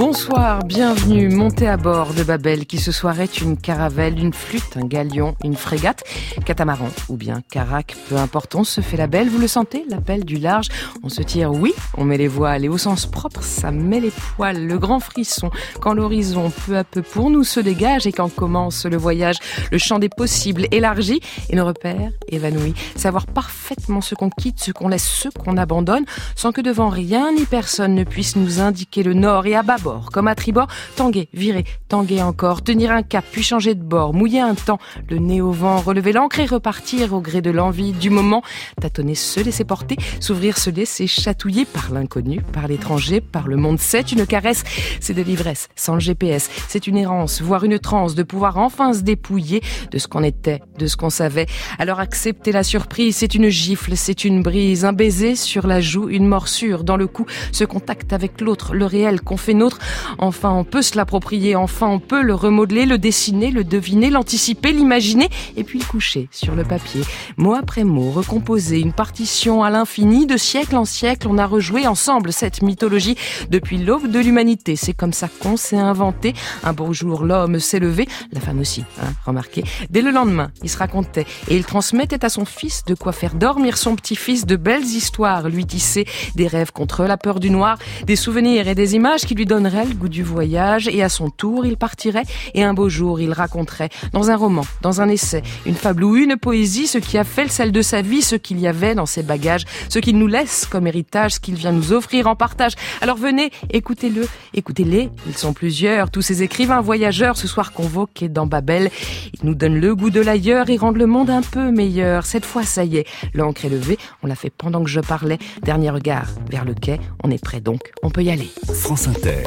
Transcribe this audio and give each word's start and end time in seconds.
Bonsoir, 0.00 0.64
bienvenue, 0.64 1.28
montez 1.28 1.68
à 1.68 1.76
bord 1.76 2.14
de 2.14 2.22
Babel, 2.22 2.64
qui 2.64 2.78
ce 2.78 2.90
soir 2.90 3.20
est 3.20 3.42
une 3.42 3.58
caravelle, 3.58 4.18
une 4.18 4.32
flûte, 4.32 4.78
un 4.78 4.86
galion, 4.86 5.36
une 5.44 5.56
frégate, 5.56 6.04
catamaran 6.46 6.88
ou 7.10 7.18
bien 7.18 7.42
carac, 7.50 7.94
peu 8.08 8.16
importe, 8.16 8.54
on 8.54 8.64
se 8.64 8.80
fait 8.80 8.96
la 8.96 9.06
belle, 9.06 9.28
vous 9.28 9.38
le 9.38 9.46
sentez, 9.46 9.84
l'appel 9.90 10.24
du 10.24 10.38
large, 10.38 10.68
on 11.02 11.10
se 11.10 11.20
tire, 11.20 11.52
oui, 11.52 11.74
on 11.98 12.06
met 12.06 12.16
les 12.16 12.28
voiles 12.28 12.64
et 12.64 12.70
au 12.70 12.78
sens 12.78 13.04
propre, 13.04 13.42
ça 13.42 13.72
met 13.72 14.00
les 14.00 14.10
poils, 14.10 14.66
le 14.66 14.78
grand 14.78 15.00
frisson, 15.00 15.50
quand 15.82 15.92
l'horizon 15.92 16.50
peu 16.50 16.78
à 16.78 16.84
peu 16.84 17.02
pour 17.02 17.28
nous 17.28 17.44
se 17.44 17.60
dégage 17.60 18.06
et 18.06 18.12
quand 18.12 18.34
commence 18.34 18.86
le 18.86 18.96
voyage, 18.96 19.36
le 19.70 19.76
champ 19.76 19.98
des 19.98 20.08
possibles 20.08 20.66
élargi 20.70 21.20
et 21.50 21.56
nos 21.56 21.66
repères 21.66 22.12
évanouis, 22.28 22.72
savoir 22.96 23.26
parfaitement 23.26 24.00
ce 24.00 24.14
qu'on 24.14 24.30
quitte, 24.30 24.60
ce 24.60 24.72
qu'on 24.72 24.88
laisse, 24.88 25.06
ce 25.06 25.28
qu'on 25.28 25.58
abandonne, 25.58 26.06
sans 26.36 26.52
que 26.52 26.62
devant 26.62 26.88
rien 26.88 27.34
ni 27.34 27.44
personne 27.44 27.94
ne 27.94 28.04
puisse 28.04 28.36
nous 28.36 28.62
indiquer 28.62 29.02
le 29.02 29.12
nord 29.12 29.44
et 29.44 29.54
à 29.54 29.62
comme 30.12 30.28
à 30.28 30.34
tribord, 30.34 30.68
tanguer, 30.96 31.28
virer, 31.32 31.64
tanguer 31.88 32.22
encore, 32.22 32.62
tenir 32.62 32.90
un 32.90 33.02
cap, 33.02 33.24
puis 33.30 33.42
changer 33.42 33.74
de 33.74 33.82
bord, 33.82 34.14
mouiller 34.14 34.40
un 34.40 34.54
temps, 34.54 34.78
le 35.08 35.18
nez 35.18 35.40
au 35.40 35.52
vent, 35.52 35.78
relever 35.78 36.12
l'ancre 36.12 36.40
et 36.40 36.46
repartir 36.46 37.12
au 37.12 37.20
gré 37.20 37.40
de 37.40 37.50
l'envie, 37.50 37.92
du 37.92 38.10
moment, 38.10 38.42
tâtonner, 38.80 39.14
se 39.14 39.40
laisser 39.40 39.64
porter, 39.64 39.96
s'ouvrir, 40.20 40.58
se 40.58 40.70
laisser 40.70 41.06
chatouiller 41.06 41.64
par 41.64 41.90
l'inconnu, 41.90 42.40
par 42.52 42.68
l'étranger, 42.68 43.20
par 43.20 43.48
le 43.48 43.56
monde. 43.56 43.78
C'est 43.80 44.12
une 44.12 44.26
caresse, 44.26 44.64
c'est 45.00 45.14
de 45.14 45.22
l'ivresse, 45.22 45.68
sans 45.74 45.94
le 45.94 46.00
GPS, 46.00 46.48
c'est 46.68 46.86
une 46.86 46.96
errance, 46.96 47.42
voire 47.42 47.64
une 47.64 47.78
transe, 47.78 48.14
de 48.14 48.22
pouvoir 48.22 48.58
enfin 48.58 48.92
se 48.92 49.00
dépouiller 49.00 49.62
de 49.90 49.98
ce 49.98 50.08
qu'on 50.08 50.22
était, 50.22 50.62
de 50.78 50.86
ce 50.86 50.96
qu'on 50.96 51.10
savait. 51.10 51.46
Alors 51.78 52.00
accepter 52.00 52.52
la 52.52 52.62
surprise, 52.62 53.16
c'est 53.16 53.34
une 53.34 53.48
gifle, 53.48 53.96
c'est 53.96 54.24
une 54.24 54.42
brise, 54.42 54.84
un 54.84 54.92
baiser 54.92 55.34
sur 55.34 55.66
la 55.66 55.80
joue, 55.80 56.08
une 56.08 56.26
morsure 56.26 56.84
dans 56.84 56.96
le 56.96 57.06
cou, 57.06 57.26
ce 57.52 57.64
contact 57.64 58.12
avec 58.12 58.40
l'autre, 58.40 58.74
le 58.74 58.86
réel 58.86 59.20
qu'on 59.20 59.36
fait 59.36 59.54
nôtre. 59.54 59.78
Enfin, 60.18 60.50
on 60.50 60.64
peut 60.64 60.82
se 60.82 60.96
l'approprier, 60.96 61.56
enfin, 61.56 61.88
on 61.88 61.98
peut 61.98 62.22
le 62.22 62.34
remodeler, 62.34 62.86
le 62.86 62.98
dessiner, 62.98 63.50
le 63.50 63.64
deviner, 63.64 64.10
l'anticiper, 64.10 64.72
l'imaginer, 64.72 65.28
et 65.56 65.64
puis 65.64 65.78
le 65.78 65.84
coucher 65.84 66.28
sur 66.30 66.54
le 66.54 66.64
papier. 66.64 67.02
Mot 67.36 67.54
après 67.54 67.84
mot, 67.84 68.10
recomposer 68.10 68.80
une 68.80 68.92
partition 68.92 69.62
à 69.62 69.70
l'infini, 69.70 70.26
de 70.26 70.36
siècle 70.36 70.76
en 70.76 70.84
siècle, 70.84 71.28
on 71.30 71.38
a 71.38 71.46
rejoué 71.46 71.86
ensemble 71.86 72.32
cette 72.32 72.62
mythologie 72.62 73.16
depuis 73.50 73.78
l'aube 73.78 74.10
de 74.10 74.18
l'humanité. 74.18 74.76
C'est 74.76 74.92
comme 74.92 75.12
ça 75.12 75.28
qu'on 75.28 75.56
s'est 75.56 75.76
inventé. 75.76 76.34
Un 76.64 76.72
beau 76.72 76.92
jour, 76.92 77.24
l'homme 77.24 77.58
s'est 77.58 77.78
levé, 77.78 78.08
la 78.32 78.40
femme 78.40 78.60
aussi, 78.60 78.84
hein, 79.02 79.12
remarquez. 79.24 79.64
Dès 79.90 80.02
le 80.02 80.10
lendemain, 80.10 80.50
il 80.62 80.70
se 80.70 80.78
racontait 80.78 81.26
et 81.48 81.56
il 81.56 81.64
transmettait 81.64 82.24
à 82.24 82.28
son 82.28 82.44
fils 82.44 82.84
de 82.84 82.94
quoi 82.94 83.12
faire 83.12 83.34
dormir 83.34 83.76
son 83.76 83.96
petit-fils 83.96 84.46
de 84.46 84.56
belles 84.56 84.84
histoires, 84.84 85.48
lui 85.48 85.66
tisser 85.66 86.06
des 86.34 86.46
rêves 86.46 86.72
contre 86.72 87.04
la 87.04 87.16
peur 87.16 87.40
du 87.40 87.50
noir, 87.50 87.78
des 88.06 88.16
souvenirs 88.16 88.68
et 88.68 88.74
des 88.74 88.94
images 88.94 89.22
qui 89.22 89.34
lui 89.34 89.46
le 89.70 89.94
goût 89.94 90.08
du 90.08 90.22
voyage 90.22 90.88
et 90.88 91.02
à 91.02 91.08
son 91.08 91.30
tour 91.30 91.64
il 91.64 91.76
partirait 91.76 92.24
et 92.54 92.62
un 92.62 92.74
beau 92.74 92.88
jour 92.88 93.20
il 93.20 93.32
raconterait 93.32 93.88
dans 94.12 94.30
un 94.30 94.36
roman, 94.36 94.64
dans 94.82 95.00
un 95.00 95.08
essai, 95.08 95.42
une 95.66 95.74
fable 95.74 96.04
ou 96.04 96.16
une 96.16 96.36
poésie 96.36 96.86
ce 96.86 96.98
qui 96.98 97.18
a 97.18 97.24
fait 97.24 97.44
le 97.44 97.50
sel 97.50 97.72
de 97.72 97.82
sa 97.82 98.02
vie, 98.02 98.22
ce 98.22 98.36
qu'il 98.36 98.58
y 98.58 98.66
avait 98.66 98.94
dans 98.94 99.06
ses 99.06 99.22
bagages, 99.22 99.64
ce 99.88 99.98
qu'il 99.98 100.18
nous 100.18 100.26
laisse 100.26 100.66
comme 100.66 100.86
héritage, 100.86 101.34
ce 101.34 101.40
qu'il 101.40 101.54
vient 101.54 101.72
nous 101.72 101.92
offrir 101.92 102.26
en 102.26 102.36
partage. 102.36 102.72
Alors 103.00 103.16
venez, 103.16 103.50
écoutez-le, 103.70 104.26
écoutez-les, 104.54 105.10
ils 105.26 105.36
sont 105.36 105.52
plusieurs, 105.52 106.10
tous 106.10 106.22
ces 106.22 106.42
écrivains 106.42 106.80
voyageurs 106.80 107.36
ce 107.36 107.46
soir 107.46 107.72
convoqués 107.72 108.28
dans 108.28 108.46
Babel. 108.46 108.90
Ils 109.34 109.46
nous 109.46 109.54
donnent 109.54 109.80
le 109.80 109.94
goût 109.94 110.10
de 110.10 110.20
l'ailleurs 110.20 110.70
et 110.70 110.76
rendent 110.76 110.96
le 110.96 111.06
monde 111.06 111.30
un 111.30 111.42
peu 111.42 111.70
meilleur. 111.70 112.26
Cette 112.26 112.44
fois, 112.44 112.64
ça 112.64 112.84
y 112.84 112.96
est, 112.98 113.06
l'encre 113.34 113.64
est 113.64 113.70
levée, 113.70 113.98
on 114.22 114.26
l'a 114.26 114.34
fait 114.34 114.50
pendant 114.50 114.82
que 114.82 114.90
je 114.90 115.00
parlais. 115.00 115.38
Dernier 115.62 115.90
regard 115.90 116.26
vers 116.50 116.64
le 116.64 116.74
quai, 116.74 117.00
on 117.22 117.30
est 117.30 117.42
prêt 117.42 117.60
donc, 117.60 117.92
on 118.02 118.10
peut 118.10 118.22
y 118.22 118.30
aller. 118.30 118.50
France 118.72 119.06
Inter. 119.06 119.44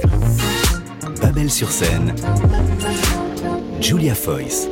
Babel 1.22 1.50
sur 1.50 1.72
scène. 1.72 2.14
Julia 3.80 4.16
Foyce. 4.16 4.68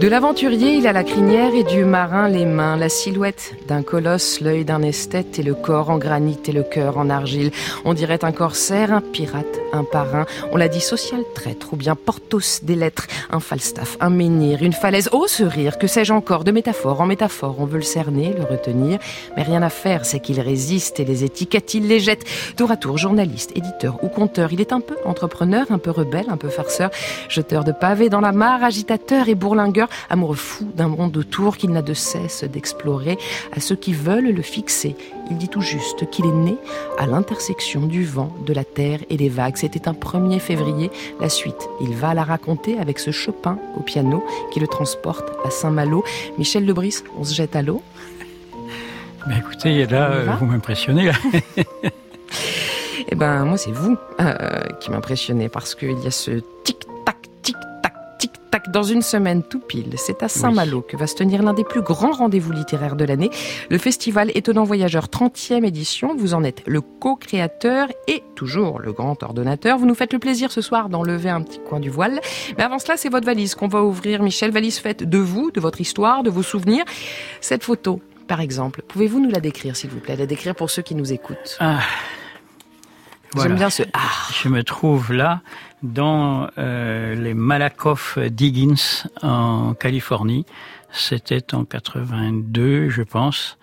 De 0.00 0.08
l'aventurier, 0.08 0.76
il 0.76 0.86
a 0.86 0.94
la 0.94 1.04
crinière 1.04 1.54
et 1.54 1.62
du 1.62 1.84
marin 1.84 2.26
les 2.26 2.46
mains, 2.46 2.78
la 2.78 2.88
silhouette 2.88 3.52
d'un 3.68 3.82
colosse, 3.82 4.40
l'œil 4.40 4.64
d'un 4.64 4.80
esthète 4.80 5.38
et 5.38 5.42
le 5.42 5.52
corps 5.52 5.90
en 5.90 5.98
granit 5.98 6.38
et 6.46 6.52
le 6.52 6.62
cœur 6.62 6.96
en 6.96 7.10
argile. 7.10 7.50
On 7.84 7.92
dirait 7.92 8.24
un 8.24 8.32
corsaire, 8.32 8.94
un 8.94 9.02
pirate, 9.02 9.60
un 9.74 9.84
parrain. 9.84 10.24
On 10.52 10.56
l'a 10.56 10.68
dit 10.68 10.80
social 10.80 11.20
traître 11.34 11.74
ou 11.74 11.76
bien 11.76 11.96
portos 11.96 12.60
des 12.62 12.76
lettres, 12.76 13.08
un 13.30 13.40
falstaff, 13.40 13.98
un 14.00 14.08
menhir, 14.08 14.62
une 14.62 14.72
falaise. 14.72 15.10
Oh, 15.12 15.26
ce 15.28 15.44
rire, 15.44 15.76
que 15.76 15.86
sais-je 15.86 16.14
encore, 16.14 16.44
de 16.44 16.50
métaphore 16.50 17.02
en 17.02 17.06
métaphore? 17.06 17.56
On 17.58 17.66
veut 17.66 17.76
le 17.76 17.82
cerner, 17.82 18.32
le 18.34 18.44
retenir, 18.44 19.00
mais 19.36 19.42
rien 19.42 19.60
à 19.60 19.68
faire, 19.68 20.06
c'est 20.06 20.20
qu'il 20.20 20.40
résiste 20.40 20.98
et 20.98 21.04
les 21.04 21.24
étiquettes, 21.24 21.74
il 21.74 21.88
les 21.88 22.00
jette. 22.00 22.24
Tour 22.56 22.70
à 22.70 22.78
tour, 22.78 22.96
journaliste, 22.96 23.50
éditeur 23.54 24.02
ou 24.02 24.08
conteur, 24.08 24.50
il 24.50 24.62
est 24.62 24.72
un 24.72 24.80
peu 24.80 24.96
entrepreneur, 25.04 25.66
un 25.68 25.78
peu 25.78 25.90
rebelle, 25.90 26.30
un 26.30 26.38
peu 26.38 26.48
farceur, 26.48 26.88
jeteur 27.28 27.64
de 27.64 27.72
pavés 27.72 28.08
dans 28.08 28.22
la 28.22 28.32
mare, 28.32 28.64
agitateur 28.64 29.28
et 29.28 29.34
bourlingueur 29.34 29.89
amoureux 30.08 30.36
fou 30.36 30.70
d'un 30.74 30.88
monde 30.88 31.16
autour 31.16 31.56
qu'il 31.56 31.70
n'a 31.70 31.82
de 31.82 31.94
cesse 31.94 32.44
d'explorer. 32.44 33.18
À 33.54 33.60
ceux 33.60 33.76
qui 33.76 33.92
veulent 33.92 34.30
le 34.30 34.42
fixer, 34.42 34.96
il 35.30 35.38
dit 35.38 35.48
tout 35.48 35.60
juste 35.60 36.08
qu'il 36.10 36.26
est 36.26 36.32
né 36.32 36.56
à 36.98 37.06
l'intersection 37.06 37.86
du 37.86 38.04
vent, 38.04 38.34
de 38.46 38.52
la 38.52 38.64
terre 38.64 39.00
et 39.10 39.16
des 39.16 39.28
vagues. 39.28 39.56
C'était 39.56 39.88
un 39.88 39.92
1er 39.92 40.40
février. 40.40 40.90
La 41.20 41.28
suite, 41.28 41.68
il 41.80 41.94
va 41.94 42.14
la 42.14 42.24
raconter 42.24 42.78
avec 42.78 42.98
ce 42.98 43.10
Chopin 43.10 43.58
au 43.76 43.80
piano 43.80 44.24
qui 44.52 44.60
le 44.60 44.66
transporte 44.66 45.30
à 45.44 45.50
Saint-Malo. 45.50 46.04
Michel 46.38 46.64
Lebris, 46.64 47.02
on 47.18 47.24
se 47.24 47.34
jette 47.34 47.56
à 47.56 47.62
l'eau. 47.62 47.82
Ben 49.26 49.36
écoutez, 49.36 49.86
là, 49.86 50.38
vous 50.40 50.46
m'impressionnez. 50.46 51.10
Eh 53.12 53.16
ben, 53.16 53.44
moi, 53.44 53.58
c'est 53.58 53.72
vous 53.72 53.96
euh, 54.20 54.62
qui 54.78 54.90
m'impressionnez 54.90 55.48
parce 55.48 55.74
qu'il 55.74 55.98
y 55.98 56.06
a 56.06 56.10
ce 56.10 56.42
tic 56.62 56.86
dans 58.68 58.82
une 58.82 59.02
semaine 59.02 59.42
tout 59.42 59.60
pile, 59.60 59.94
c'est 59.96 60.22
à 60.22 60.28
Saint-Malo 60.28 60.82
que 60.82 60.96
va 60.96 61.06
se 61.06 61.14
tenir 61.14 61.42
l'un 61.42 61.54
des 61.54 61.64
plus 61.64 61.82
grands 61.82 62.12
rendez-vous 62.12 62.52
littéraires 62.52 62.96
de 62.96 63.04
l'année, 63.04 63.30
le 63.68 63.78
festival 63.78 64.30
Étonnant 64.34 64.64
Voyageur 64.64 65.06
30e 65.06 65.64
édition. 65.64 66.14
Vous 66.16 66.34
en 66.34 66.44
êtes 66.44 66.62
le 66.66 66.80
co-créateur 66.80 67.88
et 68.06 68.22
toujours 68.34 68.78
le 68.80 68.92
grand 68.92 69.22
ordonnateur. 69.22 69.78
Vous 69.78 69.86
nous 69.86 69.94
faites 69.94 70.12
le 70.12 70.18
plaisir 70.18 70.52
ce 70.52 70.60
soir 70.60 70.88
d'enlever 70.88 71.30
un 71.30 71.42
petit 71.42 71.60
coin 71.60 71.80
du 71.80 71.90
voile. 71.90 72.20
Mais 72.58 72.64
avant 72.64 72.78
cela, 72.78 72.96
c'est 72.96 73.08
votre 73.08 73.26
valise 73.26 73.54
qu'on 73.54 73.68
va 73.68 73.82
ouvrir. 73.82 74.22
Michel, 74.22 74.50
valise 74.50 74.78
faite 74.78 75.08
de 75.08 75.18
vous, 75.18 75.50
de 75.50 75.60
votre 75.60 75.80
histoire, 75.80 76.22
de 76.22 76.30
vos 76.30 76.42
souvenirs. 76.42 76.84
Cette 77.40 77.64
photo, 77.64 78.00
par 78.28 78.40
exemple, 78.40 78.82
pouvez-vous 78.86 79.20
nous 79.20 79.30
la 79.30 79.40
décrire, 79.40 79.76
s'il 79.76 79.90
vous 79.90 80.00
plaît, 80.00 80.16
la 80.16 80.26
décrire 80.26 80.54
pour 80.54 80.70
ceux 80.70 80.82
qui 80.82 80.94
nous 80.94 81.12
écoutent 81.12 81.56
ah. 81.60 81.80
J'aime 83.36 83.54
bien 83.54 83.70
ce 83.70 83.84
ah. 83.92 83.98
Je 84.42 84.48
me 84.48 84.64
trouve 84.64 85.12
là 85.12 85.40
dans 85.82 86.48
euh, 86.58 87.14
les 87.14 87.34
Malakoff 87.34 88.18
Diggins 88.18 88.74
en 89.22 89.74
Californie. 89.74 90.46
C'était 90.92 91.54
en 91.54 91.64
82, 91.64 92.88
je 92.88 93.02
pense. 93.02 93.58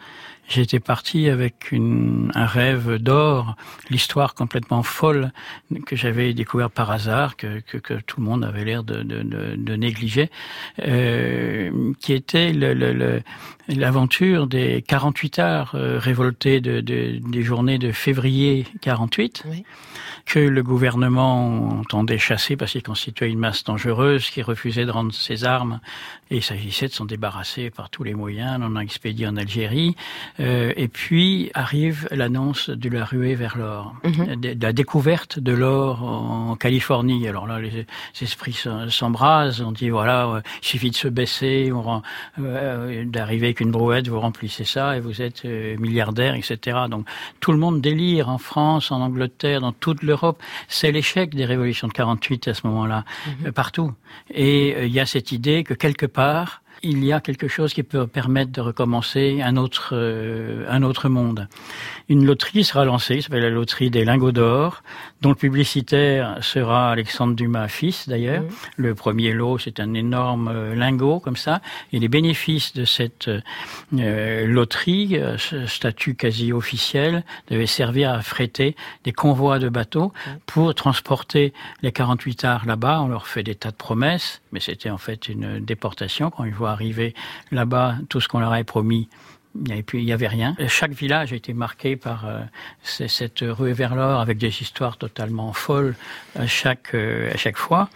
J'étais 0.47 0.79
parti 0.79 1.27
avec 1.27 1.73
une, 1.73 2.31
un 2.33 2.45
rêve 2.45 2.95
d'or, 2.95 3.57
l'histoire 3.89 4.33
complètement 4.33 4.81
folle 4.81 5.33
que 5.85 5.97
j'avais 5.97 6.33
découvert 6.33 6.69
par 6.71 6.89
hasard, 6.89 7.35
que, 7.35 7.59
que, 7.59 7.77
que, 7.77 7.95
tout 7.95 8.21
le 8.21 8.25
monde 8.27 8.45
avait 8.45 8.63
l'air 8.63 8.85
de, 8.85 9.03
de, 9.03 9.23
de, 9.57 9.75
négliger, 9.75 10.31
euh, 10.87 11.91
qui 11.99 12.13
était 12.13 12.53
l'aventure 12.53 12.93
le, 12.93 13.21
des 13.67 14.83
48 14.87 15.39
heures 15.39 15.71
euh, 15.75 15.99
révoltées 15.99 16.61
de, 16.61 16.79
des 16.81 17.43
journées 17.43 17.77
de 17.77 17.91
février 17.91 18.65
48. 18.81 19.43
Oui 19.49 19.63
que 20.27 20.39
le 20.39 20.61
gouvernement 20.61 21.69
entendait 21.79 22.17
chasser 22.17 22.57
parce 22.57 22.73
qu'il 22.73 22.83
constituait 22.83 23.29
une 23.29 23.39
masse 23.39 23.63
dangereuse, 23.63 24.29
qui 24.29 24.41
refusait 24.41 24.85
de 24.85 24.91
rendre 24.91 25.13
ses 25.13 25.45
armes, 25.45 25.79
et 26.29 26.37
il 26.37 26.43
s'agissait 26.43 26.87
de 26.87 26.91
s'en 26.91 27.05
débarrasser 27.05 27.69
par 27.69 27.89
tous 27.89 28.03
les 28.03 28.13
moyens. 28.13 28.59
On 28.61 28.65
en 28.65 28.75
a 28.75 28.81
expédié 28.81 29.25
en 29.25 29.37
Algérie. 29.37 29.95
Euh, 30.41 30.73
et 30.75 30.89
puis 30.89 31.49
arrive 31.53 32.09
l'annonce 32.11 32.69
de 32.69 32.89
la 32.89 33.05
ruée 33.05 33.35
vers 33.35 33.57
l'or, 33.57 33.95
mhm. 34.03 34.35
de, 34.35 34.57
la 34.61 34.73
découverte 34.73 35.39
de 35.39 35.53
l'or 35.53 36.03
en 36.03 36.57
Californie. 36.57 37.25
Alors 37.25 37.47
là, 37.47 37.61
les, 37.61 37.85
esprits 38.21 38.59
s'embrasent. 38.89 39.61
On 39.61 39.71
dit 39.71 39.89
voilà, 39.89 40.41
il 40.61 40.67
suffit 40.67 40.91
de 40.91 40.95
se 40.95 41.07
baisser, 41.07 41.71
on 41.71 42.01
euh, 42.39 43.05
d'arriver 43.05 43.53
avec 43.57 43.61
une 43.61 43.71
brouette, 43.71 44.07
vous 44.07 44.19
remplissez 44.19 44.65
ça 44.65 44.95
et 44.97 44.99
vous 44.99 45.21
êtes 45.21 45.45
euh, 45.45 45.77
milliardaire, 45.77 46.35
etc. 46.35 46.77
Donc 46.89 47.07
tout 47.39 47.51
le 47.51 47.57
monde 47.57 47.81
délire 47.81 48.29
en 48.29 48.37
France, 48.37 48.91
en 48.91 49.01
Angleterre, 49.01 49.61
dans 49.61 49.71
toute 49.71 50.03
l'Europe 50.03 50.41
c'est 50.67 50.91
l'échec 50.91 51.33
des 51.33 51.45
révolutions 51.45 51.87
de 51.87 51.93
48 51.93 52.49
à 52.49 52.53
ce 52.53 52.67
moment-là, 52.67 53.03
mhm. 53.25 53.47
euh, 53.47 53.51
partout. 53.51 53.93
Et 54.31 54.75
euh, 54.75 54.85
il 54.85 54.93
y 54.93 54.99
a 54.99 55.05
cette 55.05 55.31
idée 55.31 55.63
que 55.63 55.73
quelque 55.73 56.05
part, 56.05 56.61
il 56.83 57.03
y 57.03 57.11
a 57.11 57.19
quelque 57.19 57.47
chose 57.47 57.73
qui 57.73 57.83
peut 57.83 58.07
permettre 58.07 58.51
de 58.51 58.61
recommencer 58.61 59.41
un 59.43 59.57
autre, 59.57 59.89
euh, 59.93 60.65
un 60.69 60.83
autre 60.83 61.09
monde. 61.09 61.47
Une 62.09 62.25
loterie 62.25 62.63
sera 62.63 62.85
lancée, 62.85 63.21
s'appelle 63.21 63.43
la 63.43 63.49
loterie 63.49 63.89
des 63.89 64.05
lingots 64.05 64.31
d'or, 64.31 64.83
dont 65.21 65.29
le 65.29 65.35
publicitaire 65.35 66.37
sera 66.41 66.91
Alexandre 66.91 67.35
Dumas 67.35 67.67
fils 67.67 68.07
d'ailleurs. 68.07 68.43
Le 68.75 68.95
premier 68.95 69.33
lot, 69.33 69.57
c'est 69.57 69.79
un 69.79 69.93
énorme 69.93 70.49
euh, 70.49 70.75
lingot 70.75 71.19
comme 71.19 71.35
ça, 71.35 71.61
et 71.91 71.99
les 71.99 72.07
bénéfices 72.07 72.73
de 72.73 72.85
cette 72.85 73.29
euh, 73.29 74.47
loterie, 74.47 75.19
ce 75.37 75.65
statut 75.65 76.15
quasi 76.15 76.53
officiel, 76.53 77.23
devaient 77.49 77.65
servir 77.65 78.11
à 78.11 78.21
fréter 78.21 78.75
des 79.03 79.13
convois 79.13 79.59
de 79.59 79.69
bateaux 79.69 80.13
pour 80.45 80.73
transporter 80.75 81.53
les 81.81 81.91
48 81.91 82.45
arts 82.45 82.65
là-bas. 82.65 83.01
On 83.01 83.07
leur 83.07 83.27
fait 83.27 83.43
des 83.43 83.55
tas 83.55 83.71
de 83.71 83.75
promesses, 83.75 84.41
mais 84.57 84.61
c'était 84.61 84.89
en 84.89 84.97
fait 84.97 85.29
une 85.29 85.59
déportation 85.59 86.31
quand 86.31 86.43
ils 86.43 86.53
voient 86.53 86.71
arriver 86.71 87.13
là-bas 87.51 87.97
tout 88.09 88.19
ce 88.19 88.27
qu'on 88.27 88.39
leur 88.39 88.51
avait 88.51 88.63
promis 88.63 89.07
et 89.71 89.83
puis 89.83 89.99
il 89.99 90.05
n'y 90.05 90.13
avait 90.13 90.27
rien. 90.27 90.55
Chaque 90.67 90.93
village 90.93 91.31
a 91.31 91.35
été 91.35 91.53
marqué 91.53 91.95
par 91.95 92.25
euh, 92.25 92.41
cette 92.81 93.41
rue 93.41 93.71
vers 93.71 93.93
l'or 93.93 94.19
avec 94.19 94.39
des 94.39 94.61
histoires 94.61 94.97
totalement 94.97 95.53
folles 95.53 95.95
à 96.35 96.47
chaque 96.47 96.95
euh, 96.95 97.31
à 97.31 97.37
chaque 97.37 97.57
fois. 97.57 97.87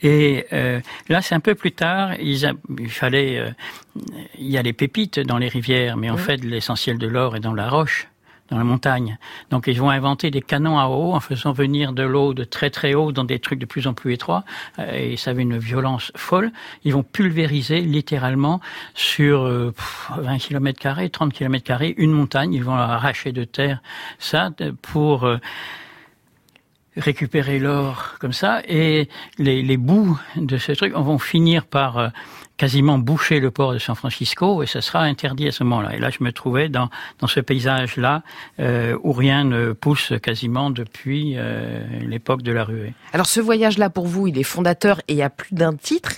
Et 0.00 0.46
euh, 0.54 0.80
là, 1.10 1.20
c'est 1.20 1.34
un 1.34 1.40
peu 1.40 1.54
plus 1.54 1.72
tard. 1.72 2.14
Il 2.18 2.56
fallait, 2.88 3.54
il 4.38 4.48
y 4.48 4.56
a 4.56 4.62
les 4.62 4.72
pépites 4.72 5.20
dans 5.20 5.38
les 5.38 5.48
rivières, 5.48 5.98
mais 5.98 6.08
en 6.08 6.16
fait, 6.16 6.42
l'essentiel 6.42 6.96
de 6.96 7.06
l'or 7.06 7.36
est 7.36 7.40
dans 7.40 7.54
la 7.54 7.68
roche 7.68 8.08
dans 8.50 8.58
la 8.58 8.64
montagne. 8.64 9.18
Donc 9.50 9.66
ils 9.66 9.80
vont 9.80 9.90
inventer 9.90 10.30
des 10.30 10.42
canons 10.42 10.78
à 10.78 10.86
eau 10.86 11.12
en 11.12 11.20
faisant 11.20 11.52
venir 11.52 11.92
de 11.92 12.02
l'eau 12.02 12.34
de 12.34 12.44
très 12.44 12.70
très 12.70 12.94
haut 12.94 13.12
dans 13.12 13.24
des 13.24 13.38
trucs 13.38 13.58
de 13.58 13.66
plus 13.66 13.86
en 13.86 13.94
plus 13.94 14.12
étroits 14.12 14.44
euh, 14.78 14.92
et 14.92 15.16
ça 15.16 15.30
avait 15.30 15.42
une 15.42 15.58
violence 15.58 16.12
folle. 16.16 16.52
Ils 16.84 16.92
vont 16.92 17.02
pulvériser 17.02 17.80
littéralement 17.80 18.60
sur 18.94 19.44
20 20.16 20.38
km 20.38 20.78
carrés, 20.78 21.10
30 21.10 21.32
km 21.32 21.64
carrés 21.64 21.94
une 21.96 22.12
montagne. 22.12 22.52
Ils 22.52 22.64
vont 22.64 22.74
arracher 22.74 23.32
de 23.32 23.44
terre 23.44 23.80
ça 24.18 24.50
pour 24.82 25.24
euh, 25.24 25.38
récupérer 26.96 27.58
l'or 27.58 28.14
comme 28.20 28.32
ça 28.32 28.62
et 28.66 29.08
les, 29.38 29.62
les 29.62 29.76
bouts 29.76 30.18
de 30.36 30.56
ce 30.56 30.72
truc 30.72 30.92
vont 30.94 31.18
finir 31.18 31.66
par 31.66 31.98
euh, 31.98 32.08
quasiment 32.56 32.98
boucher 32.98 33.40
le 33.40 33.50
port 33.50 33.72
de 33.72 33.78
San 33.78 33.94
Francisco 33.94 34.62
et 34.62 34.66
ça 34.66 34.80
sera 34.80 35.02
interdit 35.02 35.48
à 35.48 35.52
ce 35.52 35.64
moment-là. 35.64 35.94
Et 35.94 35.98
là, 35.98 36.10
je 36.10 36.22
me 36.22 36.32
trouvais 36.32 36.68
dans, 36.68 36.88
dans 37.20 37.26
ce 37.26 37.40
paysage-là 37.40 38.22
euh, 38.60 38.96
où 39.02 39.12
rien 39.12 39.44
ne 39.44 39.72
pousse 39.72 40.12
quasiment 40.22 40.70
depuis 40.70 41.34
euh, 41.36 41.84
l'époque 42.00 42.42
de 42.42 42.52
la 42.52 42.64
ruée. 42.64 42.94
Alors 43.12 43.26
ce 43.26 43.40
voyage-là, 43.40 43.90
pour 43.90 44.06
vous, 44.06 44.26
il 44.26 44.38
est 44.38 44.42
fondateur 44.42 45.00
et 45.08 45.14
il 45.14 45.18
y 45.18 45.22
a 45.22 45.30
plus 45.30 45.54
d'un 45.54 45.74
titre 45.74 46.12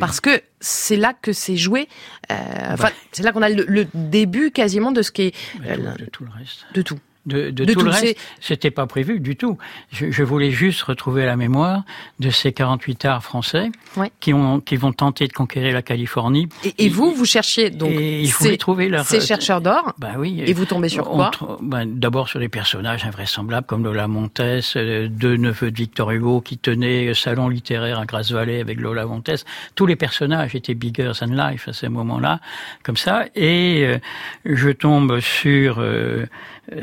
parce 0.00 0.20
que 0.20 0.42
c'est 0.60 0.96
là 0.96 1.12
que 1.12 1.32
c'est 1.32 1.56
joué. 1.56 1.88
Euh, 2.30 2.34
enfin, 2.70 2.88
c'est 3.12 3.22
là 3.22 3.32
qu'on 3.32 3.42
a 3.42 3.48
le, 3.48 3.64
le, 3.68 3.86
début 3.94 4.50
quasiment 4.50 4.92
de 4.92 5.02
ce 5.02 5.12
qui 5.12 5.22
est... 5.22 5.34
de 5.60 6.06
tout 6.06 6.24
le 6.24 6.30
reste. 6.30 6.66
De 6.74 6.82
tout 6.82 6.98
de, 7.26 7.50
de, 7.50 7.72
tout, 7.72 7.80
le 7.80 7.90
reste, 7.90 8.16
c'était 8.40 8.70
pas 8.70 8.86
prévu 8.86 9.20
du 9.20 9.36
tout. 9.36 9.58
Je, 9.92 10.10
je, 10.10 10.22
voulais 10.22 10.50
juste 10.50 10.82
retrouver 10.82 11.24
la 11.24 11.36
mémoire 11.36 11.82
de 12.20 12.30
ces 12.30 12.52
48 12.52 13.04
arts 13.04 13.24
français 13.24 13.70
ouais. 13.96 14.10
qui 14.20 14.32
ont 14.32 14.60
qui 14.60 14.76
vont 14.76 14.92
tenter 14.92 15.26
de 15.26 15.32
conquérir 15.32 15.74
la 15.74 15.82
Californie. 15.82 16.48
Et, 16.64 16.86
et 16.86 16.88
vous, 16.88 17.12
vous 17.12 17.24
cherchiez 17.24 17.70
donc 17.70 17.90
et 17.90 18.20
il 18.20 18.30
faut 18.30 18.54
trouver 18.56 18.88
leur, 18.88 19.04
ces 19.04 19.20
chercheurs 19.20 19.60
d'or. 19.60 19.94
Bah 19.98 20.12
oui. 20.18 20.42
Et 20.46 20.52
vous 20.52 20.64
tombez 20.64 20.88
sur 20.88 21.08
quoi 21.08 21.30
bah, 21.60 21.82
D'abord 21.86 22.28
sur 22.28 22.40
des 22.40 22.48
personnages 22.48 23.04
invraisemblables 23.04 23.66
comme 23.66 23.84
Lola 23.84 24.08
Montes, 24.08 24.40
euh, 24.40 25.08
deux 25.08 25.36
neveux 25.36 25.70
de 25.70 25.76
Victor 25.76 26.10
Hugo 26.10 26.40
qui 26.40 26.58
tenaient 26.58 27.14
salon 27.14 27.48
littéraire 27.48 27.98
à 27.98 28.06
Grasse 28.06 28.32
Valley 28.32 28.60
avec 28.60 28.80
Lola 28.80 29.06
Montes. 29.06 29.44
Tous 29.74 29.86
les 29.86 29.96
personnages 29.96 30.54
étaient 30.54 30.74
bigger 30.74 31.12
than 31.18 31.26
life 31.26 31.68
à 31.68 31.72
ce 31.72 31.86
moment-là, 31.86 32.40
comme 32.82 32.96
ça. 32.96 33.24
Et 33.34 33.84
euh, 33.84 33.98
je 34.44 34.70
tombe 34.70 35.20
sur 35.20 35.76
euh, 35.78 36.26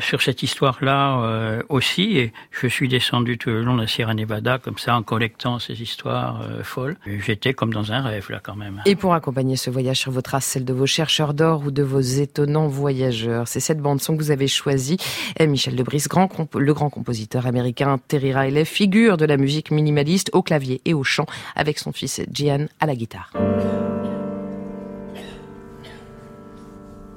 sur 0.00 0.22
cette 0.22 0.42
histoire-là 0.42 1.22
euh, 1.22 1.62
aussi. 1.68 2.18
Et 2.18 2.32
je 2.50 2.66
suis 2.66 2.88
descendu 2.88 3.38
tout 3.38 3.50
le 3.50 3.62
long 3.62 3.74
de 3.76 3.82
la 3.82 3.86
Sierra 3.86 4.14
Nevada, 4.14 4.58
comme 4.58 4.78
ça, 4.78 4.96
en 4.96 5.02
collectant 5.02 5.58
ces 5.58 5.82
histoires 5.82 6.42
euh, 6.42 6.62
folles. 6.62 6.96
J'étais 7.06 7.54
comme 7.54 7.72
dans 7.72 7.92
un 7.92 8.02
rêve, 8.02 8.26
là, 8.30 8.40
quand 8.42 8.56
même. 8.56 8.82
Et 8.86 8.96
pour 8.96 9.14
accompagner 9.14 9.56
ce 9.56 9.70
voyage 9.70 9.98
sur 9.98 10.12
vos 10.12 10.22
traces, 10.22 10.46
celle 10.46 10.64
de 10.64 10.72
vos 10.72 10.86
chercheurs 10.86 11.34
d'or 11.34 11.62
ou 11.66 11.70
de 11.70 11.82
vos 11.82 12.00
étonnants 12.00 12.68
voyageurs, 12.68 13.48
c'est 13.48 13.60
cette 13.60 13.80
bande-son 13.80 14.16
que 14.16 14.22
vous 14.22 14.30
avez 14.30 14.48
choisie. 14.48 14.98
Et 15.38 15.46
Michel 15.46 15.76
Lebris, 15.76 16.04
grand 16.08 16.28
le 16.54 16.74
grand 16.74 16.90
compositeur 16.90 17.46
américain 17.46 17.98
Terry 18.08 18.32
Riley, 18.32 18.64
figure 18.64 19.16
de 19.16 19.24
la 19.24 19.36
musique 19.36 19.70
minimaliste 19.70 20.30
au 20.32 20.42
clavier 20.42 20.80
et 20.84 20.94
au 20.94 21.04
chant, 21.04 21.26
avec 21.56 21.78
son 21.78 21.92
fils 21.92 22.20
Gian 22.32 22.66
à 22.80 22.86
la 22.86 22.94
guitare. 22.94 23.32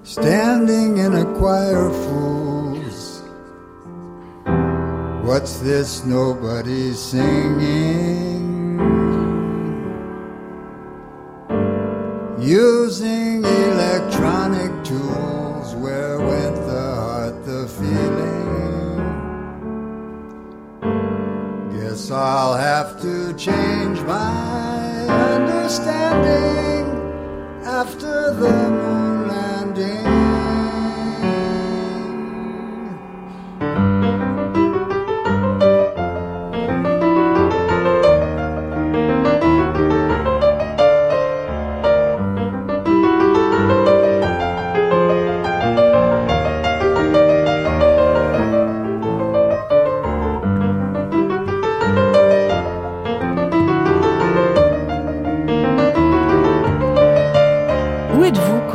Standing 0.05 0.99
in 0.99 1.15
a 1.15 1.25
choir 1.35 1.91
fools. 1.91 2.54
What's 5.25 5.57
this 5.57 6.05
nobody's 6.05 6.99
singing? 6.99 8.77
Using 12.39 13.43
electronic 13.43 14.71
tools, 14.83 15.73
where 15.77 16.19
went 16.19 16.55
the 16.67 16.95
heart, 17.01 17.43
the 17.43 17.67
feeling? 17.67 18.99
Guess 21.73 22.11
I'll 22.11 22.53
have 22.53 23.01
to 23.01 23.33
change 23.33 23.99
my 24.01 25.07
understanding 25.09 26.85
after 27.65 28.31
the 28.31 28.69
moon 28.69 29.04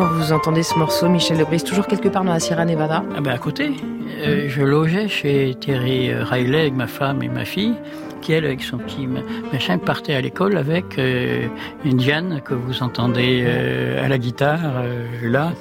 vous 0.04 0.32
entendez 0.32 0.62
ce 0.62 0.74
morceau, 0.76 1.08
Michel 1.08 1.38
Lebris, 1.38 1.62
toujours 1.62 1.86
quelque 1.86 2.08
part 2.08 2.24
dans 2.24 2.32
la 2.32 2.40
Sierra 2.40 2.64
Nevada? 2.64 3.02
Ah 3.16 3.20
ben 3.20 3.32
À 3.32 3.38
côté. 3.38 3.72
Euh, 4.20 4.46
je 4.48 4.62
logeais 4.62 5.08
chez 5.08 5.54
Thierry 5.58 6.14
Riley 6.14 6.60
avec 6.60 6.74
ma 6.74 6.86
femme 6.86 7.22
et 7.22 7.28
ma 7.28 7.44
fille, 7.44 7.74
qui 8.20 8.32
elle, 8.32 8.44
avec 8.44 8.62
son 8.62 8.78
petit 8.78 9.06
machin, 9.52 9.78
partait 9.78 10.14
à 10.14 10.20
l'école 10.20 10.56
avec 10.56 10.98
euh, 10.98 11.46
une 11.84 11.96
Diane 11.96 12.40
que 12.44 12.54
vous 12.54 12.82
entendez 12.82 13.44
euh, 13.44 14.04
à 14.04 14.08
la 14.08 14.18
guitare, 14.18 14.60
euh, 14.64 15.06
là, 15.22 15.52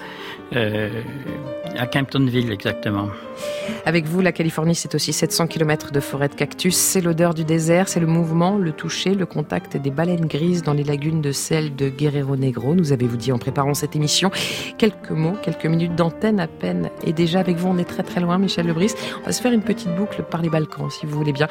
à 1.78 1.86
Camptonville 1.86 2.52
exactement. 2.52 3.08
Avec 3.86 4.06
vous, 4.06 4.22
la 4.22 4.32
Californie, 4.32 4.76
c'est 4.76 4.96
aussi 4.96 5.14
700 5.14 5.48
km 5.48 5.92
de 5.92 6.00
forêt 6.00 6.30
de 6.30 6.36
cactus, 6.36 6.76
c'est 6.76 7.02
l'odeur 7.02 7.34
du 7.34 7.44
désert, 7.44 7.88
c'est 7.88 8.00
le 8.00 8.08
mouvement, 8.08 8.58
le 8.58 8.72
toucher, 8.72 9.16
le 9.16 9.26
contact 9.26 9.78
des 9.78 9.92
baleines 9.92 10.26
grises 10.26 10.64
dans 10.64 10.74
les 10.74 10.84
lagunes 10.84 11.22
de 11.22 11.32
sel 11.32 11.76
de 11.76 11.90
Guerrero 11.90 12.36
Negro. 12.36 12.76
Nous 12.76 12.92
avez-vous 12.92 13.18
dit 13.18 13.32
en 13.32 13.38
préparant 13.38 13.74
cette 13.74 13.96
émission 13.96 14.32
quelques 14.78 15.12
mots, 15.12 15.36
quelques 15.42 15.66
minutes 15.66 15.96
d'antenne 15.96 16.40
à 16.40 16.48
peine. 16.48 16.90
Et 17.04 17.14
déjà 17.14 17.40
avec 17.40 17.58
vous, 17.58 17.68
on 17.68 17.78
est 17.78 17.86
très 17.86 18.04
très 18.04 18.22
loin, 18.22 18.38
Michel 18.38 18.68
Lebris. 18.68 18.94
On 19.22 19.26
va 19.26 19.32
se 19.32 19.42
faire 19.42 19.52
une 19.52 19.64
petite 19.64 19.96
boucle 19.96 20.24
par 20.24 20.42
les 20.42 20.50
Balkans, 20.50 20.90
si 20.90 21.06
vous 21.06 21.18
voulez 21.18 21.34
bien. 21.34 21.48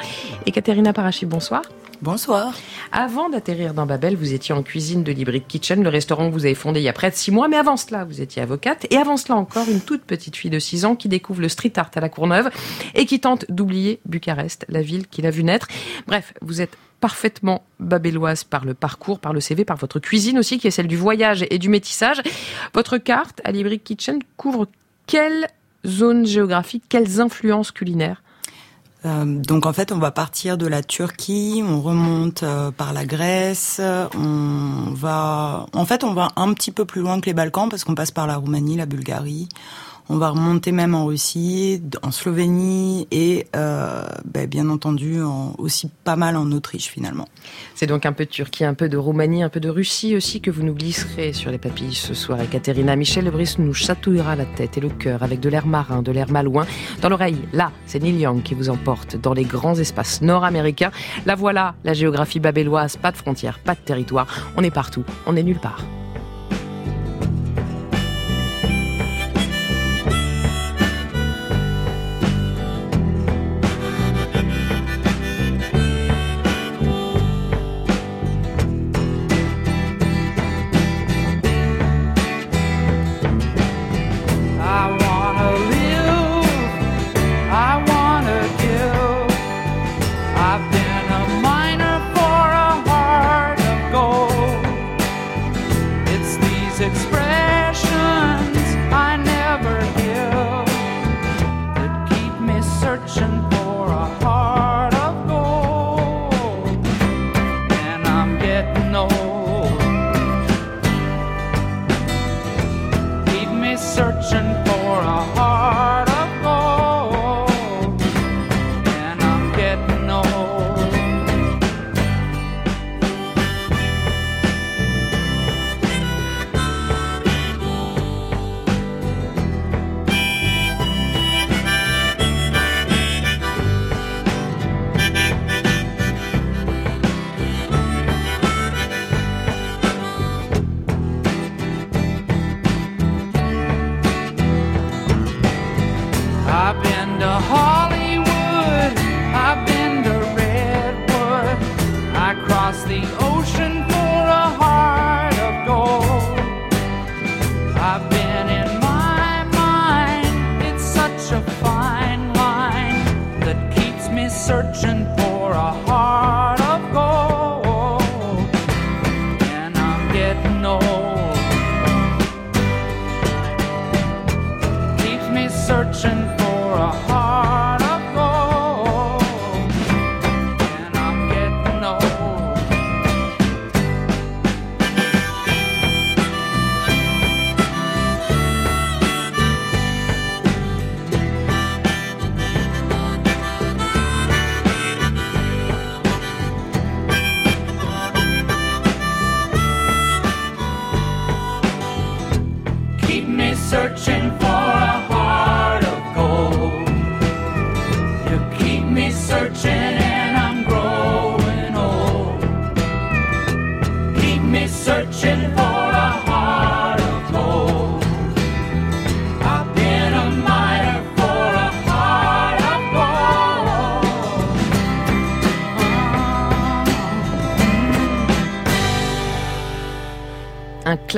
Et 0.47 0.53
Katerina 0.53 0.93
Parachi, 0.93 1.27
bonsoir. 1.27 1.63
Bonsoir. 2.01 2.55
Avant 2.93 3.29
d'atterrir 3.29 3.75
dans 3.75 3.85
Babel, 3.85 4.15
vous 4.15 4.33
étiez 4.33 4.55
en 4.55 4.63
cuisine 4.63 5.03
de 5.03 5.11
Librick 5.11 5.49
Kitchen, 5.49 5.83
le 5.83 5.89
restaurant 5.89 6.29
que 6.29 6.33
vous 6.33 6.45
avez 6.45 6.55
fondé 6.55 6.79
il 6.79 6.85
y 6.85 6.89
a 6.89 6.93
près 6.93 7.11
de 7.11 7.17
six 7.17 7.33
mois. 7.33 7.49
Mais 7.49 7.57
avant 7.57 7.77
cela, 7.77 8.05
vous 8.05 8.21
étiez 8.21 8.41
avocate. 8.41 8.87
Et 8.91 8.97
avant 8.97 9.17
cela 9.17 9.37
encore, 9.37 9.69
une 9.69 9.81
toute 9.81 10.05
petite 10.05 10.37
fille 10.37 10.51
de 10.51 10.61
six 10.61 10.85
ans 10.85 10.95
qui 10.95 11.09
découvre 11.09 11.41
le 11.41 11.49
street 11.49 11.73
à 11.79 12.01
la 12.01 12.09
Courneuve 12.09 12.51
et 12.95 13.07
qui 13.07 13.21
tente 13.21 13.45
d'oublier 13.49 14.01
Bucarest, 14.07 14.67
la 14.69 14.83
ville 14.83 15.07
qu'il 15.07 15.27
a 15.27 15.31
vu 15.31 15.45
naître. 15.45 15.69
Bref, 16.07 16.35
vous 16.43 16.61
êtes 16.61 16.77
parfaitement 17.01 17.63
babelloise 17.79 18.45
par 18.45 18.65
le 18.65 18.75
parcours, 18.75 19.21
par 19.21 19.33
le 19.33 19.41
CV, 19.41 19.65
par 19.65 19.77
votre 19.77 20.01
cuisine 20.01 20.39
aussi, 20.39 20.59
qui 20.59 20.67
est 20.67 20.73
celle 20.73 20.89
du 20.89 20.97
voyage 20.97 21.45
et 21.51 21.59
du 21.59 21.69
métissage. 21.69 22.21
Votre 22.75 22.99
carte 22.99 23.41
à 23.45 23.53
Librick 23.53 23.85
Kitchen 23.85 24.19
couvre 24.37 24.67
quelle 25.07 25.49
zone 25.87 26.27
géographique, 26.27 26.85
quelles 26.89 27.21
influences 27.21 27.71
culinaires? 27.71 28.23
Euh, 29.07 29.25
donc 29.25 29.65
en 29.65 29.73
fait, 29.73 29.93
on 29.93 29.99
va 29.99 30.11
partir 30.11 30.59
de 30.59 30.67
la 30.67 30.83
Turquie, 30.83 31.63
on 31.65 31.81
remonte 31.81 32.43
euh, 32.43 32.73
par 32.73 32.93
la 32.93 33.05
Grèce, 33.05 33.81
on 33.81 34.93
va, 34.93 35.67
en 35.73 35.85
fait, 35.85 36.03
on 36.03 36.15
va 36.15 36.31
un 36.35 36.53
petit 36.53 36.73
peu 36.73 36.85
plus 36.85 37.01
loin 37.01 37.21
que 37.21 37.27
les 37.27 37.35
Balkans 37.35 37.69
parce 37.69 37.85
qu'on 37.85 37.95
passe 37.95 38.11
par 38.11 38.27
la 38.27 38.37
Roumanie, 38.37 38.77
la 38.77 38.87
Bulgarie. 38.87 39.49
On 40.11 40.17
va 40.17 40.31
remonter 40.31 40.73
même 40.73 40.95
en 40.95 41.05
Russie, 41.05 41.83
en 42.03 42.11
Slovénie 42.11 43.07
et 43.11 43.47
euh, 43.55 44.03
ben, 44.25 44.47
bien 44.47 44.71
entendu 44.71 45.21
en, 45.21 45.55
aussi 45.59 45.91
pas 46.05 46.17
mal 46.17 46.35
en 46.37 46.51
Autriche 46.51 46.87
finalement. 46.87 47.29
C'est 47.75 47.87
donc 47.87 48.07
un 48.07 48.15
peu 48.15 48.25
de 48.25 48.31
Turquie, 48.31 48.65
un 48.65 48.73
peu 48.73 48.89
de 48.89 48.97
Roumanie, 48.97 49.43
un 49.43 49.51
peu 49.51 49.61
de 49.61 49.69
Russie 49.69 50.17
aussi 50.17 50.41
que 50.41 50.51
vous 50.51 50.63
nous 50.63 50.73
glisserez 50.73 51.35
sur 51.35 51.51
les 51.51 51.59
papilles 51.59 51.95
ce 51.95 52.15
soir. 52.15 52.41
Et 52.41 52.47
Katerina 52.47 52.97
Michel 52.97 53.27
Lebris 53.27 53.57
nous 53.59 53.75
chatouillera 53.75 54.35
la 54.35 54.47
tête 54.47 54.79
et 54.79 54.81
le 54.81 54.89
cœur 54.89 55.23
avec 55.23 55.41
de 55.41 55.51
l'air 55.51 55.67
marin, 55.67 56.01
de 56.01 56.11
l'air 56.11 56.31
malouin. 56.31 56.67
Dans 57.03 57.11
l'oreille, 57.11 57.39
là, 57.53 57.71
c'est 57.85 58.03
Neil 58.03 58.19
Young 58.19 58.43
qui 58.43 58.55
vous 58.55 58.71
emporte 58.71 59.17
dans 59.17 59.35
les 59.35 59.45
grands 59.45 59.75
espaces 59.75 60.23
nord-américains. 60.23 60.91
La 61.27 61.35
voilà, 61.35 61.75
la 61.85 61.93
géographie 61.93 62.41
babéloise, 62.41 62.97
pas 62.97 63.13
de 63.13 63.19
frontières, 63.19 63.59
pas 63.59 63.75
de 63.75 63.81
territoire. 63.81 64.27
On 64.57 64.63
est 64.63 64.71
partout, 64.71 65.05
on 65.27 65.37
est 65.37 65.43
nulle 65.43 65.61
part. 65.61 65.85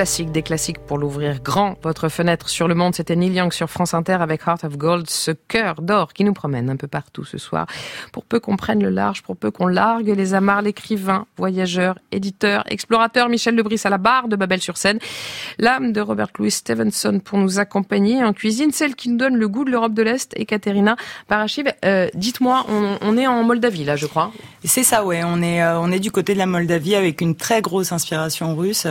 Classique 0.00 0.32
des 0.32 0.40
classiques 0.40 0.78
pour 0.78 0.96
l'ouvrir 0.96 1.42
grand. 1.42 1.76
Votre 1.82 2.08
fenêtre 2.08 2.48
sur 2.48 2.68
le 2.68 2.74
monde, 2.74 2.94
c'était 2.94 3.16
Neil 3.16 3.34
Young 3.34 3.52
sur 3.52 3.68
France 3.68 3.92
Inter 3.92 4.16
avec 4.20 4.40
Heart 4.46 4.64
of 4.64 4.78
Gold, 4.78 5.10
ce 5.10 5.30
cœur 5.30 5.82
d'or 5.82 6.14
qui 6.14 6.24
nous 6.24 6.32
promène 6.32 6.70
un 6.70 6.76
peu 6.76 6.88
partout 6.88 7.26
ce 7.26 7.36
soir. 7.36 7.66
Pour 8.10 8.24
peu 8.24 8.40
qu'on 8.40 8.56
prenne 8.56 8.82
le 8.82 8.88
large, 8.88 9.22
pour 9.22 9.36
peu 9.36 9.50
qu'on 9.50 9.66
largue 9.66 10.08
les 10.08 10.32
amarres, 10.32 10.62
l'écrivain, 10.62 11.26
voyageur, 11.36 11.98
éditeur, 12.12 12.64
explorateur 12.70 13.28
Michel 13.28 13.54
Lebris 13.54 13.82
à 13.84 13.90
la 13.90 13.98
barre 13.98 14.28
de 14.28 14.36
Babel-sur-Seine. 14.36 15.00
L'âme 15.58 15.92
de 15.92 16.00
Robert 16.00 16.28
Louis 16.38 16.50
Stevenson 16.50 17.20
pour 17.22 17.36
nous 17.36 17.58
accompagner 17.58 18.24
en 18.24 18.32
cuisine, 18.32 18.70
celle 18.72 18.94
qui 18.94 19.10
nous 19.10 19.18
donne 19.18 19.36
le 19.36 19.48
goût 19.48 19.66
de 19.66 19.70
l'Europe 19.70 19.92
de 19.92 20.02
l'Est 20.02 20.32
et 20.34 20.46
Katerina 20.46 20.96
Parachiv. 21.28 21.70
Euh, 21.84 22.08
dites-moi, 22.14 22.64
on, 23.02 23.18
est 23.18 23.26
en 23.26 23.42
Moldavie 23.42 23.84
là, 23.84 23.96
je 23.96 24.06
crois. 24.06 24.32
C'est 24.64 24.82
ça, 24.82 25.04
ouais. 25.04 25.20
On 25.26 25.42
est, 25.42 25.62
euh, 25.62 25.78
on 25.78 25.92
est 25.92 26.00
du 26.00 26.10
côté 26.10 26.32
de 26.32 26.38
la 26.38 26.46
Moldavie 26.46 26.94
avec 26.94 27.20
une 27.20 27.34
très 27.34 27.60
grosse 27.60 27.92
inspiration 27.92 28.56
russe. 28.56 28.86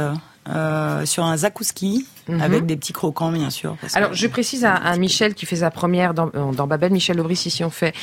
Euh, 0.48 1.05
sur 1.05 1.25
un 1.25 1.38
zakouski, 1.38 2.08
mhm. 2.27 2.41
avec 2.41 2.65
des 2.65 2.75
petits 2.75 2.93
croquants, 2.93 3.31
bien 3.31 3.51
sûr. 3.51 3.75
Alors, 3.93 4.13
je 4.13 4.25
précise 4.25 4.65
à, 4.65 4.96
Michel 4.98 5.36
qui 5.36 5.46
fait 5.46 5.58
sa 5.58 5.69
première 5.69 6.13
dans, 6.13 6.27
dans 6.53 6.65
Babel, 6.65 6.91
Michel 6.91 7.17
Lebris, 7.17 7.43
ici 7.46 7.63
on 7.63 7.69
fait 7.69 7.93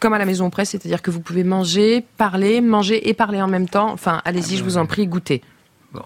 comme 0.00 0.12
à 0.12 0.18
la 0.18 0.26
maison 0.26 0.50
presse, 0.50 0.70
c'est-à-dire 0.70 1.02
que 1.02 1.10
vous 1.10 1.20
pouvez 1.20 1.44
manger, 1.44 2.04
parler, 2.16 2.60
manger 2.60 3.08
et 3.08 3.14
parler 3.14 3.40
en 3.40 3.48
même 3.48 3.68
temps. 3.68 3.90
Enfin, 3.90 4.20
allez-y, 4.24 4.56
je 4.56 4.64
vous 4.64 4.76
en 4.76 4.86
prie, 4.86 5.06
goûtez. 5.06 5.42
Bon. 5.92 6.02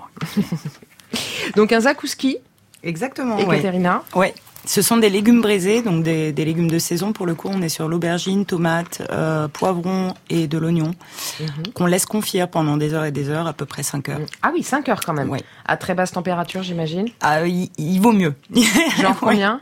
Donc 1.57 1.73
un 1.73 1.81
zakouski. 1.81 2.39
Exactement. 2.83 3.37
Et 3.39 3.47
Katerina. 3.47 4.03
Ouais. 4.15 4.35
Ce 4.67 4.83
sont 4.83 4.99
des 4.99 5.09
légumes 5.09 5.41
braisés, 5.41 5.83
donc 5.83 6.03
des, 6.03 6.33
légumes 6.33 6.71
de 6.71 6.79
saison. 6.79 7.13
Pour 7.13 7.27
le 7.27 7.35
coup, 7.35 7.49
on 7.51 7.63
est 7.63 7.69
sur 7.69 7.89
l'aubergine, 7.89 8.45
tomate, 8.45 9.03
euh, 9.11 9.49
poivron 9.49 10.15
et 10.29 10.47
de 10.49 10.59
l'oignon, 10.59 10.93
mhm. 11.41 11.73
qu'on 11.75 11.87
laisse 11.87 12.07
confire 12.07 12.49
pendant 12.49 12.77
des 12.77 12.93
heures 12.95 13.05
et 13.05 13.13
des 13.13 13.31
heures, 13.31 13.47
à 13.47 13.53
peu 13.53 13.65
près 13.65 13.83
5 13.83 14.09
heures. 14.11 14.21
Ah 14.43 14.51
oui, 14.55 14.63
5 14.63 14.89
heures 14.89 15.01
quand 15.01 15.15
même. 15.15 15.31
Oui. 15.31 15.39
À 15.65 15.77
très 15.77 15.95
basse 15.95 16.13
température, 16.13 16.63
j'imagine. 16.63 17.09
Ah, 17.21 17.47
il, 17.47 18.01
vaut 18.01 18.13
mieux. 18.13 18.35
Genre 19.01 19.17
combien 19.21 19.61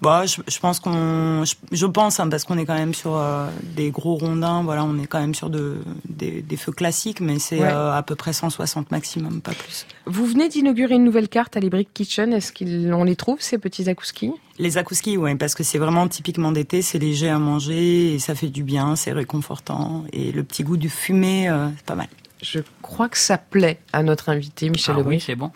Bah, 0.00 0.24
je, 0.26 0.58
pense 0.58 0.80
qu'on, 0.80 1.44
je, 1.72 1.86
pense, 1.86 2.20
hein, 2.20 2.28
parce 2.28 2.44
qu'on 2.44 2.58
est 2.58 2.66
quand 2.66 2.74
même 2.74 2.94
sur 2.94 3.16
euh, 3.16 3.48
des 3.74 3.90
gros 3.90 4.14
rondins. 4.14 4.62
Voilà, 4.62 4.84
on 4.84 4.98
est 4.98 5.06
quand 5.06 5.20
même 5.20 5.34
sur 5.34 5.50
de, 5.50 5.78
des, 6.08 6.56
feux 6.56 6.72
classiques, 6.72 7.20
mais 7.20 7.38
c'est 7.38 7.62
euh, 7.62 7.92
à 7.92 8.02
peu 8.02 8.14
près 8.14 8.32
160 8.32 8.90
maximum, 8.90 9.40
pas 9.40 9.52
plus. 9.52 9.86
Vous 10.06 10.26
venez 10.26 10.48
d'inaugurer 10.48 10.94
une 10.94 11.04
nouvelle 11.04 11.28
carte 11.28 11.56
à 11.56 11.60
l'Ibrick 11.60 11.92
Kitchen. 11.92 12.32
Est-ce 12.32 12.52
qu'on 12.52 13.04
les 13.04 13.16
trouve 13.16 13.40
ces 13.40 13.58
petits 13.58 13.88
akouskis 14.26 14.40
les 14.60 14.76
akouskis, 14.76 15.16
oui, 15.16 15.34
parce 15.36 15.54
que 15.54 15.62
c'est 15.62 15.78
vraiment 15.78 16.06
typiquement 16.06 16.52
d'été, 16.52 16.82
c'est 16.82 16.98
léger 16.98 17.30
à 17.30 17.38
manger 17.38 18.14
et 18.14 18.18
ça 18.18 18.34
fait 18.34 18.48
du 18.48 18.62
bien, 18.62 18.94
c'est 18.94 19.12
réconfortant 19.12 20.04
et 20.12 20.32
le 20.32 20.44
petit 20.44 20.64
goût 20.64 20.76
du 20.76 20.90
fumé, 20.90 21.48
euh, 21.48 21.68
c'est 21.76 21.86
pas 21.86 21.94
mal. 21.94 22.08
Je 22.42 22.60
crois 22.82 23.08
que 23.08 23.18
ça 23.18 23.38
plaît 23.38 23.78
à 23.92 24.02
notre 24.02 24.28
invité, 24.28 24.68
Michel 24.70 24.96
ah 24.98 25.02
Oui, 25.02 25.20
c'est 25.20 25.34
bon. 25.34 25.50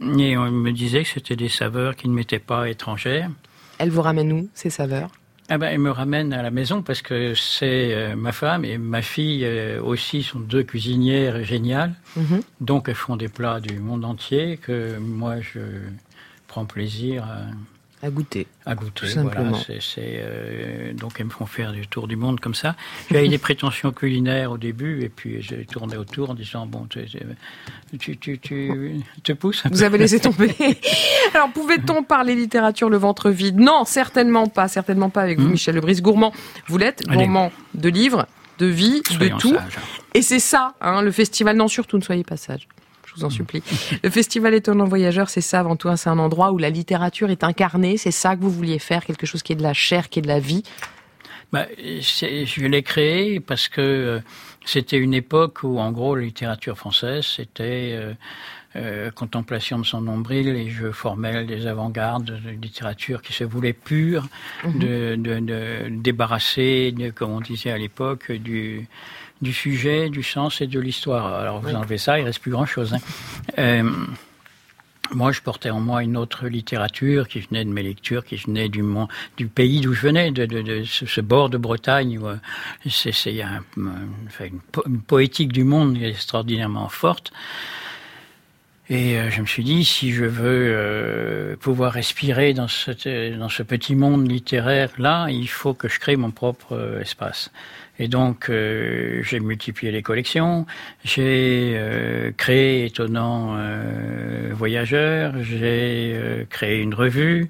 Mhm. 0.00 0.20
Et 0.20 0.36
on 0.36 0.50
me 0.50 0.70
disait 0.70 1.02
que 1.02 1.08
c'était 1.08 1.36
des 1.36 1.48
saveurs 1.48 1.94
qui 1.94 2.08
ne 2.08 2.14
m'étaient 2.14 2.38
pas 2.38 2.68
étrangères. 2.68 3.30
Elle 3.78 3.90
vous 3.90 4.00
ramène 4.02 4.32
où, 4.32 4.48
ces 4.54 4.70
saveurs? 4.70 5.10
Ah 5.48 5.58
ben, 5.58 5.68
elle 5.68 5.78
me 5.78 5.90
ramène 5.90 6.32
à 6.32 6.42
la 6.42 6.50
maison 6.50 6.82
parce 6.82 7.02
que 7.02 7.34
c'est 7.34 7.94
euh, 7.94 8.16
ma 8.16 8.32
femme 8.32 8.64
et 8.64 8.78
ma 8.78 9.00
fille 9.00 9.44
euh, 9.44 9.80
aussi 9.80 10.22
sont 10.22 10.40
deux 10.40 10.64
cuisinières 10.64 11.44
géniales. 11.44 11.94
Mhm. 12.16 12.40
Donc 12.60 12.88
elles 12.88 12.96
font 12.96 13.16
des 13.16 13.28
plats 13.28 13.60
du 13.60 13.78
monde 13.78 14.04
entier 14.04 14.56
que 14.56 14.98
moi 14.98 15.40
je 15.40 15.60
prends 16.48 16.64
plaisir 16.64 17.24
à, 17.24 17.42
À 18.06 18.10
goûter. 18.10 18.46
À 18.64 18.76
goûter, 18.76 19.06
voilà. 19.16 19.50
C'est, 19.80 20.94
donc 20.94 21.14
elles 21.18 21.26
me 21.26 21.30
font 21.30 21.44
faire 21.44 21.72
du 21.72 21.88
tour 21.88 22.06
du 22.06 22.14
monde 22.14 22.38
comme 22.38 22.54
ça. 22.54 22.76
J'avais 23.10 23.26
des 23.26 23.38
prétentions 23.38 23.90
culinaires 23.90 24.52
au 24.52 24.58
début 24.58 25.02
et 25.02 25.08
puis 25.08 25.42
j'ai 25.42 25.64
tourné 25.64 25.96
autour 25.96 26.30
en 26.30 26.34
disant 26.34 26.66
bon, 26.66 26.86
tu, 26.88 27.04
tu, 27.98 28.16
tu, 28.16 28.38
tu 28.38 29.02
te 29.24 29.32
pousses. 29.32 29.64
Vous 29.72 29.82
avez 29.82 29.98
laissé 29.98 30.20
tomber. 30.20 30.54
Alors 31.34 31.50
pouvait-on 31.50 32.04
parler 32.04 32.36
littérature 32.36 32.88
le 32.90 32.96
ventre 32.96 33.30
vide? 33.30 33.58
Non, 33.58 33.84
certainement 33.84 34.46
pas, 34.46 34.68
certainement 34.68 35.10
pas 35.10 35.22
avec 35.22 35.40
vous, 35.40 35.48
hmm. 35.48 35.52
Michel 35.52 35.74
Lebris. 35.74 36.00
Gourmand, 36.00 36.32
vous 36.68 36.78
l'êtes, 36.78 37.04
gourmand 37.08 37.50
de 37.74 37.88
livres, 37.88 38.26
de 38.60 38.66
vie, 38.66 39.02
de 39.18 39.36
tout. 39.36 39.56
Et 40.14 40.22
c'est 40.22 40.38
ça, 40.38 40.74
hein, 40.80 41.02
le 41.02 41.10
festival. 41.10 41.56
Non, 41.56 41.66
surtout 41.66 41.96
ne 41.96 42.02
soyez 42.02 42.22
pas 42.22 42.36
sage 42.36 42.68
vous 43.16 43.24
en 43.24 43.30
supplie. 43.30 43.62
Le 44.02 44.10
Festival 44.10 44.54
Étonnant 44.54 44.84
Voyageur, 44.84 45.28
c'est 45.28 45.40
ça 45.40 45.60
avant 45.60 45.76
tout, 45.76 45.88
hein, 45.88 45.96
c'est 45.96 46.10
un 46.10 46.18
endroit 46.18 46.52
où 46.52 46.58
la 46.58 46.70
littérature 46.70 47.30
est 47.30 47.44
incarnée, 47.44 47.96
c'est 47.96 48.10
ça 48.10 48.36
que 48.36 48.40
vous 48.40 48.50
vouliez 48.50 48.78
faire, 48.78 49.04
quelque 49.04 49.26
chose 49.26 49.42
qui 49.42 49.52
est 49.52 49.56
de 49.56 49.62
la 49.62 49.74
chair, 49.74 50.08
qui 50.08 50.20
est 50.20 50.22
de 50.22 50.28
la 50.28 50.40
vie? 50.40 50.62
Bah, 51.52 51.66
Je 51.78 52.66
l'ai 52.66 52.82
créé 52.82 53.40
parce 53.40 53.68
que 53.68 53.80
euh, 53.80 54.20
c'était 54.64 54.98
une 54.98 55.14
époque 55.14 55.62
où, 55.62 55.78
en 55.78 55.92
gros, 55.92 56.14
la 56.16 56.22
littérature 56.22 56.76
française, 56.76 57.24
c'était... 57.24 57.92
Euh, 57.94 58.14
euh, 58.76 59.10
contemplation 59.10 59.78
de 59.78 59.86
son 59.86 60.02
nombril, 60.02 60.52
les 60.52 60.68
jeux 60.68 60.92
formels 60.92 61.46
des 61.46 61.66
avant-gardes 61.66 62.24
de 62.26 62.50
littérature 62.50 63.22
qui 63.22 63.32
se 63.32 63.42
voulait 63.42 63.72
pure, 63.72 64.28
mhm. 64.64 64.78
de, 64.78 65.16
de, 65.16 65.40
de, 65.40 65.88
débarrasser, 65.88 66.94
comme 67.14 67.30
on 67.30 67.40
disait 67.40 67.70
à 67.70 67.78
l'époque, 67.78 68.30
du, 68.32 68.86
du 69.42 69.52
sujet, 69.52 70.08
du 70.08 70.22
sens 70.22 70.60
et 70.60 70.66
de 70.66 70.80
l'histoire. 70.80 71.34
Alors 71.34 71.60
vous 71.60 71.74
enlevez 71.74 71.98
ça, 71.98 72.18
il 72.18 72.24
reste 72.24 72.40
plus 72.40 72.50
grand-chose. 72.50 72.94
Hein. 72.94 72.98
Euh, 73.58 73.90
moi, 75.12 75.30
je 75.30 75.40
portais 75.40 75.70
en 75.70 75.78
moi 75.78 76.02
une 76.02 76.16
autre 76.16 76.48
littérature 76.48 77.28
qui 77.28 77.40
venait 77.40 77.64
de 77.64 77.70
mes 77.70 77.82
lectures, 77.82 78.24
qui 78.24 78.36
venait 78.36 78.68
du, 78.68 78.82
du 79.36 79.46
pays 79.46 79.80
d'où 79.80 79.92
je 79.92 80.00
venais, 80.00 80.32
de, 80.32 80.46
de, 80.46 80.62
de 80.62 80.84
ce, 80.84 81.20
bord 81.20 81.48
de 81.48 81.58
Bretagne 81.58 82.18
où 82.18 82.26
euh, 82.26 82.36
c'est 82.88 83.12
une, 83.76 84.60
poétique 85.06 85.52
du 85.52 85.64
monde 85.64 85.96
extraordinairement 86.02 86.88
forte. 86.88 87.32
Et 88.88 89.18
euh, 89.18 89.30
je 89.30 89.40
me 89.40 89.46
suis 89.46 89.64
dit, 89.64 89.84
si 89.84 90.12
je 90.12 90.24
veux 90.24 91.56
pouvoir 91.60 91.92
respirer 91.92 92.52
dans 92.52 92.68
ce, 92.68 93.36
dans 93.36 93.48
ce 93.48 93.62
petit 93.62 93.94
monde 93.94 94.28
littéraire-là, 94.28 95.28
il 95.28 95.48
faut 95.48 95.74
que 95.74 95.88
je 95.88 96.00
crée 96.00 96.16
mon 96.16 96.30
propre 96.30 96.98
espace. 97.00 97.50
Et 97.98 98.08
donc, 98.08 98.48
euh, 98.48 99.22
j'ai 99.22 99.40
multiplié 99.40 99.90
les 99.92 100.02
collections, 100.02 100.66
j'ai 101.04 101.72
euh, 101.76 102.30
créé 102.36 102.86
Étonnant 102.86 103.54
euh, 103.56 104.50
Voyageur, 104.52 105.42
j'ai 105.42 106.46
créé 106.50 106.80
une 106.80 106.94
revue. 106.94 107.48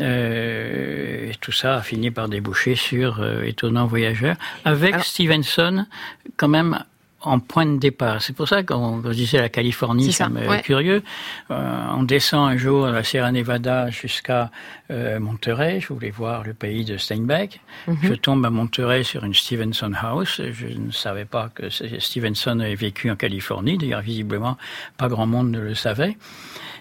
et 0.00 1.32
tout 1.40 1.52
ça 1.52 1.76
a 1.76 1.82
fini 1.82 2.10
par 2.10 2.28
déboucher 2.28 2.74
sur 2.74 3.24
Étonnant 3.44 3.86
Voyageur, 3.86 4.36
avec 4.64 4.96
Stevenson 5.00 5.86
quand 6.36 6.48
même 6.48 6.84
en 7.20 7.40
point 7.40 7.66
de 7.66 7.78
départ. 7.78 8.22
C'est 8.22 8.32
pour 8.32 8.46
ça 8.46 8.62
qu'on 8.62 9.02
je 9.04 9.10
disais 9.10 9.38
la 9.38 9.48
Californie, 9.48 10.12
ça, 10.12 10.28
me 10.28 10.62
curieux. 10.62 11.02
Euh, 11.50 11.86
on 11.96 12.04
descend 12.04 12.48
un 12.48 12.56
jour 12.56 12.86
à 12.86 12.92
la 12.92 13.02
Sierra 13.02 13.32
Nevada 13.32 13.90
jusqu'à 13.90 14.50
euh, 14.90 15.18
Monterey. 15.18 15.80
Je 15.80 15.92
voulais 15.92 16.10
voir 16.10 16.44
le 16.44 16.54
pays 16.54 16.84
de 16.84 16.96
Steinbeck. 16.96 17.60
Mhm. 17.88 17.98
Je 18.02 18.14
tombe 18.14 18.44
à 18.44 18.50
Monterey 18.50 19.02
sur 19.02 19.24
une 19.24 19.34
Stevenson 19.34 19.92
House. 20.00 20.40
Je 20.52 20.66
ne 20.66 20.92
savais 20.92 21.24
pas 21.24 21.50
que 21.52 21.68
Stevenson 21.70 22.60
avait 22.60 22.76
vécu 22.76 23.10
en 23.10 23.16
Californie. 23.16 23.78
D'ailleurs, 23.78 24.02
visiblement, 24.02 24.56
pas 24.96 25.08
grand 25.08 25.26
monde 25.26 25.50
ne 25.50 25.60
le 25.60 25.74
savait. 25.74 26.16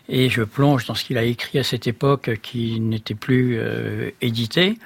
Et 0.10 0.30
je 0.30 0.44
plonge 0.44 0.86
dans 0.86 0.96
ce 0.96 1.04
qu'il 1.04 1.18
a 1.18 1.24
écrit 1.24 1.60
à 1.60 1.64
cette 1.64 1.88
époque 1.88 2.40
qui 2.42 2.80
n'était 2.80 3.16
plus 3.16 3.58
euh, 3.58 4.12
édité. 4.22 4.78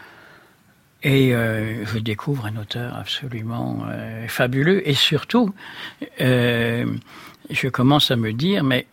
Et 1.03 1.33
euh, 1.33 1.85
je 1.85 1.97
découvre 1.97 2.45
un 2.45 2.57
auteur 2.57 2.95
absolument 2.95 3.83
euh, 3.87 4.27
fabuleux. 4.27 4.87
Et 4.87 4.93
surtout, 4.93 5.53
euh, 6.19 6.85
je 7.49 7.67
commence 7.69 8.11
à 8.11 8.15
me 8.15 8.33
dire, 8.33 8.63
mais 8.63 8.85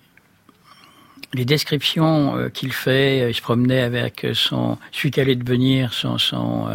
les 1.34 1.44
descriptions 1.44 2.36
euh, 2.36 2.48
qu'il 2.48 2.72
fait, 2.72 3.22
euh, 3.22 3.30
il 3.30 3.34
se 3.34 3.42
promenait 3.42 3.82
avec 3.82 4.26
son, 4.32 4.78
celui 4.92 5.10
qui 5.10 5.20
allait 5.20 5.34
devenir 5.34 5.92
son, 5.92 6.16
son 6.16 6.68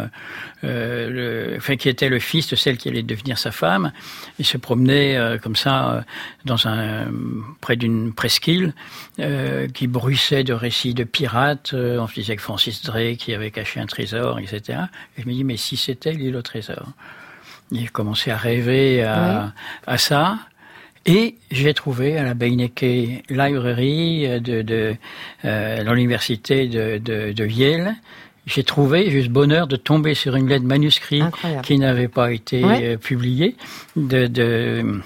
euh, 0.62 1.10
le, 1.10 1.56
enfin 1.56 1.76
qui 1.76 1.88
était 1.88 2.08
le 2.08 2.20
fils 2.20 2.48
de 2.48 2.56
celle 2.56 2.76
qui 2.76 2.88
allait 2.88 3.02
devenir 3.02 3.36
sa 3.36 3.50
femme. 3.50 3.92
Il 4.38 4.46
se 4.46 4.56
promenait 4.56 5.18
comme 5.42 5.56
ça 5.56 6.04
dans 6.44 6.66
un 6.66 7.06
près 7.60 7.76
d'une 7.76 8.14
presqu'île 8.14 8.72
qui 9.74 9.86
bruissait 9.86 10.42
de 10.42 10.54
récits 10.54 10.94
de 10.94 11.04
pirates. 11.04 11.74
on 11.74 12.06
se 12.06 12.14
disait 12.14 12.36
que 12.36 12.42
Francis 12.42 12.82
Drake 12.82 13.18
qui 13.18 13.34
avait 13.34 13.50
caché 13.50 13.80
un 13.80 13.86
trésor, 13.86 14.38
etc. 14.38 14.78
Et 15.18 15.22
je 15.22 15.28
me 15.28 15.34
dis 15.34 15.44
mais 15.44 15.58
si 15.58 15.76
c'était 15.76 16.12
l'île 16.12 16.36
au 16.36 16.42
trésor? 16.42 16.86
Il 17.70 17.90
commençait 17.90 18.30
à 18.30 18.36
rêver 18.36 19.02
à, 19.02 19.52
à 19.86 19.98
ça. 19.98 20.38
Et 21.06 21.36
j'ai 21.50 21.74
trouvé 21.74 22.16
à 22.16 22.22
la 22.22 22.34
Beinecke 22.34 22.80
Library 23.28 24.40
de, 24.40 24.62
de 24.62 24.94
euh, 25.44 25.94
l'université 25.94 26.66
de, 26.66 26.98
de, 26.98 27.32
de, 27.32 27.46
Yale, 27.46 27.94
j'ai 28.46 28.64
trouvé 28.64 29.10
juste 29.10 29.28
bonheur 29.28 29.66
de 29.66 29.76
tomber 29.76 30.14
sur 30.14 30.34
une 30.36 30.48
lettre 30.48 30.64
manuscrite 30.64 31.24
qui 31.62 31.78
n'avait 31.78 32.08
pas 32.08 32.32
été 32.32 32.62
euh, 32.64 32.96
publiée 32.96 33.56
de, 33.96 34.26
de 34.26 35.00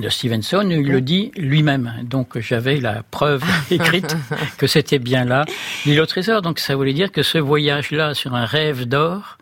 de 0.00 0.08
Stevenson, 0.08 0.66
il 0.70 0.82
le 0.82 1.00
dit 1.00 1.32
lui-même. 1.36 1.92
Donc 2.04 2.38
j'avais 2.38 2.80
la 2.80 3.02
preuve 3.10 3.42
écrite 3.70 4.16
que 4.56 4.66
c'était 4.66 5.00
bien 5.00 5.24
là. 5.24 5.44
L'île 5.84 6.00
au 6.00 6.06
trésor. 6.06 6.42
Donc 6.42 6.58
ça 6.58 6.76
voulait 6.76 6.92
dire 6.92 7.10
que 7.10 7.22
ce 7.22 7.38
voyage-là 7.38 8.14
sur 8.14 8.34
un 8.34 8.44
rêve 8.44 8.84
d'or, 8.84 9.38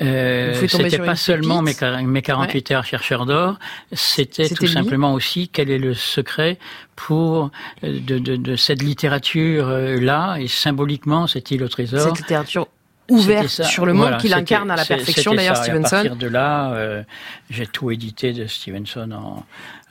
euh, 0.00 0.66
c'était 0.66 0.98
pas 0.98 1.16
seulement 1.16 1.62
mes, 1.62 1.74
mes 2.02 2.22
48 2.22 2.70
heures 2.70 2.84
chercheurs 2.84 3.26
d'or, 3.26 3.58
c'était 3.92 4.48
tout 4.48 4.66
simplement 4.66 5.12
aussi 5.12 5.48
quel 5.48 5.70
est 5.70 5.78
le 5.78 5.94
secret 5.94 6.58
pour 6.96 7.50
euh, 7.84 7.98
de, 8.00 8.18
de, 8.18 8.36
de 8.36 8.56
cette 8.56 8.82
littérature 8.82 9.68
euh, 9.68 9.96
là 9.96 10.36
et 10.38 10.48
symboliquement 10.48 11.26
cette 11.26 11.50
île 11.50 11.62
au 11.62 11.68
trésor. 11.68 12.00
Cette 12.00 12.18
littérature 12.18 12.68
ouverte 13.10 13.48
sur 13.64 13.84
le 13.84 13.92
monde 13.92 14.16
qu'il 14.18 14.32
incarne 14.32 14.70
à 14.70 14.76
la 14.76 14.84
perfection 14.84 15.34
d'ailleurs 15.34 15.56
Stevenson. 15.56 15.96
à 15.96 16.02
partir 16.02 16.16
de 16.16 16.26
là, 16.26 16.72
euh, 16.72 17.02
j'ai 17.50 17.66
tout 17.66 17.90
édité 17.90 18.32
de 18.32 18.46
Stevenson 18.46 19.10
en, 19.12 19.44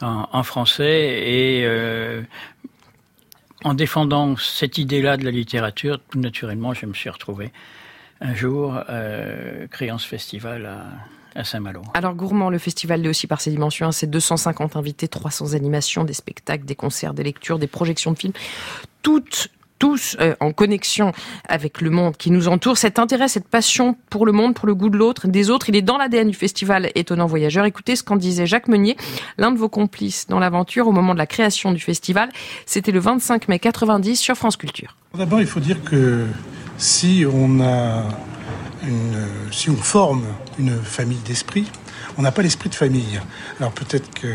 en, 0.05 0.29
en 0.31 0.43
français 0.43 1.21
et 1.27 1.65
euh, 1.65 2.21
en 3.63 3.73
défendant 3.73 4.35
cette 4.37 4.77
idée-là 4.77 5.17
de 5.17 5.25
la 5.25 5.31
littérature, 5.31 5.99
tout 6.09 6.19
naturellement, 6.19 6.73
je 6.73 6.85
me 6.85 6.93
suis 6.93 7.09
retrouvé 7.09 7.51
un 8.21 8.33
jour 8.33 8.79
euh, 8.89 9.67
créant 9.67 9.97
ce 9.97 10.07
festival 10.07 10.65
à, 10.65 11.39
à 11.39 11.43
Saint-Malo. 11.43 11.81
Alors 11.93 12.15
Gourmand, 12.15 12.49
le 12.49 12.57
festival 12.57 13.05
est 13.05 13.09
aussi 13.09 13.27
par 13.27 13.41
ses 13.41 13.51
dimensions, 13.51 13.87
hein, 13.87 13.91
c'est 13.91 14.09
250 14.09 14.75
invités, 14.75 15.07
300 15.07 15.53
animations, 15.53 16.03
des 16.03 16.13
spectacles, 16.13 16.65
des 16.65 16.75
concerts, 16.75 17.13
des 17.13 17.23
lectures, 17.23 17.59
des 17.59 17.67
projections 17.67 18.11
de 18.11 18.17
films, 18.17 18.33
toutes 19.01 19.49
tous 19.79 20.17
euh, 20.19 20.35
en 20.41 20.51
connexion 20.51 21.13
avec 21.47 21.81
le 21.81 21.89
monde 21.89 22.17
qui 22.17 22.31
nous 22.31 22.49
entoure. 22.49 22.77
Cet 22.77 22.99
intérêt, 22.99 23.29
cette 23.29 23.47
passion 23.47 23.95
pour 24.09 24.25
le 24.25 24.33
monde, 24.33 24.53
pour 24.53 24.67
le 24.67 24.75
goût 24.75 24.89
de 24.89 24.97
l'autre, 24.97 25.27
des 25.27 25.49
autres, 25.49 25.69
il 25.69 25.75
est 25.75 25.81
dans 25.81 25.97
l'ADN 25.97 26.27
du 26.27 26.35
festival 26.35 26.91
Étonnant 26.95 27.25
Voyageur. 27.25 27.65
Écoutez 27.65 27.95
ce 27.95 28.03
qu'en 28.03 28.17
disait 28.17 28.45
Jacques 28.45 28.67
Meunier, 28.67 28.97
l'un 29.37 29.51
de 29.51 29.57
vos 29.57 29.69
complices 29.69 30.27
dans 30.27 30.39
l'aventure 30.39 30.87
au 30.87 30.91
moment 30.91 31.13
de 31.13 31.17
la 31.17 31.27
création 31.27 31.71
du 31.71 31.79
festival. 31.79 32.29
C'était 32.65 32.91
le 32.91 32.99
25 32.99 33.47
mai 33.47 33.59
90 33.59 34.17
sur 34.17 34.35
France 34.35 34.57
Culture. 34.57 34.95
D'abord, 35.15 35.39
il 35.39 35.47
faut 35.47 35.61
dire 35.61 35.81
que 35.83 36.25
si 36.79 37.25
on 37.31 37.59
a 37.59 38.05
une, 38.87 39.27
si 39.51 39.69
on 39.69 39.75
forme 39.75 40.23
une 40.57 40.81
famille 40.81 41.19
d'esprit, 41.25 41.67
on 42.17 42.21
n'a 42.21 42.31
pas 42.31 42.41
l'esprit 42.41 42.69
de 42.69 42.75
famille. 42.75 43.19
Alors 43.59 43.71
peut-être 43.73 44.09
que 44.13 44.27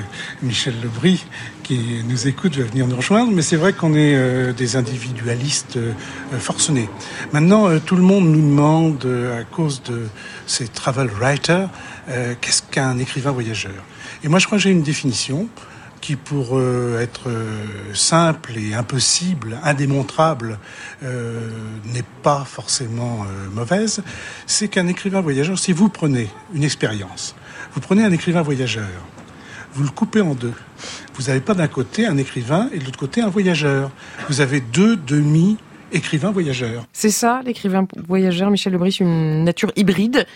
Michel 0.42 0.74
Lebris, 0.82 1.24
qui 1.62 2.02
nous 2.06 2.28
écoute, 2.28 2.56
va 2.56 2.64
venir 2.64 2.86
nous 2.86 2.96
rejoindre, 2.96 3.32
mais 3.32 3.42
c'est 3.42 3.56
vrai 3.56 3.72
qu'on 3.72 3.94
est 3.94 4.14
euh, 4.14 4.52
des 4.52 4.76
individualistes 4.76 5.78
euh, 5.78 5.92
forcenés. 6.38 6.88
Maintenant, 7.32 7.68
euh, 7.68 7.78
tout 7.84 7.96
le 7.96 8.02
monde 8.02 8.26
nous 8.26 8.42
demande, 8.42 9.06
à 9.38 9.44
cause 9.44 9.82
de 9.82 10.06
ces 10.46 10.68
travel 10.68 11.08
writers, 11.08 11.70
qu'est-ce 12.40 12.62
qu'un 12.62 12.98
écrivain 12.98 13.32
voyageur? 13.32 13.72
Et 14.22 14.28
moi, 14.28 14.38
je 14.38 14.46
crois 14.46 14.58
que 14.58 14.62
j'ai 14.62 14.70
une 14.70 14.82
définition 14.82 15.48
qui 16.04 16.16
pour 16.16 16.58
euh, 16.58 17.00
être 17.00 17.30
euh, 17.30 17.94
simple 17.94 18.58
et 18.58 18.74
impossible, 18.74 19.58
indémontrable, 19.62 20.58
euh, 21.02 21.48
n'est 21.86 22.04
pas 22.22 22.44
forcément 22.44 23.24
mauvaise, 23.54 24.02
c'est 24.46 24.68
qu'un 24.68 24.86
écrivain 24.86 25.22
voyageur, 25.22 25.58
si 25.58 25.72
vous 25.72 25.88
prenez 25.88 26.28
une 26.52 26.62
expérience, 26.62 27.34
vous 27.72 27.80
prenez 27.80 28.04
un 28.04 28.12
écrivain 28.12 28.42
voyageur, 28.42 28.90
vous 29.72 29.82
le 29.82 29.88
coupez 29.88 30.20
en 30.20 30.34
deux. 30.34 30.52
Vous 31.14 31.24
n'avez 31.28 31.40
pas 31.40 31.54
d'un 31.54 31.68
côté 31.68 32.06
un 32.06 32.18
écrivain 32.18 32.68
et 32.74 32.80
de 32.80 32.84
l'autre 32.84 32.98
côté 32.98 33.22
un 33.22 33.30
voyageur. 33.30 33.90
Vous 34.28 34.42
avez 34.42 34.60
deux 34.60 34.96
demi 34.96 35.56
écrivains 35.90 36.32
voyageurs. 36.32 36.84
C'est 36.92 37.10
ça, 37.10 37.40
l'écrivain 37.46 37.86
voyageur, 38.06 38.50
Michel 38.50 38.74
Lebris, 38.74 38.98
une 39.00 39.44
nature 39.44 39.72
hybride 39.74 40.26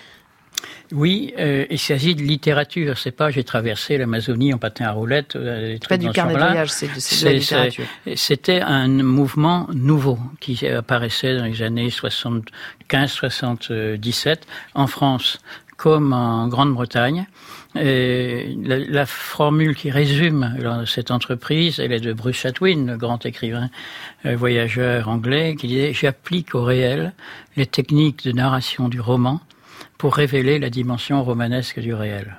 Oui, 0.93 1.35
euh, 1.39 1.65
il 1.71 1.79
s'agit 1.79 2.15
de 2.15 2.23
littérature. 2.23 2.99
C'est 2.99 3.13
pas 3.13 3.31
j'ai 3.31 3.45
traversé 3.45 3.99
l'Amazonie 3.99 4.55
en 4.55 4.59
patin 4.59 4.87
à 4.87 4.93
roulettes. 4.93 5.37
Euh, 5.37 5.77
pas 5.89 5.99
du 5.99 6.09
carnet 6.11 6.35
de 6.35 6.39
voyage, 6.39 6.71
c'est 6.71 6.87
de, 6.87 7.25
la 7.25 7.33
littérature. 7.33 7.85
C'était 8.17 8.61
un 8.61 8.89
mouvement 8.89 9.69
nouveau 9.73 10.19
qui 10.41 10.67
apparaissait 10.67 11.37
dans 11.37 11.45
les 11.45 11.63
années 11.63 11.89
75-77 11.89 14.39
en 14.75 14.87
France 14.87 15.39
comme 15.77 16.13
en 16.13 16.49
Grande-Bretagne. 16.49 17.27
La, 17.75 18.79
la, 18.79 19.07
formule 19.07 19.77
qui 19.77 19.91
résume 19.91 20.57
cette 20.87 21.11
entreprise, 21.13 21.79
elle 21.79 21.93
est 21.93 22.01
de 22.01 22.13
Bruce 22.13 22.39
Chatwin, 22.39 22.87
le 22.87 22.97
grand 22.97 23.25
écrivain 23.25 23.71
euh, 24.27 24.35
voyageur 24.35 25.09
anglais, 25.09 25.55
qui 25.55 25.69
disait 25.69 25.93
J'applique 25.93 26.57
au 26.57 26.65
réel 26.65 27.13
les 27.57 27.67
techniques 27.67 28.25
de 28.25 28.33
narration 28.33 28.89
du 28.89 29.01
roman 29.01 29.41
pour 29.99 30.15
révéler 30.15 30.59
la 30.59 30.71
dimension 30.71 31.23
romanesque 31.23 31.81
du 31.81 31.93
réel. 31.93 32.37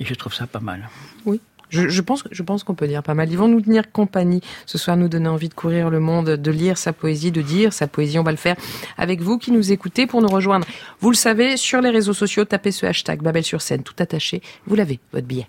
Et 0.00 0.04
je 0.04 0.14
trouve 0.14 0.34
ça 0.34 0.46
pas 0.46 0.60
mal. 0.60 0.88
Oui, 1.26 1.40
je, 1.68 1.88
je, 1.88 2.00
pense, 2.00 2.24
je 2.30 2.42
pense 2.42 2.64
qu'on 2.64 2.74
peut 2.74 2.88
dire 2.88 3.02
pas 3.02 3.14
mal. 3.14 3.30
Ils 3.30 3.38
vont 3.38 3.48
nous 3.48 3.60
tenir 3.60 3.92
compagnie 3.92 4.40
ce 4.66 4.78
soir, 4.78 4.96
nous 4.96 5.08
donner 5.08 5.28
envie 5.28 5.48
de 5.48 5.54
courir 5.54 5.90
le 5.90 6.00
monde, 6.00 6.30
de 6.30 6.50
lire 6.50 6.78
sa 6.78 6.92
poésie, 6.92 7.30
de 7.32 7.42
dire 7.42 7.72
sa 7.72 7.86
poésie. 7.86 8.18
On 8.18 8.22
va 8.22 8.30
le 8.30 8.36
faire 8.36 8.56
avec 8.96 9.20
vous 9.20 9.38
qui 9.38 9.52
nous 9.52 9.72
écoutez 9.72 10.06
pour 10.06 10.22
nous 10.22 10.28
rejoindre. 10.28 10.66
Vous 11.00 11.10
le 11.10 11.16
savez, 11.16 11.56
sur 11.56 11.80
les 11.80 11.90
réseaux 11.90 12.14
sociaux, 12.14 12.44
tapez 12.44 12.72
ce 12.72 12.86
hashtag 12.86 13.22
Babel 13.22 13.44
sur 13.44 13.62
scène, 13.62 13.82
tout 13.82 13.94
attaché. 13.98 14.42
Vous 14.66 14.74
l'avez, 14.74 15.00
votre 15.12 15.26
billet. 15.26 15.48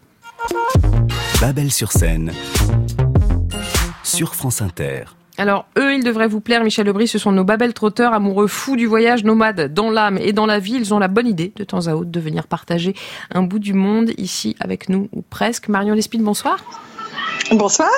Babel 1.40 1.72
sur 1.72 1.92
scène, 1.92 2.34
sur 4.04 4.36
France 4.36 4.62
Inter. 4.62 5.06
Alors, 5.39 5.65
eux, 5.78 5.93
ils 5.93 6.04
devraient 6.04 6.28
vous 6.28 6.41
plaire, 6.41 6.63
Michel 6.63 6.88
Lebris, 6.88 7.08
ce 7.08 7.19
sont 7.19 7.32
nos 7.32 7.43
babel 7.43 7.73
trotteurs, 7.73 8.13
amoureux 8.13 8.47
fous 8.47 8.76
du 8.76 8.88
voyage, 8.88 9.23
nomades 9.23 9.71
dans 9.71 9.91
l'âme 9.91 10.17
et 10.17 10.34
dans 10.34 10.47
la 10.47 10.58
vie. 10.58 10.73
Ils 10.76 10.95
ont 10.95 11.00
la 11.00 11.08
bonne 11.08 11.28
idée, 11.28 11.54
de 11.56 11.63
temps 11.63 11.88
à 11.88 11.93
autre, 11.93 12.10
de 12.10 12.19
venir 12.19 12.47
partager 12.47 12.95
un 13.32 13.43
bout 13.43 13.60
du 13.60 13.73
monde 13.73 14.12
ici 14.17 14.56
avec 14.60 14.89
nous, 14.89 15.10
ou 15.13 15.21
presque. 15.21 15.67
Marion 15.67 15.93
Lespine, 15.93 16.23
bonsoir. 16.23 16.58
Bonsoir. 17.52 17.89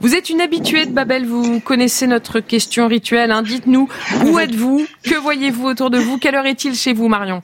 Vous 0.00 0.14
êtes 0.14 0.30
une 0.30 0.40
habituée 0.40 0.86
de 0.86 0.92
Babel, 0.92 1.26
vous 1.26 1.60
connaissez 1.60 2.06
notre 2.06 2.40
question 2.40 2.88
rituelle. 2.88 3.32
Hein. 3.32 3.42
Dites-nous, 3.42 3.88
où 4.24 4.38
êtes-vous? 4.38 4.86
Que 5.02 5.14
voyez-vous 5.16 5.66
autour 5.66 5.90
de 5.90 5.98
vous? 5.98 6.18
Quelle 6.18 6.34
heure 6.34 6.46
est-il 6.46 6.74
chez 6.74 6.94
vous, 6.94 7.08
Marion? 7.08 7.42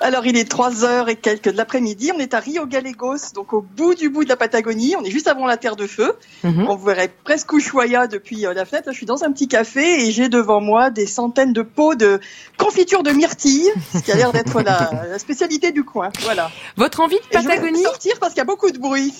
Alors, 0.00 0.26
il 0.26 0.36
est 0.36 0.48
3 0.48 0.84
heures 0.84 1.08
et 1.08 1.16
quelques 1.16 1.50
de 1.50 1.56
l'après-midi. 1.56 2.10
On 2.14 2.18
est 2.18 2.34
à 2.34 2.40
Rio 2.40 2.66
Gallegos, 2.66 3.32
donc 3.34 3.52
au 3.52 3.62
bout 3.62 3.94
du 3.94 4.08
bout 4.08 4.24
de 4.24 4.28
la 4.28 4.36
Patagonie. 4.36 4.94
On 4.98 5.04
est 5.04 5.10
juste 5.10 5.28
avant 5.28 5.46
la 5.46 5.56
Terre 5.56 5.76
de 5.76 5.86
Feu. 5.86 6.16
Mhm. 6.44 6.66
On 6.68 6.76
verrait 6.76 7.12
presque 7.24 7.52
Ushuaia 7.52 8.06
depuis 8.06 8.46
euh, 8.46 8.54
la 8.54 8.64
fenêtre. 8.64 8.88
je 8.90 8.96
suis 8.96 9.06
dans 9.06 9.24
un 9.24 9.32
petit 9.32 9.48
café 9.48 10.06
et 10.06 10.12
j'ai 10.12 10.28
devant 10.28 10.60
moi 10.60 10.90
des 10.90 11.06
centaines 11.06 11.52
de 11.52 11.62
pots 11.62 11.94
de 11.94 12.20
confiture 12.56 13.02
de 13.02 13.10
myrtille, 13.10 13.70
ce 13.92 13.98
qui 13.98 14.12
a 14.12 14.16
l'air 14.16 14.32
d'être 14.32 14.62
la, 14.62 15.18
spécialité 15.18 15.72
du 15.72 15.84
coin. 15.84 16.10
Voilà. 16.22 16.50
Votre 16.76 17.00
envie 17.00 17.16
de 17.16 17.26
Patagonie 17.32 17.78
je 17.78 17.82
vais 17.82 17.84
sortir 17.84 18.14
parce 18.20 18.32
qu'il 18.32 18.38
y 18.38 18.42
a 18.42 18.44
beaucoup 18.44 18.70
de 18.70 18.78
bruit. 18.78 19.12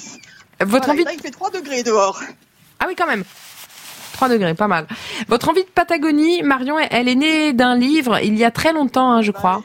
Votre 0.60 0.90
envie. 0.90 1.04
Là, 1.04 1.12
il 1.12 1.20
fait 1.20 1.30
3 1.30 1.50
degrés 1.50 1.82
dehors. 1.82 2.20
Ah 2.80 2.86
oui, 2.88 2.94
quand 2.96 3.06
même. 3.06 3.24
3 4.14 4.28
degrés, 4.28 4.54
pas 4.54 4.68
mal. 4.68 4.86
Votre 5.28 5.50
envie 5.50 5.64
de 5.64 5.68
Patagonie, 5.68 6.42
Marion, 6.42 6.78
elle 6.78 7.08
est 7.08 7.14
née 7.14 7.52
d'un 7.52 7.76
livre 7.76 8.18
il 8.22 8.36
y 8.36 8.44
a 8.44 8.50
très 8.50 8.72
longtemps, 8.72 9.10
hein, 9.10 9.22
je 9.22 9.30
crois. 9.30 9.62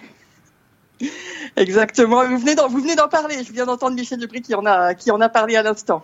Exactement. 1.55 2.25
Vous 2.27 2.37
venez 2.37 2.55
d'en, 2.55 2.67
vous 2.67 2.79
venez 2.79 2.95
d'en 2.95 3.07
parler. 3.07 3.43
Je 3.43 3.51
viens 3.51 3.65
d'entendre 3.65 3.95
Michel 3.95 4.19
Debris 4.19 4.41
qui 4.41 4.55
en 4.55 4.65
a, 4.65 4.93
qui 4.93 5.11
en 5.11 5.21
a 5.21 5.29
parlé 5.29 5.55
à 5.55 5.63
l'instant. 5.63 6.03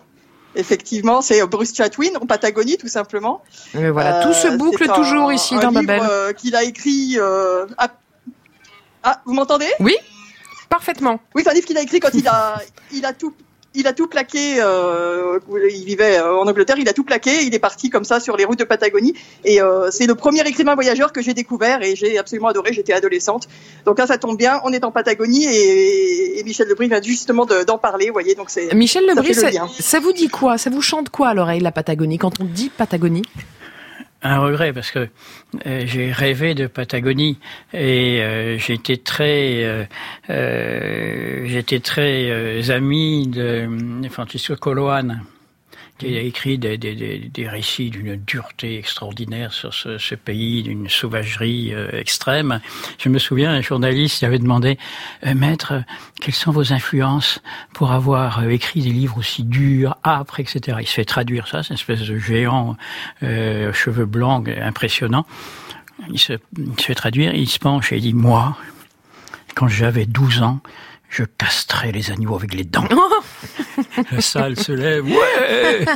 Effectivement, 0.54 1.20
c'est 1.20 1.44
Bruce 1.46 1.74
Chatwin 1.74 2.16
en 2.20 2.26
Patagonie, 2.26 2.78
tout 2.78 2.88
simplement. 2.88 3.42
Mais 3.74 3.90
voilà, 3.90 4.24
tout 4.24 4.32
se 4.32 4.48
euh, 4.48 4.56
boucle 4.56 4.88
toujours 4.94 5.32
ici 5.32 5.56
dans 5.58 5.72
Babel. 5.72 6.00
Euh, 6.02 6.32
qu'il 6.32 6.56
a 6.56 6.64
écrit. 6.64 7.16
Euh, 7.18 7.66
ah, 9.02 9.22
vous 9.24 9.34
m'entendez? 9.34 9.68
Oui, 9.80 9.94
parfaitement. 10.68 11.20
Oui, 11.34 11.42
c'est 11.44 11.50
un 11.50 11.54
livre 11.54 11.66
qu'il 11.66 11.78
a 11.78 11.82
écrit 11.82 12.00
quand 12.00 12.14
il 12.14 12.26
a, 12.26 12.60
il 12.92 13.04
a 13.04 13.12
tout 13.12 13.32
il 13.78 13.86
a 13.86 13.92
tout 13.92 14.08
plaqué. 14.08 14.56
Euh, 14.58 15.38
il 15.70 15.84
vivait 15.84 16.18
euh, 16.18 16.36
en 16.36 16.46
Angleterre. 16.46 16.76
Il 16.78 16.88
a 16.88 16.92
tout 16.92 17.04
plaqué. 17.04 17.44
Il 17.44 17.54
est 17.54 17.58
parti 17.58 17.90
comme 17.90 18.04
ça 18.04 18.20
sur 18.20 18.36
les 18.36 18.44
routes 18.44 18.58
de 18.58 18.64
Patagonie. 18.64 19.14
Et 19.44 19.62
euh, 19.62 19.90
c'est 19.90 20.06
le 20.06 20.14
premier 20.14 20.46
écrivain 20.46 20.74
voyageur 20.74 21.12
que 21.12 21.22
j'ai 21.22 21.32
découvert 21.32 21.82
et 21.82 21.96
j'ai 21.96 22.18
absolument 22.18 22.48
adoré. 22.48 22.72
J'étais 22.72 22.92
adolescente. 22.92 23.48
Donc 23.86 23.98
là, 23.98 24.06
ça 24.06 24.18
tombe 24.18 24.36
bien. 24.36 24.60
On 24.64 24.72
est 24.72 24.84
en 24.84 24.90
Patagonie 24.90 25.44
et, 25.44 26.42
Michel 26.44 26.68
Lebris 26.68 26.88
vient 26.88 27.00
justement 27.02 27.46
d'en 27.46 27.78
parler. 27.78 28.06
Vous 28.06 28.14
voyez, 28.14 28.34
donc 28.34 28.50
c'est 28.50 28.74
Michel 28.74 29.06
Lebris. 29.06 29.34
Ça, 29.34 29.50
ça, 29.78 30.00
vous 30.00 30.12
dit 30.12 30.28
quoi? 30.28 30.58
Ça 30.58 30.70
vous 30.70 30.82
chante 30.82 31.10
quoi 31.10 31.28
à 31.28 31.34
l'oreille 31.34 31.60
la 31.60 31.72
Patagonie 31.72 32.18
quand 32.18 32.40
on 32.40 32.44
dit 32.44 32.70
Patagonie? 32.70 33.22
Un 34.22 34.38
regret 34.40 34.72
parce 34.72 34.90
que 34.90 35.08
euh, 35.66 35.84
j'ai 35.86 36.12
rêvé 36.12 36.54
de 36.54 36.66
Patagonie 36.66 37.38
et 37.72 38.20
euh, 38.20 38.58
j'étais 38.58 38.96
très 38.96 39.64
euh, 39.64 39.84
euh 40.30 41.46
j'étais 41.46 41.80
très 41.80 42.70
ami 42.70 43.28
de 43.28 43.68
Francisco 44.10 44.56
Coloane 44.56 45.22
qui 45.98 46.16
a 46.16 46.20
écrit 46.20 46.58
des, 46.58 46.78
des, 46.78 46.94
des, 47.32 47.48
récits 47.48 47.90
d'une 47.90 48.16
dureté 48.16 48.78
extraordinaire 48.78 49.52
sur 49.52 49.74
ce, 49.74 49.98
ce 49.98 50.14
pays, 50.14 50.62
d'une 50.62 50.88
sauvagerie 50.88 51.74
euh, 51.74 51.90
extrême. 51.92 52.60
Je 52.98 53.08
me 53.08 53.18
souviens, 53.18 53.52
un 53.52 53.60
journaliste 53.60 54.22
avait 54.22 54.38
demandé, 54.38 54.78
euh, 55.26 55.34
Maître, 55.34 55.82
quelles 56.20 56.34
sont 56.34 56.52
vos 56.52 56.72
influences 56.72 57.42
pour 57.74 57.90
avoir 57.90 58.40
euh, 58.40 58.48
écrit 58.48 58.80
des 58.82 58.90
livres 58.90 59.18
aussi 59.18 59.42
durs, 59.42 59.96
âpres, 60.04 60.38
etc. 60.38 60.78
Il 60.80 60.86
se 60.86 60.94
fait 60.94 61.04
traduire 61.04 61.48
ça, 61.48 61.62
c'est 61.62 61.70
une 61.70 61.74
espèce 61.74 62.00
de 62.00 62.16
géant, 62.16 62.76
cheveux 63.20 64.06
blancs, 64.06 64.48
impressionnant. 64.48 65.26
Il 66.10 66.18
se, 66.18 66.34
il 66.56 66.80
se 66.80 66.86
fait 66.86 66.94
traduire, 66.94 67.34
il 67.34 67.48
se 67.48 67.58
penche 67.58 67.92
et 67.92 67.96
il 67.96 68.02
dit, 68.02 68.14
moi, 68.14 68.56
quand 69.54 69.68
j'avais 69.68 70.06
12 70.06 70.42
ans, 70.42 70.60
je 71.08 71.24
castrais 71.24 71.92
les 71.92 72.10
agneaux 72.10 72.34
avec 72.34 72.54
les 72.54 72.64
dents. 72.64 72.86
La 74.12 74.20
salle 74.20 74.56
se 74.56 74.72
lève, 74.72 75.06
ouais 75.06 75.86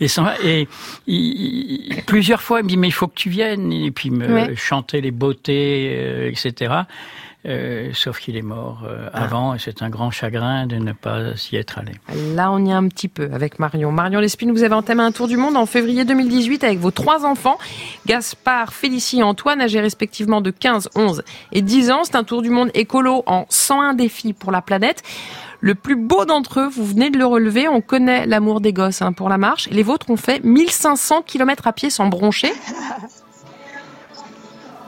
Et, 0.00 0.06
et 0.44 0.68
il, 1.06 2.02
plusieurs 2.06 2.42
fois, 2.42 2.60
il 2.60 2.64
me 2.64 2.68
dit, 2.68 2.76
mais 2.76 2.88
il 2.88 2.92
faut 2.92 3.08
que 3.08 3.14
tu 3.14 3.30
viennes. 3.30 3.72
Et 3.72 3.90
puis 3.90 4.10
me 4.10 4.54
chanter 4.54 5.00
les 5.00 5.10
beautés, 5.10 5.96
euh, 5.96 6.30
etc. 6.30 6.74
Euh, 7.46 7.90
sauf 7.94 8.18
qu'il 8.18 8.36
est 8.36 8.42
mort 8.42 8.82
euh, 8.84 9.08
ah. 9.12 9.22
avant 9.22 9.54
et 9.54 9.58
c'est 9.60 9.82
un 9.82 9.88
grand 9.88 10.10
chagrin 10.10 10.66
de 10.66 10.76
ne 10.76 10.92
pas 10.92 11.36
s'y 11.36 11.54
être 11.56 11.78
allé. 11.78 11.92
Là, 12.34 12.50
on 12.50 12.64
y 12.64 12.70
est 12.70 12.74
un 12.74 12.88
petit 12.88 13.06
peu 13.06 13.30
avec 13.32 13.60
Marion. 13.60 13.92
Marion 13.92 14.18
Lespine, 14.18 14.50
vous 14.50 14.64
avez 14.64 14.74
entamé 14.74 15.02
un 15.02 15.12
tour 15.12 15.28
du 15.28 15.36
monde 15.36 15.56
en 15.56 15.64
février 15.64 16.04
2018 16.04 16.64
avec 16.64 16.80
vos 16.80 16.90
trois 16.90 17.24
enfants, 17.24 17.58
Gaspard, 18.04 18.72
Félicie 18.72 19.20
et 19.20 19.22
Antoine, 19.22 19.60
âgés 19.60 19.80
respectivement 19.80 20.40
de 20.40 20.50
15, 20.50 20.88
11 20.96 21.22
et 21.52 21.62
10 21.62 21.90
ans. 21.92 22.00
C'est 22.02 22.16
un 22.16 22.24
tour 22.24 22.42
du 22.42 22.50
monde 22.50 22.70
écolo 22.74 23.22
en 23.26 23.46
101 23.48 23.94
défis 23.94 24.32
pour 24.32 24.50
la 24.50 24.60
planète. 24.60 25.04
Le 25.60 25.74
plus 25.74 25.96
beau 25.96 26.24
d'entre 26.24 26.60
eux, 26.60 26.68
vous 26.68 26.84
venez 26.84 27.10
de 27.10 27.18
le 27.18 27.26
relever, 27.26 27.68
on 27.68 27.80
connaît 27.80 28.26
l'amour 28.26 28.60
des 28.60 28.72
gosses 28.72 29.02
hein, 29.02 29.12
pour 29.12 29.28
la 29.28 29.38
marche. 29.38 29.68
Les 29.70 29.82
vôtres 29.82 30.10
ont 30.10 30.16
fait 30.16 30.42
1500 30.44 31.22
km 31.22 31.66
à 31.66 31.72
pied 31.72 31.90
sans 31.90 32.08
broncher. 32.08 32.52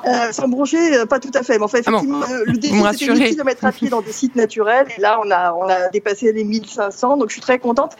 Euh, 0.06 0.32
sans 0.32 0.48
broncher, 0.48 0.96
euh, 0.96 1.06
pas 1.06 1.18
tout 1.18 1.30
à 1.34 1.42
fait. 1.42 1.58
Mais 1.58 1.64
enfin, 1.64 1.78
ah 1.78 1.90
effectivement, 1.90 2.22
euh, 2.22 2.44
le 2.46 2.58
défi, 2.58 2.74
c'était 2.98 3.12
10 3.12 3.36
km 3.36 3.64
à 3.64 3.72
pied 3.72 3.88
dans 3.88 4.00
des 4.00 4.12
sites 4.12 4.36
naturels. 4.36 4.86
Et 4.96 5.00
là, 5.00 5.20
on 5.24 5.30
a, 5.30 5.52
on 5.52 5.68
a 5.68 5.88
dépassé 5.88 6.32
les 6.32 6.44
1500, 6.44 7.16
donc 7.16 7.28
je 7.28 7.34
suis 7.34 7.42
très 7.42 7.58
contente. 7.58 7.96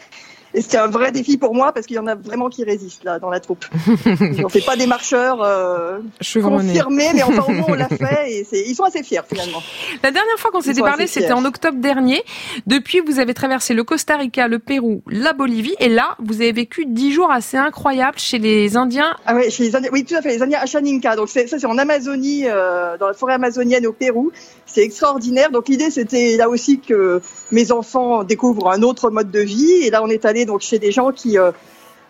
Et 0.53 0.61
c'était 0.61 0.77
un 0.77 0.87
vrai 0.87 1.11
défi 1.11 1.37
pour 1.37 1.53
moi 1.53 1.71
parce 1.71 1.85
qu'il 1.85 1.95
y 1.95 1.99
en 1.99 2.07
a 2.07 2.15
vraiment 2.15 2.49
qui 2.49 2.63
résistent 2.63 3.03
là 3.03 3.19
dans 3.19 3.29
la 3.29 3.39
troupe. 3.39 3.65
on 4.43 4.49
fait 4.49 4.65
pas 4.65 4.75
des 4.75 4.87
marcheurs 4.87 5.41
euh, 5.43 5.99
confirmés, 6.41 7.11
mais 7.13 7.23
enfin 7.23 7.43
au 7.47 7.51
moins 7.51 7.65
on 7.69 7.73
l'a 7.73 7.87
fait 7.89 8.31
et 8.31 8.69
ils 8.69 8.75
sont 8.75 8.83
assez 8.83 9.03
fiers 9.03 9.21
finalement. 9.27 9.61
La 10.03 10.11
dernière 10.11 10.37
fois 10.37 10.51
qu'on 10.51 10.61
s'était 10.61 10.81
parlé, 10.81 11.07
c'était 11.07 11.33
en 11.33 11.45
octobre 11.45 11.77
dernier. 11.77 12.23
Depuis, 12.67 12.99
vous 12.99 13.19
avez 13.19 13.33
traversé 13.33 13.73
le 13.73 13.83
Costa 13.83 14.17
Rica, 14.17 14.47
le 14.47 14.59
Pérou, 14.59 15.03
la 15.07 15.33
Bolivie, 15.33 15.75
et 15.79 15.89
là, 15.89 16.15
vous 16.19 16.35
avez 16.35 16.51
vécu 16.51 16.85
dix 16.85 17.11
jours 17.11 17.31
assez 17.31 17.57
incroyables 17.57 18.17
chez 18.17 18.39
les 18.39 18.75
Indiens. 18.75 19.15
Ah 19.25 19.35
oui, 19.35 19.51
chez 19.51 19.63
les 19.63 19.75
Indiens, 19.75 19.89
oui 19.93 20.03
tout 20.03 20.15
à 20.15 20.21
fait, 20.21 20.29
les 20.29 20.41
Indiens 20.41 20.59
Ashaninka. 20.61 21.15
Donc 21.15 21.29
ça, 21.29 21.41
c'est 21.45 21.65
en 21.65 21.77
Amazonie, 21.77 22.43
euh, 22.47 22.97
dans 22.97 23.07
la 23.07 23.13
forêt 23.13 23.33
amazonienne 23.33 23.85
au 23.85 23.93
Pérou. 23.93 24.31
C'est 24.71 24.83
extraordinaire. 24.83 25.51
Donc 25.51 25.67
l'idée, 25.67 25.89
c'était 25.89 26.37
là 26.37 26.49
aussi 26.49 26.79
que 26.79 27.21
mes 27.51 27.71
enfants 27.71 28.23
découvrent 28.23 28.71
un 28.71 28.83
autre 28.83 29.09
mode 29.09 29.31
de 29.31 29.39
vie. 29.39 29.71
Et 29.83 29.89
là, 29.89 30.03
on 30.03 30.07
est 30.07 30.25
allé 30.25 30.45
donc 30.45 30.61
chez 30.61 30.79
des 30.79 30.91
gens 30.91 31.11
qui 31.11 31.37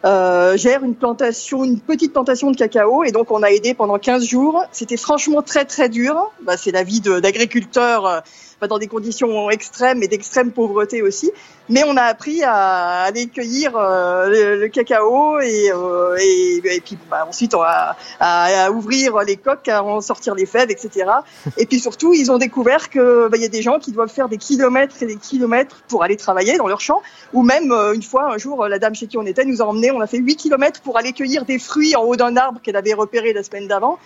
euh, 0.05 0.55
gèrent 0.57 0.83
une 0.83 0.95
plantation, 0.95 1.63
une 1.63 1.79
petite 1.79 2.13
plantation 2.13 2.51
de 2.51 2.55
cacao. 2.55 3.03
Et 3.03 3.11
donc, 3.11 3.31
on 3.31 3.43
a 3.43 3.51
aidé 3.51 3.73
pendant 3.73 3.97
15 3.97 4.23
jours. 4.25 4.63
C'était 4.71 4.97
franchement 4.97 5.41
très, 5.41 5.65
très 5.65 5.89
dur. 5.89 6.31
Bah, 6.43 6.57
c'est 6.57 6.71
la 6.71 6.83
vie 6.83 7.01
d'agriculteur 7.01 8.05
euh, 8.05 8.19
dans 8.67 8.77
des 8.77 8.87
conditions 8.87 9.49
extrêmes 9.49 10.03
et 10.03 10.07
d'extrême 10.07 10.51
pauvreté 10.51 11.01
aussi. 11.01 11.31
Mais 11.69 11.83
on 11.85 11.95
a 11.97 12.01
appris 12.01 12.43
à 12.43 13.03
aller 13.03 13.27
cueillir 13.27 13.77
euh, 13.77 14.57
le, 14.57 14.67
cacao 14.69 15.39
et, 15.39 15.71
euh, 15.71 16.17
et, 16.19 16.61
et, 16.65 16.81
puis 16.81 16.97
bah, 17.09 17.25
ensuite 17.29 17.53
à, 17.53 17.95
à, 18.19 18.71
ouvrir 18.71 19.19
les 19.19 19.37
coques, 19.37 19.67
à 19.67 19.83
en 19.83 20.01
sortir 20.01 20.33
les 20.33 20.45
fèves, 20.45 20.71
etc. 20.71 21.11
Et 21.57 21.67
puis 21.67 21.79
surtout, 21.79 22.13
ils 22.13 22.31
ont 22.31 22.37
découvert 22.37 22.89
que 22.89 23.27
bah, 23.29 23.37
y 23.37 23.45
a 23.45 23.49
des 23.49 23.61
gens 23.61 23.79
qui 23.79 23.91
doivent 23.91 24.09
faire 24.09 24.29
des 24.29 24.37
kilomètres 24.37 24.95
et 25.03 25.05
des 25.05 25.17
kilomètres 25.17 25.83
pour 25.87 26.03
aller 26.03 26.17
travailler 26.17 26.57
dans 26.57 26.67
leur 26.67 26.81
champ. 26.81 27.01
Ou 27.33 27.43
même 27.43 27.71
une 27.71 28.01
fois, 28.01 28.33
un 28.33 28.37
jour, 28.37 28.67
la 28.67 28.79
dame 28.79 28.95
chez 28.95 29.05
qui 29.05 29.17
on 29.17 29.25
était 29.25 29.45
nous 29.45 29.61
a 29.61 29.65
emmené, 29.65 29.88
on 29.91 30.01
a 30.01 30.07
fait 30.07 30.17
8 30.17 30.35
kilomètres 30.35 30.81
pour 30.81 30.97
aller 30.97 31.13
cueillir 31.13 31.45
des 31.45 31.59
fruits 31.59 31.95
en 31.95 32.03
haut 32.03 32.15
d'un 32.15 32.35
arbre 32.37 32.59
qu'elle 32.61 32.75
avait 32.75 32.93
repéré 32.93 33.33
la 33.33 33.43
semaine 33.43 33.67
d'avant. 33.67 33.99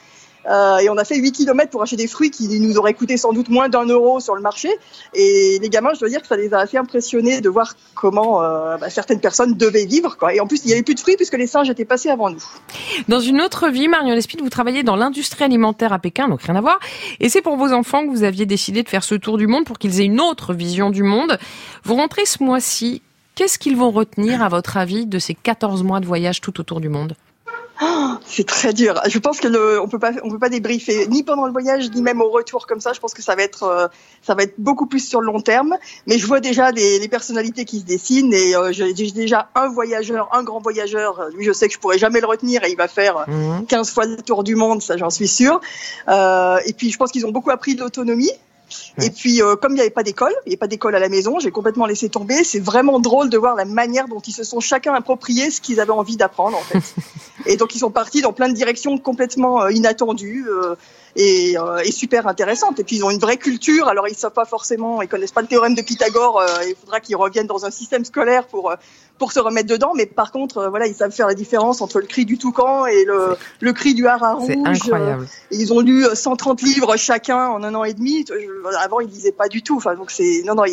Euh, 0.50 0.78
et 0.78 0.90
on 0.90 0.98
a 0.98 1.06
fait 1.06 1.16
8 1.16 1.32
km 1.32 1.72
pour 1.72 1.82
acheter 1.82 1.96
des 1.96 2.08
fruits 2.08 2.32
qui 2.32 2.60
nous 2.60 2.78
auraient 2.78 2.94
coûté 2.94 3.18
sans 3.18 3.34
doute 3.34 3.50
moins 3.50 3.70
d'un 3.70 3.86
euro 3.86 4.20
sur 4.20 4.36
le 4.36 4.42
marché. 4.42 4.70
Et 5.14 5.58
les 5.62 5.70
gamins, 5.70 5.94
je 5.94 6.00
dois 6.00 6.10
dire 6.10 6.22
que 6.22 6.28
ça 6.28 6.36
les 6.36 6.54
a 6.54 6.60
assez 6.60 6.78
impressionnés 6.78 7.42
de 7.42 7.50
voir 7.50 7.76
comment 7.96 8.44
euh, 8.44 8.78
bah, 8.78 8.90
certaines 8.90 9.20
personnes 9.20 9.56
devaient 9.56 9.86
vivre. 9.86 10.18
Et 10.34 10.40
en 10.40 10.48
plus, 10.48 10.62
il 10.64 10.68
n'y 10.68 10.74
avait 10.74 10.84
plus 10.84 10.96
de 10.96 11.00
fruits 11.00 11.16
puisque 11.16 11.38
les 11.38 11.48
singes 11.48 11.70
étaient 11.70 11.86
passés 11.86 12.10
avant 12.10 12.30
nous. 12.30 12.44
Dans 13.08 13.20
une 13.20 13.42
autre 13.42 13.70
vie, 13.70 13.88
Marion 13.88 14.14
Lespine, 14.14 14.42
vous 14.42 14.50
travaillez 14.50 14.84
dans 14.84 14.96
l'industrie 14.96 15.46
alimentaire 15.46 15.94
à 15.94 16.00
Pékin, 16.00 16.28
donc 16.28 16.42
rien 16.44 16.56
à 16.56 16.62
voir. 16.62 16.80
Et 17.20 17.30
c'est 17.30 17.42
pour 17.42 17.56
vos 17.56 17.72
enfants 17.72 18.06
que 18.06 18.12
vous 18.12 18.24
aviez 18.24 18.46
décidé 18.46 18.84
de 18.84 18.90
faire 18.90 19.04
ce 19.04 19.16
tour 19.16 19.38
du 19.38 19.48
monde 19.48 19.66
pour 19.66 19.78
qu'ils 19.78 20.02
aient 20.02 20.06
une 20.06 20.20
autre 20.20 20.54
vision 20.54 20.90
du 20.90 21.04
monde. 21.04 21.38
Vous 21.84 21.96
rentrez 21.96 22.26
ce 22.26 22.44
mois-ci. 22.44 23.02
Qu'est-ce 23.36 23.58
qu'ils 23.58 23.76
vont 23.76 23.90
retenir, 23.90 24.44
à 24.44 24.50
votre 24.50 24.78
avis, 24.78 25.06
de 25.08 25.18
ces 25.18 25.34
14 25.34 25.84
mois 25.84 26.00
de 26.00 26.06
voyage 26.06 26.40
tout 26.40 26.60
autour 26.60 26.80
du 26.80 26.90
monde? 26.90 27.16
Oh, 27.82 28.12
c'est 28.26 28.46
très 28.46 28.74
dur. 28.74 29.02
Je 29.08 29.18
pense 29.18 29.40
que 29.40 29.48
le, 29.48 29.82
on 29.82 29.88
peut 29.88 29.98
pas, 29.98 30.12
on 30.24 30.30
peut 30.30 30.38
pas 30.38 30.50
débriefer 30.50 31.08
ni 31.08 31.24
pendant 31.24 31.48
le 31.48 31.52
voyage 31.52 31.90
ni 31.90 32.04
même 32.04 32.22
au 32.22 32.30
retour 32.30 32.68
comme 32.68 32.80
ça. 32.80 32.94
Je 32.94 33.00
pense 33.00 33.16
que 33.16 33.24
ça 33.24 33.36
va 33.36 33.42
être, 33.42 33.64
euh, 33.64 33.88
ça 34.22 34.36
va 34.36 34.44
être 34.44 34.54
beaucoup 34.60 34.86
plus 34.86 35.00
sur 35.00 35.20
le 35.20 35.26
long 35.26 35.42
terme. 35.42 35.76
Mais 36.06 36.20
je 36.20 36.28
vois 36.28 36.40
déjà 36.40 36.70
les, 36.70 37.00
les 37.00 37.08
personnalités 37.08 37.66
qui 37.66 37.80
se 37.80 37.86
dessinent 37.86 38.34
et 38.34 38.56
euh, 38.56 38.72
j'ai 38.72 38.94
déjà 38.94 39.50
un 39.56 39.68
voyageur, 39.68 40.30
un 40.34 40.44
grand 40.44 40.60
voyageur. 40.60 41.30
Lui, 41.36 41.44
je 41.44 41.52
sais 41.52 41.68
que 41.68 41.74
je 41.74 41.80
pourrais 41.80 41.98
jamais 41.98 42.22
le 42.22 42.28
retenir 42.28 42.64
et 42.64 42.70
il 42.70 42.78
va 42.78 42.88
faire 42.88 43.26
15 43.68 43.90
fois 43.92 44.06
le 44.06 44.18
tour 44.18 44.44
du 44.44 44.56
monde, 44.56 44.84
ça 44.84 44.96
j'en 44.96 45.10
suis 45.10 45.28
sûr. 45.28 45.60
Euh, 46.08 46.60
et 46.68 46.74
puis 46.74 46.92
je 46.92 46.98
pense 46.98 47.12
qu'ils 47.12 47.26
ont 47.26 47.32
beaucoup 47.32 47.52
appris 47.52 47.74
de 47.74 47.82
l'autonomie. 47.82 48.32
Et 49.02 49.10
puis, 49.10 49.42
euh, 49.42 49.56
comme 49.56 49.72
il 49.72 49.76
n'y 49.76 49.82
avait 49.82 49.90
pas 49.90 50.04
d'école, 50.04 50.34
il 50.46 50.50
n'y 50.50 50.54
avait 50.54 50.58
pas 50.58 50.68
d'école 50.68 50.96
à 50.96 51.00
la 51.00 51.10
maison, 51.10 51.40
j'ai 51.40 51.52
complètement 51.52 51.86
laissé 51.86 52.10
tomber. 52.10 52.44
C'est 52.44 52.60
vraiment 52.60 53.00
drôle 53.00 53.30
de 53.30 53.38
voir 53.38 53.56
la 53.56 53.66
manière 53.66 54.08
dont 54.08 54.20
ils 54.20 54.34
se 54.34 54.44
sont 54.44 54.60
chacun 54.60 54.94
approprié 54.94 55.52
ce 55.52 55.62
qu'ils 55.62 55.80
avaient 55.80 55.92
envie 55.92 56.18
d'apprendre, 56.18 56.58
en 56.58 56.62
fait. 56.62 56.96
et 57.46 57.58
donc, 57.58 57.76
ils 57.76 57.80
sont 57.80 57.92
partis 57.92 58.22
dans 58.22 58.34
plein 58.34 58.50
de 58.50 58.54
directions 58.54 58.98
complètement 58.98 59.64
euh, 59.64 59.72
inattendues. 59.72 60.48
Euh, 60.48 60.76
et, 61.16 61.58
euh, 61.58 61.78
et, 61.80 61.92
super 61.92 62.28
intéressantes. 62.28 62.80
Et 62.80 62.84
puis 62.84 62.98
ils 62.98 63.04
ont 63.04 63.10
une 63.10 63.20
vraie 63.20 63.38
culture. 63.38 63.88
Alors 63.88 64.08
ils 64.08 64.16
savent 64.16 64.34
pas 64.34 64.46
forcément, 64.46 65.02
ils 65.02 65.08
connaissent 65.08 65.32
pas 65.32 65.42
le 65.42 65.48
théorème 65.48 65.76
de 65.76 65.82
Pythagore. 65.82 66.40
Euh, 66.40 66.46
il 66.68 66.76
faudra 66.76 67.00
qu'ils 67.00 67.16
reviennent 67.16 67.48
dans 67.48 67.66
un 67.66 67.72
système 67.72 68.06
scolaire 68.06 68.48
pour 68.48 68.72
euh, 68.72 68.76
pour 69.20 69.32
se 69.32 69.40
remettre 69.40 69.70
dedans. 69.70 69.94
Mais 69.96 70.06
par 70.06 70.32
contre, 70.32 70.68
voilà, 70.70 70.88
ils 70.88 70.96
savent 70.96 71.12
faire 71.12 71.28
la 71.28 71.36
différence 71.36 71.82
entre 71.82 72.00
le 72.00 72.08
cri 72.08 72.26
du 72.26 72.38
toucan 72.38 72.86
et 72.86 73.06
le 73.06 73.38
le 73.60 73.74
cri 73.74 73.94
du 73.94 74.08
haras 74.08 74.34
rouge. 74.34 74.54
Incroyable. 74.66 75.28
ils 75.52 75.72
ont 75.72 75.82
lu 75.82 76.06
130 76.14 76.62
livres 76.62 76.96
chacun 76.98 77.48
en 77.48 77.64
un 77.64 77.76
an 77.76 77.84
et 77.84 77.94
demi. 77.94 78.26
Avant 78.80 79.00
ils 79.00 79.10
lisaient 79.10 79.32
pas 79.32 79.48
du 79.48 79.62
tout. 79.62 79.78
Enfin 79.78 79.96
donc 79.96 80.10
c'est 80.10 80.42
non 80.46 80.56
non. 80.56 80.64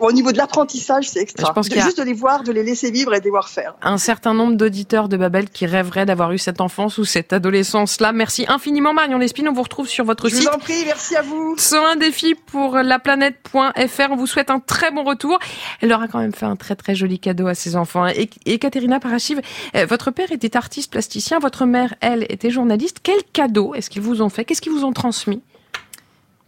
au 0.00 0.12
niveau 0.12 0.32
de 0.32 0.38
l'apprentissage, 0.38 1.10
c'est 1.10 1.20
extra. 1.20 1.48
Je 1.48 1.52
pense 1.52 1.68
de, 1.68 1.78
juste 1.78 1.98
de 1.98 2.04
les 2.04 2.14
voir, 2.14 2.42
de 2.42 2.52
les 2.52 2.62
laisser 2.62 2.90
vivre 2.90 3.14
et 3.14 3.20
de 3.20 3.24
les 3.24 3.30
voir 3.30 3.48
faire. 3.48 3.74
Un 3.82 3.98
certain 3.98 4.34
nombre 4.34 4.56
d'auditeurs 4.56 5.08
de 5.08 5.16
Babel 5.16 5.50
qui 5.50 5.66
rêveraient 5.66 6.06
d'avoir 6.06 6.32
eu 6.32 6.38
cette 6.38 6.60
enfance 6.60 6.98
ou 6.98 7.04
cette 7.04 7.32
adolescence 7.32 8.00
là. 8.00 8.12
Merci 8.12 8.46
infiniment 8.48 8.94
Marion 8.94 9.18
On 9.48 9.52
vous 9.52 9.62
retrouve 9.62 9.88
sur 9.88 10.04
votre 10.04 10.28
site. 10.28 10.38
Je 10.38 10.42
vous 10.42 10.54
en 10.54 10.58
prie, 10.58 10.84
merci 10.86 11.16
à 11.16 11.22
vous. 11.22 11.56
Sur 11.58 11.84
un 11.84 11.96
défi 11.96 12.34
pour 12.34 12.76
laplanète.fr. 12.76 14.10
On 14.10 14.16
vous 14.16 14.26
souhaite 14.26 14.50
un 14.50 14.60
très 14.60 14.90
bon 14.90 15.04
retour. 15.04 15.38
Elle 15.80 15.92
aura 15.92 16.08
quand 16.08 16.20
même 16.20 16.32
fait 16.32 16.46
un 16.46 16.56
très 16.56 16.76
très 16.76 16.94
joli 16.94 17.18
cadeau 17.18 17.46
à 17.46 17.54
ses 17.54 17.76
enfants. 17.76 18.06
Et, 18.06 18.30
et 18.46 18.58
Katerina 18.58 19.00
Parachiv, 19.00 19.40
euh, 19.74 19.86
votre 19.86 20.10
père 20.10 20.32
était 20.32 20.56
artiste 20.56 20.90
plasticien, 20.90 21.38
votre 21.38 21.66
mère, 21.66 21.94
elle, 22.00 22.24
était 22.28 22.50
journaliste. 22.50 22.98
Quel 23.02 23.22
cadeau 23.32 23.74
est-ce 23.74 23.90
qu'ils 23.90 24.02
vous 24.02 24.22
ont 24.22 24.28
fait? 24.28 24.44
Qu'est-ce 24.44 24.62
qu'ils 24.62 24.72
vous 24.72 24.84
ont 24.84 24.92
transmis? 24.92 25.42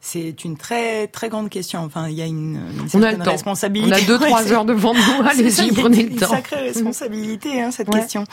C'est 0.05 0.45
une 0.45 0.59
très 0.59 1.07
très 1.07 1.31
grande 1.31 1.49
question. 1.49 1.81
Enfin, 1.81 2.09
il 2.09 2.15
y 2.15 2.21
a 2.21 2.27
une, 2.27 2.61
une 2.93 3.01
on 3.01 3.03
a 3.03 3.31
responsabilité. 3.31 3.91
On 3.91 3.97
a 3.97 4.01
deux 4.03 4.19
trois 4.27 4.53
heures 4.53 4.67
devant 4.67 4.93
nous. 4.93 5.01
Allez-y, 5.27 5.73
prenez 5.73 6.03
le 6.03 6.11
temps. 6.11 6.27
Une 6.27 6.37
sacrée 6.37 6.57
responsabilité 6.69 7.63
hein, 7.63 7.71
cette 7.71 7.89
ouais. 7.89 8.01
question. 8.01 8.25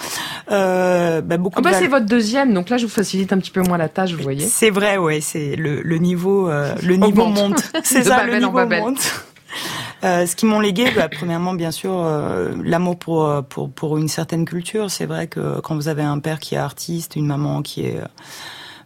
Euh, 0.51 1.21
bah, 1.21 1.37
beaucoup. 1.37 1.55
Ah 1.59 1.61
bah, 1.61 1.71
c'est 1.71 1.87
votre 1.87 2.05
deuxième, 2.05 2.53
donc 2.53 2.69
là 2.69 2.75
je 2.75 2.85
vous 2.85 2.91
facilite 2.91 3.31
un 3.31 3.37
petit 3.37 3.51
peu 3.51 3.61
moins 3.61 3.77
la 3.77 3.87
tâche, 3.87 4.11
vous 4.11 4.21
voyez. 4.21 4.45
C'est 4.45 4.69
vrai, 4.69 4.97
ouais. 4.97 5.21
C'est 5.21 5.55
le, 5.55 5.81
le 5.81 5.97
niveau, 5.97 6.49
euh, 6.49 6.75
le 6.83 6.97
niveau 6.97 7.27
monte. 7.27 7.63
C'est 7.83 8.03
ça, 8.03 8.17
Babel 8.17 8.41
le 8.41 8.45
niveau 8.47 8.65
monte. 8.65 9.25
Euh, 10.03 10.25
ce 10.25 10.35
qui 10.35 10.45
m'ont 10.45 10.59
légué, 10.59 10.91
bah, 10.93 11.07
premièrement, 11.07 11.53
bien 11.53 11.71
sûr, 11.71 11.93
euh, 11.93 12.51
l'amour 12.65 12.99
pour, 12.99 13.43
pour 13.47 13.71
pour 13.71 13.97
une 13.97 14.09
certaine 14.09 14.43
culture. 14.43 14.91
C'est 14.91 15.05
vrai 15.05 15.27
que 15.27 15.61
quand 15.61 15.75
vous 15.75 15.87
avez 15.87 16.03
un 16.03 16.19
père 16.19 16.39
qui 16.39 16.55
est 16.55 16.59
artiste, 16.59 17.15
une 17.15 17.27
maman 17.27 17.61
qui 17.61 17.85
est 17.85 18.01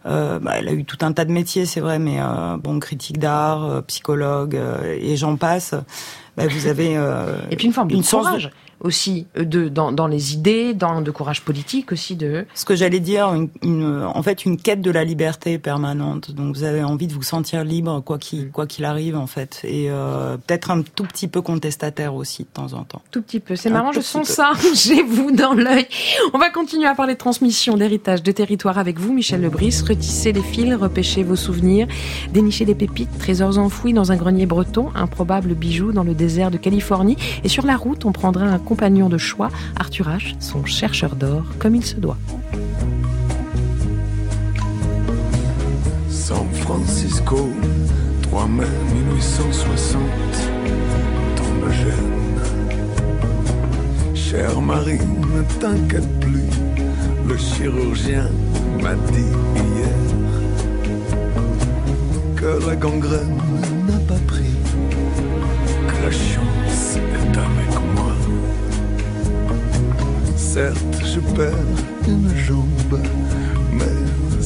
euh, 0.06 0.38
bah, 0.38 0.52
elle 0.58 0.68
a 0.68 0.72
eu 0.72 0.84
tout 0.84 0.98
un 1.02 1.12
tas 1.12 1.24
de 1.24 1.32
métiers, 1.32 1.66
c'est 1.66 1.80
vrai, 1.80 1.98
mais 1.98 2.20
euh, 2.20 2.56
bon, 2.56 2.78
critique 2.78 3.18
d'art, 3.18 3.64
euh, 3.64 3.80
psychologue, 3.82 4.56
euh, 4.56 4.96
et 5.00 5.16
j'en 5.16 5.36
passe. 5.36 5.74
Bah, 6.36 6.46
vous 6.46 6.66
avez 6.66 6.92
et 7.50 7.56
puis 7.56 7.66
une 7.66 7.72
forme 7.72 7.88
de 7.88 7.96
une 7.96 8.04
courage 8.04 8.50
aussi 8.80 9.26
de 9.36 9.68
dans, 9.68 9.92
dans 9.92 10.06
les 10.06 10.34
idées, 10.34 10.74
dans 10.74 11.00
de 11.00 11.10
courage 11.10 11.42
politique 11.42 11.92
aussi 11.92 12.16
de. 12.16 12.46
Ce 12.54 12.64
que 12.64 12.74
j'allais 12.74 13.00
dire, 13.00 13.32
une, 13.32 13.48
une, 13.62 14.02
en 14.02 14.22
fait, 14.22 14.44
une 14.44 14.56
quête 14.56 14.80
de 14.80 14.90
la 14.90 15.04
liberté 15.04 15.58
permanente. 15.58 16.32
Donc 16.32 16.54
vous 16.54 16.64
avez 16.64 16.82
envie 16.82 17.06
de 17.06 17.14
vous 17.14 17.22
sentir 17.22 17.64
libre 17.64 18.00
quoi 18.00 18.18
qu'il 18.18 18.50
quoi 18.50 18.66
qu'il 18.66 18.84
arrive 18.84 19.16
en 19.16 19.26
fait, 19.26 19.60
et 19.64 19.86
euh, 19.90 20.36
peut-être 20.36 20.70
un 20.70 20.82
tout 20.82 21.04
petit 21.04 21.28
peu 21.28 21.40
contestataire 21.40 22.14
aussi 22.14 22.42
de 22.42 22.48
temps 22.48 22.72
en 22.72 22.84
temps. 22.84 23.02
Tout 23.10 23.22
petit 23.22 23.40
peu, 23.40 23.56
c'est 23.56 23.70
marrant, 23.70 23.92
je 23.92 24.00
sens 24.00 24.28
ça. 24.28 24.52
J'ai 24.74 25.02
vous 25.02 25.30
dans 25.30 25.54
l'œil. 25.54 25.86
On 26.34 26.38
va 26.38 26.50
continuer 26.50 26.86
à 26.86 26.94
parler 26.94 27.14
de 27.14 27.18
transmission, 27.18 27.76
d'héritage, 27.76 28.22
de 28.22 28.32
territoire 28.32 28.78
avec 28.78 28.98
vous, 28.98 29.12
Michel 29.12 29.40
Lebris. 29.40 29.82
Retisser 29.86 30.32
les 30.32 30.42
fils, 30.42 30.74
repêcher 30.74 31.22
vos 31.22 31.36
souvenirs, 31.36 31.86
dénicher 32.32 32.64
des 32.64 32.74
pépites, 32.74 33.16
trésors 33.18 33.58
enfouis 33.58 33.92
dans 33.92 34.12
un 34.12 34.16
grenier 34.16 34.46
breton, 34.46 34.90
improbable 34.94 35.54
bijou 35.54 35.92
dans 35.92 36.04
le 36.04 36.14
désert 36.14 36.50
de 36.50 36.58
Californie. 36.58 37.16
Et 37.44 37.48
sur 37.48 37.64
la 37.64 37.76
route, 37.76 38.04
on 38.04 38.12
prendra 38.12 38.44
un 38.44 38.58
compagnon 38.66 39.08
de 39.08 39.16
choix, 39.16 39.48
Arthur 39.76 40.08
H, 40.08 40.34
son 40.40 40.64
chercheur 40.66 41.16
d'or, 41.16 41.44
comme 41.58 41.74
il 41.76 41.84
se 41.84 41.96
doit. 41.96 42.18
San 46.10 46.46
Francisco, 46.52 47.48
3 48.22 48.46
mai 48.48 48.64
1860, 48.94 50.02
ton 51.36 51.70
gêne. 51.70 52.40
Chère 54.14 54.60
Marie, 54.60 54.98
ne 54.98 55.42
t'inquiète 55.60 56.20
plus, 56.20 56.50
le 57.28 57.36
chirurgien 57.38 58.28
m'a 58.82 58.94
dit 59.12 59.32
hier 59.54 59.96
que 62.34 62.66
la 62.68 62.76
gangrène 62.76 63.38
n'a 63.88 63.98
pas 64.08 64.20
pris, 64.26 64.54
que 65.88 66.04
la 66.04 66.10
chance 66.10 66.96
est 66.96 67.36
avec 67.46 67.72
moi. 67.94 68.05
Certes, 70.56 71.02
je 71.04 71.20
perds 71.36 71.52
une 72.08 72.34
jambe, 72.34 72.98
mais 73.72 73.84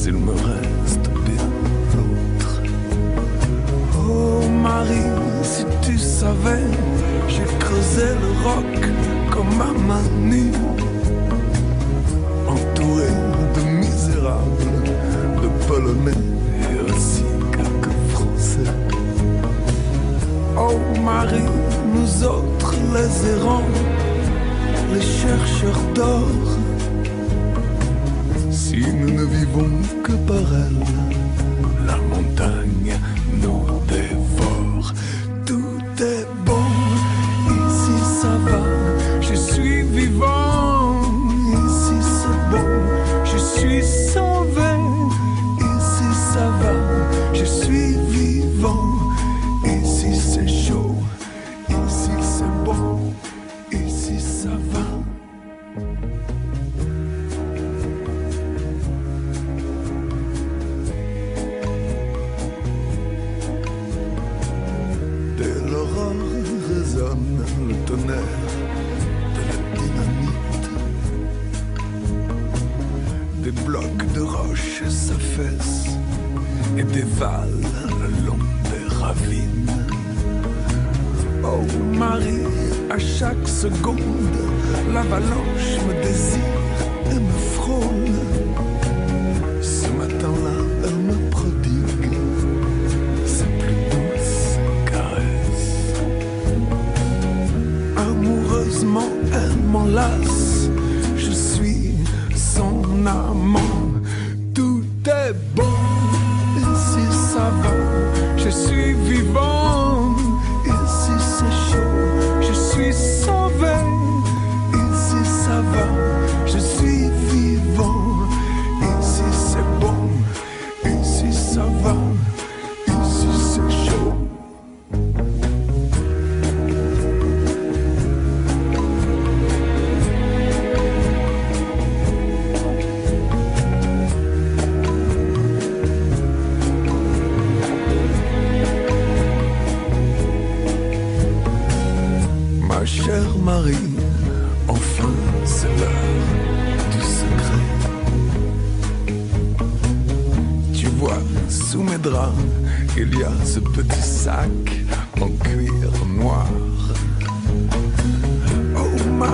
il 0.05 0.11
me 0.11 0.33
reste 0.33 1.09
bien 1.23 1.47
l'autre. 1.93 2.61
Oh 3.97 4.45
Marie, 4.61 5.13
si 5.41 5.63
tu 5.81 5.97
savais, 5.97 6.67
j'ai 7.29 7.45
creusé 7.59 8.07
le 8.23 8.29
roc 8.43 8.73
comme 9.31 9.61
à 9.61 10.01
nue, 10.19 10.51
entouré 12.45 13.11
de 13.55 13.61
misérables, 13.79 14.83
de 15.41 15.65
polonais 15.65 16.11
et 16.59 16.91
aussi 16.91 17.23
quelques 17.53 17.95
français. 18.09 18.73
Oh 20.57 20.77
Marie, 21.05 21.53
nous 21.95 22.25
autres 22.25 22.75
les 22.95 23.29
errants 23.29 23.63
les 24.93 25.01
chercheurs 25.01 25.83
d'or. 25.95 26.57
Si 28.51 28.81
nous 28.99 29.11
ne 29.11 29.25
vivons 29.25 29.71
que 30.03 30.13
par 30.29 30.47
elle, 30.63 31.85
la 31.85 31.97
montagne 31.97 32.80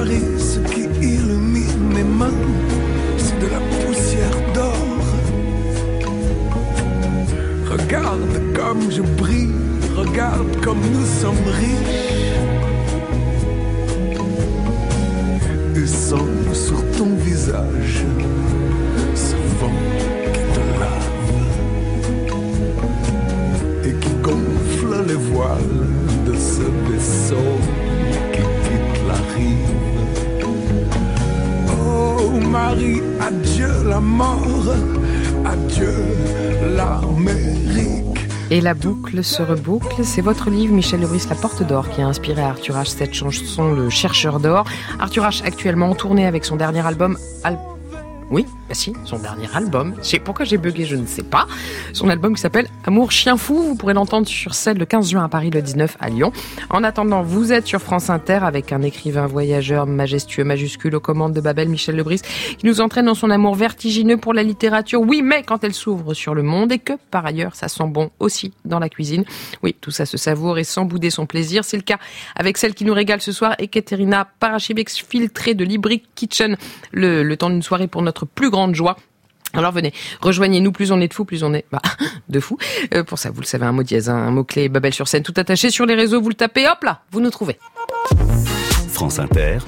Ce 0.10 0.60
qui 0.60 0.84
illumine 1.02 1.94
mes 1.94 2.04
mains, 2.04 2.40
c'est 3.18 3.38
de 3.40 3.48
la 3.48 3.60
poussière 3.60 4.54
d'or. 4.54 4.74
Regarde 7.70 8.42
comme 8.56 8.90
je 8.90 9.02
brille, 9.02 9.52
regarde 9.96 10.56
comme 10.64 10.80
nous 10.94 11.06
sommes 11.06 11.48
riches. 11.60 12.32
Et 15.76 15.88
sens 15.88 16.54
sur 16.54 16.82
ton 16.98 17.16
visage 17.18 18.06
ce 19.14 19.36
vent 19.60 20.17
Adieu 32.70 33.02
la 33.86 34.02
mort, 34.02 34.76
adieu 35.46 35.94
l'Amérique. 36.76 38.20
Et 38.52 38.60
la 38.60 38.74
boucle 38.74 39.24
se 39.24 39.42
reboucle, 39.42 40.04
c'est 40.04 40.20
votre 40.20 40.50
livre 40.50 40.74
Michel 40.74 41.00
Lebris 41.00 41.24
La 41.30 41.36
Porte 41.36 41.64
d'Or 41.64 41.88
qui 41.90 42.02
a 42.02 42.08
inspiré 42.08 42.42
à 42.42 42.50
Arthur 42.50 42.76
H. 42.76 42.88
cette 42.88 43.14
chanson 43.14 43.74
Le 43.74 43.90
Chercheur 43.90 44.42
d'Or. 44.42 44.66
Arthur 45.00 45.24
H. 45.24 45.46
actuellement 45.46 45.90
en 45.92 45.96
tournée 45.96 46.26
avec 46.26 46.44
son 46.44 46.58
dernier 46.58 46.86
album 46.86 47.18
bah 48.68 48.74
si, 48.74 48.94
son 49.06 49.20
dernier 49.20 49.48
album. 49.54 49.96
Pourquoi 50.26 50.46
j'ai 50.46 50.58
bugué, 50.58 50.86
je 50.86 50.96
ne 50.96 51.06
sais 51.06 51.24
pas. 51.24 51.48
Son 51.94 52.10
album 52.10 52.36
qui 52.36 52.42
s'appelle 52.42 52.68
Amour 52.86 53.12
Chien 53.12 53.38
Fou. 53.38 53.62
Vous 53.62 53.76
pourrez 53.76 53.94
l'entendre 53.94 54.28
sur 54.28 54.54
scène 54.54 54.78
le 54.78 54.86
15 54.86 55.10
juin 55.12 55.24
à 55.24 55.30
Paris, 55.30 55.50
le 55.52 55.62
19 55.62 55.98
à 56.00 56.10
Lyon. 56.10 56.32
En 56.70 56.84
attendant, 56.84 57.22
vous 57.22 57.54
êtes 57.54 57.66
sur 57.66 57.82
France 57.82 58.10
Inter 58.10 58.40
avec 58.42 58.74
un 58.74 58.82
écrivain 58.82 59.26
voyageur 59.26 59.86
majestueux, 59.86 60.44
majuscule 60.44 60.96
aux 60.96 61.00
commandes 61.00 61.34
de 61.34 61.42
Babel, 61.42 61.70
Michel 61.70 61.96
Lebris, 61.96 62.22
qui 62.58 62.66
nous 62.66 62.82
entraîne 62.82 63.06
dans 63.06 63.16
son 63.16 63.30
amour 63.30 63.56
vertigineux 63.56 64.18
pour 64.18 64.34
la 64.34 64.44
littérature. 64.44 65.02
Oui, 65.02 65.22
mais 65.22 65.44
quand 65.44 65.64
elle 65.64 65.74
s'ouvre 65.74 66.14
sur 66.14 66.36
le 66.36 66.44
monde 66.44 66.72
et 66.72 66.80
que, 66.80 66.94
par 67.12 67.26
ailleurs, 67.26 67.56
ça 67.56 67.68
sent 67.68 67.88
bon 67.88 68.12
aussi 68.20 68.54
dans 68.66 68.80
la 68.80 68.90
cuisine. 68.90 69.24
Oui, 69.64 69.76
tout 69.80 69.92
ça 69.92 70.06
se 70.06 70.18
savoure 70.18 70.58
et 70.58 70.64
sans 70.64 70.86
bouder 70.86 71.10
son 71.10 71.26
plaisir. 71.26 71.64
C'est 71.64 71.78
le 71.78 71.84
cas 71.84 72.00
avec 72.36 72.58
celle 72.58 72.74
qui 72.74 72.86
nous 72.86 72.94
régale 72.94 73.22
ce 73.22 73.32
soir, 73.32 73.56
Ekaterina 73.60 74.28
Parachib, 74.40 74.78
filtrée 74.88 75.56
de 75.56 75.64
Libric 75.64 76.04
Kitchen, 76.16 76.58
le, 76.92 77.36
temps 77.36 77.50
d'une 77.50 77.62
soirée 77.62 77.88
pour 77.88 78.02
notre 78.02 78.26
plus 78.26 78.50
grande 78.50 78.57
joie. 78.74 78.98
Alors 79.54 79.72
venez, 79.72 79.94
rejoignez-nous, 80.22 80.72
plus 80.72 80.92
on 80.92 81.00
est 81.00 81.08
de 81.08 81.14
fous, 81.14 81.26
plus 81.26 81.44
on 81.44 81.54
est 81.54 81.66
bah, 81.72 81.82
de 82.30 82.40
fous. 82.40 82.58
Euh, 82.94 83.04
pour 83.04 83.18
ça, 83.18 83.32
vous 83.32 83.42
le 83.42 83.46
savez, 83.46 83.66
un 83.66 83.72
mot 83.72 83.84
dièse, 83.84 84.10
un 84.10 84.30
mot-clé, 84.32 84.70
Babel 84.70 84.94
sur 84.94 85.08
scène, 85.08 85.24
tout 85.24 85.34
attaché 85.38 85.70
sur 85.72 85.86
les 85.86 85.96
réseaux, 85.96 86.22
vous 86.22 86.30
le 86.30 86.36
tapez, 86.36 86.68
hop 86.68 86.84
là, 86.84 87.02
vous 87.12 87.22
nous 87.22 87.30
trouvez. 87.30 87.58
France 88.90 89.20
Inter, 89.20 89.60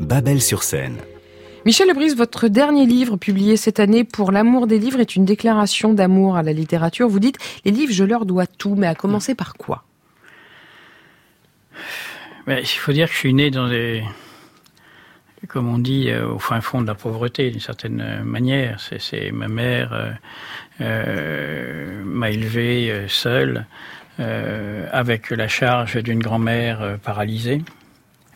Babel 0.00 0.42
sur 0.42 0.62
scène. 0.62 0.98
Michel 1.64 1.88
Lebris, 1.88 2.14
votre 2.14 2.48
dernier 2.48 2.84
livre 2.84 3.16
publié 3.16 3.56
cette 3.56 3.80
année 3.80 4.04
pour 4.04 4.32
l'amour 4.32 4.66
des 4.66 4.78
livres 4.78 5.00
est 5.00 5.16
une 5.16 5.24
déclaration 5.24 5.94
d'amour 5.94 6.36
à 6.36 6.42
la 6.42 6.52
littérature. 6.52 7.08
Vous 7.08 7.20
dites, 7.20 7.38
les 7.64 7.70
livres, 7.70 7.92
je 7.92 8.04
leur 8.04 8.26
dois 8.26 8.46
tout, 8.46 8.74
mais 8.74 8.86
à 8.86 8.94
commencer 8.94 9.34
par 9.34 9.54
quoi? 9.54 9.84
Il 12.46 12.66
faut 12.66 12.92
dire 12.92 13.08
que 13.08 13.14
je 13.14 13.18
suis 13.18 13.32
né 13.32 13.50
dans 13.50 13.68
des, 13.68 14.04
comme 15.48 15.68
on 15.68 15.78
dit, 15.78 16.08
euh, 16.10 16.26
au 16.28 16.38
fin 16.38 16.60
fond 16.60 16.80
de 16.82 16.86
la 16.86 16.94
pauvreté, 16.94 17.50
d'une 17.50 17.60
certaine 17.60 18.00
euh, 18.00 18.22
manière. 18.24 18.78
C'est, 18.80 19.30
ma 19.32 19.48
mère 19.48 19.92
euh, 19.92 20.10
euh, 20.80 22.02
m'a 22.04 22.30
élevé 22.30 23.04
seul, 23.08 23.66
euh, 24.20 24.86
avec 24.92 25.30
la 25.30 25.48
charge 25.48 25.96
d'une 26.02 26.20
grand-mère 26.20 26.98
paralysée. 27.02 27.62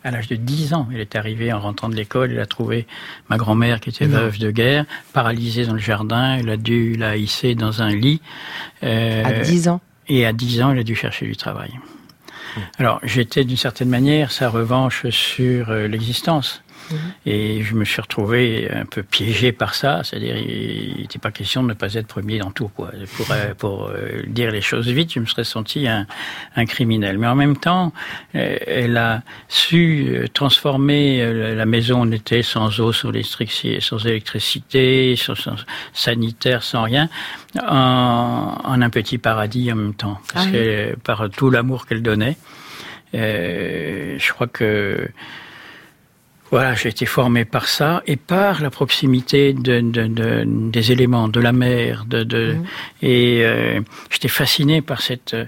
À 0.03 0.11
l'âge 0.11 0.27
de 0.29 0.35
10 0.37 0.73
ans, 0.73 0.87
elle 0.93 1.01
est 1.01 1.15
arrivée 1.15 1.51
en 1.51 1.59
rentrant 1.59 1.89
de 1.89 1.95
l'école. 1.95 2.31
Elle 2.31 2.39
a 2.39 2.45
trouvé 2.45 2.87
ma 3.29 3.37
grand-mère 3.37 3.81
qui 3.81 3.89
était 3.89 4.07
Non. 4.07 4.19
veuve 4.19 4.39
de 4.39 4.49
guerre, 4.49 4.85
paralysée 5.11 5.65
dans 5.65 5.73
le 5.73 5.79
jardin. 5.79 6.37
Elle 6.37 6.49
a 6.49 6.57
dû 6.57 6.95
la 6.95 7.17
hisser 7.17 7.53
dans 7.53 7.81
un 7.81 7.93
lit. 7.93 8.21
À 8.81 9.31
10 9.43 9.67
ans. 9.67 9.81
et 10.07 10.25
à 10.25 10.31
10 10.31 10.61
ans, 10.61 10.71
elle 10.71 10.79
a 10.79 10.83
dû 10.83 10.95
chercher 10.95 11.25
du 11.25 11.35
travail. 11.35 11.71
Alors, 12.77 12.99
j'étais 13.03 13.43
d'une 13.43 13.57
certaine 13.57 13.89
manière 13.89 14.31
sa 14.31 14.49
revanche 14.49 15.07
sur 15.09 15.69
euh, 15.69 15.87
l'existence. 16.91 17.13
Et 17.25 17.63
je 17.63 17.75
me 17.75 17.85
suis 17.85 18.01
retrouvé 18.01 18.69
un 18.71 18.85
peu 18.85 19.03
piégé 19.03 19.51
par 19.51 19.73
ça, 19.75 20.01
c'est-à-dire 20.03 20.37
il 20.37 21.01
n'était 21.01 21.19
pas 21.19 21.31
question 21.31 21.63
de 21.63 21.69
ne 21.69 21.73
pas 21.73 21.93
être 21.93 22.07
premier 22.07 22.39
dans 22.39 22.51
tout. 22.51 22.67
Quoi. 22.69 22.91
Pour, 23.17 23.27
euh, 23.31 23.53
pour 23.57 23.87
euh, 23.87 24.23
dire 24.27 24.51
les 24.51 24.61
choses 24.61 24.87
vite, 24.87 25.13
je 25.13 25.19
me 25.19 25.25
serais 25.25 25.43
senti 25.43 25.87
un, 25.87 26.05
un 26.55 26.65
criminel. 26.65 27.17
Mais 27.17 27.27
en 27.27 27.35
même 27.35 27.57
temps, 27.57 27.93
euh, 28.35 28.57
elle 28.65 28.97
a 28.97 29.21
su 29.47 30.07
euh, 30.09 30.27
transformer 30.27 31.55
la 31.55 31.65
maison 31.65 31.99
où 31.99 32.07
on 32.07 32.11
était 32.11 32.43
sans 32.43 32.79
eau, 32.79 32.91
sans 32.93 33.09
électricité, 33.09 33.79
sans, 33.81 34.05
électricité, 34.05 35.15
sans, 35.15 35.35
sans 35.35 35.55
sanitaire, 35.93 36.63
sans 36.63 36.83
rien, 36.83 37.09
en, 37.67 38.55
en 38.63 38.81
un 38.81 38.89
petit 38.89 39.17
paradis 39.17 39.71
en 39.71 39.75
même 39.75 39.93
temps. 39.93 40.19
Parce 40.33 40.45
Ah 40.45 40.49
oui. 40.51 40.53
que 40.53 40.95
par 41.03 41.29
tout 41.29 41.49
l'amour 41.49 41.85
qu'elle 41.87 42.01
donnait, 42.01 42.37
euh, 43.15 44.15
je 44.19 44.31
crois 44.33 44.47
que 44.47 45.09
voilà, 46.51 46.73
j'ai 46.75 46.89
été 46.89 47.05
formé 47.05 47.45
par 47.45 47.67
ça 47.67 48.01
et 48.07 48.15
par 48.15 48.61
la 48.61 48.69
proximité 48.69 49.53
de, 49.53 49.81
de- 49.81 50.07
de- 50.07 50.43
des 50.47 50.91
éléments, 50.91 51.27
de 51.27 51.39
la 51.39 51.51
mer, 51.51 52.05
de, 52.07 52.23
de 52.23 52.55
et 53.01 53.41
euh, 53.43 53.81
j'étais 54.09 54.27
fasciné 54.29 54.81
par 54.81 55.01
cette 55.01 55.33
euh, 55.33 55.45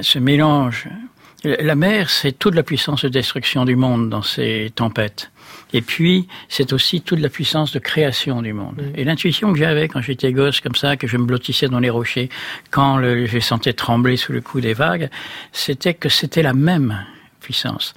ce 0.00 0.18
mélange. 0.18 0.88
La 1.44 1.74
mer, 1.74 2.08
c'est 2.08 2.32
toute 2.32 2.54
la 2.54 2.62
puissance 2.62 3.04
de 3.04 3.10
destruction 3.10 3.64
du 3.66 3.76
monde 3.76 4.08
dans 4.08 4.22
ces 4.22 4.72
tempêtes. 4.74 5.30
Et 5.74 5.82
puis, 5.82 6.26
c'est 6.48 6.72
aussi 6.72 7.02
toute 7.02 7.20
la 7.20 7.28
puissance 7.28 7.70
de 7.72 7.78
création 7.78 8.40
du 8.40 8.52
monde. 8.54 8.80
Et 8.96 9.04
l'intuition 9.04 9.52
que 9.52 9.58
j'avais 9.58 9.88
quand 9.88 10.00
j'étais 10.00 10.32
gosse, 10.32 10.60
comme 10.62 10.74
ça, 10.74 10.96
que 10.96 11.06
je 11.06 11.16
me 11.18 11.26
blottissais 11.26 11.68
dans 11.68 11.80
les 11.80 11.90
rochers, 11.90 12.30
quand 12.70 12.96
le, 12.96 13.26
je 13.26 13.38
sentais 13.40 13.74
trembler 13.74 14.16
sous 14.16 14.32
le 14.32 14.40
coup 14.40 14.60
des 14.62 14.72
vagues, 14.72 15.10
c'était 15.52 15.92
que 15.94 16.08
c'était 16.08 16.42
la 16.42 16.54
même 16.54 17.04
puissance. 17.40 17.94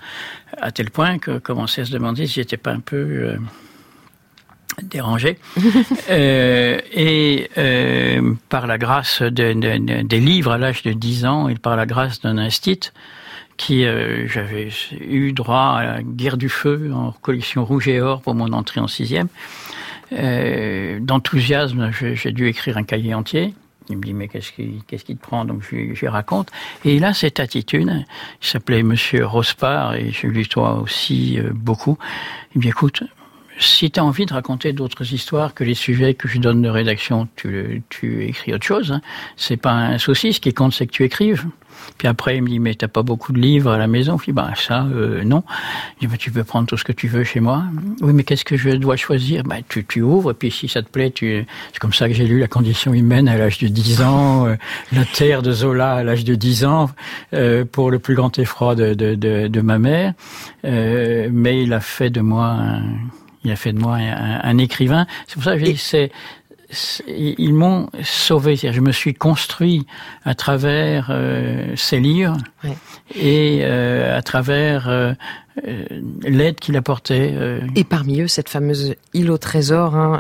À 0.62 0.72
tel 0.72 0.90
point 0.92 1.20
que 1.20 1.38
commençait 1.38 1.82
à 1.82 1.86
se 1.86 1.92
demander 1.92 2.26
si 2.28 2.36
j'étais 2.36 2.58
pas 2.58 2.72
un 2.72 2.80
peu 2.80 2.96
euh, 2.98 3.38
dérangé. 4.84 5.38
Euh, 6.10 6.80
et 6.94 7.50
euh, 7.58 8.34
par 8.48 8.66
la 8.66 8.78
grâce 8.78 9.22
de- 9.22 9.30
de- 9.54 9.78
de- 9.78 10.02
des 10.04 10.20
livres 10.22 10.52
à 10.54 10.58
l'âge 10.58 10.82
de 10.84 10.94
10 10.94 11.26
ans 11.26 11.50
et 11.50 11.56
par 11.56 11.76
la 11.76 11.86
grâce 11.86 12.22
d'un 12.22 12.38
instit 12.38 12.80
qui 13.58 13.84
euh, 13.86 14.26
j'avais 14.28 14.70
eu 15.02 15.34
droit 15.34 15.76
à 15.80 15.84
la 15.84 16.02
guerre 16.04 16.38
du 16.38 16.48
feu 16.48 16.92
en 16.94 17.12
collection 17.12 17.66
rouge 17.66 17.88
et 17.90 18.00
or 18.00 18.22
pour 18.22 18.36
mon 18.36 18.54
entrée 18.54 18.80
en 18.80 18.88
sixième. 18.88 19.28
D'enthousiasme, 21.02 21.92
j'ai 21.92 22.32
dû 22.32 22.48
écrire 22.48 22.78
un 22.78 22.84
cahier 22.84 23.14
entier. 23.14 23.54
Il 23.90 23.98
me 23.98 24.04
dit 24.04 24.14
mais 24.14 24.28
qu'est-ce 24.28 24.52
qui, 24.52 24.84
qu'est-ce 24.88 25.06
qui 25.06 25.16
te 25.16 25.22
prend? 25.22 25.46
Donc 25.46 25.64
je, 25.70 25.76
lui- 25.76 26.08
raconte. 26.08 26.50
Et 26.86 26.96
il 26.96 27.04
a 27.06 27.14
cette 27.14 27.40
attitude. 27.40 28.06
Il 28.42 28.48
s'appelait 28.48 28.84
Monsieur 28.84 29.26
Rospard 29.26 29.96
et 29.96 30.12
je 30.12 30.28
lui 30.28 30.48
dois 30.48 30.76
aussi 30.76 31.40
euh, 31.40 31.52
beaucoup. 31.54 31.98
Il 32.54 32.60
me 32.60 32.64
dit 32.64 32.70
écoute, 32.70 33.04
si 33.60 33.92
tu 33.92 34.00
as 34.00 34.06
envie 34.06 34.26
de 34.26 34.34
raconter 34.34 34.74
d'autres 34.74 35.14
histoires 35.14 35.54
que 35.54 35.64
les 35.64 35.74
sujets 35.74 36.14
que 36.14 36.28
je 36.28 36.40
donne 36.40 36.62
de 36.62 36.70
rédaction, 36.70 37.28
tu, 37.36 37.84
tu 37.90 38.26
écris 38.26 38.54
autre 38.54 38.66
chose. 38.66 38.92
Hein. 38.92 39.02
C'est 39.36 39.58
pas 39.58 39.72
un 39.72 39.98
souci. 39.98 40.34
Ce 40.34 40.40
qui 40.40 40.54
compte, 40.54 40.74
c'est 40.74 40.88
que 40.88 40.92
tu 40.92 41.04
écrives. 41.04 41.46
Puis 41.98 42.08
après, 42.08 42.38
il 42.38 42.44
me 42.44 42.50
dit, 42.50 42.60
mais 42.60 42.74
t'as 42.76 42.88
pas 42.88 43.04
beaucoup 43.04 43.32
de 43.32 43.40
livres 43.40 43.72
à 43.72 43.78
la 43.78 43.88
maison? 43.88 44.18
Je 44.18 44.26
dis, 44.26 44.32
bah 44.32 44.52
ça, 44.56 44.86
euh, 44.86 45.24
non. 45.24 45.44
Je 45.96 46.02
dis, 46.02 46.08
bah, 46.08 46.18
tu 46.18 46.32
peux 46.32 46.44
prendre 46.44 46.68
tout 46.68 46.78
ce 46.78 46.84
que 46.84 46.92
tu 46.92 47.08
veux 47.08 47.24
chez 47.24 47.40
moi. 47.40 47.64
Oui, 48.02 48.14
mais 48.14 48.24
qu'est-ce 48.24 48.46
que 48.46 48.58
je 48.58 48.72
dois 48.72 48.96
choisir? 48.96 49.44
Bah, 49.44 49.58
tu, 49.68 49.86
tu 49.86 50.02
ouvres, 50.02 50.34
puis 50.34 50.52
si 50.52 50.68
ça 50.68 50.82
te 50.82 50.90
plaît, 50.90 51.12
tu... 51.12 51.46
c'est 51.72 51.80
comme 51.80 51.94
ça 51.94 52.08
que 52.08 52.14
j'ai 52.14 52.26
lu 52.26 52.40
La 52.40 52.48
condition 52.48 52.94
humaine 52.94 53.28
à 53.28 53.38
l'âge 53.38 53.60
de 53.60 53.68
10 53.68 54.02
ans, 54.02 54.48
euh, 54.48 54.56
La 54.92 55.06
terre 55.06 55.42
de 55.42 55.52
Zola 55.52 55.94
à 55.94 56.04
l'âge 56.04 56.24
de 56.24 56.36
10 56.36 56.66
ans, 56.66 56.90
euh, 57.34 57.66
pour 57.66 57.92
le 57.92 58.00
plus 58.00 58.16
grand 58.16 58.38
effroi 58.40 58.76
de, 58.76 58.94
de, 58.94 59.16
de, 59.16 59.48
de 59.48 59.62
ma 59.62 59.80
mère. 59.80 60.14
Euh, 60.66 61.30
mais 61.32 61.64
il 61.64 61.74
a 61.74 61.80
fait 61.80 62.10
de 62.10 62.22
moi 62.22 62.48
un, 62.48 62.84
il 63.44 63.52
a 63.52 63.56
fait 63.56 63.74
de 63.74 63.80
moi 63.80 63.96
un, 63.96 64.42
un 64.44 64.58
écrivain. 64.58 65.06
C'est 65.28 65.36
pour 65.36 65.44
ça 65.44 65.54
que 65.54 65.60
je 65.60 65.66
dis, 65.66 65.78
c'est 65.78 66.12
ils 67.08 67.54
m'ont 67.54 67.88
sauvé. 68.04 68.56
Je 68.58 68.82
me 68.82 68.92
suis 68.92 69.14
construit 69.14 69.86
à 70.26 70.36
travers 70.36 71.08
euh, 71.10 71.74
ces 71.76 72.00
livres 72.00 72.38
ouais. 72.64 72.78
et 73.16 73.62
euh, 73.62 74.18
à 74.18 74.22
travers 74.22 74.90
euh, 74.90 75.14
l'aide 76.24 76.60
qu'il 76.60 76.76
apportait. 76.76 77.34
Et 77.76 77.84
parmi 77.84 78.22
eux, 78.22 78.28
cette 78.28 78.50
fameuse 78.50 78.96
île 79.14 79.32
au 79.32 79.38
trésor, 79.38 79.96
hein, 79.96 80.20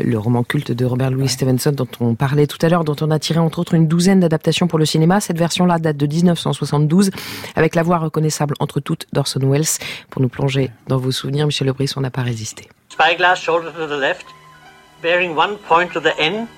le 0.00 0.18
roman 0.18 0.42
culte 0.42 0.72
de 0.72 0.84
Robert 0.84 1.10
Louis 1.10 1.22
ouais. 1.22 1.28
Stevenson 1.28 1.72
dont 1.72 1.88
on 2.00 2.14
parlait 2.16 2.46
tout 2.46 2.58
à 2.62 2.68
l'heure, 2.68 2.84
dont 2.84 2.96
on 3.00 3.10
a 3.10 3.18
tiré 3.18 3.38
entre 3.38 3.60
autres 3.60 3.74
une 3.74 3.86
douzaine 3.86 4.20
d'adaptations 4.20 4.66
pour 4.66 4.78
le 4.78 4.84
cinéma. 4.84 5.20
Cette 5.20 5.38
version-là 5.38 5.78
date 5.78 5.96
de 5.96 6.06
1972, 6.06 7.10
avec 7.54 7.76
la 7.76 7.82
voix 7.82 7.98
reconnaissable 7.98 8.54
entre 8.58 8.80
toutes 8.80 9.06
d'Orson 9.12 9.40
Welles. 9.44 9.64
Pour 10.10 10.20
nous 10.20 10.28
plonger 10.28 10.70
dans 10.88 10.98
vos 10.98 11.12
souvenirs, 11.12 11.46
Michel 11.46 11.68
Lebris, 11.68 11.92
on 11.96 12.00
n'a 12.00 12.10
pas 12.10 12.22
résisté. 12.22 12.68
Spyglass 12.90 13.40
shoulder 13.40 13.68
to 13.72 13.86
the 13.86 13.98
left. 13.98 14.26
Bearing 15.02 15.34
one 15.34 15.56
point 15.58 15.92
to 15.92 16.00
the 16.00 16.16
N 16.18 16.48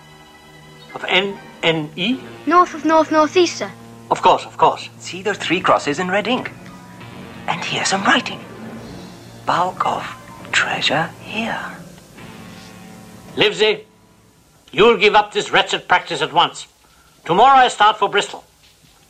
of 0.94 1.04
N 1.08 1.36
N 1.62 1.90
E? 1.96 2.18
North 2.46 2.74
of 2.74 2.84
North 2.84 3.10
Northeast, 3.10 3.58
sir. 3.58 3.70
Of 4.10 4.22
course, 4.22 4.44
of 4.46 4.56
course. 4.56 4.88
See 4.98 5.22
those 5.22 5.38
three 5.38 5.60
crosses 5.60 5.98
in 5.98 6.08
red 6.08 6.26
ink? 6.26 6.50
And 7.46 7.64
here's 7.64 7.88
some 7.88 8.02
writing. 8.04 8.40
Bulk 9.46 9.86
of 9.86 10.04
treasure 10.52 11.08
here. 11.22 11.58
Livesey, 13.36 13.86
you'll 14.72 14.96
give 14.96 15.14
up 15.14 15.32
this 15.32 15.50
wretched 15.52 15.86
practice 15.86 16.22
at 16.22 16.32
once. 16.32 16.66
Tomorrow 17.24 17.58
I 17.58 17.68
start 17.68 17.98
for 17.98 18.08
Bristol. 18.08 18.44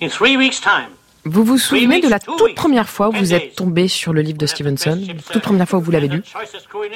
In 0.00 0.10
three 0.10 0.36
weeks' 0.36 0.60
time. 0.60 0.96
Vous 1.24 1.44
vous 1.44 1.58
souvenez 1.58 2.00
de 2.00 2.08
la 2.08 2.18
toute 2.18 2.54
première 2.54 2.88
fois 2.88 3.08
où 3.08 3.12
vous 3.12 3.34
êtes 3.34 3.54
tombé 3.54 3.88
sur 3.88 4.14
le 4.14 4.22
livre 4.22 4.38
de 4.38 4.46
Stevenson? 4.46 4.98
Toute 5.30 5.42
première 5.42 5.68
fois 5.68 5.78
où 5.78 5.82
vous 5.82 5.90
l'avez 5.90 6.08
lu? 6.08 6.22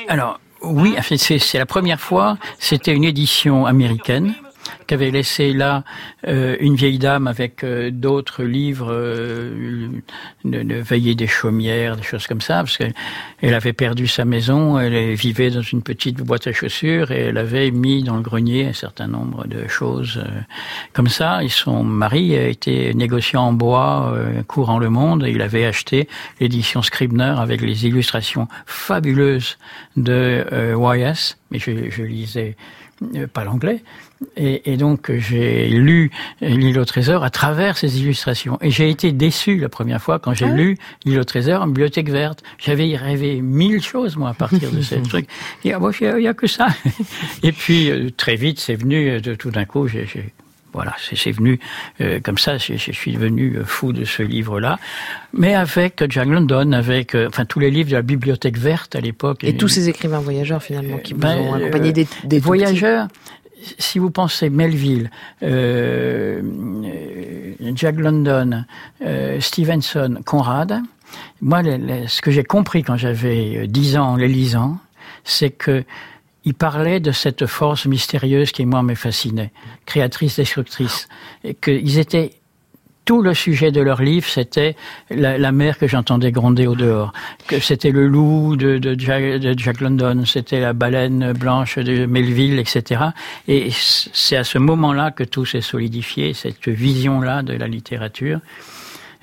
Alors, 0.08 0.40
oui, 0.66 0.96
c'est 1.16 1.58
la 1.58 1.66
première 1.66 2.00
fois. 2.00 2.36
C'était 2.58 2.94
une 2.94 3.04
édition 3.04 3.66
américaine 3.66 4.34
qu'avait 4.86 5.10
laissé 5.10 5.52
là 5.52 5.84
euh, 6.26 6.56
une 6.60 6.74
vieille 6.74 6.98
dame 6.98 7.26
avec 7.26 7.64
euh, 7.64 7.90
d'autres 7.90 8.42
livres 8.44 8.88
euh, 8.90 9.88
de, 10.44 10.74
veiller 10.74 11.14
des 11.14 11.26
chaumières, 11.26 11.96
des 11.96 12.02
choses 12.02 12.26
comme 12.26 12.40
ça, 12.40 12.56
parce 12.56 12.76
qu'elle 12.76 13.54
avait 13.54 13.72
perdu 13.72 14.06
sa 14.06 14.24
maison, 14.24 14.78
elle 14.78 15.14
vivait 15.14 15.50
dans 15.50 15.62
une 15.62 15.82
petite 15.82 16.16
boîte 16.16 16.46
à 16.46 16.52
chaussures 16.52 17.10
et 17.10 17.20
elle 17.20 17.38
avait 17.38 17.70
mis 17.70 18.02
dans 18.02 18.16
le 18.16 18.22
grenier 18.22 18.66
un 18.66 18.72
certain 18.72 19.06
nombre 19.06 19.46
de 19.46 19.66
choses 19.68 20.18
euh, 20.18 20.40
comme 20.92 21.08
ça. 21.08 21.42
Et 21.42 21.48
son 21.48 21.82
mari 21.84 22.36
a 22.36 22.46
été 22.46 22.94
négociant 22.94 23.42
en 23.42 23.52
bois 23.52 24.12
euh, 24.14 24.42
courant 24.42 24.78
le 24.78 24.90
monde 24.90 25.24
et 25.24 25.30
il 25.30 25.42
avait 25.42 25.64
acheté 25.64 26.08
l'édition 26.40 26.82
Scribner 26.82 27.34
avec 27.38 27.60
les 27.60 27.86
illustrations 27.86 28.48
fabuleuses 28.66 29.58
de 29.96 30.44
euh, 30.52 30.76
YS, 30.76 31.36
mais 31.50 31.58
je, 31.58 31.90
je 31.90 32.02
lisais 32.02 32.56
pas 33.32 33.44
l'anglais. 33.44 33.82
Et, 34.36 34.72
et, 34.72 34.76
donc 34.76 35.10
j'ai 35.12 35.68
lu 35.68 36.10
L'île 36.40 36.78
au 36.78 36.84
trésor 36.84 37.24
à 37.24 37.30
travers 37.30 37.78
ces 37.78 38.00
illustrations. 38.00 38.58
Et 38.60 38.70
j'ai 38.70 38.90
été 38.90 39.12
déçu 39.12 39.58
la 39.58 39.68
première 39.68 40.02
fois 40.02 40.18
quand 40.18 40.34
j'ai 40.34 40.46
ah 40.46 40.54
lu 40.54 40.76
L'île 41.04 41.20
au 41.20 41.24
trésor 41.24 41.62
en 41.62 41.66
bibliothèque 41.66 42.10
verte. 42.10 42.42
J'avais 42.58 42.96
rêvé 42.96 43.40
mille 43.40 43.82
choses 43.82 44.16
moi 44.16 44.30
à 44.30 44.34
partir 44.34 44.70
de 44.70 44.82
ce 44.82 44.96
truc. 44.96 45.26
Il 45.64 45.70
y 45.70 45.72
a, 45.72 45.80
il 46.18 46.22
y 46.22 46.28
a 46.28 46.34
que 46.34 46.46
ça. 46.46 46.68
Et 47.42 47.52
puis 47.52 48.12
très 48.16 48.36
vite 48.36 48.58
c'est 48.60 48.76
venu 48.76 49.20
de 49.20 49.34
tout 49.34 49.50
d'un 49.50 49.64
coup. 49.64 49.88
j'ai 49.88 50.06
voilà, 50.74 50.92
c'est 50.98 51.30
venu 51.30 51.60
euh, 52.00 52.18
comme 52.20 52.36
ça. 52.36 52.58
Je, 52.58 52.76
je, 52.76 52.90
suis 52.90 53.12
devenu 53.12 53.58
fou 53.64 53.92
de 53.92 54.04
ce 54.04 54.24
livre-là, 54.24 54.78
mais 55.32 55.54
avec 55.54 56.04
Jack 56.10 56.26
London, 56.26 56.72
avec 56.72 57.14
euh, 57.14 57.28
enfin 57.28 57.44
tous 57.44 57.60
les 57.60 57.70
livres 57.70 57.90
de 57.90 57.94
la 57.94 58.02
bibliothèque 58.02 58.58
verte 58.58 58.96
à 58.96 59.00
l'époque. 59.00 59.44
Et, 59.44 59.50
et, 59.50 59.56
tous 59.56 59.68
ces 59.68 59.88
écrivains 59.88 60.18
voyageurs 60.18 60.62
finalement 60.62 60.98
qui 60.98 61.14
ben, 61.14 61.36
vous 61.36 61.42
ont 61.44 61.54
accompagné 61.54 61.92
des, 61.92 62.08
des 62.24 62.40
voyageurs. 62.40 63.06
Si 63.78 63.98
vous 63.98 64.10
pensez 64.10 64.50
Melville, 64.50 65.10
euh, 65.42 66.42
Jack 67.74 67.96
London, 67.96 68.64
euh, 69.02 69.40
Stevenson, 69.40 70.20
Conrad, 70.24 70.80
moi, 71.40 71.62
ce 71.62 72.20
que 72.20 72.30
j'ai 72.30 72.44
compris 72.44 72.82
quand 72.82 72.96
j'avais 72.96 73.66
10 73.66 73.96
ans 73.96 74.08
en 74.10 74.16
les 74.16 74.28
lisant, 74.28 74.78
c'est 75.24 75.50
que 75.50 75.84
il 76.46 76.54
parlait 76.54 77.00
de 77.00 77.10
cette 77.10 77.46
force 77.46 77.86
mystérieuse 77.86 78.52
qui, 78.52 78.66
moi, 78.66 78.82
me 78.82 78.94
fascinait, 78.94 79.50
créatrice, 79.86 80.36
destructrice, 80.36 81.08
et 81.42 81.54
qu'ils 81.54 81.98
étaient 81.98 82.32
tout 83.04 83.22
le 83.22 83.34
sujet 83.34 83.70
de 83.70 83.80
leur 83.80 84.02
livre, 84.02 84.26
c'était 84.26 84.76
la, 85.10 85.36
la, 85.38 85.52
mer 85.52 85.78
que 85.78 85.86
j'entendais 85.86 86.32
gronder 86.32 86.66
au 86.66 86.74
dehors. 86.74 87.12
Que 87.46 87.58
c'était 87.58 87.90
le 87.90 88.08
loup 88.08 88.56
de, 88.56 88.78
de, 88.78 88.98
Jack, 88.98 89.22
de 89.22 89.58
Jack 89.58 89.80
London, 89.80 90.24
c'était 90.24 90.60
la 90.60 90.72
baleine 90.72 91.32
blanche 91.32 91.78
de 91.78 92.06
Melville, 92.06 92.58
etc. 92.58 93.02
Et 93.46 93.68
c'est 93.70 94.36
à 94.36 94.44
ce 94.44 94.58
moment-là 94.58 95.10
que 95.10 95.24
tout 95.24 95.44
s'est 95.44 95.60
solidifié, 95.60 96.32
cette 96.32 96.66
vision-là 96.66 97.42
de 97.42 97.54
la 97.54 97.68
littérature. 97.68 98.40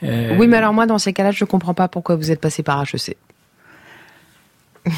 Euh... 0.03 0.35
Oui, 0.37 0.47
mais 0.47 0.57
alors 0.57 0.73
moi, 0.73 0.85
dans 0.85 0.99
ces 0.99 1.13
cas-là, 1.13 1.31
je 1.31 1.45
comprends 1.45 1.73
pas 1.73 1.87
pourquoi 1.87 2.15
vous 2.15 2.31
êtes 2.31 2.41
passé 2.41 2.63
par 2.63 2.83
HEC. 2.83 3.17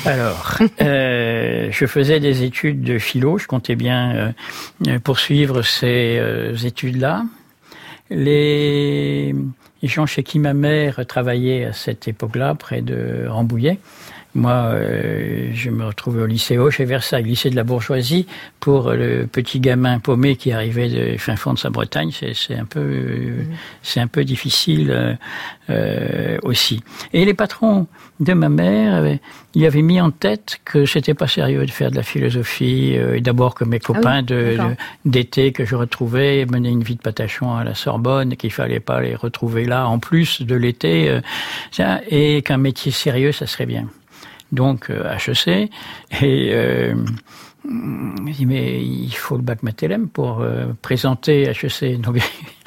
Alors, 0.05 0.59
euh, 0.81 1.67
je 1.71 1.85
faisais 1.85 2.21
des 2.21 2.43
études 2.43 2.83
de 2.83 2.97
philo, 2.99 3.37
je 3.37 3.47
comptais 3.47 3.75
bien 3.75 4.33
euh, 4.87 4.99
poursuivre 4.99 5.61
ces 5.61 6.21
études-là. 6.63 7.23
Les 8.15 9.33
gens 9.81 10.05
chez 10.05 10.23
qui 10.23 10.37
ma 10.37 10.53
mère 10.53 11.05
travaillait 11.07 11.65
à 11.65 11.73
cette 11.73 12.07
époque-là, 12.07 12.53
près 12.53 12.81
de 12.81 13.25
Rambouillet, 13.27 13.79
moi, 14.35 14.71
euh, 14.73 15.49
je 15.53 15.69
me 15.69 15.85
retrouvais 15.85 16.21
au 16.21 16.25
lycée 16.25 16.57
Hoche 16.57 16.79
et 16.79 16.85
Versailles, 16.85 17.23
lycée 17.23 17.49
de 17.49 17.55
la 17.55 17.63
bourgeoisie, 17.63 18.25
pour 18.59 18.91
le 18.91 19.27
petit 19.27 19.59
gamin 19.59 19.99
paumé 19.99 20.35
qui 20.35 20.51
arrivait 20.51 20.89
de 20.89 21.17
fin 21.17 21.35
fond 21.35 21.53
de 21.53 21.59
sa 21.59 21.69
Bretagne. 21.69 22.11
C'est 22.11 22.55
un 22.55 22.65
peu, 22.65 22.81
mmh. 22.81 23.45
c'est 23.81 23.99
un 23.99 24.07
peu 24.07 24.23
difficile 24.23 25.17
euh, 25.69 26.37
aussi. 26.43 26.81
Et 27.13 27.25
les 27.25 27.33
patrons 27.33 27.87
de 28.19 28.33
ma 28.33 28.49
mère, 28.49 29.17
il 29.55 29.65
avait 29.65 29.81
mis 29.81 30.01
en 30.01 30.11
tête 30.11 30.59
que 30.65 30.85
c'était 30.85 31.13
pas 31.13 31.27
sérieux 31.27 31.65
de 31.65 31.71
faire 31.71 31.91
de 31.91 31.95
la 31.95 32.03
philosophie. 32.03 32.95
Euh, 32.97 33.19
D'abord 33.19 33.55
que 33.55 33.63
mes 33.63 33.79
copains 33.79 34.23
ah 34.29 34.33
oui, 34.33 34.75
d'été 35.05 35.51
que 35.51 35.65
je 35.65 35.75
retrouvais 35.75 36.45
menaient 36.45 36.71
une 36.71 36.83
vie 36.83 36.95
de 36.95 37.01
patachon 37.01 37.55
à 37.55 37.63
la 37.63 37.75
Sorbonne, 37.75 38.35
qu'il 38.35 38.51
fallait 38.51 38.79
pas 38.79 38.99
les 39.01 39.15
retrouver 39.15 39.65
là 39.65 39.87
en 39.87 39.99
plus 39.99 40.41
de 40.41 40.55
l'été, 40.55 41.09
euh, 41.09 41.97
et 42.09 42.41
qu'un 42.41 42.57
métier 42.57 42.91
sérieux, 42.91 43.31
ça 43.31 43.47
serait 43.47 43.65
bien 43.65 43.87
donc 44.53 44.89
euh, 44.89 45.17
HEC, 45.17 45.69
et 46.21 46.49
euh, 46.53 46.95
dit 47.65 48.45
mais 48.45 48.83
il 48.83 49.13
faut 49.13 49.35
le 49.35 49.41
bac 49.41 49.63
Mathelem 49.63 50.07
pour 50.07 50.41
euh, 50.41 50.67
présenter 50.81 51.49
HEC. 51.49 51.99
Donc 51.99 52.17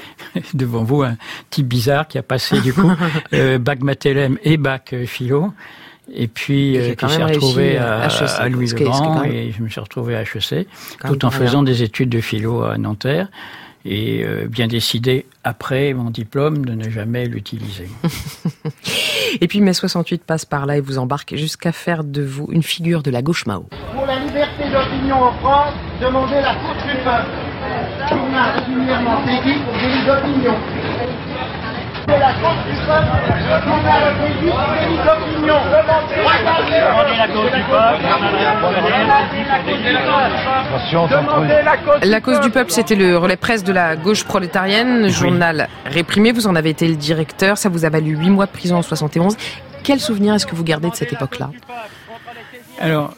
devant 0.55 0.85
vous 0.85 1.03
un 1.03 1.17
type 1.51 1.69
bizarre 1.69 2.09
qui 2.09 2.19
a 2.19 2.23
passé 2.23 2.61
du 2.61 2.73
coup 2.73 2.91
euh, 3.33 3.59
bac 3.59 3.83
Mathelem 3.83 4.39
et 4.43 4.57
bac 4.57 4.93
euh, 4.93 5.07
philo. 5.07 5.53
Et 6.13 6.29
puis 6.29 6.79
euh, 6.79 6.95
qui 6.95 7.09
s'est 7.09 7.25
retrouvé 7.25 7.79
à, 7.79 8.07
HEC, 8.07 8.31
à 8.39 8.49
Louis 8.49 8.69
le 8.69 8.85
Grand 8.85 9.25
et 9.25 9.53
je 9.57 9.63
me 9.63 9.69
suis 9.69 9.81
retrouvé 9.81 10.15
à 10.15 10.23
HEC 10.23 10.67
tout 11.05 11.25
en 11.25 11.31
faisant 11.31 11.65
des 11.65 11.83
études 11.83 12.11
de 12.11 12.21
philo 12.21 12.63
à 12.63 12.79
Nanterre 12.79 13.29
et 13.87 14.25
euh, 14.25 14.47
bien 14.49 14.67
décidé 14.67 15.27
après 15.45 15.95
mon 15.95 16.11
diplôme 16.11 16.65
de 16.65 16.73
ne 16.73 16.91
jamais 16.91 17.27
l'utiliser. 17.27 17.89
et 19.41 19.47
puis 19.47 19.61
mai 19.61 19.73
68 19.73 20.25
passe 20.25 20.45
par 20.45 20.67
là 20.67 20.77
et 20.77 20.81
vous 20.81 20.99
embarque 20.99 21.37
jusqu'à 21.37 21.73
faire 21.73 22.03
de 22.03 22.23
vous 22.23 22.49
une 22.51 22.63
figure 22.63 23.03
de 23.03 23.11
la 23.11 23.23
gauche 23.23 23.47
Mao. 23.47 23.67
Pour 23.95 24.07
la 24.07 24.19
liberté 24.19 24.65
d'opinion 24.65 25.23
en 25.23 25.33
France, 25.35 25.75
demandez 26.01 26.41
la 26.41 26.55
cour 26.57 26.75
du 26.75 26.95
peuple. 27.05 27.31
Journal 28.09 28.61
régulièrement 28.61 29.25
saisi 29.25 29.59
pour 29.65 29.75
délit 29.75 30.07
d'opinion. 30.07 30.55
La 32.09 32.33
cause 32.35 32.63
du 32.67 32.77
peuple, 32.87 33.11
journal 33.65 34.15
saisi 34.17 34.47
pour 34.47 34.61
délit 34.75 34.99
d'opinion. 34.99 35.59
Demandez 41.09 41.63
la 41.63 41.77
cause 41.77 42.01
du 42.01 42.01
peuple. 42.01 42.09
La 42.09 42.21
cause 42.21 42.41
du 42.41 42.51
peuple, 42.51 42.71
c'était 42.71 42.95
le 42.95 43.19
relais 43.19 43.37
presse 43.37 43.65
de 43.65 43.73
la 43.73 43.97
gauche 43.97 44.25
prolétarienne, 44.25 45.09
journal 45.09 45.69
réprimé. 45.85 46.31
Vous 46.31 46.47
en 46.47 46.55
avez 46.55 46.71
été 46.71 46.87
le 46.87 46.95
directeur. 46.95 47.59
Ça 47.59 47.69
vous 47.69 47.85
a 47.85 47.89
valu 47.89 48.17
huit 48.17 48.31
mois 48.31 48.47
de 48.47 48.53
prison 48.53 48.77
en 48.77 48.83
71. 48.83 49.37
Quel 49.83 49.99
souvenir 49.99 50.35
est-ce 50.35 50.47
que 50.47 50.55
vous 50.55 50.65
gardez 50.65 50.91
de 50.91 50.95
cette 50.95 51.13
époque-là? 51.13 51.51
Alors, 52.81 53.15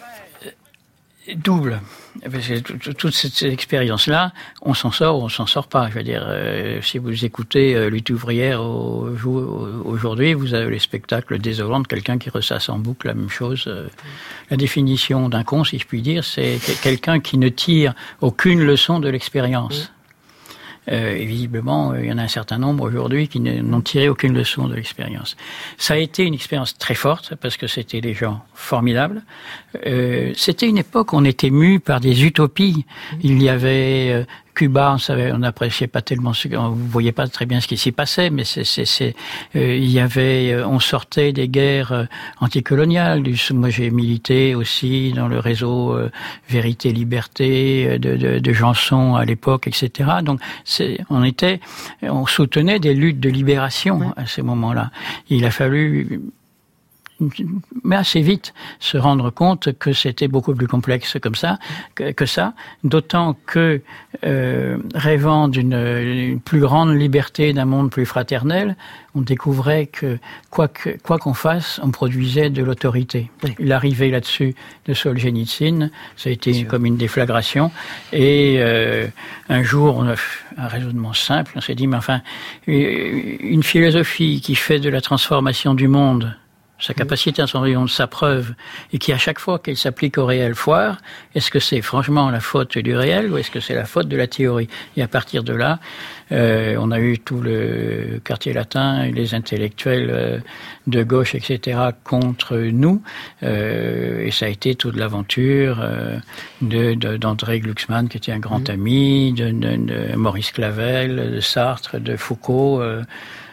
double. 1.36 1.80
Parce 2.22 2.48
que 2.48 2.92
toute 2.92 3.14
cette 3.14 3.42
expérience-là, 3.42 4.32
on 4.62 4.74
s'en 4.74 4.90
sort 4.90 5.20
ou 5.20 5.24
on 5.24 5.28
s'en 5.28 5.46
sort 5.46 5.68
pas. 5.68 5.88
Je 5.88 5.94
veux 5.94 6.02
dire, 6.02 6.24
euh, 6.26 6.80
si 6.82 6.98
vous 6.98 7.24
écoutez 7.24 7.74
euh, 7.74 7.90
Lutte 7.90 8.10
ouvrière 8.10 8.62
aujourd'hui, 8.62 10.34
vous 10.34 10.54
avez 10.54 10.70
les 10.70 10.78
spectacles 10.78 11.38
désolants 11.38 11.80
de 11.80 11.86
quelqu'un 11.86 12.18
qui 12.18 12.30
ressasse 12.30 12.68
en 12.68 12.78
boucle 12.78 13.06
la 13.06 13.14
même 13.14 13.30
chose. 13.30 13.64
Euh. 13.66 13.88
La 14.50 14.56
définition 14.56 15.28
d'un 15.28 15.44
con, 15.44 15.64
si 15.64 15.78
je 15.78 15.86
puis 15.86 16.02
dire, 16.02 16.24
c'est 16.24 16.58
quelqu'un 16.82 17.20
qui 17.20 17.38
ne 17.38 17.48
tire 17.48 17.94
aucune 18.20 18.64
leçon 18.64 18.98
de 18.98 19.08
l'expérience. 19.08 19.92
Euh, 20.90 21.16
et 21.16 21.24
visiblement, 21.24 21.92
euh, 21.92 22.00
il 22.02 22.08
y 22.08 22.12
en 22.12 22.18
a 22.18 22.22
un 22.22 22.28
certain 22.28 22.58
nombre 22.58 22.84
aujourd'hui 22.84 23.28
qui 23.28 23.40
n'ont 23.40 23.80
tiré 23.80 24.08
aucune 24.08 24.34
leçon 24.34 24.68
de 24.68 24.74
l'expérience. 24.74 25.36
Ça 25.76 25.94
a 25.94 25.96
été 25.98 26.24
une 26.24 26.34
expérience 26.34 26.76
très 26.78 26.94
forte 26.94 27.34
parce 27.36 27.56
que 27.56 27.66
c'était 27.66 28.00
des 28.00 28.14
gens 28.14 28.42
formidables. 28.54 29.22
Euh, 29.86 30.32
c'était 30.34 30.68
une 30.68 30.78
époque 30.78 31.12
où 31.12 31.16
on 31.16 31.24
était 31.24 31.50
mu 31.50 31.80
par 31.80 32.00
des 32.00 32.24
utopies. 32.24 32.86
Il 33.22 33.42
y 33.42 33.48
avait 33.48 34.26
Cuba, 34.58 34.90
on 34.92 34.98
savait, 34.98 35.30
on 35.30 35.38
n'appréciait 35.38 35.86
pas 35.86 36.02
tellement, 36.02 36.32
ce, 36.32 36.48
on 36.56 36.70
voyait 36.70 37.12
pas 37.12 37.28
très 37.28 37.46
bien 37.46 37.60
ce 37.60 37.68
qui 37.68 37.76
s'y 37.76 37.92
passait, 37.92 38.28
mais 38.28 38.42
c'est, 38.42 38.64
c'est, 38.64 38.86
c'est, 38.86 39.14
euh, 39.54 39.76
il 39.76 39.88
y 39.88 40.00
avait, 40.00 40.50
euh, 40.50 40.66
on 40.66 40.80
sortait 40.80 41.32
des 41.32 41.46
guerres 41.46 41.92
euh, 41.92 42.04
anticoloniales. 42.40 43.22
Moi, 43.52 43.70
j'ai 43.70 43.90
milité 43.90 44.56
aussi 44.56 45.12
dans 45.12 45.28
le 45.28 45.38
réseau 45.38 45.96
Vérité 46.48 46.90
Liberté 46.90 48.00
de, 48.00 48.16
de, 48.16 48.40
de 48.40 48.52
Janson 48.52 49.14
à 49.14 49.24
l'époque, 49.24 49.68
etc. 49.68 50.10
Donc, 50.24 50.40
c'est, 50.64 50.98
on 51.08 51.22
était, 51.22 51.60
on 52.02 52.26
soutenait 52.26 52.80
des 52.80 52.94
luttes 52.94 53.20
de 53.20 53.30
libération 53.30 54.12
à 54.16 54.26
ces 54.26 54.42
moments-là. 54.42 54.90
Il 55.30 55.44
a 55.44 55.52
fallu 55.52 56.20
mais 57.84 57.96
assez 57.96 58.20
vite 58.20 58.54
se 58.80 58.96
rendre 58.96 59.30
compte 59.30 59.72
que 59.78 59.92
c'était 59.92 60.28
beaucoup 60.28 60.54
plus 60.54 60.68
complexe 60.68 61.16
comme 61.20 61.34
ça, 61.34 61.58
que, 61.94 62.12
que 62.12 62.26
ça, 62.26 62.54
d'autant 62.84 63.36
que 63.46 63.80
euh, 64.24 64.78
rêvant 64.94 65.48
d'une 65.48 66.40
plus 66.44 66.60
grande 66.60 66.94
liberté, 66.94 67.52
d'un 67.52 67.64
monde 67.64 67.90
plus 67.90 68.06
fraternel, 68.06 68.76
on 69.14 69.20
découvrait 69.20 69.86
que 69.86 70.18
quoi 70.50 70.68
que 70.68 70.96
quoi 71.02 71.18
qu'on 71.18 71.34
fasse, 71.34 71.80
on 71.82 71.90
produisait 71.90 72.50
de 72.50 72.62
l'autorité. 72.62 73.30
L'arrivée 73.58 74.10
là-dessus 74.10 74.54
de 74.86 74.94
Solzhenitsyn, 74.94 75.90
ça 76.16 76.30
a 76.30 76.32
été 76.32 76.64
comme 76.64 76.86
une 76.86 76.96
déflagration. 76.96 77.72
Et 78.12 78.56
euh, 78.58 79.08
un 79.48 79.62
jour, 79.62 79.96
on 79.96 80.08
a 80.08 80.14
un 80.56 80.68
raisonnement 80.68 81.14
simple, 81.14 81.52
on 81.56 81.60
s'est 81.60 81.74
dit, 81.74 81.86
mais 81.86 81.96
enfin, 81.96 82.20
une 82.66 83.62
philosophie 83.62 84.40
qui 84.40 84.54
fait 84.54 84.78
de 84.78 84.88
la 84.88 85.00
transformation 85.00 85.74
du 85.74 85.88
monde 85.88 86.36
sa 86.78 86.94
capacité 86.94 87.42
à 87.42 87.46
son 87.46 87.60
rayon 87.60 87.84
de 87.84 87.90
sa 87.90 88.06
preuve, 88.06 88.54
et 88.92 88.98
qui 88.98 89.12
à 89.12 89.18
chaque 89.18 89.38
fois 89.38 89.58
qu'elle 89.58 89.76
s'applique 89.76 90.18
au 90.18 90.26
réel 90.26 90.54
foire, 90.54 90.98
est-ce 91.34 91.50
que 91.50 91.58
c'est 91.58 91.82
franchement 91.82 92.30
la 92.30 92.40
faute 92.40 92.78
du 92.78 92.96
réel 92.96 93.32
ou 93.32 93.38
est-ce 93.38 93.50
que 93.50 93.60
c'est 93.60 93.74
la 93.74 93.84
faute 93.84 94.08
de 94.08 94.16
la 94.16 94.26
théorie? 94.26 94.68
Et 94.96 95.02
à 95.02 95.08
partir 95.08 95.42
de 95.42 95.52
là, 95.52 95.80
euh, 96.30 96.76
on 96.78 96.90
a 96.90 97.00
eu 97.00 97.18
tout 97.18 97.40
le 97.40 98.20
quartier 98.24 98.52
latin, 98.52 99.06
les 99.06 99.34
intellectuels 99.34 100.10
euh, 100.10 100.38
de 100.86 101.02
gauche, 101.02 101.34
etc., 101.34 101.78
contre 102.04 102.56
nous, 102.56 103.02
euh, 103.42 104.24
et 104.24 104.30
ça 104.30 104.46
a 104.46 104.48
été 104.48 104.74
toute 104.74 104.96
l'aventure 104.96 105.78
euh, 105.80 106.18
d'André 106.60 107.58
de, 107.58 107.64
Glucksmann, 107.64 108.08
qui 108.08 108.16
était 108.18 108.32
un 108.32 108.38
grand 108.38 108.68
mmh. 108.68 108.72
ami, 108.72 109.32
de, 109.32 109.50
de, 109.50 109.76
de, 109.76 110.16
Maurice 110.16 110.52
Clavel, 110.52 111.34
de 111.34 111.40
Sartre, 111.40 111.98
de 111.98 112.16
Foucault. 112.16 112.82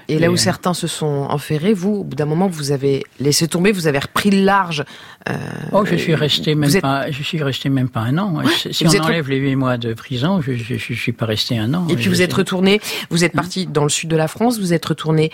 Euh, 0.10 0.16
et 0.16 0.20
là 0.20 0.32
où 0.32 0.38
certains 0.38 0.74
se 0.74 0.88
sont 0.88 1.28
enferrés, 1.30 1.74
vous, 1.74 1.95
au 1.95 2.03
bout 2.03 2.16
d'un 2.16 2.26
moment, 2.26 2.47
vous 2.47 2.72
avez 2.72 3.03
laissé 3.20 3.47
tomber, 3.47 3.72
vous 3.72 3.88
avez 3.88 3.99
repris 3.99 4.30
le 4.30 4.43
large. 4.43 4.84
Euh, 5.30 5.34
oh, 5.72 5.86
je 5.86 5.95
suis 5.95 6.16
resté 6.16 6.56
même 6.56 6.80
pas, 6.82 7.12
je 7.12 7.24
suis 7.24 7.41
resté 7.41 7.70
même 7.70 7.89
pas 7.89 8.01
un 8.01 8.18
an. 8.18 8.41
si 8.72 8.86
on 8.86 9.03
enlève 9.03 9.30
les 9.30 9.38
huit 9.38 9.56
mois 9.56 9.78
de 9.78 9.93
prison, 9.93 10.41
je, 10.41 10.53
je, 10.53 10.76
je, 10.78 10.93
suis 10.93 11.12
pas 11.12 11.26
resté 11.26 11.58
un 11.58 11.74
an. 11.74 11.88
Et 11.89 11.95
puis 11.95 12.08
vous 12.08 12.22
êtes 12.22 12.34
retourné, 12.34 12.80
vous 13.10 13.24
êtes 13.24 13.34
parti 13.34 13.66
dans 13.66 13.84
le 13.84 13.89
sud 13.89 14.10
de 14.10 14.16
la 14.16 14.28
France, 14.28 14.60
vous 14.60 14.74
êtes 14.74 14.86
retourné 14.86 15.32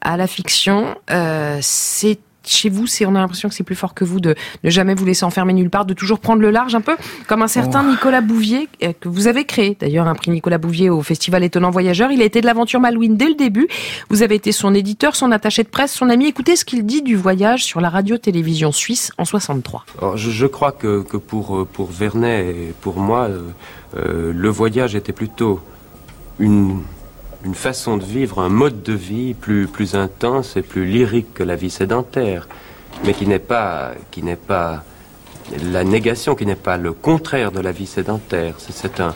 à 0.00 0.16
la 0.16 0.26
fiction. 0.26 0.96
Euh, 1.10 1.58
c'est 1.60 2.18
chez 2.52 2.68
vous, 2.68 2.86
c'est 2.86 3.06
on 3.06 3.14
a 3.14 3.20
l'impression 3.20 3.48
que 3.48 3.54
c'est 3.54 3.64
plus 3.64 3.74
fort 3.74 3.94
que 3.94 4.04
vous 4.04 4.20
de 4.20 4.34
ne 4.64 4.70
jamais 4.70 4.94
vous 4.94 5.04
laisser 5.04 5.24
enfermer 5.24 5.52
nulle 5.52 5.70
part, 5.70 5.84
de 5.84 5.94
toujours 5.94 6.20
prendre 6.20 6.42
le 6.42 6.50
large 6.50 6.74
un 6.74 6.80
peu, 6.80 6.96
comme 7.26 7.42
un 7.42 7.48
certain 7.48 7.84
oh. 7.86 7.90
Nicolas 7.90 8.20
Bouvier 8.20 8.68
euh, 8.82 8.92
que 8.98 9.08
vous 9.08 9.26
avez 9.26 9.44
créé. 9.44 9.76
D'ailleurs, 9.78 10.06
un 10.06 10.14
prix 10.14 10.30
Nicolas 10.30 10.58
Bouvier 10.58 10.90
au 10.90 11.02
Festival 11.02 11.44
Étonnant 11.44 11.70
Voyageur. 11.70 12.10
Il 12.12 12.22
a 12.22 12.24
été 12.24 12.40
de 12.40 12.46
l'aventure 12.46 12.80
Malouine 12.80 13.16
dès 13.16 13.28
le 13.28 13.34
début. 13.34 13.68
Vous 14.08 14.22
avez 14.22 14.34
été 14.34 14.52
son 14.52 14.74
éditeur, 14.74 15.16
son 15.16 15.32
attaché 15.32 15.62
de 15.62 15.68
presse, 15.68 15.92
son 15.92 16.08
ami. 16.08 16.26
Écoutez 16.26 16.56
ce 16.56 16.64
qu'il 16.64 16.84
dit 16.84 17.02
du 17.02 17.16
voyage 17.16 17.64
sur 17.64 17.80
la 17.80 17.88
radio-télévision 17.88 18.72
suisse 18.72 19.12
en 19.18 19.24
63. 19.24 19.84
Alors, 19.98 20.16
je, 20.16 20.30
je, 20.30 20.46
crois 20.46 20.72
que, 20.72 21.02
que, 21.02 21.16
pour 21.16 21.56
euh, 21.56 21.64
pour 21.64 21.90
Vernet 21.90 22.46
et 22.48 22.74
pour 22.80 22.98
moi, 22.98 23.28
euh, 23.28 23.42
euh, 23.96 24.32
le 24.34 24.48
voyage 24.48 24.94
était 24.94 25.12
plutôt 25.12 25.60
une 26.38 26.82
une 27.44 27.54
façon 27.54 27.96
de 27.96 28.04
vivre, 28.04 28.40
un 28.40 28.48
mode 28.48 28.82
de 28.82 28.92
vie 28.92 29.34
plus, 29.34 29.66
plus 29.66 29.94
intense 29.94 30.56
et 30.56 30.62
plus 30.62 30.86
lyrique 30.86 31.32
que 31.34 31.42
la 31.42 31.56
vie 31.56 31.70
sédentaire, 31.70 32.48
mais 33.04 33.14
qui 33.14 33.26
n'est 33.26 33.38
pas, 33.38 33.92
qui 34.10 34.22
n'est 34.22 34.36
pas 34.36 34.84
la 35.72 35.84
négation, 35.84 36.34
qui 36.34 36.46
n'est 36.46 36.54
pas 36.54 36.76
le 36.76 36.92
contraire 36.92 37.52
de 37.52 37.60
la 37.60 37.72
vie 37.72 37.86
sédentaire. 37.86 38.54
C'est 38.58 39.00
un, 39.00 39.14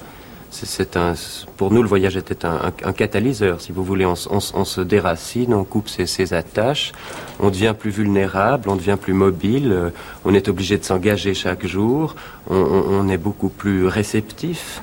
c'est 0.50 0.96
un, 0.96 1.14
pour 1.56 1.72
nous, 1.72 1.82
le 1.82 1.88
voyage 1.88 2.16
était 2.16 2.46
un, 2.46 2.92
catalyseur, 2.92 3.60
si 3.60 3.72
vous 3.72 3.82
voulez. 3.82 4.06
On, 4.06 4.14
se 4.14 4.80
déracine, 4.80 5.52
on 5.52 5.64
coupe 5.64 5.88
ses, 5.88 6.32
attaches, 6.32 6.92
on 7.40 7.50
devient 7.50 7.74
plus 7.78 7.90
vulnérable, 7.90 8.68
on 8.68 8.76
devient 8.76 8.96
plus 9.00 9.14
mobile, 9.14 9.72
euh, 9.72 9.90
on 10.24 10.32
est 10.32 10.48
obligé 10.48 10.78
de 10.78 10.84
s'engager 10.84 11.34
chaque 11.34 11.66
jour, 11.66 12.14
on, 12.48 13.08
est 13.08 13.18
beaucoup 13.18 13.48
plus 13.48 13.86
réceptif. 13.86 14.80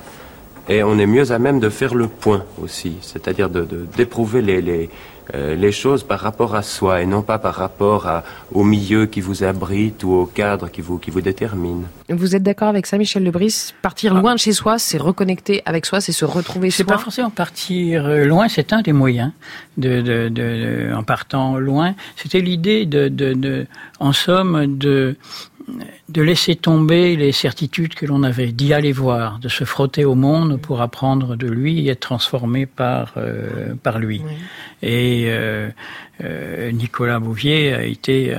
Et 0.68 0.82
on 0.82 0.98
est 0.98 1.06
mieux 1.06 1.32
à 1.32 1.38
même 1.38 1.60
de 1.60 1.68
faire 1.68 1.94
le 1.94 2.06
point 2.06 2.44
aussi, 2.62 2.96
c'est-à-dire 3.00 3.48
d'éprouver 3.48 4.42
de, 4.42 4.46
les, 4.46 4.62
les, 4.62 4.90
euh, 5.34 5.54
les, 5.54 5.72
choses 5.72 6.02
par 6.02 6.20
rapport 6.20 6.54
à 6.54 6.62
soi 6.62 7.00
et 7.00 7.06
non 7.06 7.22
pas 7.22 7.38
par 7.38 7.54
rapport 7.54 8.06
à, 8.06 8.24
au 8.52 8.64
milieu 8.64 9.06
qui 9.06 9.20
vous 9.20 9.44
abrite 9.44 10.02
ou 10.04 10.10
au 10.12 10.26
cadre 10.26 10.68
qui 10.68 10.80
vous, 10.80 10.98
qui 10.98 11.10
vous 11.10 11.20
détermine. 11.20 11.84
Vous 12.08 12.36
êtes 12.36 12.42
d'accord 12.42 12.68
avec 12.68 12.86
ça, 12.86 12.98
Michel 12.98 13.22
Lebris? 13.22 13.72
Partir 13.82 14.14
ah. 14.16 14.20
loin 14.20 14.34
de 14.34 14.38
chez 14.40 14.52
soi, 14.52 14.78
c'est 14.78 14.98
reconnecter 14.98 15.62
avec 15.64 15.86
soi, 15.86 16.00
c'est 16.00 16.12
se 16.12 16.24
retrouver 16.24 16.70
soi 16.70 16.76
C'est 16.78 16.84
pas 16.84 16.98
forcément 16.98 17.30
partir 17.30 18.06
euh, 18.06 18.24
loin, 18.24 18.48
c'est 18.48 18.72
un 18.72 18.82
des 18.82 18.92
moyens 18.92 19.30
de, 19.76 20.00
de, 20.00 20.28
de 20.28 20.92
en 20.94 21.02
partant 21.02 21.56
loin. 21.56 21.94
C'était 22.16 22.40
l'idée 22.40 22.84
de, 22.84 23.08
de, 23.08 23.66
en 24.00 24.12
somme, 24.12 24.76
de 24.76 25.16
de 26.08 26.22
laisser 26.22 26.56
tomber 26.56 27.16
les 27.16 27.32
certitudes 27.32 27.94
que 27.94 28.06
l'on 28.06 28.22
avait, 28.22 28.52
d'y 28.52 28.72
aller 28.74 28.92
voir, 28.92 29.38
de 29.38 29.48
se 29.48 29.64
frotter 29.64 30.04
au 30.04 30.14
monde 30.14 30.60
pour 30.60 30.80
apprendre 30.80 31.36
de 31.36 31.46
lui 31.46 31.86
et 31.86 31.90
être 31.90 32.00
transformé 32.00 32.66
par, 32.66 33.14
euh, 33.16 33.74
par 33.82 33.98
lui. 33.98 34.22
Oui. 34.24 34.32
Et 34.82 35.24
euh, 35.28 35.70
euh, 36.22 36.72
Nicolas 36.72 37.18
Bouvier 37.18 37.72
a 37.72 37.84
été 37.84 38.34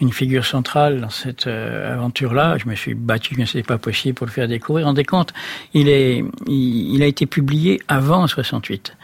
une 0.00 0.12
figure 0.12 0.44
centrale 0.44 1.00
dans 1.00 1.10
cette 1.10 1.46
aventure-là. 1.46 2.58
Je 2.58 2.68
me 2.68 2.74
suis 2.74 2.94
battu, 2.94 3.34
mais 3.38 3.46
c'était 3.46 3.62
pas 3.62 3.78
possible 3.78 4.14
pour 4.14 4.26
le 4.26 4.32
faire 4.32 4.48
découvrir. 4.48 4.86
Rendez 4.86 5.04
compte, 5.04 5.32
il, 5.74 5.88
est, 5.88 6.24
il, 6.46 6.94
il 6.94 7.02
a 7.02 7.06
été 7.06 7.26
publié 7.26 7.80
avant 7.88 8.26
68. 8.26 8.96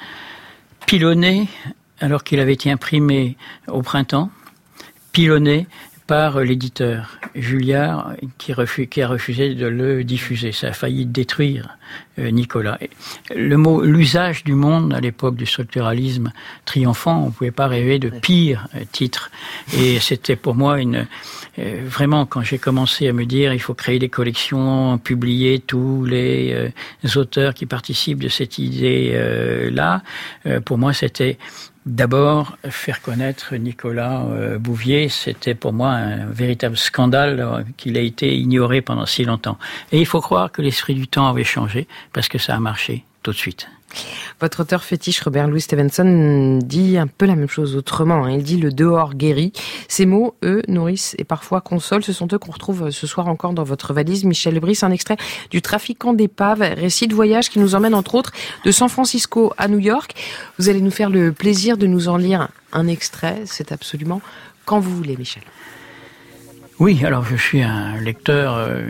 Pilonné, 0.87 1.49
alors 2.01 2.25
qu'il 2.25 2.41
avait 2.41 2.55
été 2.55 2.71
imprimé 2.71 3.37
au 3.67 3.83
printemps, 3.83 4.31
pilonné 5.13 5.67
par 6.09 6.41
l'éditeur 6.41 7.19
Julliard 7.35 8.15
qui, 8.39 8.55
qui, 8.91 9.03
a 9.03 9.07
refusé 9.09 9.55
de 9.55 9.67
le 9.67 10.05
diffuser. 10.05 10.53
Ça 10.53 10.69
a 10.69 10.73
failli 10.73 11.05
détruire 11.05 11.77
euh, 12.19 12.31
Nicolas. 12.31 12.79
Le 13.37 13.57
mot, 13.57 13.83
l'usage 13.83 14.43
du 14.43 14.55
monde 14.55 14.95
à 14.95 15.01
l'époque 15.01 15.37
du 15.37 15.45
structuralisme 15.45 16.33
triomphant, 16.65 17.25
on 17.25 17.27
ne 17.27 17.31
pouvait 17.31 17.51
pas 17.51 17.69
rêver 17.69 17.99
de 17.99 18.09
pire 18.09 18.69
euh, 18.75 18.81
titre. 18.91 19.31
Et 19.77 20.01
c'était 20.01 20.35
pour 20.35 20.55
moi 20.55 20.81
une 20.81 21.07
euh, 21.59 21.83
vraiment 21.87 22.25
quand 22.25 22.41
j'ai 22.41 22.59
commencé 22.59 23.07
à 23.07 23.13
me 23.13 23.27
dire 23.27 23.53
il 23.53 23.61
faut 23.61 23.75
créer 23.75 23.99
des 23.99 24.09
collections, 24.09 24.97
publier 24.97 25.59
tous 25.59 26.07
les 26.07 26.73
auteurs 27.17 27.53
qui 27.53 27.67
participent 27.67 28.23
de 28.23 28.29
cette 28.29 28.57
idée 28.59 29.71
là. 29.73 30.03
pour 30.65 30.79
moi, 30.79 30.93
c'était 30.93 31.37
D'abord, 31.87 32.59
faire 32.69 33.01
connaître 33.01 33.55
Nicolas 33.57 34.23
euh, 34.27 34.59
Bouvier, 34.59 35.09
c'était 35.09 35.55
pour 35.55 35.73
moi 35.73 35.91
un 35.91 36.27
véritable 36.27 36.77
scandale 36.77 37.41
euh, 37.41 37.63
qu'il 37.77 37.97
ait 37.97 38.07
été 38.07 38.37
ignoré 38.37 38.83
pendant 38.83 39.07
si 39.07 39.25
longtemps. 39.25 39.59
Et 39.93 39.99
il 39.99 40.07
faut 40.07 40.21
croire 40.21 40.53
que 40.53 40.61
l'esprit 40.61 40.95
du 40.95 41.09
temps 41.09 41.29
avait 41.29 41.45
changé 41.45 41.89
parce 42.13 42.29
que 42.29 42.39
ça 42.39 42.55
a 42.55 42.61
marché 42.61 43.05
tout 43.23 43.31
de 43.31 43.37
suite. 43.37 43.69
Votre 44.41 44.61
auteur 44.61 44.85
fétiche, 44.85 45.21
Robert 45.23 45.49
Louis 45.49 45.61
Stevenson, 45.61 46.59
dit 46.63 46.97
un 46.97 47.07
peu 47.07 47.27
la 47.27 47.35
même 47.35 47.49
chose 47.49 47.77
autrement. 47.77 48.25
Hein. 48.25 48.33
Il 48.33 48.43
dit 48.43 48.57
le 48.57 48.71
dehors 48.71 49.15
guéri. 49.15 49.53
Ces 49.89 50.07
mots, 50.07 50.35
eux, 50.45 50.63
nourrissent 50.69 51.15
et 51.19 51.25
parfois 51.25 51.61
consolent. 51.61 52.03
Ce 52.03 52.13
sont 52.13 52.29
eux 52.33 52.39
qu'on 52.39 52.53
retrouve 52.53 52.91
ce 52.91 53.07
soir 53.07 53.29
encore 53.29 53.53
dans 53.53 53.65
votre 53.65 53.93
valise. 53.93 54.25
Michel 54.25 54.59
Brice, 54.61 54.83
un 54.83 54.91
extrait 54.91 55.17
du 55.51 55.63
Trafiquant 55.63 56.13
d'épaves, 56.13 56.61
récit 56.61 57.09
de 57.09 57.15
voyage 57.15 57.51
qui 57.51 57.59
nous 57.59 57.75
emmène 57.75 57.95
entre 57.95 58.15
autres 58.15 58.33
de 58.65 58.71
San 58.71 58.89
Francisco 58.89 59.53
à 59.59 59.69
New 59.69 59.79
York. 59.79 60.15
Vous 60.59 60.69
allez 60.69 60.81
nous 60.81 60.91
faire 60.91 61.11
le 61.11 61.33
plaisir 61.33 61.77
de 61.77 61.87
nous 61.87 62.09
en 62.09 62.17
lire 62.17 62.49
un 62.73 62.87
extrait. 62.87 63.43
C'est 63.47 63.73
absolument 63.73 64.21
quand 64.65 64.81
vous 64.81 64.95
voulez, 64.95 65.17
Michel. 65.17 65.43
Oui, 66.81 67.05
alors 67.05 67.25
je 67.25 67.35
suis 67.35 67.63
un 67.63 67.97
lecteur 67.97 68.55
euh, 68.55 68.87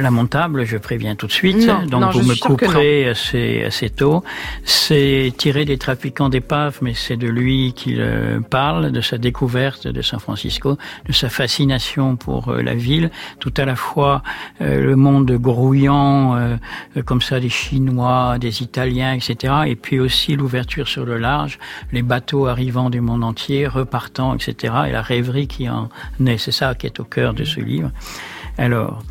lamentable, 0.00 0.64
je 0.64 0.76
préviens 0.76 1.14
tout 1.14 1.26
de 1.26 1.32
suite. 1.32 1.66
Non, 1.66 1.86
donc 1.86 2.00
non, 2.00 2.10
vous 2.10 2.22
me 2.22 2.38
couperez 2.38 3.08
assez, 3.08 3.64
assez 3.64 3.90
tôt. 3.90 4.22
C'est 4.64 5.32
tiré 5.36 5.64
des 5.64 5.78
trafiquants 5.78 6.28
d'épaves, 6.28 6.78
mais 6.80 6.94
c'est 6.94 7.16
de 7.16 7.28
lui 7.28 7.72
qu'il 7.74 8.00
euh, 8.00 8.40
parle, 8.40 8.92
de 8.92 9.00
sa 9.00 9.18
découverte 9.18 9.86
de 9.86 10.02
San 10.02 10.20
Francisco, 10.20 10.78
de 11.06 11.12
sa 11.12 11.28
fascination 11.28 12.16
pour 12.16 12.48
euh, 12.48 12.62
la 12.62 12.74
ville, 12.74 13.10
tout 13.38 13.52
à 13.56 13.64
la 13.64 13.76
fois 13.76 14.22
euh, 14.60 14.82
le 14.82 14.96
monde 14.96 15.30
grouillant, 15.32 16.36
euh, 16.36 16.56
comme 17.04 17.22
ça, 17.22 17.40
des 17.40 17.50
Chinois, 17.50 18.38
des 18.38 18.62
Italiens, 18.62 19.12
etc. 19.12 19.54
Et 19.66 19.76
puis 19.76 20.00
aussi 20.00 20.36
l'ouverture 20.36 20.88
sur 20.88 21.04
le 21.04 21.18
large, 21.18 21.58
les 21.92 22.02
bateaux 22.02 22.46
arrivant 22.46 22.90
du 22.90 23.00
monde 23.00 23.24
entier, 23.24 23.66
repartant, 23.66 24.34
etc. 24.34 24.74
Et 24.88 24.92
la 24.92 25.02
rêverie 25.02 25.46
qui 25.46 25.68
en 25.68 25.88
naît. 26.18 26.38
C'est 26.38 26.52
ça 26.52 26.74
qui 26.74 26.86
est 26.86 27.00
au 27.00 27.04
cœur 27.04 27.21
de 27.32 27.44
ce 27.44 27.60
livre. 27.60 27.90
Alors, 28.58 29.02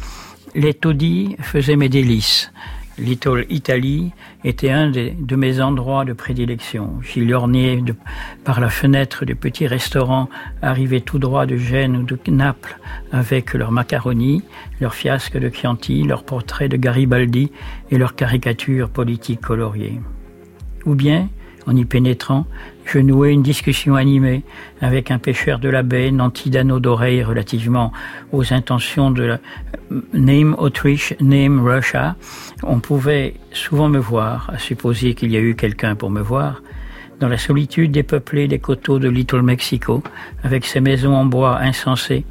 les 0.53 0.74
taudis 0.74 1.38
faisaient 1.39 1.78
mes 1.78 1.89
délices. 1.89 2.51
Little 2.99 3.45
Italy 3.49 4.12
était 4.43 4.70
un 4.70 4.91
des- 4.91 5.12
de 5.12 5.36
mes 5.38 5.62
endroits 5.62 6.03
de 6.05 6.14
prédilection. 6.14 6.99
J'y 7.01 7.26
lorgnais 7.26 7.78
de- 7.78 7.95
par 8.43 8.59
la 8.59 8.70
fenêtre 8.70 9.24
de 9.26 9.34
petits 9.34 9.66
restaurants 9.66 10.30
arrivés 10.62 11.01
tout 11.01 11.18
droit 11.18 11.45
de 11.45 11.55
Gênes 11.55 11.95
ou 11.95 12.03
de 12.03 12.20
Naples 12.30 12.78
avec 13.12 13.53
leurs 13.53 13.72
macaronis, 13.72 14.43
leurs 14.82 14.93
fiasques 14.93 15.38
de 15.38 15.49
Chianti, 15.49 16.03
leurs 16.03 16.24
portraits 16.26 16.70
de 16.70 16.78
Garibaldi 16.78 17.51
et 17.89 17.97
leurs 17.97 18.14
caricatures 18.16 18.89
politiques 18.89 19.41
coloriées. 19.41 19.99
Ou 20.86 20.93
bien, 20.93 21.30
en 21.66 21.76
y 21.76 21.86
pénétrant, 21.86 22.45
je 22.86 22.99
nouais 22.99 23.34
une 23.34 23.43
discussion 23.43 23.95
animée 23.95 24.43
avec 24.82 25.11
un 25.11 25.19
pêcheur 25.19 25.59
de 25.59 25.69
la 25.69 25.84
baie 25.84 26.11
nanti 26.11 26.49
d'anneaux 26.49 26.79
d'oreilles 26.79 27.23
relativement 27.23 27.91
aux 28.32 28.53
intentions 28.53 29.11
de 29.11 29.23
la 29.23 29.39
Name 30.13 30.55
Autriche, 30.57 31.13
Name 31.19 31.65
Russia. 31.65 32.15
On 32.63 32.79
pouvait 32.79 33.36
souvent 33.53 33.89
me 33.89 33.99
voir, 33.99 34.49
à 34.53 34.57
supposer 34.57 35.13
qu'il 35.13 35.32
y 35.32 35.38
a 35.38 35.41
eu 35.41 35.55
quelqu'un 35.55 35.95
pour 35.95 36.09
me 36.09 36.21
voir, 36.21 36.61
dans 37.19 37.27
la 37.27 37.38
solitude 37.38 37.91
dépeuplée 37.91 38.47
des 38.47 38.57
coteaux 38.57 38.97
de 38.97 39.07
Little 39.07 39.43
Mexico, 39.43 40.03
avec 40.43 40.65
ses 40.65 40.82
maisons 40.82 41.15
en 41.15 41.25
bois 41.25 41.59
insensées, 41.59 42.25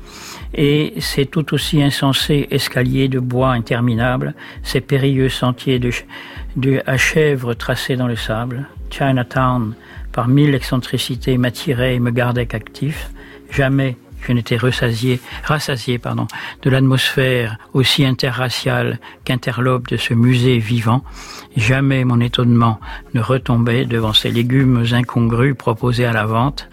et 0.52 0.94
ses 0.98 1.26
tout 1.26 1.54
aussi 1.54 1.80
insensés 1.80 2.48
escaliers 2.50 3.08
de 3.08 3.20
bois 3.20 3.52
interminables, 3.52 4.34
ses 4.64 4.80
périlleux 4.80 5.28
sentiers 5.28 5.78
de 5.78 6.82
à 6.86 6.96
chèvres 6.96 7.54
tracés 7.54 7.96
dans 7.96 8.08
le 8.08 8.16
sable. 8.16 8.66
Chinatown, 8.90 9.74
par 10.12 10.28
mille 10.28 10.54
excentricités, 10.54 11.38
m'attirait 11.38 11.96
et 11.96 12.00
me 12.00 12.10
gardait 12.10 12.46
captif. 12.46 13.10
Jamais 13.50 13.96
je 14.26 14.32
n'étais 14.32 14.56
rassasié, 14.56 15.20
de 16.62 16.70
l'atmosphère 16.70 17.58
aussi 17.72 18.04
interraciale 18.04 18.98
qu'interlope 19.24 19.88
de 19.88 19.96
ce 19.96 20.14
musée 20.14 20.58
vivant. 20.58 21.02
Jamais 21.56 22.04
mon 22.04 22.20
étonnement 22.20 22.80
ne 23.14 23.20
retombait 23.20 23.86
devant 23.86 24.12
ces 24.12 24.30
légumes 24.30 24.84
incongrus 24.92 25.56
proposés 25.56 26.04
à 26.04 26.12
la 26.12 26.26
vente 26.26 26.68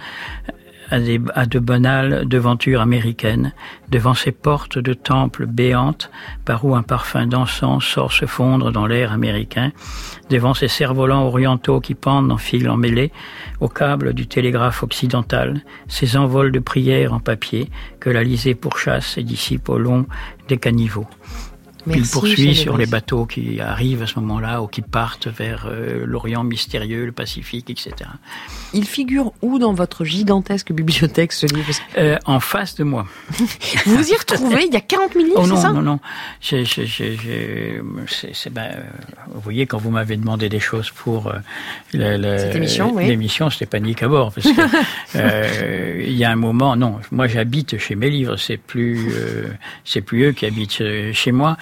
à, 0.90 1.00
des- 1.00 1.22
à 1.36 1.46
de 1.46 1.60
banales 1.60 2.28
devantures 2.28 2.82
américaines, 2.82 3.54
devant 3.90 4.14
ces 4.14 4.32
portes 4.32 4.78
de 4.78 4.94
temples 4.94 5.46
béantes 5.46 6.10
par 6.46 6.66
où 6.66 6.76
un 6.76 6.84
parfum 6.84 7.28
d'encens 7.28 7.84
sort 7.84 8.12
se 8.12 8.26
fondre 8.26 8.72
dans 8.72 8.86
l'air 8.88 9.12
américain, 9.12 9.72
devant 10.30 10.54
ces 10.54 10.68
cerfs-volants 10.68 11.26
orientaux 11.26 11.80
qui 11.80 11.94
pendent 11.96 12.32
en 12.32 12.38
fil 12.38 12.70
emmêlés 12.70 13.12
au 13.60 13.68
câble 13.68 14.14
du 14.14 14.28
télégraphe 14.28 14.84
occidental, 14.84 15.62
ces 15.88 16.18
envols 16.18 16.52
de 16.52 16.60
prières 16.60 17.14
en 17.14 17.20
papier 17.20 17.70
que 18.00 18.10
l'Alizé 18.10 18.56
pourchasse 18.56 19.18
et 19.18 19.24
dissipe 19.24 19.70
au 19.70 19.78
long 19.78 20.06
des 20.48 20.58
caniveaux. 20.58 21.08
Merci, 21.88 22.02
Il 22.04 22.10
poursuit 22.10 22.56
sur 22.56 22.78
les 22.78 22.86
bateaux 22.86 23.26
qui 23.26 23.60
arrivent 23.62 24.02
à 24.04 24.08
ce 24.08 24.20
moment-là 24.20 24.62
ou 24.62 24.68
qui 24.68 24.82
partent 24.82 25.28
vers 25.28 25.68
euh, 25.70 26.04
l'Orient 26.06 26.44
mystérieux, 26.44 27.06
le 27.06 27.12
Pacifique, 27.12 27.70
etc. 27.70 27.92
Il 28.74 28.86
figure 28.86 29.32
où 29.42 29.58
dans 29.60 29.74
votre 29.74 30.04
gigantesque 30.06 30.72
bibliothèque 30.74 31.32
ce 31.34 31.46
livre? 31.48 31.72
Euh, 31.98 32.18
en 32.26 32.40
face 32.40 32.76
de 32.76 32.84
moi. 32.84 33.08
Vous 33.86 33.96
vous 33.98 34.10
y 34.12 34.16
retrouvez 34.16 34.66
Il 34.68 34.74
y 34.74 34.78
a 34.78 34.82
40 34.82 35.14
000 35.14 35.26
livres, 35.26 35.38
Oh 35.40 35.44
c'est 35.46 35.50
non, 35.54 35.62
ça? 35.62 35.72
non, 35.72 35.82
non. 35.82 36.00
J'ai- 36.42 36.66
j'ai- 36.66 36.86
j'ai- 36.86 37.16
j'ai- 37.18 37.82
c'est- 38.08 38.32
c'est- 38.34 38.50
ben, 38.50 38.64
euh, 38.74 38.82
vous 39.34 39.42
voyez, 39.42 39.66
quand 39.66 39.78
vous 39.78 39.90
m'avez 39.92 40.18
demandé 40.18 40.50
des 40.50 40.60
choses 40.60 40.92
pour 40.92 41.28
euh, 41.28 41.40
Cette 41.92 42.56
émission, 42.56 42.94
oui. 42.96 43.08
l'émission, 43.08 43.50
c'était 43.50 43.66
panique 43.66 44.04
à 44.04 44.08
bord. 44.08 44.34
Parce 44.34 44.48
que 44.48 44.52
il 46.08 46.14
y 46.18 46.24
a 46.26 46.32
un 46.32 46.36
moment, 46.36 46.76
non, 46.76 47.00
moi 47.12 47.28
j'habite 47.28 47.78
chez 47.78 47.96
mes 47.96 48.10
livres, 48.10 48.36
c'est 48.38 48.58
plus, 48.58 49.08
c'est 49.86 50.02
plus 50.02 50.26
eux 50.26 50.32
qui 50.34 50.46
habitent 50.46 50.84
chez 51.14 51.32
moi. 51.32 51.58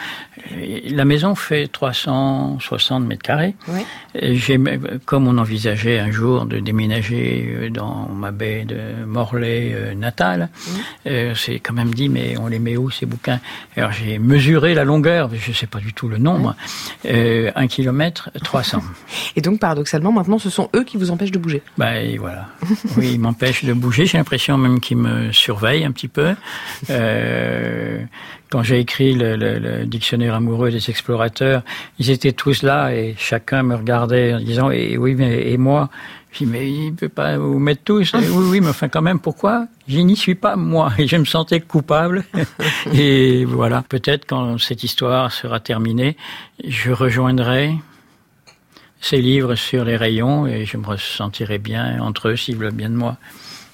Euh, 0.51 0.79
La 0.89 1.05
maison 1.05 1.35
fait 1.35 1.67
360 1.67 3.03
mètres 3.05 3.21
carrés. 3.23 3.55
Oui. 3.67 3.81
J'ai, 4.21 4.59
comme 5.05 5.27
on 5.27 5.37
envisageait 5.37 5.99
un 5.99 6.11
jour 6.11 6.45
de 6.45 6.59
déménager 6.59 7.53
euh, 7.55 7.69
dans 7.69 8.07
ma 8.09 8.31
baie 8.31 8.65
de 8.65 9.05
Morlaix 9.05 9.71
euh, 9.73 9.93
natale, 9.93 10.49
euh, 11.07 11.33
c'est 11.35 11.59
quand 11.59 11.73
même 11.73 11.93
dit, 11.93 12.09
mais 12.09 12.37
on 12.37 12.47
les 12.47 12.59
met 12.59 12.77
où 12.77 12.89
ces 12.89 13.05
bouquins? 13.05 13.39
Alors 13.75 13.91
j'ai 13.91 14.19
mesuré 14.19 14.73
la 14.73 14.83
longueur, 14.85 15.29
je 15.33 15.49
ne 15.49 15.55
sais 15.55 15.67
pas 15.67 15.79
du 15.79 15.93
tout 15.93 16.07
le 16.07 16.17
nombre, 16.17 16.55
euh, 17.05 17.51
un 17.55 17.67
kilomètre 17.67 18.29
300. 18.43 18.81
Et 19.35 19.41
donc, 19.41 19.59
paradoxalement, 19.59 20.11
maintenant, 20.11 20.39
ce 20.39 20.49
sont 20.49 20.69
eux 20.75 20.83
qui 20.83 20.97
vous 20.97 21.11
empêchent 21.11 21.31
de 21.31 21.39
bouger. 21.39 21.61
Et 21.81 22.17
voilà. 22.17 22.47
Oui, 22.97 23.11
ils 23.13 23.19
m'empêchent 23.19 23.65
de 23.65 23.73
bouger. 23.73 24.05
J'ai 24.05 24.17
l'impression 24.17 24.57
même 24.57 24.79
qu'ils 24.79 24.97
me 24.97 25.31
surveillent 25.31 25.83
un 25.85 25.91
petit 25.91 26.07
peu. 26.07 26.35
Quand 28.49 28.61
j'ai 28.63 28.79
écrit 28.79 29.13
le, 29.13 29.35
le- 29.35 29.59
le 29.59 29.85
dictionnaire 29.85 30.35
amoureux 30.35 30.71
des 30.71 30.89
explorateurs, 30.89 31.63
ils 31.99 32.09
étaient 32.11 32.31
tous 32.31 32.61
là 32.63 32.93
et 32.93 33.15
chacun 33.17 33.63
me 33.63 33.75
regardait 33.75 34.33
en 34.33 34.39
disant 34.39 34.69
et 34.71 34.97
oui 34.97 35.15
mais 35.15 35.51
et 35.51 35.57
moi? 35.57 35.89
Je 36.31 36.39
dis 36.39 36.45
mais 36.45 36.69
il 36.69 36.93
peut 36.93 37.09
pas 37.09 37.37
vous 37.37 37.59
mettre 37.59 37.83
tous. 37.83 38.13
Et 38.13 38.17
oui 38.29 38.45
oui 38.51 38.61
mais 38.61 38.69
enfin 38.69 38.87
quand 38.87 39.01
même 39.01 39.19
pourquoi? 39.19 39.67
Je 39.87 39.99
n'y 39.99 40.15
suis 40.15 40.35
pas 40.35 40.55
moi 40.55 40.91
et 40.97 41.07
je 41.07 41.17
me 41.17 41.25
sentais 41.25 41.59
coupable. 41.59 42.23
et 42.93 43.45
voilà. 43.45 43.83
Peut-être 43.89 44.25
quand 44.27 44.57
cette 44.59 44.83
histoire 44.83 45.31
sera 45.31 45.59
terminée, 45.59 46.15
je 46.63 46.91
rejoindrai 46.91 47.73
ces 49.01 49.21
livres 49.21 49.55
sur 49.55 49.85
les 49.85 49.97
rayons 49.97 50.47
et 50.47 50.65
je 50.65 50.77
me 50.77 50.85
ressentirai 50.85 51.57
bien 51.57 52.01
entre 52.01 52.29
eux 52.29 52.35
s'ils 52.35 52.57
veulent 52.57 52.71
bien 52.73 52.89
de 52.89 52.95
moi. 52.95 53.17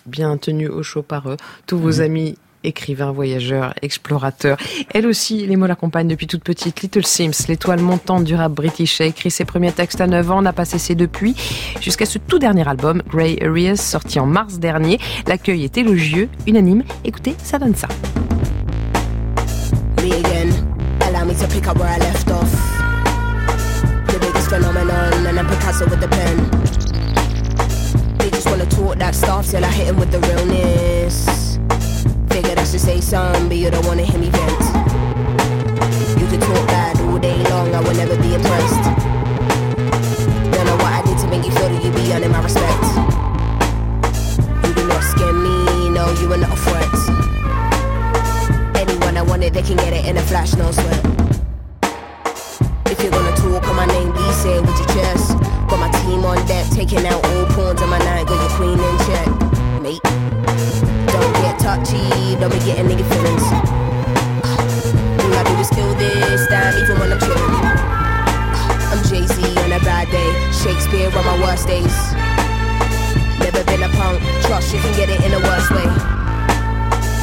Bien 0.06 0.36
tenus 0.38 0.70
au 0.70 0.82
chaud 0.84 1.04
par 1.04 1.30
eux. 1.30 1.38
Tous 1.68 1.78
vos 1.78 2.02
amis 2.02 2.38
écrivains, 2.64 3.12
voyageurs, 3.12 3.74
explorateurs. 3.82 4.58
Elle 4.94 5.08
aussi, 5.08 5.46
les 5.48 5.56
mots 5.56 5.68
l'accompagnent 5.68 6.08
depuis 6.08 6.28
toute 6.28 6.44
petite. 6.44 6.82
Little 6.82 7.06
Sims, 7.06 7.48
l'étoile 7.48 7.80
montante 7.80 8.24
du 8.24 8.36
rap 8.36 8.52
british, 8.52 9.02
a 9.02 9.06
écrit 9.06 9.32
ses 9.32 9.46
premiers 9.46 9.72
textes 9.72 10.02
à 10.02 10.08
9 10.08 10.32
ans, 10.32 10.42
n'a 10.42 10.54
pas 10.54 10.66
cessé 10.66 10.96
depuis, 10.96 11.36
jusqu'à 11.82 12.06
ce 12.06 12.18
tout 12.18 12.40
dernier 12.40 12.68
album, 12.68 13.02
Grey 13.08 13.38
Areas, 13.42 13.78
sorti 13.78 14.20
en 14.20 14.26
mars 14.26 14.60
dernier. 14.60 15.00
L'accueil 15.28 15.64
est 15.64 15.78
élogieux, 15.78 16.30
unanime. 16.48 16.84
Écoutez, 17.04 17.36
ça 17.44 17.60
donne 17.60 17.76
ça. 17.76 17.88
They 28.22 28.30
just 28.30 28.46
talk 28.46 29.00
that 29.00 29.16
stuff 29.16 29.50
till 29.50 29.64
I 29.64 29.72
hit 29.72 29.88
'em 29.88 29.98
with 29.98 30.12
the 30.12 30.20
realness. 30.20 31.41
Figured 32.32 32.58
I 32.60 32.64
should 32.64 32.80
say 32.80 33.02
something, 33.02 33.48
but 33.50 33.58
you 33.58 33.70
don't 33.70 33.86
wanna 33.86 34.04
hear 34.04 34.18
me 34.18 34.30
vent. 34.30 34.62
You 36.20 36.26
could 36.28 36.42
talk 36.42 36.68
bad 36.68 36.98
all 37.02 37.20
day 37.20 37.38
long, 37.50 37.76
I 37.76 37.82
will 37.82 37.94
never 37.94 38.16
be 38.16 38.34
impressed. 38.34 38.84
Don't 40.54 40.66
know 40.66 40.78
what 40.78 40.94
I 40.94 41.02
did 41.06 41.18
to 41.20 41.28
make 41.28 41.44
you 41.46 41.52
feel 41.52 41.68
that 41.68 41.84
you 41.84 41.92
be 41.92 42.14
earning 42.14 42.32
my 42.32 42.42
respect. 42.42 42.84
You 44.66 44.74
do 44.74 44.88
not 44.88 45.04
scare 45.04 45.34
me, 45.34 45.90
no, 45.90 46.10
you 46.22 46.32
are 46.32 46.38
not 46.38 46.54
a 46.54 46.60
threat. 46.66 46.94
Anyone 48.80 49.18
I 49.18 49.24
want 49.24 49.44
it, 49.44 49.54
they 49.54 49.62
can 49.62 49.76
get 49.76 49.92
it 49.92 50.06
in 50.06 50.16
a 50.16 50.22
flash, 50.22 50.56
no 50.56 50.72
sweat. 50.72 51.06
If 52.86 53.04
you're 53.04 53.12
gonna 53.12 53.36
talk 53.36 53.68
on 53.68 53.76
my 53.76 53.86
name, 53.86 54.14
please 54.14 54.38
say 54.38 54.56
it 54.56 54.62
with 54.62 54.78
your 54.80 54.88
chest. 54.96 55.38
Got 55.68 55.80
my 55.80 55.92
team 56.00 56.24
on 56.24 56.38
deck, 56.48 56.66
taking 56.72 57.06
out 57.06 57.24
all 57.26 57.46
pawns 57.48 57.82
on 57.82 57.90
my 57.90 58.00
night, 58.00 58.26
got 58.26 58.40
your 58.40 58.52
queen 58.58 58.80
in 58.80 58.98
check, 59.08 59.28
mate. 59.82 60.02
Don't 61.10 61.34
get 61.42 61.58
touchy, 61.58 62.38
don't 62.38 62.54
be 62.54 62.60
getting 62.62 62.86
nigga 62.86 63.06
feelings. 63.10 63.46
All 64.46 65.34
I 65.34 65.42
do 65.46 65.54
is 65.58 65.70
kill 65.70 65.94
this, 65.96 66.48
damn, 66.48 66.78
even 66.78 67.00
when 67.00 67.12
I'm 67.12 67.20
chillin'. 67.20 67.54
I'm 68.92 69.02
Jay 69.10 69.26
Z 69.26 69.42
on 69.42 69.72
a 69.74 69.80
bad 69.82 70.10
day, 70.12 70.30
Shakespeare 70.54 71.10
on 71.10 71.26
my 71.26 71.38
worst 71.42 71.68
days. 71.68 71.96
Never 73.42 73.64
been 73.66 73.82
a 73.82 73.90
punk, 73.98 74.22
trust 74.46 74.74
you 74.74 74.80
can 74.80 74.94
get 74.96 75.10
it 75.10 75.20
in 75.26 75.32
the 75.32 75.42
worst 75.42 75.72
way. 75.72 75.90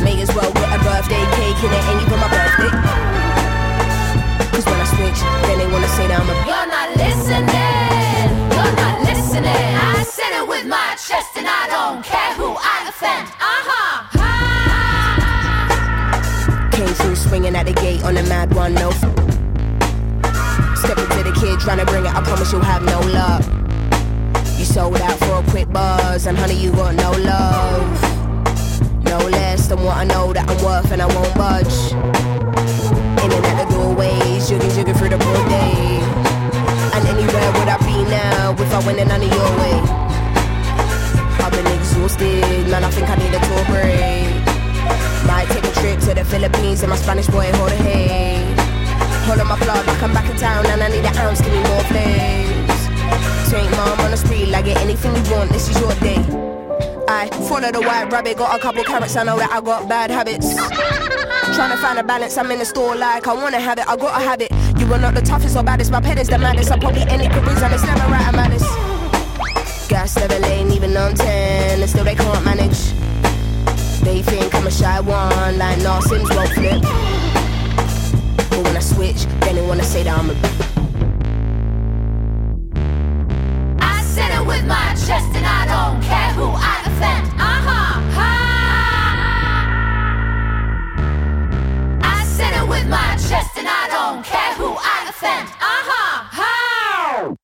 May 0.03 0.21
as 0.23 0.31
well 0.35 0.51
get 0.53 0.69
a 0.75 0.79
birthday 0.83 1.25
cake 1.39 1.63
and 1.63 1.73
it 1.79 1.85
ain't 1.91 2.03
even 2.03 2.19
my 2.19 2.29
birthday. 2.29 2.73
Cause 4.51 4.67
when 4.67 4.81
I 4.83 4.87
switch, 4.99 5.21
then 5.47 5.59
they 5.59 5.69
wanna 5.71 5.89
say 5.95 6.07
that 6.09 6.19
I'm 6.19 6.31
a 6.31 6.35
You're 6.43 6.67
not 6.67 6.89
listening. 6.99 8.31
You're 8.51 8.75
not 8.83 8.97
listening. 9.07 9.47
I 9.47 9.98
chest, 11.09 11.39
and 11.39 11.49
I 11.49 11.65
don't 11.73 12.05
care 12.05 12.35
who 12.35 12.53
I 12.53 12.85
offend. 12.87 13.29
Uh 13.41 13.63
huh. 13.71 13.97
Came 16.77 16.95
through 17.01 17.17
swinging 17.17 17.57
at 17.57 17.65
the 17.65 17.73
gate 17.73 18.05
on 18.05 18.19
a 18.19 18.23
mad 18.25 18.55
one, 18.55 18.75
no. 18.75 18.91
Step 20.77 20.99
into 20.99 21.23
the 21.25 21.33
kid 21.41 21.61
trying 21.61 21.79
to 21.79 21.87
bring 21.87 22.05
it, 22.05 22.15
I 22.15 22.21
promise 22.21 22.53
you'll 22.53 22.61
have 22.61 22.83
no 22.85 23.01
luck. 23.17 23.43
You 24.59 24.67
sold 24.67 25.01
out 25.01 25.19
for 25.21 25.41
a 25.41 25.43
quick 25.51 25.73
buzz, 25.73 26.27
and 26.27 26.37
honey, 26.37 26.57
you 26.57 26.73
got 26.73 26.95
no 26.95 27.13
love. 27.13 28.03
No 29.05 29.17
less 29.29 29.67
than 29.69 29.83
what 29.83 29.97
I 29.97 30.05
know 30.05 30.35
that 30.35 30.47
I'm 30.47 30.63
worth, 30.63 30.93
and 30.93 31.01
I 31.01 31.07
won't 31.07 31.35
budge. 31.35 31.93
In 33.25 33.33
and 33.33 33.47
out 33.47 33.57
the 33.65 33.75
doorways, 33.75 34.47
jigging, 34.47 34.73
jigging 34.77 34.95
through 34.95 35.09
the 35.09 35.17
broad 35.17 35.49
day. 35.49 36.03
And 36.93 37.03
anywhere 37.09 37.51
would 37.57 37.69
I 37.69 37.79
be 37.81 38.05
now 38.11 38.53
if 38.53 38.75
I 38.75 38.85
went 38.85 38.99
in 38.99 39.09
none 39.09 39.23
of 39.23 39.33
your 39.33 39.51
way? 39.57 39.98
Exhausted, 42.09 42.71
man, 42.71 42.85
I 42.85 42.91
think 42.91 43.11
I 43.11 43.17
need 43.17 43.35
a 43.35 43.41
tour 43.45 43.65
break. 43.69 44.33
Might 45.29 45.47
take 45.53 45.63
a 45.63 45.73
trip 45.79 46.01
to 46.09 46.15
the 46.15 46.25
Philippines 46.25 46.81
and 46.81 46.89
my 46.89 46.97
Spanish 46.97 47.27
boy 47.27 47.53
hold 47.53 47.71
a 47.71 47.75
hay. 47.75 48.41
Hold 49.27 49.41
on 49.41 49.47
my 49.47 49.59
plug 49.59 49.87
like 49.87 50.03
I'm 50.03 50.15
back 50.15 50.25
in 50.31 50.37
town 50.39 50.65
and 50.65 50.83
I 50.83 50.89
need 50.89 51.05
an 51.05 51.15
ounce, 51.19 51.43
give 51.43 51.53
me 51.53 51.61
more 51.69 51.85
flames. 51.85 52.81
Take 53.51 53.71
mom 53.77 54.01
on 54.01 54.11
the 54.11 54.17
street, 54.17 54.49
like 54.49 54.65
get 54.65 54.81
anything 54.81 55.15
you 55.15 55.33
want, 55.33 55.51
this 55.53 55.69
is 55.69 55.79
your 55.79 55.93
day. 56.01 56.17
I 57.09 57.29
follow 57.47 57.71
the 57.71 57.83
white 57.83 58.11
rabbit, 58.11 58.39
got 58.39 58.59
a 58.59 58.63
couple 58.63 58.85
carrots, 58.85 59.15
I 59.15 59.25
know 59.25 59.37
that 59.37 59.53
I 59.53 59.61
got 59.61 59.87
bad 59.87 60.11
habits. 60.11 60.57
Trying 61.55 61.73
to 61.73 61.77
find 61.77 61.99
a 61.99 62.03
balance, 62.03 62.39
I'm 62.39 62.51
in 62.51 62.61
the 62.61 62.65
store 62.65 62.97
like 62.97 63.27
I 63.27 63.35
wanna 63.35 63.61
have 63.61 63.79
it, 63.79 63.87
I 63.87 63.97
gotta 63.97 64.25
have 64.25 64.41
it. 64.41 64.51
You 64.81 64.91
are 64.95 64.99
not 64.99 65.15
the 65.15 65.21
toughest 65.21 65.59
or 65.59 65.63
baddest, 65.63 65.91
my 65.91 66.01
pet 66.01 66.19
is 66.19 66.29
the 66.29 66.39
maddest. 66.39 66.73
I 66.73 66.79
probably 66.79 67.03
any 67.03 67.29
careers 67.29 67.61
and 67.61 67.75
it's 67.75 67.85
never 67.85 68.11
right, 68.11 68.27
I'm 68.27 68.35
maddest. 68.35 68.78
Gas 70.09 70.17
level 70.17 70.45
ain't 70.47 70.73
even 70.73 70.97
on 70.97 71.13
10, 71.15 71.83
and 71.83 71.91
still 71.91 72.03
they 72.03 72.15
can't 72.15 72.43
manage. 72.43 72.95
They 74.01 74.23
think 74.23 74.55
I'm 74.55 74.67
a 74.67 74.71
shy 74.71 75.01
one, 75.01 75.59
like 75.59 75.77
no 75.83 76.01
Sims 76.01 76.31
won't 76.31 76.49
flip. 76.49 76.81
But 78.49 78.63
when 78.65 78.75
I 78.75 78.81
switch, 78.81 79.27
then 79.41 79.57
they 79.57 79.67
wanna 79.67 79.85
say 79.85 80.05
that 80.05 80.19
I'm 80.19 80.31
a 80.31 80.35
I 83.85 84.01
said 84.03 84.33
it 84.41 84.47
with 84.47 84.65
my 84.65 84.95
chest 85.07 85.29
and 85.37 85.45
I 85.45 85.67
don't 85.75 86.03
care 86.03 86.33
who 86.39 86.47
I 86.57 86.75
offend. 86.89 87.27
Uh-huh. 87.53 88.01
Ha. 88.17 88.31
I 92.17 92.25
said 92.25 92.55
it 92.57 92.67
with 92.67 92.89
my 92.89 93.11
chest 93.29 93.59
and 93.59 93.69
I 93.69 93.89
don't 93.93 94.25
care 94.25 94.55
who 94.55 94.75
I 94.75 95.09
offend. 95.11 95.58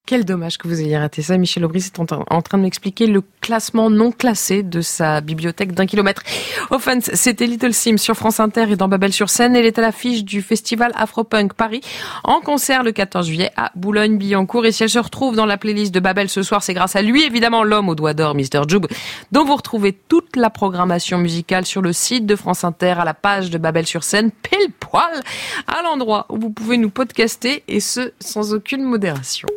Quel 0.07 0.27
dommage 0.27 0.59
que 0.59 0.69
vous 0.69 0.83
ayez 0.83 0.99
raté 0.99 1.23
ça. 1.23 1.39
Michel 1.39 1.65
Aubry 1.65 1.79
est 1.79 1.99
en, 1.99 2.43
train 2.43 2.59
de 2.59 2.63
m'expliquer 2.63 3.07
le 3.07 3.23
classement 3.41 3.89
non 3.89 4.13
classé 4.13 4.63
de 4.63 4.83
sa 4.83 5.23
bibliothèque 5.23 5.73
d'un 5.73 5.87
kilomètre. 5.87 6.23
Offense, 6.71 7.11
c'était 7.15 7.47
Little 7.47 7.73
Sims 7.73 7.97
sur 7.97 8.15
France 8.15 8.39
Inter 8.39 8.67
et 8.71 8.77
dans 8.77 8.87
Babel-sur-Seine. 8.87 9.57
Elle 9.57 9.65
est 9.65 9.79
à 9.79 9.81
l'affiche 9.81 10.23
du 10.23 10.43
festival 10.43 10.93
Afropunk 10.95 11.55
Paris 11.55 11.81
en 12.23 12.43
concert 12.43 12.83
le 12.83 12.93
14 12.93 13.27
juillet 13.27 13.51
à 13.57 13.73
Boulogne-Billancourt. 13.77 14.67
Et 14.67 14.73
si 14.73 14.83
elle 14.83 14.91
se 14.91 14.99
retrouve 14.99 15.37
dans 15.37 15.47
la 15.47 15.57
playlist 15.57 15.95
de 15.95 16.01
Babel 16.01 16.29
ce 16.29 16.43
soir, 16.43 16.63
c'est 16.63 16.75
grâce 16.75 16.97
à 16.97 17.01
lui, 17.01 17.25
évidemment, 17.25 17.65
l'homme 17.65 17.89
au 17.89 17.95
doigt 17.95 18.13
d'or, 18.13 18.35
Mr. 18.35 18.69
Joub, 18.69 18.87
dont 19.33 19.47
vous 19.47 19.57
retrouvez 19.57 19.95
toute 19.95 20.37
la 20.37 20.51
programmation 20.51 21.17
musicale 21.17 21.65
sur 21.65 21.81
le 21.81 21.95
site 21.95 22.27
de 22.27 22.37
France 22.37 22.63
Inter 22.63 22.97
à 22.99 23.07
la 23.07 23.15
page 23.15 23.49
de 23.49 23.57
Babel-sur-Seine, 23.57 24.33
pile 24.33 24.71
poil 24.79 25.23
à 25.67 25.83
l'endroit 25.83 26.27
où 26.29 26.37
vous 26.37 26.51
pouvez 26.51 26.77
nous 26.77 26.91
podcaster 26.91 27.65
et 27.69 27.81
ce, 27.81 28.13
sans 28.21 28.53
aucune 28.53 28.83
modération. 28.83 29.49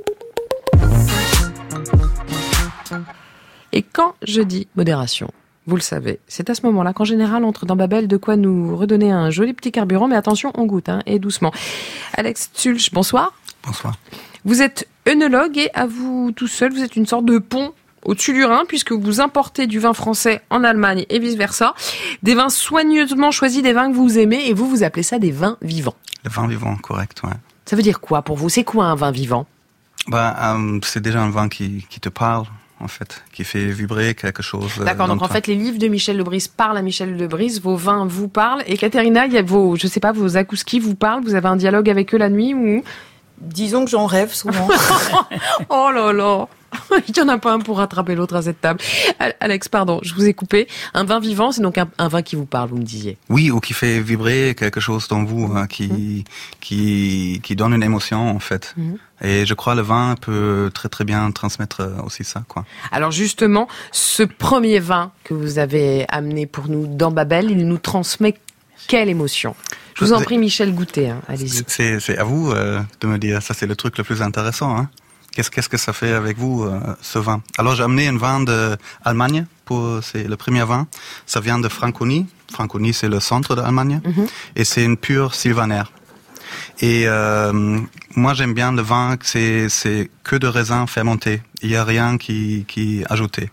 Et 3.74 3.82
quand 3.82 4.16
je 4.26 4.42
dis 4.42 4.68
modération, 4.76 5.32
vous 5.66 5.76
le 5.76 5.82
savez, 5.82 6.20
c'est 6.28 6.50
à 6.50 6.56
ce 6.56 6.66
moment-là 6.66 6.94
qu'en 6.94 7.04
général 7.04 7.44
entre 7.44 7.66
dans 7.66 7.76
Babel 7.76 8.08
de 8.08 8.18
quoi 8.18 8.38
nous 8.38 8.78
redonner 8.78 9.12
un 9.12 9.30
joli 9.30 9.54
petit 9.54 9.72
carburant, 9.72 10.08
mais 10.08 10.16
attention, 10.16 10.52
on 10.56 10.66
goûte, 10.66 10.88
hein, 10.88 11.02
et 11.06 11.20
doucement. 11.20 11.52
Alex 12.14 12.52
Tulch, 12.54 12.92
bonsoir. 12.94 13.34
Bonsoir. 13.66 13.98
Vous 14.46 14.62
êtes 14.62 14.88
œnologue 15.08 15.58
et 15.58 15.70
à 15.74 15.86
vous 15.86 16.32
tout 16.34 16.48
seul, 16.48 16.72
vous 16.72 16.82
êtes 16.82 16.96
une 16.96 17.06
sorte 17.06 17.26
de 17.26 17.38
pont 17.38 17.74
au-dessus 18.06 18.32
du 18.32 18.46
Rhin, 18.46 18.64
puisque 18.66 18.94
vous 18.94 19.20
importez 19.20 19.68
du 19.68 19.80
vin 19.80 19.94
français 19.94 20.42
en 20.50 20.64
Allemagne 20.64 21.06
et 21.10 21.20
vice-versa. 21.20 21.74
Des 22.24 22.36
vins 22.36 22.50
soigneusement 22.50 23.32
choisis, 23.32 23.62
des 23.62 23.74
vins 23.74 23.92
que 23.92 23.96
vous 23.98 24.18
aimez, 24.18 24.48
et 24.48 24.54
vous, 24.54 24.70
vous 24.70 24.84
appelez 24.84 25.04
ça 25.04 25.20
des 25.20 25.32
vins 25.32 25.58
vivants. 25.62 25.96
Le 26.24 26.30
vin 26.30 26.48
vivant, 26.48 26.78
correct, 26.78 27.22
ouais. 27.24 27.34
Ça 27.66 27.76
veut 27.76 27.82
dire 27.82 28.00
quoi 28.00 28.22
pour 28.22 28.38
vous? 28.38 28.48
C'est 28.48 28.64
quoi 28.64 28.86
un 28.86 28.96
vin 28.96 29.12
vivant? 29.12 29.46
Bah, 30.08 30.56
euh, 30.56 30.80
c'est 30.84 31.02
déjà 31.02 31.22
un 31.22 31.30
vin 31.30 31.50
qui, 31.50 31.86
qui 31.90 32.00
te 32.00 32.08
parle, 32.08 32.46
en 32.80 32.88
fait, 32.88 33.24
qui 33.34 33.44
fait 33.44 33.66
vibrer 33.66 34.14
quelque 34.16 34.44
chose. 34.44 34.72
euh, 34.80 34.84
D'accord, 34.84 35.08
donc 35.08 35.22
en 35.24 35.28
fait, 35.28 35.48
les 35.48 35.56
livres 35.56 35.80
de 35.80 35.88
Michel 35.88 36.18
Lebris 36.18 36.48
parlent 36.56 36.78
à 36.78 36.82
Michel 36.82 37.18
Lebris, 37.18 37.60
vos 37.62 37.76
vins 37.76 38.06
vous 38.06 38.28
parlent, 38.28 38.64
et 38.68 38.78
Katerina, 38.78 39.26
il 39.26 39.34
y 39.34 39.38
a 39.38 39.42
vos, 39.42 39.76
je 39.76 39.88
sais 39.88 40.00
pas, 40.00 40.12
vos 40.12 40.38
akouskis 40.38 40.80
vous 40.80 40.96
parlent, 40.96 41.24
vous 41.24 41.36
avez 41.36 41.48
un 41.48 41.56
dialogue 41.56 41.90
avec 41.90 42.14
eux 42.14 42.18
la 42.18 42.30
nuit 42.30 42.54
ou? 42.54 42.84
Disons 43.40 43.86
que 43.86 43.92
j'en 43.92 44.06
rêve 44.08 44.34
souvent. 44.34 44.68
Oh 45.70 45.90
là 45.94 46.12
là 46.14 46.48
Il 47.08 47.16
y 47.18 47.22
en 47.22 47.28
a 47.30 47.38
pas 47.38 47.54
un 47.54 47.60
pour 47.60 47.78
rattraper 47.78 48.14
l'autre 48.16 48.36
à 48.36 48.42
cette 48.42 48.60
table. 48.62 48.80
Al- 49.20 49.36
Alex, 49.40 49.70
pardon, 49.70 50.00
je 50.04 50.14
vous 50.14 50.26
ai 50.26 50.34
coupé. 50.34 50.68
Un 50.94 51.04
vin 51.06 51.20
vivant, 51.20 51.52
c'est 51.52 51.62
donc 51.62 51.78
un, 51.78 51.88
un 51.98 52.08
vin 52.10 52.22
qui 52.22 52.36
vous 52.36 52.46
parle, 52.46 52.70
vous 52.70 52.78
me 52.78 52.84
disiez. 52.84 53.18
Oui, 53.30 53.50
ou 53.52 53.60
qui 53.60 53.74
fait 53.74 54.00
vibrer 54.02 54.54
quelque 54.58 54.80
chose 54.82 55.08
dans 55.08 55.24
vous, 55.24 55.52
hein, 55.56 55.66
qui, 55.68 56.26
qui, 56.60 57.40
qui 57.44 57.56
donne 57.56 57.74
une 57.74 57.84
émotion, 57.84 58.30
en 58.30 58.40
fait. 58.40 58.74
Mhm. 58.76 58.98
Et 59.22 59.46
je 59.46 59.54
crois 59.54 59.74
le 59.74 59.82
vin 59.82 60.16
peut 60.22 60.70
très 60.74 60.90
très 60.90 61.04
bien 61.04 61.32
transmettre 61.32 61.82
euh, 61.82 62.02
aussi 62.06 62.24
ça, 62.24 62.44
quoi. 62.48 62.66
Alors 62.92 63.12
justement, 63.12 63.68
ce 63.92 64.24
premier 64.24 64.80
vin 64.80 65.12
que 65.24 65.34
vous 65.34 65.58
avez 65.58 66.06
amené 66.10 66.46
pour 66.46 66.68
nous 66.70 66.86
dans 66.88 67.12
Babel, 67.12 67.50
il 67.50 67.68
nous 67.68 67.80
transmet 67.80 68.36
quelle 68.88 69.10
émotion? 69.10 69.56
Je 69.96 70.06
vous 70.06 70.14
en 70.14 70.22
prie, 70.22 70.38
Michel, 70.38 70.74
goûtez. 70.74 71.10
Hein. 71.10 71.22
Allez-y. 71.28 71.64
C'est, 71.68 72.00
c'est 72.00 72.18
à 72.18 72.24
vous 72.24 72.52
euh, 72.52 72.80
de 73.02 73.08
me 73.08 73.18
dire, 73.18 73.42
ça 73.42 73.56
c'est 73.56 73.66
le 73.66 73.76
truc 73.76 73.98
le 73.98 74.04
plus 74.04 74.22
intéressant. 74.22 74.78
Hein. 74.78 74.90
Qu'est-ce, 75.34 75.50
qu'est-ce 75.52 75.70
que 75.70 75.78
ça 75.78 75.94
fait 75.94 76.14
avec 76.14 76.38
vous, 76.38 76.64
euh, 76.64 76.80
ce 77.02 77.20
vin? 77.20 77.42
Alors 77.58 77.76
j'ai 77.76 77.84
amené 77.84 78.08
un 78.08 78.18
vin 78.18 78.40
d'Allemagne, 78.42 79.46
c'est 80.02 80.28
le 80.28 80.36
premier 80.36 80.64
vin. 80.64 80.88
Ça 81.26 81.40
vient 81.40 81.60
de 81.60 81.68
Franconie. 81.68 82.28
Franconie, 82.52 82.94
c'est 82.94 83.10
le 83.10 83.20
centre 83.20 83.56
d'Allemagne. 83.56 84.00
Mhm. 84.06 84.28
Et 84.56 84.64
c'est 84.64 84.84
une 84.84 84.98
pure 84.98 85.36
sylvaner. 85.36 85.84
Et 86.80 87.04
euh, 87.08 87.80
moi 88.16 88.34
j'aime 88.34 88.54
bien 88.54 88.72
le 88.72 88.82
vin, 88.82 89.18
que 89.18 89.26
c'est, 89.26 89.70
c'est 89.70 90.10
que 90.24 90.36
de 90.36 90.48
raisins 90.48 90.86
fermentés. 90.88 91.42
Il 91.62 91.70
n'y 91.70 91.76
a 91.76 91.84
rien 91.84 92.18
qui, 92.18 92.66
qui 92.68 93.02
est 93.02 93.12
ajouté. 93.12 93.50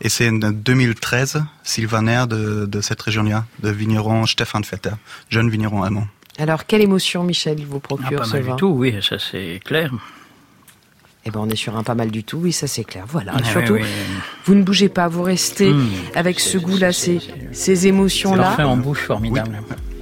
Et 0.00 0.08
c'est 0.08 0.28
en 0.28 0.32
2013, 0.52 1.42
sylvaner 1.64 2.24
de, 2.28 2.66
de 2.66 2.80
cette 2.80 3.02
région-là, 3.02 3.44
de 3.62 3.70
vigneron 3.70 4.24
Stefan 4.26 4.62
Vetter, 4.62 4.90
jeune 5.28 5.50
vigneron 5.50 5.82
allemand. 5.82 6.06
Alors, 6.38 6.66
quelle 6.66 6.82
émotion, 6.82 7.24
Michel, 7.24 7.58
il 7.58 7.66
vous 7.66 7.78
Ah, 7.78 7.80
procure 7.88 8.18
pas 8.20 8.24
ce 8.26 8.32
mal 8.34 8.42
vin 8.42 8.52
du 8.54 8.58
tout, 8.58 8.68
oui, 8.68 8.94
ça 9.02 9.18
c'est 9.18 9.60
clair. 9.64 9.90
Eh 11.24 11.30
ben, 11.30 11.40
on 11.40 11.48
est 11.48 11.56
sur 11.56 11.76
un 11.76 11.82
pas 11.82 11.96
mal 11.96 12.10
du 12.12 12.22
tout, 12.22 12.36
oui, 12.38 12.52
ça 12.52 12.68
c'est 12.68 12.84
clair. 12.84 13.04
Voilà. 13.08 13.32
Ah, 13.34 13.42
Surtout, 13.42 13.72
oui, 13.72 13.80
oui. 13.82 13.88
vous 14.44 14.54
ne 14.54 14.62
bougez 14.62 14.88
pas, 14.88 15.08
vous 15.08 15.22
restez 15.24 15.72
Mmh. 15.72 15.88
avec 16.14 16.38
ce 16.38 16.58
goût-là, 16.58 16.92
ces, 16.92 17.18
ces 17.52 17.74
C'est 17.74 17.88
émotions-là. 17.88 18.42
parfait 18.44 18.62
en 18.62 18.76
bouche, 18.76 19.00
formidable. 19.00 19.60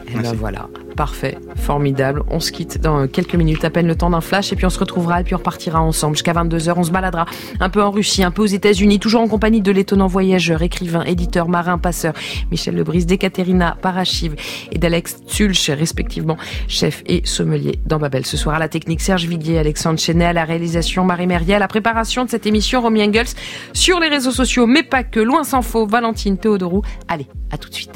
Et 0.09 0.16
ben 0.16 0.35
voilà, 0.35 0.68
parfait, 0.95 1.38
formidable. 1.57 2.22
On 2.30 2.40
se 2.40 2.53
quitte 2.53 2.80
dans 2.80 3.07
quelques 3.07 3.34
minutes, 3.34 3.64
à 3.64 3.70
peine 3.70 3.86
le 3.86 3.97
temps 3.97 4.11
d'un 4.11 4.20
flash, 4.20 4.53
et 4.53 4.57
puis 4.57 4.66
on 4.66 4.70
se 4.70 4.78
retrouvera, 4.78 5.20
et 5.20 5.24
puis 5.24 5.34
on 5.34 5.38
repartira 5.38 5.80
ensemble 5.80 6.16
jusqu'à 6.16 6.32
22h. 6.32 6.74
On 6.76 6.82
se 6.82 6.90
baladera 6.90 7.26
un 7.61 7.68
peu 7.68 7.82
en 7.82 7.90
Russie, 7.90 8.22
un 8.22 8.30
peu 8.30 8.42
aux 8.42 8.47
États-Unis, 8.47 8.99
toujours 8.99 9.20
en 9.20 9.28
compagnie 9.28 9.61
de 9.61 9.70
l'étonnant 9.70 10.07
voyageur, 10.07 10.62
écrivain, 10.62 11.03
éditeur, 11.05 11.49
marin, 11.49 11.78
passeur, 11.78 12.14
Michel 12.51 12.74
Lebris, 12.74 13.05
d'Ekaterina 13.05 13.76
Parachiv 13.80 14.34
et 14.72 14.78
d'Alex 14.78 15.24
Tulch, 15.26 15.70
respectivement, 15.70 16.36
chef 16.68 17.03
et 17.07 17.22
sommelier 17.24 17.78
dans 17.86 17.99
Babel. 17.99 18.24
Ce 18.26 18.36
soir 18.36 18.57
à 18.57 18.59
la 18.59 18.68
technique, 18.68 19.01
Serge 19.01 19.26
Viguier, 19.26 19.59
Alexandre 19.59 19.99
Chenet, 19.99 20.26
à 20.26 20.32
la 20.32 20.45
réalisation, 20.45 21.05
Marie 21.05 21.26
Merrier, 21.26 21.55
à 21.55 21.59
la 21.59 21.68
préparation 21.68 22.24
de 22.24 22.30
cette 22.30 22.47
émission, 22.47 22.80
Romy 22.80 23.03
Engels, 23.03 23.34
sur 23.72 24.01
les 24.01 24.09
réseaux 24.09 24.30
sociaux, 24.30 24.66
mais 24.66 24.82
pas 24.82 25.03
que, 25.03 25.20
loin 25.20 25.45
s'en 25.45 25.62
faut, 25.62 25.86
Valentine 25.86 26.38
Théodorou. 26.38 26.82
Allez, 27.09 27.26
à 27.51 27.59
tout 27.59 27.68
de 27.68 27.74
suite. 27.74 27.92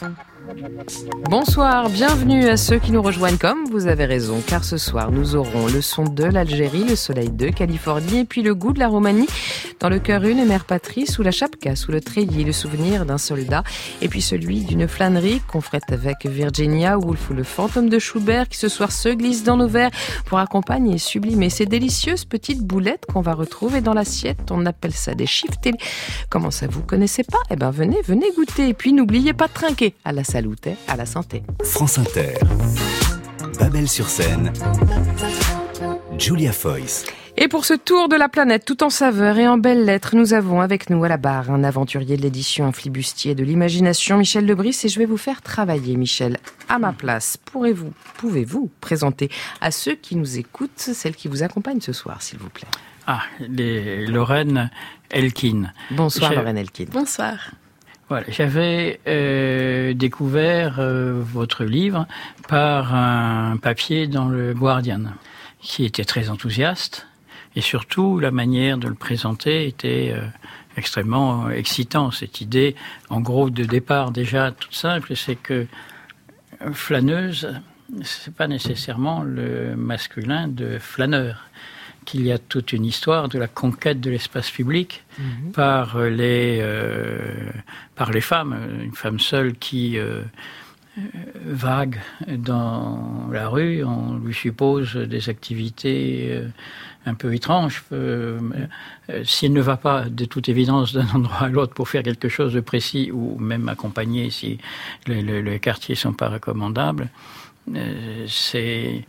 Thank 0.00 0.18
you. 0.18 0.37
Bonsoir, 1.30 1.88
bienvenue 1.90 2.48
à 2.48 2.56
ceux 2.56 2.78
qui 2.78 2.90
nous 2.90 3.02
rejoignent 3.02 3.36
comme 3.36 3.66
vous 3.70 3.86
avez 3.86 4.06
raison, 4.06 4.42
car 4.46 4.64
ce 4.64 4.76
soir 4.76 5.12
nous 5.12 5.36
aurons 5.36 5.66
le 5.66 5.80
son 5.80 6.04
de 6.04 6.24
l'Algérie, 6.24 6.84
le 6.84 6.96
soleil 6.96 7.30
de 7.30 7.48
Californie 7.48 8.20
et 8.20 8.24
puis 8.24 8.42
le 8.42 8.54
goût 8.54 8.72
de 8.72 8.78
la 8.78 8.88
Roumanie 8.88 9.28
dans 9.80 9.88
le 9.88 9.98
cœur 9.98 10.24
une 10.24 10.44
mère 10.44 10.64
patrie, 10.64 11.06
sous 11.06 11.22
la 11.22 11.30
chapka, 11.30 11.76
sous 11.76 11.92
le 11.92 12.00
treillis, 12.00 12.44
le 12.44 12.52
souvenir 12.52 13.06
d'un 13.06 13.18
soldat 13.18 13.62
et 14.02 14.08
puis 14.08 14.20
celui 14.20 14.62
d'une 14.62 14.88
flânerie 14.88 15.40
qu'on 15.46 15.60
ferait 15.60 15.80
avec 15.88 16.26
Virginia 16.26 16.98
Woolf 16.98 17.30
ou 17.30 17.34
le 17.34 17.44
fantôme 17.44 17.88
de 17.88 17.98
Schubert 17.98 18.48
qui 18.48 18.58
ce 18.58 18.68
soir 18.68 18.90
se 18.90 19.08
glisse 19.10 19.44
dans 19.44 19.56
nos 19.56 19.68
verres 19.68 19.90
pour 20.26 20.38
accompagner 20.38 20.94
et 20.94 20.98
sublimer 20.98 21.50
ces 21.50 21.66
délicieuses 21.66 22.24
petites 22.24 22.62
boulettes 22.62 23.04
qu'on 23.12 23.20
va 23.20 23.34
retrouver 23.34 23.80
dans 23.80 23.94
l'assiette. 23.94 24.50
On 24.50 24.66
appelle 24.66 24.94
ça 24.94 25.14
des 25.14 25.26
shiftés. 25.26 25.72
Comment 26.30 26.50
ça 26.50 26.66
vous 26.66 26.82
connaissez 26.82 27.22
pas? 27.22 27.38
Eh 27.50 27.56
ben 27.56 27.70
venez, 27.70 27.98
venez 28.04 28.26
goûter 28.34 28.68
et 28.68 28.74
puis 28.74 28.92
n'oubliez 28.92 29.32
pas 29.32 29.46
de 29.46 29.52
trinquer 29.52 29.94
à 30.04 30.12
la 30.12 30.24
à 30.86 30.96
la 30.96 31.06
santé. 31.06 31.42
France 31.64 31.98
Inter. 31.98 32.34
Babel 33.58 33.88
sur 33.88 34.08
scène. 34.08 34.52
Julia 36.18 36.52
Foyce. 36.52 37.06
Et 37.36 37.46
pour 37.46 37.64
ce 37.64 37.74
tour 37.74 38.08
de 38.08 38.16
la 38.16 38.28
planète 38.28 38.64
tout 38.64 38.82
en 38.82 38.90
saveur 38.90 39.38
et 39.38 39.46
en 39.46 39.58
belles 39.58 39.84
lettres, 39.84 40.16
nous 40.16 40.34
avons 40.34 40.60
avec 40.60 40.90
nous 40.90 41.04
à 41.04 41.08
la 41.08 41.18
barre 41.18 41.52
un 41.52 41.62
aventurier 41.62 42.16
de 42.16 42.22
l'édition, 42.22 42.66
un 42.66 42.72
flibustier 42.72 43.36
de 43.36 43.44
l'imagination, 43.44 44.18
Michel 44.18 44.44
Lebris, 44.44 44.76
et 44.82 44.88
je 44.88 44.98
vais 44.98 45.06
vous 45.06 45.16
faire 45.16 45.40
travailler, 45.40 45.96
Michel, 45.96 46.38
à 46.68 46.80
ma 46.80 46.92
place. 46.92 47.36
Pourrez-vous, 47.36 47.92
pouvez-vous 48.16 48.70
présenter 48.80 49.30
à 49.60 49.70
ceux 49.70 49.94
qui 49.94 50.16
nous 50.16 50.38
écoutent 50.38 50.80
celle 50.80 51.14
qui 51.14 51.28
vous 51.28 51.44
accompagne 51.44 51.80
ce 51.80 51.92
soir, 51.92 52.22
s'il 52.22 52.40
vous 52.40 52.50
plaît? 52.50 52.66
Ah, 53.06 53.22
les 53.38 54.04
Lorraine 54.06 54.70
Elkin. 55.10 55.72
Bonsoir, 55.92 56.34
Lorraine 56.34 56.58
Elkin. 56.58 56.86
Bonsoir. 56.90 57.52
Voilà, 58.08 58.24
j'avais 58.30 59.00
euh, 59.06 59.92
découvert 59.92 60.76
euh, 60.78 61.20
votre 61.22 61.64
livre 61.64 62.06
par 62.48 62.94
un 62.94 63.58
papier 63.58 64.06
dans 64.06 64.28
le 64.28 64.54
Guardian, 64.54 65.02
qui 65.60 65.84
était 65.84 66.06
très 66.06 66.30
enthousiaste, 66.30 67.06
et 67.54 67.60
surtout 67.60 68.18
la 68.18 68.30
manière 68.30 68.78
de 68.78 68.88
le 68.88 68.94
présenter 68.94 69.66
était 69.66 70.14
euh, 70.14 70.26
extrêmement 70.78 71.50
excitant. 71.50 72.10
Cette 72.10 72.40
idée, 72.40 72.76
en 73.10 73.20
gros, 73.20 73.50
de 73.50 73.64
départ 73.64 74.10
déjà 74.10 74.52
toute 74.52 74.74
simple, 74.74 75.14
c'est 75.14 75.36
que 75.36 75.66
euh, 76.62 76.72
flâneuse, 76.72 77.60
c'est 78.04 78.34
pas 78.34 78.48
nécessairement 78.48 79.22
le 79.22 79.76
masculin 79.76 80.48
de 80.48 80.78
flâneur 80.78 81.44
qu'il 82.08 82.24
y 82.26 82.32
a 82.32 82.38
toute 82.38 82.72
une 82.72 82.86
histoire 82.86 83.28
de 83.28 83.38
la 83.38 83.48
conquête 83.48 84.00
de 84.00 84.10
l'espace 84.10 84.50
public 84.50 85.04
Mhm. 85.18 85.52
par 85.52 85.98
les 86.20 86.58
euh, 86.62 87.50
par 87.96 88.10
les 88.12 88.22
femmes, 88.22 88.56
une 88.86 88.94
femme 89.04 89.20
seule 89.20 89.52
qui 89.66 89.98
euh, 89.98 90.22
euh, 90.96 91.02
vague 91.44 92.00
dans 92.28 93.28
la 93.30 93.48
rue, 93.48 93.84
on 93.84 94.16
lui 94.24 94.32
suppose 94.32 94.96
des 94.96 95.28
activités 95.28 96.28
euh, 96.30 96.48
un 97.04 97.14
peu 97.14 97.34
étranges. 97.34 97.82
Euh, 97.92 98.38
euh, 99.10 99.22
si 99.24 99.46
elle 99.46 99.52
ne 99.52 99.60
va 99.60 99.76
pas 99.76 100.08
de 100.08 100.24
toute 100.24 100.48
évidence 100.48 100.92
d'un 100.94 101.08
endroit 101.14 101.42
à 101.42 101.48
l'autre 101.48 101.74
pour 101.74 101.88
faire 101.88 102.02
quelque 102.02 102.30
chose 102.30 102.52
de 102.54 102.60
précis 102.60 103.10
ou 103.12 103.38
même 103.38 103.68
accompagner 103.68 104.30
si 104.30 104.58
les, 105.06 105.58
quartiers 105.60 105.94
sont 105.94 106.14
pas 106.14 106.28
recommandables, 106.28 107.08
euh, 107.76 108.24
c'est 108.28 109.04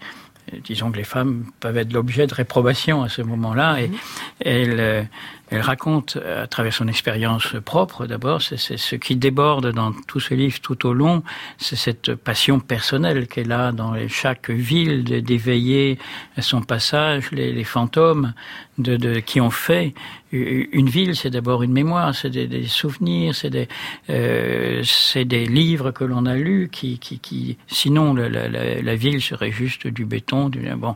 disons 0.63 0.91
que 0.91 0.97
les 0.97 1.03
femmes 1.03 1.45
peuvent 1.59 1.77
être 1.77 1.93
l'objet 1.93 2.27
de 2.27 2.33
réprobation 2.33 3.03
à 3.03 3.09
ce 3.09 3.21
moment-là 3.21 3.81
et 3.81 3.91
elle, 4.39 4.79
euh, 4.79 5.03
elle 5.51 5.61
raconte 5.61 6.17
à 6.17 6.45
travers 6.47 6.73
son 6.73 6.87
expérience 6.87 7.55
propre 7.65 8.05
d'abord, 8.05 8.41
c'est 8.41 8.57
ce 8.57 8.95
qui 8.95 9.15
déborde 9.15 9.71
dans 9.71 9.91
tout 10.07 10.19
ce 10.19 10.33
livre 10.33 10.59
tout 10.61 10.85
au 10.85 10.93
long, 10.93 11.23
c'est 11.57 11.75
cette 11.75 12.13
passion 12.15 12.59
personnelle 12.59 13.27
qu'elle 13.27 13.51
a 13.51 13.71
dans 13.71 13.93
les- 13.93 14.09
chaque 14.09 14.49
ville 14.49 15.03
d'éveiller 15.23 15.97
à 16.37 16.41
son 16.41 16.61
passage 16.61 17.31
les, 17.31 17.51
les 17.51 17.63
fantômes 17.63 18.33
de, 18.80 18.97
de- 18.97 19.19
qui 19.19 19.39
ont 19.39 19.51
fait 19.51 19.93
une 20.32 20.89
ville, 20.89 21.15
c'est 21.15 21.32
d'abord 21.32 21.63
une 21.63 21.71
mémoire, 21.71 22.13
c'est 22.13 22.30
des, 22.30 22.47
des 22.47 22.67
souvenirs, 22.67 23.34
c'est 23.34 23.49
des, 23.49 23.67
euh, 24.09 24.84
des 25.15 25.45
livres 25.45 25.91
que 25.91 26.03
l'on 26.03 26.25
a 26.27 26.36
lus 26.36 26.69
qui, 26.71 26.99
qui, 26.99 27.19
qui 27.19 27.57
sinon 27.67 28.13
la, 28.13 28.30
la, 28.30 28.47
la, 28.47 28.95
ville 28.95 29.21
serait 29.21 29.51
juste 29.51 29.88
du 29.88 30.05
béton, 30.05 30.49
du 30.49 30.59
bon. 30.77 30.95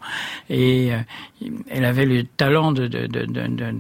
Et 0.50 0.94
euh, 0.94 0.98
elle 1.70 1.86
avait 1.86 2.06
le 2.06 2.24
talent 2.24 2.72
de, 2.72 2.88
de, 2.88 3.08
de, 3.08 3.26
de, 3.26 3.74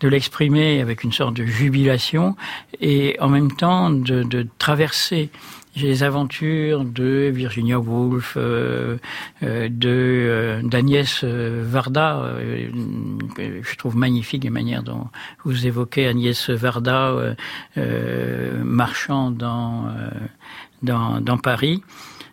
de, 0.00 0.08
l'exprimer 0.08 0.80
avec 0.80 1.02
une 1.02 1.12
sorte 1.12 1.34
de 1.34 1.46
jubilation 1.46 2.36
et 2.80 3.16
en 3.20 3.28
même 3.28 3.50
temps 3.50 3.90
de 3.90 4.46
traverser 4.58 5.30
les 5.76 6.02
aventures 6.02 6.84
de 6.84 7.30
Virginia 7.32 7.78
Woolf, 7.78 8.34
euh, 8.36 8.98
euh, 9.42 9.68
de 9.70 9.88
euh, 9.88 10.62
d'Agnès 10.62 11.24
Varda, 11.24 12.34
je 13.38 13.76
trouve 13.76 13.96
magnifique 13.96 14.44
la 14.44 14.50
manière 14.50 14.82
dont 14.82 15.08
vous 15.44 15.66
évoquez 15.66 16.06
Agnès 16.06 16.50
Varda 16.50 17.34
marchant 17.76 19.30
dans 19.30 19.86
dans 20.82 21.38
Paris. 21.38 21.82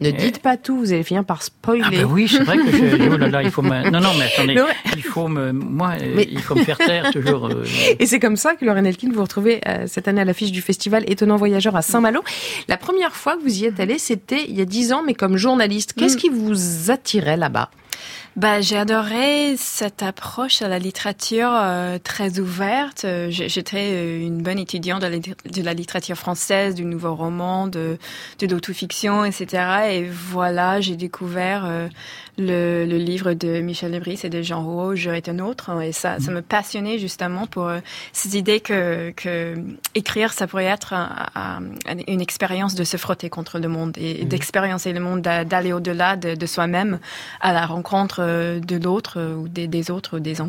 Ne 0.02 0.12
dites 0.12 0.40
pas 0.40 0.56
tout, 0.56 0.78
vous 0.78 0.94
allez 0.94 1.04
finir 1.04 1.26
par 1.26 1.44
spoiler. 1.44 1.84
Ah 1.86 1.90
ben 1.92 2.06
oui, 2.06 2.28
c'est 2.30 2.44
vrai 2.44 2.56
que 2.58 2.72
je, 2.72 3.10
oh 3.14 3.18
là 3.18 3.28
là, 3.28 3.44
il 3.44 3.52
faut 3.52 3.62
me... 3.62 3.90
Non, 3.90 4.00
non, 4.00 4.12
mais 4.18 4.26
attendez, 4.34 4.56
Non, 4.56 4.66
il 4.96 5.04
faut 5.04 5.28
me... 5.28 5.52
Moi, 5.52 5.92
euh, 6.02 6.14
Mais- 6.16 6.28
il 6.32 6.40
faut 6.40 6.56
me 6.56 6.64
faire 6.64 6.78
taire 6.78 7.12
toujours. 7.12 7.48
euh, 7.48 7.66
Et 8.00 8.06
c'est 8.06 8.20
comme 8.20 8.38
ça 8.38 8.56
que 8.56 8.64
Lorraine 8.64 8.86
Elkin, 8.86 9.10
vous 9.14 9.22
retrouvez 9.22 9.60
euh, 9.68 9.86
cette 9.88 10.08
année 10.08 10.22
à 10.22 10.26
l'affiche 10.26 10.52
du 10.54 10.62
festival 10.62 11.04
Étonnant 11.12 11.36
Voyageur 11.36 11.76
à 11.76 11.82
Saint-Malo. 11.82 12.22
La 12.70 12.78
première 12.78 13.14
fois 13.16 13.36
que 13.36 13.42
vous 13.42 13.62
y 13.62 13.66
êtes 13.66 13.80
allé, 13.82 13.98
c'était 14.00 14.46
il 14.48 14.58
y 14.58 14.62
a 14.62 14.66
dix 14.66 14.94
ans, 14.94 15.04
mais 15.06 15.14
comme 15.16 15.36
journaliste. 15.36 15.94
Qu'est-ce 15.98 16.16
Mm. 16.16 16.20
qui 16.20 16.30
vous 16.30 16.92
attirait 16.92 17.38
là-bas? 17.38 17.70
Bah, 18.36 18.62
j'ai 18.62 18.78
adoré 18.78 19.56
cette 19.58 20.02
approche 20.04 20.62
à 20.62 20.68
la 20.70 20.80
littérature 20.80 21.50
euh, 21.52 21.98
très 22.02 22.40
ouverte. 22.40 23.04
Euh, 23.04 23.28
J'étais 23.32 23.92
euh, 23.92 24.22
une 24.22 24.42
bonne 24.44 24.60
étudiante 24.60 25.02
de 25.02 25.08
la, 25.08 25.20
de 25.20 25.62
la 25.62 25.74
littérature 25.74 26.16
française, 26.16 26.76
du 26.76 26.86
nouveau 26.86 27.16
roman, 27.16 27.68
de, 27.68 27.98
de 28.40 28.48
l'autofiction, 28.48 29.26
etc. 29.26 29.90
Et 29.92 30.04
voilà, 30.06 30.80
j'ai 30.80 30.96
découvert 30.96 31.66
euh, 31.66 31.88
le, 32.40 32.86
le 32.86 32.98
livre 32.98 33.34
de 33.34 33.60
Michel 33.62 33.92
Lebris 33.92 34.22
et 34.24 34.30
de 34.30 34.42
Jean 34.42 34.64
Rouault, 34.64 34.96
Je 34.96 35.10
est 35.12 35.30
un 35.30 35.40
autre. 35.40 35.70
Et 35.82 35.92
ça, 35.92 36.20
ça 36.20 36.32
me 36.32 36.42
passionnait 36.42 36.98
justement 37.00 37.46
pour 37.48 37.68
euh, 37.68 37.80
cette 38.14 38.34
idée 38.34 38.60
que, 38.60 39.12
que 39.12 39.56
écrire, 39.96 40.34
ça 40.34 40.48
pourrait 40.48 40.66
être 40.66 40.94
un- 40.94 41.28
un- 41.36 41.62
une 42.08 42.22
expérience 42.22 42.76
de 42.76 42.84
se 42.84 42.98
frotter 42.98 43.30
contre 43.30 43.60
le 43.60 43.68
monde 43.68 43.98
et, 43.98 44.22
et 44.22 44.26
d'expériencer 44.26 44.94
le 44.94 45.00
monde, 45.00 45.22
d'a- 45.22 45.46
d'aller 45.46 45.74
au-delà 45.74 46.16
de, 46.16 46.36
de 46.36 46.46
soi-même 46.46 47.00
à 47.42 47.54
la 47.54 47.66
rencontre 47.66 48.20
euh, 48.22 48.60
de 48.60 48.78
l'autre 48.78 49.16
euh, 49.20 49.36
ou 49.36 49.48
des, 49.48 49.68
des 49.68 49.92
autres, 49.92 50.20
des, 50.20 50.40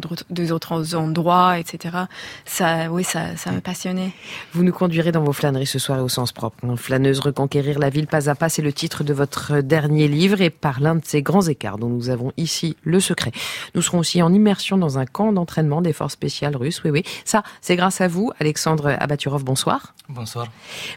autres 0.52 0.94
endroits, 0.94 1.58
etc. 1.58 1.96
Ça, 2.44 2.90
oui, 2.90 3.04
ça, 3.04 3.36
ça 3.36 3.52
me 3.52 3.60
passionnait. 3.60 4.12
Vous 4.52 4.62
nous 4.62 4.72
conduirez 4.72 5.12
dans 5.12 5.22
vos 5.22 5.32
flâneries 5.32 5.66
ce 5.66 5.78
soir 5.78 5.98
et 5.98 6.02
au 6.02 6.08
sens 6.08 6.32
propre. 6.32 6.56
Flâneuse 6.76 7.20
reconquérir 7.20 7.78
la 7.78 7.90
ville 7.90 8.06
pas 8.06 8.28
à 8.30 8.34
pas, 8.34 8.48
c'est 8.48 8.62
le 8.62 8.72
titre 8.72 9.04
de 9.04 9.12
votre 9.12 9.60
dernier 9.60 10.08
livre 10.08 10.40
et 10.40 10.50
par 10.50 10.80
l'un 10.80 10.94
de 10.96 11.02
ces 11.04 11.22
grands 11.22 11.42
écarts 11.48 11.78
dont 11.80 11.88
nous 11.88 12.10
avons 12.10 12.32
ici 12.36 12.76
le 12.84 13.00
secret. 13.00 13.32
Nous 13.74 13.82
serons 13.82 13.98
aussi 13.98 14.22
en 14.22 14.32
immersion 14.32 14.78
dans 14.78 14.98
un 14.98 15.06
camp 15.06 15.32
d'entraînement 15.32 15.82
des 15.82 15.92
forces 15.92 16.12
spéciales 16.12 16.56
russes. 16.56 16.82
Oui, 16.84 16.90
oui. 16.90 17.02
Ça, 17.24 17.42
c'est 17.60 17.74
grâce 17.74 18.00
à 18.00 18.06
vous, 18.06 18.30
Alexandre 18.38 18.96
Abaturov. 19.00 19.42
Bonsoir. 19.42 19.94
Bonsoir. 20.08 20.46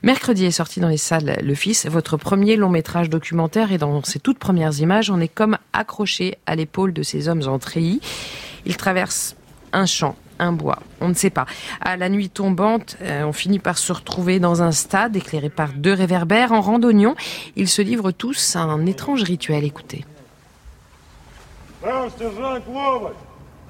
Mercredi 0.03 0.45
est 0.45 0.51
sorti 0.51 0.79
dans 0.79 0.89
les 0.89 0.97
salles 0.97 1.39
Le 1.41 1.55
Fils, 1.55 1.88
votre 1.88 2.17
premier 2.17 2.55
long 2.55 2.69
métrage 2.69 3.09
documentaire 3.09 3.71
et 3.71 3.77
dans 3.77 4.03
ses 4.03 4.19
toutes 4.19 4.39
premières 4.39 4.79
images, 4.79 5.09
on 5.09 5.19
est 5.19 5.27
comme 5.27 5.57
accroché 5.71 6.38
à 6.45 6.55
l'épaule 6.55 6.93
de 6.93 7.03
ces 7.03 7.27
hommes 7.27 7.43
en 7.47 7.59
treillis. 7.59 8.01
Ils 8.65 8.77
traversent 8.77 9.36
un 9.71 9.86
champ, 9.86 10.15
un 10.39 10.51
bois, 10.51 10.79
on 11.01 11.09
ne 11.09 11.13
sait 11.13 11.29
pas. 11.29 11.45
À 11.81 11.97
la 11.97 12.09
nuit 12.09 12.29
tombante, 12.29 12.97
euh, 13.01 13.23
on 13.23 13.34
finit 13.34 13.59
par 13.59 13.77
se 13.77 13.91
retrouver 13.91 14.39
dans 14.39 14.61
un 14.61 14.71
stade 14.71 15.15
éclairé 15.15 15.49
par 15.49 15.73
deux 15.73 15.93
réverbères 15.93 16.51
en 16.51 16.61
randonnion. 16.61 17.15
Ils 17.55 17.69
se 17.69 17.81
livrent 17.81 18.11
tous 18.11 18.55
à 18.55 18.61
un 18.61 18.86
étrange 18.86 19.23
rituel. 19.23 19.63
Écoutez. 19.63 20.05
Прав 21.82 22.12
сержант 22.18 22.66
Ловаль, 22.66 23.14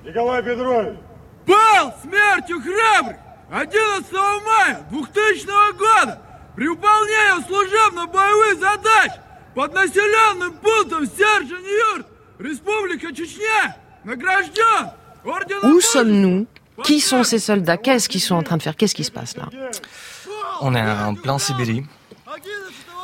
Николай 0.05 0.43
Петрович. 0.43 0.99
Пал 1.47 1.95
смертью 2.03 2.61
храбрый 2.61 3.16
11 3.51 4.12
мая 4.45 4.87
2000 4.91 5.72
года 5.79 6.20
при 6.55 6.68
выполнении 6.68 7.47
служебно-боевых 7.47 8.61
задач 8.61 9.12
под 9.55 9.72
населенным 9.74 10.53
пунктом 10.55 11.07
Сержень-Юрт, 11.07 12.07
Республика 12.39 13.14
Чечня, 13.14 13.76
награжден 14.05 14.91
орденом 15.24 15.72
Où 15.72 15.81
sommes-nous 15.81 16.47
Qui 16.85 17.01
sont 17.01 17.24
ces 17.24 17.39
soldats 17.39 17.76
Qu'est-ce 17.76 18.09
qu'ils 18.09 18.20
sont 18.20 18.37
en 18.37 18.43
train 18.43 18.57
de 18.57 18.62
faire 18.62 18.76
Qu'est-ce 18.76 18.95
qui 18.95 19.05
se 19.05 19.11
passe 19.11 19.37
là 19.37 19.49
On 20.61 20.74
est 20.74 20.83
en 20.83 21.14
plein 21.14 21.39
Sibérie, 21.39 21.85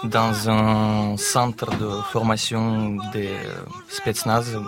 dans 0.05 0.51
un 0.51 1.16
centre 1.16 1.70
de 1.77 1.91
formation 2.12 2.97
des 3.12 3.29
euh, 3.29 3.64
Spetsnaz, 3.89 4.59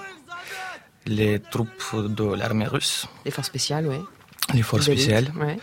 les 1.06 1.40
troupes 1.40 1.96
de 1.96 2.36
l'armée 2.36 2.68
russe, 2.68 3.08
Les 3.26 3.32
forces 3.32 3.48
spéciales, 3.48 3.88
oui. 3.88 3.98
les 4.54 4.62
forces 4.62 4.84
spéciales. 4.84 5.32
ouais. 5.40 5.58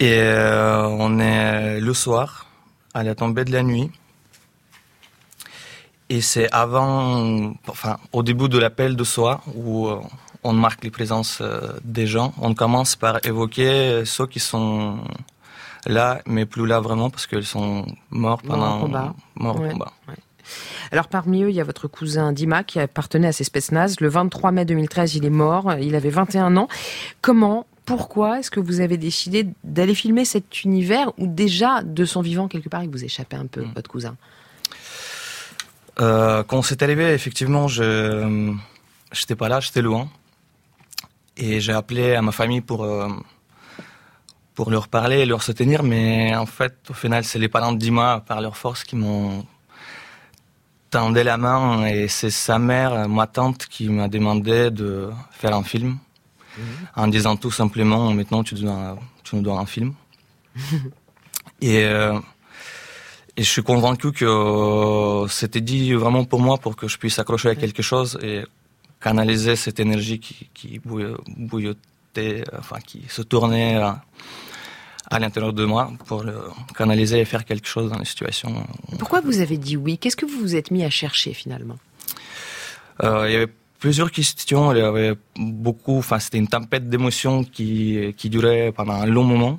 Et 0.00 0.20
euh, 0.20 0.86
on 0.86 1.18
est 1.18 1.80
le 1.80 1.92
soir, 1.94 2.46
à 2.94 3.02
la 3.02 3.14
tombée 3.16 3.44
de 3.44 3.52
la 3.52 3.62
nuit. 3.64 3.90
Et 6.08 6.20
c'est 6.20 6.50
avant, 6.52 7.52
enfin, 7.66 7.98
au 8.12 8.22
début 8.22 8.48
de 8.48 8.58
l'appel 8.58 8.96
de 8.96 9.04
soi, 9.04 9.40
où 9.54 9.88
euh, 9.88 10.00
on 10.44 10.52
marque 10.52 10.84
les 10.84 10.90
présences 10.90 11.38
euh, 11.40 11.72
des 11.82 12.06
gens, 12.06 12.32
on 12.40 12.54
commence 12.54 12.96
par 12.96 13.18
évoquer 13.26 14.04
ceux 14.06 14.26
qui 14.26 14.40
sont 14.40 14.98
là, 15.84 16.22
mais 16.26 16.46
plus 16.46 16.66
là 16.66 16.80
vraiment, 16.80 17.10
parce 17.10 17.26
qu'ils 17.26 17.44
sont 17.44 17.84
morts 18.10 18.40
pendant... 18.42 18.78
au 18.78 18.80
combat. 18.82 19.14
Morts 19.34 19.56
au 19.60 19.68
combat. 19.68 19.92
ouais. 20.08 20.14
Alors 20.92 21.08
parmi 21.08 21.42
eux, 21.42 21.50
il 21.50 21.56
y 21.56 21.60
a 21.60 21.64
votre 21.64 21.88
cousin 21.88 22.32
Dima 22.32 22.64
qui 22.64 22.80
appartenait 22.80 23.28
à 23.28 23.32
ces 23.32 23.44
Spetsnaz. 23.44 23.96
Le 24.00 24.08
23 24.08 24.52
mai 24.52 24.64
2013, 24.64 25.16
il 25.16 25.24
est 25.24 25.30
mort. 25.30 25.72
Il 25.80 25.94
avait 25.94 26.10
21 26.10 26.56
ans. 26.56 26.68
Comment 27.22 27.66
pourquoi 27.88 28.38
est-ce 28.38 28.50
que 28.50 28.60
vous 28.60 28.80
avez 28.80 28.98
décidé 28.98 29.46
d'aller 29.64 29.94
filmer 29.94 30.26
cet 30.26 30.62
univers 30.62 31.10
où 31.16 31.26
déjà, 31.26 31.82
de 31.82 32.04
son 32.04 32.20
vivant, 32.20 32.46
quelque 32.46 32.68
part, 32.68 32.84
il 32.84 32.90
vous 32.90 33.02
échappait 33.02 33.36
un 33.36 33.46
peu, 33.46 33.64
votre 33.74 33.90
cousin? 33.90 34.14
Euh, 35.98 36.42
quand 36.42 36.60
c'est 36.60 36.82
arrivé, 36.82 37.14
effectivement, 37.14 37.66
je 37.66 38.52
n'étais 39.10 39.36
pas 39.36 39.48
là, 39.48 39.60
j'étais 39.60 39.80
loin. 39.80 40.10
Et 41.38 41.60
j'ai 41.60 41.72
appelé 41.72 42.14
à 42.14 42.20
ma 42.20 42.32
famille 42.32 42.60
pour, 42.60 42.84
euh, 42.84 43.08
pour 44.54 44.70
leur 44.70 44.88
parler 44.88 45.20
et 45.20 45.24
leur 45.24 45.42
soutenir, 45.42 45.82
mais 45.82 46.36
en 46.36 46.44
fait, 46.44 46.74
au 46.90 46.92
final, 46.92 47.24
c'est 47.24 47.38
les 47.38 47.48
parents 47.48 47.72
de 47.72 47.78
Dima, 47.78 48.22
par 48.26 48.42
leur 48.42 48.58
force, 48.58 48.84
qui 48.84 48.96
m'ont 48.96 49.46
tendu 50.90 51.22
la 51.22 51.36
main 51.36 51.86
et 51.86 52.08
c'est 52.08 52.30
sa 52.30 52.58
mère, 52.58 53.08
ma 53.08 53.26
tante, 53.26 53.66
qui 53.66 53.88
m'a 53.88 54.08
demandé 54.08 54.70
de 54.70 55.10
faire 55.30 55.54
un 55.54 55.62
film. 55.62 55.98
En 56.96 57.06
disant 57.06 57.36
tout 57.36 57.52
simplement 57.52 58.12
maintenant 58.12 58.42
tu, 58.42 58.56
dois, 58.56 58.98
tu 59.22 59.36
nous 59.36 59.42
dois 59.42 59.60
un 59.60 59.66
film. 59.66 59.94
et, 61.60 61.84
euh, 61.84 62.18
et 63.36 63.44
je 63.44 63.48
suis 63.48 63.62
convaincu 63.62 64.10
que 64.10 64.24
euh, 64.24 65.28
c'était 65.28 65.60
dit 65.60 65.92
vraiment 65.92 66.24
pour 66.24 66.40
moi 66.40 66.58
pour 66.58 66.74
que 66.74 66.88
je 66.88 66.98
puisse 66.98 67.20
accrocher 67.20 67.50
à 67.50 67.54
quelque 67.54 67.82
chose 67.82 68.18
et 68.22 68.42
canaliser 69.00 69.54
cette 69.54 69.78
énergie 69.78 70.18
qui, 70.18 70.50
qui 70.52 70.80
bouillotait, 70.84 72.42
enfin 72.58 72.78
qui 72.84 73.04
se 73.08 73.22
tournait 73.22 73.78
à 75.10 75.18
l'intérieur 75.18 75.52
de 75.52 75.64
moi 75.64 75.90
pour 76.06 76.22
le 76.22 76.36
canaliser 76.76 77.20
et 77.20 77.24
faire 77.24 77.44
quelque 77.44 77.66
chose 77.66 77.90
dans 77.90 77.98
les 77.98 78.04
situations. 78.04 78.54
Pourquoi 78.98 79.20
vous 79.20 79.40
avez 79.40 79.58
dit 79.58 79.76
oui? 79.76 79.98
Qu'est-ce 79.98 80.16
que 80.16 80.26
vous 80.26 80.38
vous 80.38 80.54
êtes 80.56 80.70
mis 80.70 80.84
à 80.84 80.90
chercher 80.90 81.32
finalement? 81.32 81.78
Euh, 83.02 83.26
Il 83.28 83.32
y 83.32 83.36
avait 83.36 83.52
plusieurs 83.78 84.10
questions. 84.10 84.72
Il 84.72 84.78
y 84.78 84.82
avait 84.82 85.14
beaucoup, 85.36 85.98
enfin, 85.98 86.18
c'était 86.18 86.38
une 86.38 86.48
tempête 86.48 86.88
d'émotions 86.88 87.44
qui, 87.44 88.14
qui 88.16 88.28
durait 88.28 88.72
pendant 88.72 88.94
un 88.94 89.06
long 89.06 89.24
moment. 89.24 89.58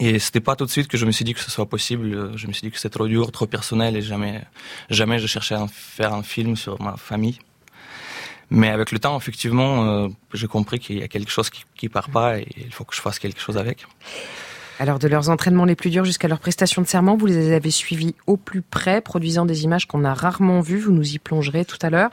Et 0.00 0.18
c'était 0.18 0.40
pas 0.40 0.54
tout 0.54 0.66
de 0.66 0.70
suite 0.70 0.88
que 0.88 0.98
je 0.98 1.06
me 1.06 1.12
suis 1.12 1.24
dit 1.24 1.34
que 1.34 1.40
ce 1.40 1.50
soit 1.50 1.66
possible. 1.66 2.36
Je 2.36 2.46
me 2.46 2.52
suis 2.52 2.66
dit 2.66 2.70
que 2.70 2.76
c'était 2.76 2.90
trop 2.90 3.08
dur, 3.08 3.32
trop 3.32 3.46
personnel 3.46 3.96
et 3.96 4.02
jamais, 4.02 4.42
jamais 4.90 5.18
je 5.18 5.26
cherchais 5.26 5.54
à 5.54 5.66
faire 5.68 6.12
un 6.14 6.22
film 6.22 6.56
sur 6.56 6.80
ma 6.80 6.96
famille. 6.96 7.38
Mais 8.50 8.68
avec 8.70 8.92
le 8.92 8.98
temps, 8.98 9.16
effectivement, 9.16 9.84
euh, 9.84 10.08
j'ai 10.32 10.46
compris 10.46 10.78
qu'il 10.78 10.98
y 10.98 11.02
a 11.02 11.08
quelque 11.08 11.30
chose 11.30 11.50
qui, 11.50 11.64
qui 11.76 11.88
part 11.88 12.10
pas 12.10 12.38
et 12.38 12.46
il 12.56 12.72
faut 12.72 12.84
que 12.84 12.94
je 12.94 13.00
fasse 13.00 13.18
quelque 13.18 13.40
chose 13.40 13.58
avec. 13.58 13.86
Alors, 14.80 15.00
de 15.00 15.08
leurs 15.08 15.28
entraînements 15.28 15.64
les 15.64 15.74
plus 15.74 15.90
durs 15.90 16.04
jusqu'à 16.04 16.28
leur 16.28 16.38
prestation 16.38 16.80
de 16.82 16.86
serment, 16.86 17.16
vous 17.16 17.26
les 17.26 17.52
avez 17.52 17.70
suivis 17.70 18.14
au 18.28 18.36
plus 18.36 18.62
près, 18.62 19.00
produisant 19.00 19.44
des 19.44 19.64
images 19.64 19.86
qu'on 19.86 20.04
a 20.04 20.14
rarement 20.14 20.60
vues. 20.60 20.78
Vous 20.78 20.92
nous 20.92 21.14
y 21.14 21.18
plongerez 21.18 21.64
tout 21.64 21.78
à 21.82 21.90
l'heure. 21.90 22.10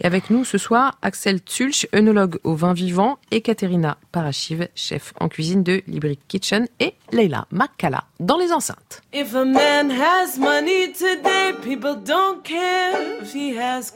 Et 0.00 0.06
avec 0.06 0.30
nous 0.30 0.44
ce 0.44 0.56
soir, 0.56 0.98
Axel 1.02 1.42
Tulch, 1.42 1.86
œnologue 1.94 2.38
au 2.42 2.54
vin 2.54 2.72
vivant, 2.72 3.18
et 3.30 3.42
Katerina 3.42 3.98
Parachiv, 4.12 4.68
chef 4.74 5.12
en 5.20 5.28
cuisine 5.28 5.62
de 5.62 5.82
Libric 5.86 6.20
Kitchen, 6.26 6.66
et 6.80 6.94
Leila 7.12 7.46
Makala 7.50 8.04
dans 8.18 8.38
les 8.38 8.50
enceintes. 8.50 9.02
If 9.12 9.34
a 9.34 9.44
man 9.44 9.90
has 9.90 10.38
money 10.38 10.92
today, 10.92 11.52
people 11.62 11.96
don't 12.02 12.42
care 12.42 13.20
if 13.20 13.34
he 13.34 13.54
has. 13.58 13.92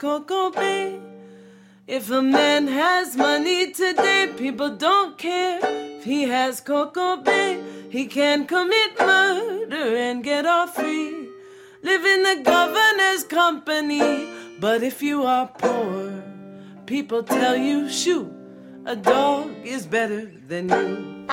If 1.92 2.08
a 2.08 2.22
man 2.22 2.68
has 2.68 3.16
money 3.16 3.72
today, 3.72 4.32
people 4.38 4.76
don't 4.76 5.18
care 5.18 5.58
if 5.60 6.04
he 6.04 6.22
has 6.22 6.60
Coco 6.60 7.16
Bay. 7.16 7.60
He 7.90 8.06
can 8.06 8.46
commit 8.46 8.96
murder 8.96 9.96
and 9.96 10.22
get 10.22 10.46
off 10.46 10.76
free. 10.76 11.28
Live 11.82 12.04
in 12.04 12.22
the 12.22 12.42
governor's 12.44 13.24
company. 13.24 14.28
But 14.60 14.84
if 14.84 15.02
you 15.02 15.24
are 15.24 15.48
poor, 15.48 16.22
people 16.86 17.24
tell 17.24 17.56
you, 17.56 17.88
shoot, 17.90 18.30
a 18.86 18.94
dog 18.94 19.50
is 19.64 19.84
better 19.84 20.30
than 20.46 20.68
you. 20.68 21.26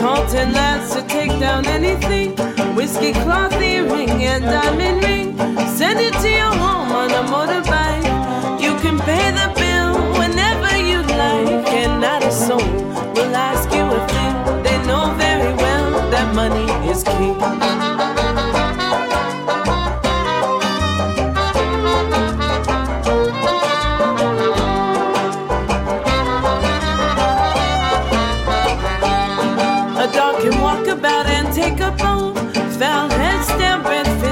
Ten 0.00 0.52
lads 0.52 0.94
to 0.94 1.02
take 1.08 1.30
down 1.40 1.66
anything. 1.66 2.34
Whiskey 2.74 3.12
cloth 3.12 3.52
earring 3.60 4.08
and 4.22 4.44
diamond 4.44 5.04
ring. 5.04 5.36
Send 5.66 6.00
it 6.00 6.14
to 6.22 6.28
your 6.28 6.54
home 6.54 6.90
on 6.92 7.10
a 7.10 7.22
motorbike. 7.28 8.62
You 8.62 8.76
can 8.78 8.98
pay 9.00 9.30
the 9.32 9.52
bill 9.60 9.92
whenever 10.18 10.78
you 10.78 11.02
like. 11.02 11.66
And 11.74 12.00
not 12.00 12.22
a 12.22 12.32
soul 12.32 12.72
will 13.14 13.34
ask 13.34 13.70
you 13.72 13.82
a 13.82 14.00
thing. 14.08 14.62
They 14.62 14.78
know 14.86 15.12
very 15.18 15.52
well 15.54 16.10
that 16.10 16.34
money 16.34 16.70
is 16.88 17.02
king. 17.02 17.99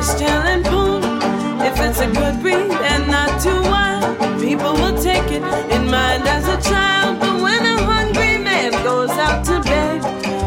Fish, 0.03 0.21
and. 0.21 0.67
If 1.61 1.79
it's 1.81 2.01
a 2.01 2.07
good 2.07 2.41
breed 2.41 2.71
and 2.71 3.09
not 3.09 3.41
too 3.43 3.61
wild, 3.63 4.41
people 4.41 4.73
will 4.75 5.01
take 5.03 5.31
it 5.31 5.43
in 5.73 5.91
mind 5.91 6.27
as 6.27 6.47
a 6.47 6.61
child. 6.69 7.21
But 7.21 7.43
when 7.43 7.63
a 7.67 7.83
hungry 7.83 8.39
man 8.39 8.73
goes 8.85 9.11
out 9.11 9.45
to 9.47 9.61
bed, 9.63 10.03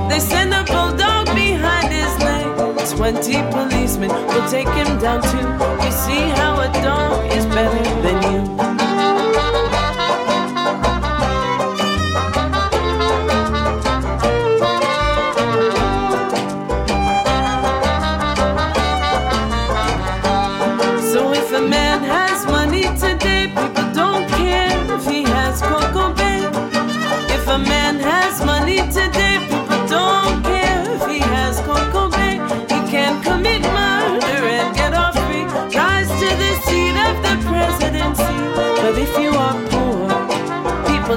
they 0.10 0.20
send 0.20 0.54
a 0.54 0.64
bulldog 0.64 1.26
behind 1.36 1.90
his 1.92 2.18
leg. 2.20 2.48
Twenty 2.96 3.42
policemen 3.52 4.10
will 4.10 4.48
take 4.50 4.70
him 4.70 5.00
down 5.00 5.22
too. 5.22 5.50
You 5.86 5.92
see 5.92 6.24
how 6.40 6.60
a 6.62 6.72
dog 6.82 7.32
is 7.32 7.46
better 7.46 7.84
than 8.02 8.18
you. 8.32 8.51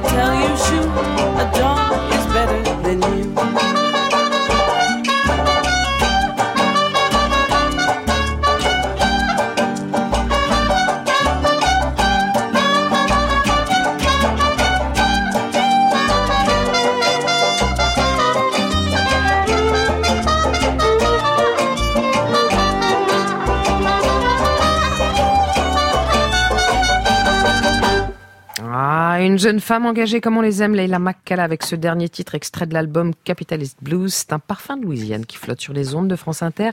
Tell 0.09 0.35
you, 0.35 0.57
shoot, 0.57 1.24
jeune 29.45 29.61
femme 29.61 29.85
engagée 29.85 30.23
comme 30.23 30.39
on 30.39 30.41
les 30.41 30.63
aime, 30.63 30.75
Leila 30.75 30.99
Makkala, 30.99 31.43
avec 31.43 31.65
ce 31.65 31.77
dernier 31.77 32.09
titre 32.09 32.35
extrait 32.35 32.65
de 32.65 32.73
l'album 32.73 33.13
Capitalist 33.25 33.77
Blues. 33.83 34.11
C'est 34.15 34.33
un 34.33 34.39
parfum 34.39 34.79
de 34.79 34.87
Louisiane 34.87 35.27
qui 35.27 35.37
flotte 35.37 35.61
sur 35.61 35.75
les 35.75 35.95
ondes 35.95 36.09
de 36.09 36.17
France 36.17 36.43
Inter. 36.43 36.71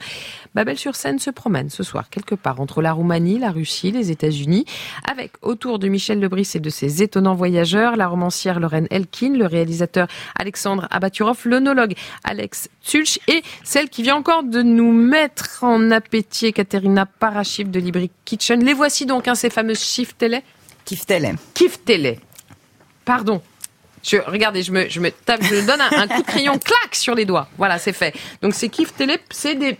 Babel 0.55 0.77
sur 0.77 0.95
scène 0.95 1.19
se 1.19 1.31
promène 1.31 1.69
ce 1.69 1.83
soir 1.83 2.09
quelque 2.09 2.33
part 2.33 2.61
entre 2.61 2.81
la 2.81 2.93
Roumanie, 2.93 3.39
la 3.39 3.51
Russie, 3.51 3.91
les 3.91 4.09
États-Unis, 4.09 4.63
avec 5.03 5.33
autour 5.41 5.79
de 5.79 5.89
Michel 5.89 6.21
Lebris 6.21 6.49
et 6.55 6.61
de 6.61 6.69
ses 6.69 7.03
étonnants 7.03 7.35
voyageurs, 7.35 7.97
la 7.97 8.07
romancière 8.07 8.61
Lorraine 8.61 8.87
Elkin, 8.89 9.33
le 9.33 9.47
réalisateur 9.47 10.07
Alexandre 10.39 10.87
Abaturov, 10.91 11.41
l'onologue 11.43 11.95
Alex 12.23 12.69
Tulch 12.85 13.19
et 13.27 13.43
celle 13.65 13.89
qui 13.89 14.01
vient 14.01 14.15
encore 14.15 14.43
de 14.43 14.61
nous 14.61 14.93
mettre 14.93 15.65
en 15.65 15.91
appétit, 15.91 16.53
Katerina 16.53 17.05
Parachiv 17.05 17.69
de 17.69 17.81
Libri 17.81 18.11
Kitchen. 18.23 18.63
Les 18.63 18.73
voici 18.73 19.05
donc, 19.05 19.27
hein, 19.27 19.35
ces 19.35 19.49
fameuses 19.49 19.83
chiffres 19.83 20.15
télé. 20.17 20.41
Kif 20.85 21.05
télé. 21.05 21.33
Kif 21.53 21.83
télé. 21.83 22.19
Pardon. 23.11 23.41
Je, 24.03 24.15
regardez, 24.25 24.63
je 24.63 24.71
me, 24.71 24.87
je 24.87 25.01
me 25.01 25.11
tape, 25.11 25.43
je 25.43 25.65
donne 25.65 25.81
un, 25.81 25.91
un 25.91 26.07
coup 26.07 26.21
de 26.21 26.25
crayon, 26.25 26.57
clac, 26.63 26.95
sur 26.95 27.13
les 27.13 27.25
doigts. 27.25 27.49
Voilà, 27.57 27.77
c'est 27.77 27.91
fait. 27.91 28.13
Donc 28.41 28.53
ces 28.55 28.69
kif 28.69 28.93
télé, 28.95 29.19
c'est 29.29 29.55
des 29.55 29.77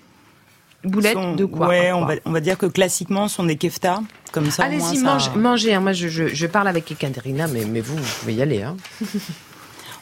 boulettes 0.84 1.13
Sont- 1.13 1.36
de 1.36 1.45
quoi 1.45 1.67
Ouais, 1.69 1.93
on 1.93 2.03
va, 2.05 2.15
on 2.25 2.32
va 2.32 2.41
dire 2.41 2.57
que 2.57 2.65
classiquement, 2.65 3.29
ce 3.29 3.36
sont 3.38 3.45
des 3.45 3.55
keftas. 3.55 4.01
Comme 4.34 4.51
ça, 4.51 4.65
Allez-y, 4.65 4.97
ça- 4.97 5.03
mange- 5.05 5.34
mangez. 5.36 5.73
hein. 5.73 5.79
Moi, 5.79 5.93
je, 5.93 6.09
je, 6.09 6.27
je 6.27 6.45
parle 6.47 6.67
avec 6.67 6.93
Katerina, 6.97 7.47
mais, 7.47 7.63
mais 7.63 7.79
vous, 7.79 7.95
vous 7.95 8.19
pouvez 8.19 8.34
y 8.34 8.41
aller. 8.41 8.61
Hein. 8.63 8.75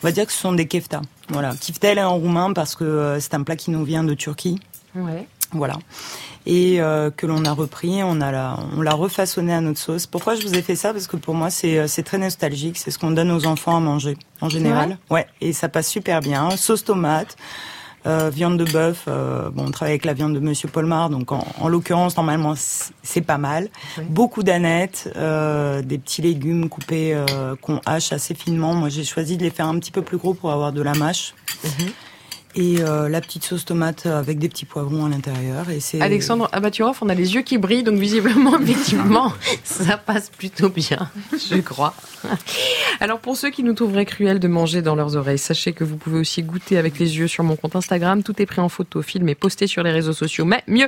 On 0.01 0.07
va 0.07 0.11
dire 0.11 0.25
que 0.25 0.31
ce 0.31 0.39
sont 0.39 0.53
des 0.53 0.65
kefta. 0.67 1.01
Voilà, 1.29 1.53
kiftel 1.55 1.99
en 1.99 2.15
roumain 2.15 2.51
parce 2.53 2.75
que 2.75 2.83
euh, 2.85 3.19
c'est 3.19 3.35
un 3.35 3.43
plat 3.43 3.55
qui 3.55 3.69
nous 3.69 3.83
vient 3.85 4.03
de 4.03 4.15
Turquie. 4.15 4.59
Ouais. 4.95 5.27
Voilà. 5.51 5.75
Et 6.51 6.81
euh, 6.81 7.11
que 7.11 7.27
l'on 7.27 7.45
a 7.45 7.51
repris, 7.51 8.01
on 8.03 8.21
a 8.21 8.31
la, 8.31 8.57
on 8.75 8.81
l'a 8.81 8.95
refaçonné 8.95 9.53
à 9.53 9.61
notre 9.61 9.79
sauce. 9.79 10.07
Pourquoi 10.07 10.33
je 10.33 10.41
vous 10.47 10.55
ai 10.55 10.63
fait 10.63 10.75
ça? 10.75 10.93
Parce 10.93 11.05
que 11.05 11.15
pour 11.15 11.35
moi, 11.35 11.51
c'est, 11.51 11.77
euh, 11.77 11.87
c'est 11.87 12.01
très 12.01 12.17
nostalgique. 12.17 12.79
C'est 12.79 12.89
ce 12.89 12.97
qu'on 12.97 13.11
donne 13.11 13.29
aux 13.29 13.45
enfants 13.45 13.77
à 13.77 13.79
manger, 13.79 14.17
en 14.41 14.49
général. 14.49 14.97
Ouais. 15.11 15.27
Et 15.41 15.53
ça 15.53 15.69
passe 15.69 15.87
super 15.87 16.21
bien. 16.21 16.49
Sauce 16.57 16.83
tomate, 16.83 17.37
euh, 18.07 18.31
viande 18.33 18.57
de 18.57 18.65
bœuf. 18.65 19.03
euh, 19.07 19.51
bon, 19.51 19.67
on 19.67 19.71
travaille 19.71 19.91
avec 19.91 20.05
la 20.05 20.13
viande 20.13 20.33
de 20.33 20.39
Monsieur 20.39 20.69
Polmar, 20.69 21.11
donc 21.11 21.31
en, 21.31 21.45
en 21.59 21.67
l'occurrence, 21.67 22.17
normalement, 22.17 22.55
c'est 22.55 23.21
pas 23.21 23.37
mal. 23.37 23.69
Beaucoup 24.09 24.41
d'anettes, 24.41 25.13
euh, 25.17 25.83
des 25.83 25.99
petits 25.99 26.23
légumes 26.23 26.67
coupés 26.67 27.13
euh, 27.13 27.55
qu'on 27.61 27.79
hache 27.85 28.11
assez 28.11 28.33
finement. 28.33 28.73
Moi, 28.73 28.89
j'ai 28.89 29.03
choisi 29.03 29.37
de 29.37 29.43
les 29.43 29.51
faire 29.51 29.67
un 29.67 29.77
petit 29.77 29.91
peu 29.91 30.01
plus 30.01 30.17
gros 30.17 30.33
pour 30.33 30.51
avoir 30.51 30.71
de 30.71 30.81
la 30.81 30.95
mâche. 30.95 31.35
Et 32.55 32.77
euh, 32.81 33.09
la 33.09 33.21
petite 33.21 33.43
sauce 33.43 33.63
tomate 33.63 34.07
avec 34.07 34.39
des 34.39 34.49
petits 34.49 34.65
poivrons 34.65 35.05
à 35.05 35.09
l'intérieur. 35.09 35.69
Et 35.69 35.79
c'est 35.79 36.01
Alexandre 36.01 36.49
Abaturov, 36.51 36.97
on 37.01 37.09
a 37.09 37.13
les 37.13 37.35
yeux 37.35 37.43
qui 37.43 37.59
brillent, 37.59 37.83
donc 37.83 37.99
visiblement, 37.99 38.59
effectivement, 38.61 39.31
ça 39.63 39.97
passe 39.97 40.31
plutôt 40.31 40.69
bien, 40.69 41.11
je 41.31 41.57
crois. 41.57 41.93
Alors 42.99 43.19
pour 43.19 43.37
ceux 43.37 43.51
qui 43.51 43.61
nous 43.63 43.73
trouveraient 43.73 44.05
cruels 44.05 44.39
de 44.39 44.47
manger 44.47 44.81
dans 44.81 44.95
leurs 44.95 45.15
oreilles, 45.15 45.37
sachez 45.37 45.73
que 45.73 45.83
vous 45.83 45.97
pouvez 45.97 46.19
aussi 46.19 46.41
goûter 46.41 46.79
avec 46.79 46.97
les 46.97 47.19
yeux 47.19 47.27
sur 47.27 47.43
mon 47.43 47.55
compte 47.55 47.75
Instagram. 47.75 48.23
Tout 48.23 48.41
est 48.41 48.47
pris 48.47 48.61
en 48.61 48.69
photo, 48.69 49.03
filmé, 49.03 49.35
posté 49.35 49.67
sur 49.67 49.83
les 49.83 49.91
réseaux 49.91 50.13
sociaux. 50.13 50.45
Mais 50.45 50.63
mieux, 50.67 50.87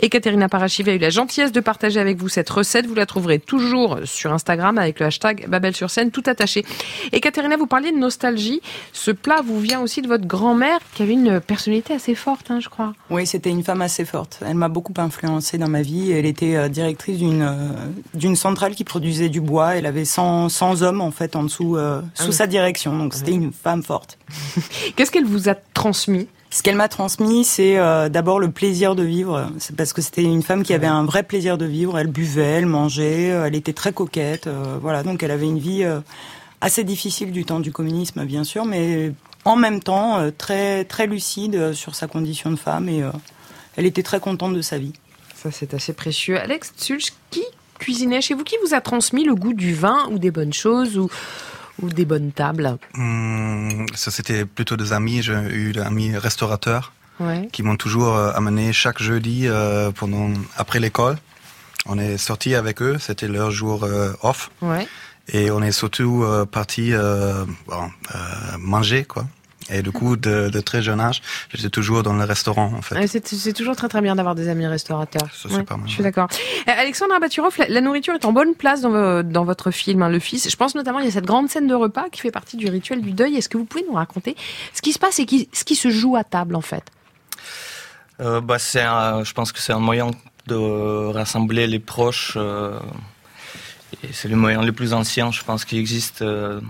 Ekaterina 0.00 0.48
Parachive 0.48 0.88
a 0.88 0.94
eu 0.94 0.98
la 0.98 1.10
gentillesse 1.10 1.52
de 1.52 1.60
partager 1.60 2.00
avec 2.00 2.16
vous 2.16 2.28
cette 2.28 2.48
recette. 2.48 2.86
Vous 2.86 2.94
la 2.94 3.06
trouverez 3.06 3.40
toujours 3.40 4.00
sur 4.04 4.32
Instagram 4.32 4.78
avec 4.78 5.00
le 5.00 5.06
hashtag 5.06 5.48
Babel 5.48 5.76
sur 5.76 5.90
scène, 5.90 6.10
tout 6.10 6.24
attaché. 6.26 6.64
Ekaterina, 7.12 7.58
vous 7.58 7.66
parliez 7.66 7.92
de 7.92 7.98
nostalgie. 7.98 8.62
Ce 8.92 9.10
plat 9.10 9.42
vous 9.44 9.60
vient 9.60 9.82
aussi 9.82 10.00
de 10.00 10.08
votre 10.08 10.26
grand-mère 10.26 10.80
qui 10.94 11.02
avait 11.02 11.12
une 11.12 11.40
personnalité 11.40 11.94
assez 11.94 12.14
forte, 12.14 12.50
hein, 12.50 12.60
je 12.60 12.68
crois. 12.68 12.94
Oui, 13.10 13.26
c'était 13.26 13.50
une 13.50 13.62
femme 13.62 13.82
assez 13.82 14.04
forte. 14.04 14.40
Elle 14.46 14.54
m'a 14.54 14.68
beaucoup 14.68 14.94
influencée 14.96 15.58
dans 15.58 15.68
ma 15.68 15.82
vie. 15.82 16.12
Elle 16.12 16.26
était 16.26 16.56
euh, 16.56 16.68
directrice 16.68 17.18
d'une 17.18 17.42
euh, 17.42 17.68
d'une 18.14 18.36
centrale 18.36 18.74
qui 18.74 18.84
produisait 18.84 19.28
du 19.28 19.40
bois. 19.40 19.76
Elle 19.76 19.86
avait 19.86 20.04
100, 20.04 20.48
100 20.48 20.82
hommes 20.82 21.00
en 21.00 21.10
fait 21.10 21.36
en 21.36 21.42
dessous 21.42 21.76
euh, 21.76 22.00
sous 22.14 22.28
oui. 22.28 22.32
sa 22.32 22.46
direction. 22.46 22.96
Donc 22.96 23.14
c'était 23.14 23.32
une 23.32 23.52
femme 23.52 23.82
forte. 23.82 24.18
Qu'est-ce 24.96 25.10
qu'elle 25.10 25.26
vous 25.26 25.48
a 25.48 25.54
transmis? 25.54 26.28
Ce 26.50 26.62
qu'elle 26.62 26.76
m'a 26.76 26.88
transmis, 26.88 27.42
c'est 27.42 27.78
euh, 27.78 28.08
d'abord 28.08 28.38
le 28.38 28.48
plaisir 28.48 28.94
de 28.94 29.02
vivre. 29.02 29.50
C'est 29.58 29.74
parce 29.74 29.92
que 29.92 30.00
c'était 30.00 30.22
une 30.22 30.42
femme 30.42 30.62
qui 30.62 30.72
avait 30.72 30.86
un 30.86 31.04
vrai 31.04 31.24
plaisir 31.24 31.58
de 31.58 31.64
vivre. 31.64 31.98
Elle 31.98 32.06
buvait, 32.06 32.42
elle 32.44 32.66
mangeait, 32.66 33.24
elle 33.24 33.56
était 33.56 33.72
très 33.72 33.92
coquette. 33.92 34.46
euh, 34.46 34.78
voilà, 34.80 35.02
donc 35.02 35.24
elle 35.24 35.32
avait 35.32 35.48
une 35.48 35.58
vie 35.58 35.84
assez 36.60 36.84
difficile 36.84 37.32
du 37.32 37.44
temps 37.44 37.58
du 37.58 37.72
communisme, 37.72 38.24
bien 38.24 38.44
sûr, 38.44 38.64
mais 38.64 39.12
en 39.44 39.56
même 39.56 39.80
temps 39.82 40.18
euh, 40.18 40.30
très 40.36 40.84
très 40.84 41.06
lucide 41.06 41.54
euh, 41.54 41.72
sur 41.72 41.94
sa 41.94 42.06
condition 42.06 42.50
de 42.50 42.56
femme 42.56 42.88
et 42.88 43.02
euh, 43.02 43.10
elle 43.76 43.86
était 43.86 44.02
très 44.02 44.20
contente 44.20 44.54
de 44.54 44.62
sa 44.62 44.78
vie. 44.78 44.92
Ça, 45.34 45.50
c'est 45.50 45.74
assez 45.74 45.92
précieux. 45.92 46.38
Alex 46.40 46.72
Tsulch, 46.78 47.12
qui 47.30 47.42
cuisinait 47.78 48.20
chez 48.22 48.34
vous? 48.34 48.44
Qui 48.44 48.56
vous 48.64 48.72
a 48.74 48.80
transmis 48.80 49.24
le 49.24 49.34
goût 49.34 49.52
du 49.52 49.74
vin 49.74 50.08
ou 50.10 50.18
des 50.18 50.30
bonnes 50.30 50.52
choses 50.54 50.96
ou, 50.96 51.10
ou 51.82 51.88
des 51.90 52.04
bonnes 52.04 52.32
tables? 52.32 52.78
Hum, 52.96 53.84
ça, 53.94 54.10
c'était 54.10 54.44
plutôt 54.46 54.76
des 54.76 54.92
amis. 54.92 55.22
J'ai 55.22 55.34
eu 55.34 55.72
des 55.72 55.80
amis 55.80 56.16
restaurateurs 56.16 56.92
Ouais. 57.20 57.48
qui 57.52 57.62
m'ont 57.62 57.76
toujours 57.76 58.16
euh, 58.16 58.32
amené 58.34 58.72
chaque 58.72 59.00
jeudi 59.00 59.46
euh, 59.46 59.92
pendant 59.92 60.30
après 60.56 60.80
l'école. 60.80 61.16
On 61.86 61.96
est 61.96 62.16
sorti 62.18 62.56
avec 62.56 62.82
eux, 62.82 62.96
c'était 62.98 63.28
leur 63.28 63.52
jour 63.52 63.84
euh, 63.84 64.12
off. 64.22 64.50
Ouais. 64.62 64.88
Et 65.32 65.50
on 65.50 65.62
est 65.62 65.72
surtout 65.72 66.22
euh, 66.22 66.44
parti 66.44 66.92
euh, 66.92 67.44
bon, 67.66 67.90
euh, 68.14 68.18
manger, 68.58 69.04
quoi. 69.04 69.24
Et 69.70 69.80
du 69.80 69.92
coup, 69.92 70.16
de, 70.16 70.50
de 70.50 70.60
très 70.60 70.82
jeune 70.82 71.00
âge, 71.00 71.22
j'étais 71.54 71.70
toujours 71.70 72.02
dans 72.02 72.12
le 72.12 72.22
restaurant, 72.24 72.70
en 72.76 72.82
fait. 72.82 72.96
Ouais, 72.96 73.06
C'est 73.06 73.54
toujours 73.54 73.74
très 73.74 73.88
très 73.88 74.02
bien 74.02 74.14
d'avoir 74.14 74.34
des 74.34 74.50
amis 74.50 74.66
restaurateurs. 74.66 75.26
Ça, 75.32 75.48
c'est 75.50 75.62
pas 75.62 75.78
mal, 75.78 75.88
Je 75.88 75.94
suis 75.94 76.02
d'accord. 76.02 76.28
Euh, 76.68 76.72
Alexandre 76.76 77.14
Abaturov, 77.14 77.54
la, 77.58 77.68
la 77.68 77.80
nourriture 77.80 78.12
est 78.12 78.26
en 78.26 78.32
bonne 78.34 78.54
place 78.56 78.82
dans, 78.82 78.90
vo- 78.90 79.22
dans 79.22 79.44
votre 79.44 79.70
film, 79.70 80.02
hein, 80.02 80.10
Le 80.10 80.18
Fils. 80.18 80.50
Je 80.50 80.56
pense 80.56 80.74
notamment 80.74 80.98
il 80.98 81.06
y 81.06 81.08
a 81.08 81.12
cette 81.12 81.24
grande 81.24 81.48
scène 81.48 81.66
de 81.66 81.74
repas 81.74 82.10
qui 82.12 82.20
fait 82.20 82.30
partie 82.30 82.58
du 82.58 82.68
rituel 82.68 83.00
du 83.00 83.12
deuil. 83.12 83.36
Est-ce 83.36 83.48
que 83.48 83.56
vous 83.56 83.64
pouvez 83.64 83.86
nous 83.88 83.94
raconter 83.94 84.36
ce 84.74 84.82
qui 84.82 84.92
se 84.92 84.98
passe 84.98 85.18
et 85.18 85.24
qui, 85.24 85.48
ce 85.54 85.64
qui 85.64 85.76
se 85.76 85.88
joue 85.88 86.14
à 86.16 86.24
table 86.24 86.56
en 86.56 86.60
fait? 86.60 86.84
Euh, 88.20 88.42
bah, 88.42 88.58
c'est 88.58 88.82
un- 88.82 89.24
je 89.24 89.32
pense 89.32 89.50
que 89.50 89.60
c'est 89.60 89.72
un 89.72 89.78
moyen 89.80 90.10
de 90.46 91.06
rassembler 91.10 91.66
les 91.66 91.78
proches. 91.78 92.34
euh, 92.36 92.78
c'est 94.12 94.28
le 94.28 94.36
moyen 94.36 94.62
le 94.62 94.72
plus 94.72 94.92
ancien, 94.92 95.30
je 95.30 95.42
pense, 95.42 95.64
qui 95.64 95.78
existe 95.78 96.22
euh, 96.22 96.60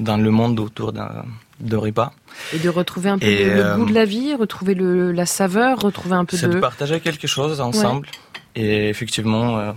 dans 0.00 0.16
le 0.16 0.30
monde 0.30 0.58
autour 0.60 0.92
d'un 0.92 1.24
de 1.60 1.76
repas. 1.76 2.12
Et 2.52 2.58
de 2.58 2.68
retrouver 2.68 3.08
un 3.08 3.18
peu 3.18 3.26
Et, 3.26 3.44
le, 3.46 3.54
le 3.54 3.64
euh, 3.64 3.76
goût 3.76 3.86
de 3.86 3.94
la 3.94 4.04
vie, 4.04 4.34
retrouver 4.34 4.74
le, 4.74 5.10
la 5.12 5.24
saveur, 5.24 5.78
retrouver 5.78 6.14
un 6.16 6.26
peu 6.26 6.36
C'est 6.36 6.48
de... 6.48 6.54
de 6.54 6.60
partager 6.60 7.00
quelque 7.00 7.26
chose 7.26 7.60
ensemble. 7.60 8.08
Et 8.54 8.88
effectivement, 8.88 9.58
euh, 9.58 9.72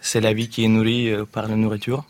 c'est 0.00 0.20
la 0.20 0.32
vie 0.32 0.48
qui 0.48 0.64
est 0.64 0.68
nourrie 0.68 1.12
par 1.32 1.46
la 1.46 1.54
nourriture. 1.54 2.04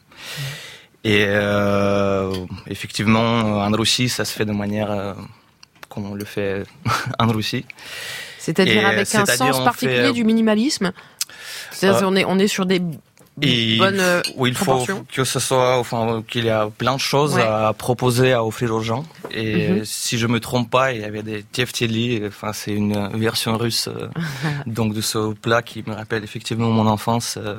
Et 1.04 1.24
euh, 1.28 2.32
effectivement, 2.68 3.60
en 3.60 3.70
Russie, 3.70 4.08
ça 4.08 4.24
se 4.24 4.32
fait 4.32 4.46
de 4.46 4.52
manière 4.52 5.14
comme 5.88 6.10
on 6.10 6.14
le 6.14 6.24
fait 6.24 6.64
en 7.18 7.28
Russie. 7.28 7.64
C'est-à-dire 8.38 8.86
avec 8.86 9.12
un 9.14 9.26
sens 9.26 9.64
particulier 9.64 10.08
fait- 10.08 10.12
du 10.12 10.24
minimalisme? 10.24 10.92
C'est-à-dire 11.72 12.02
Euh, 12.04 12.10
on 12.10 12.16
est 12.16 12.24
on 12.24 12.38
est 12.38 12.48
sur 12.48 12.64
des 12.66 12.80
Et 13.42 13.76
bonnes 13.76 14.00
euh, 14.00 14.22
où 14.36 14.46
il 14.46 14.54
faut 14.54 14.86
que 15.12 15.24
ce 15.24 15.38
soit, 15.40 15.78
enfin, 15.78 16.24
qu'il 16.26 16.46
y 16.46 16.50
a 16.50 16.68
plein 16.70 16.94
de 16.94 17.00
choses 17.00 17.34
Ouais. 17.34 17.42
à 17.42 17.74
proposer, 17.76 18.32
à 18.32 18.42
offrir 18.42 18.74
aux 18.74 18.80
gens. 18.80 19.04
Et 19.30 19.68
Mhm. 19.68 19.84
si 19.84 20.16
je 20.16 20.26
me 20.26 20.40
trompe 20.40 20.70
pas, 20.70 20.92
il 20.92 21.02
y 21.02 21.04
avait 21.04 21.22
des 21.22 21.42
tiefteli, 21.42 22.22
enfin, 22.26 22.52
c'est 22.54 22.72
une 22.72 23.08
version 23.18 23.58
russe, 23.58 23.88
euh, 23.88 24.08
donc 24.66 24.94
de 24.94 25.02
ce 25.02 25.34
plat 25.34 25.60
qui 25.60 25.84
me 25.86 25.92
rappelle 25.94 26.24
effectivement 26.24 26.70
mon 26.70 26.86
enfance. 26.86 27.36
euh, 27.36 27.56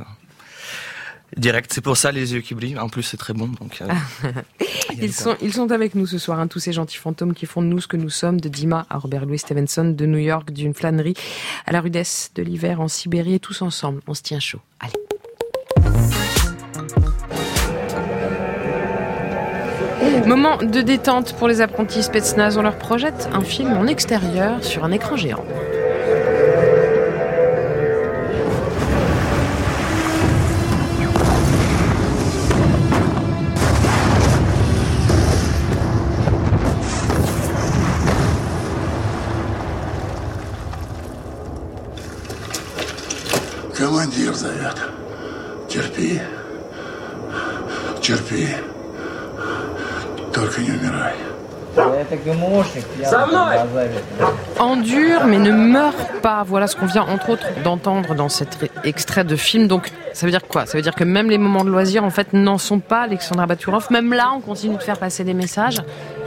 direct, 1.36 1.72
c'est 1.74 1.82
pour 1.82 1.98
ça 1.98 2.12
les 2.12 2.34
yeux 2.34 2.40
qui 2.42 2.56
brillent. 2.56 2.80
En 2.80 2.88
plus, 2.90 3.04
c'est 3.04 3.18
très 3.18 3.34
bon, 3.34 3.48
donc. 3.60 3.82
euh, 3.82 3.88
Ils 5.00 5.14
quoi. 5.14 5.34
sont, 5.34 5.36
ils 5.42 5.54
sont 5.54 5.72
avec 5.72 5.94
nous 5.94 6.08
ce 6.08 6.18
soir, 6.18 6.40
hein, 6.40 6.48
tous 6.48 6.60
ces 6.60 6.72
gentils 6.74 6.98
fantômes 6.98 7.34
qui 7.34 7.46
font 7.46 7.62
de 7.62 7.68
nous 7.68 7.82
ce 7.82 7.88
que 7.88 7.98
nous 7.98 8.10
sommes, 8.10 8.40
de 8.40 8.48
Dima 8.50 8.88
à 8.90 8.98
Robert 8.98 9.26
Louis 9.26 9.38
Stevenson, 9.38 9.84
de 9.96 10.06
New 10.06 10.18
York, 10.18 10.52
d'une 10.52 10.74
flânerie 10.74 11.16
à 11.66 11.72
la 11.74 11.82
rudesse 11.82 12.32
de 12.34 12.42
l'hiver 12.44 12.80
en 12.82 12.88
Sibérie, 12.88 13.36
et 13.36 13.40
tous 13.40 13.62
ensemble, 13.62 14.02
on 14.08 14.14
se 14.14 14.22
tient 14.24 14.40
chaud. 14.40 14.62
Allez. 14.80 14.94
Moment 20.27 20.57
de 20.59 20.81
détente 20.81 21.35
pour 21.35 21.49
les 21.49 21.61
apprentis 21.61 22.03
Spetsnaz. 22.03 22.57
On 22.57 22.63
leur 22.63 22.77
projette 22.77 23.29
un 23.33 23.43
film 23.43 23.77
en 23.77 23.87
extérieur 23.87 24.63
sur 24.63 24.85
un 24.85 24.93
écran 24.93 25.17
géant. 25.17 25.45
Командир 43.75 44.33
зовет. 44.35 44.77
Терпи. 45.69 46.21
Терпи. 48.01 48.47
Только 50.37 50.61
не 50.63 50.71
умирай. 50.71 51.13
endure 54.59 55.25
mais 55.27 55.39
ne 55.39 55.51
meurt 55.53 56.21
pas. 56.23 56.43
Voilà 56.47 56.67
ce 56.67 56.77
qu'on 56.77 56.87
vient 56.87 57.03
entre 57.03 57.31
autres 57.31 57.47
d'entendre 57.65 58.15
dans 58.15 58.29
cet 58.29 58.55
ré- 58.57 58.71
extrait 58.85 59.25
de 59.25 59.37
film. 59.37 59.69
Donc 59.69 59.91
ça 60.13 60.27
veut 60.27 60.31
dire 60.33 60.43
quoi 60.47 60.67
Ça 60.67 60.77
veut 60.77 60.83
dire 60.83 60.95
que 60.95 61.05
même 61.05 61.31
les 61.31 61.39
moments 61.39 61.65
de 61.65 61.71
loisir 61.71 62.05
en 62.05 62.11
fait 62.11 62.33
n'en 62.35 62.59
sont 62.59 62.79
pas. 62.81 63.03
Alexandra 63.03 63.47
Baturov, 63.47 63.87
même 63.91 64.13
là 64.13 64.33
on 64.37 64.41
continue 64.41 64.77
de 64.77 64.83
faire 64.83 64.99
passer 64.99 65.25
des 65.25 65.35
messages. 65.35 65.79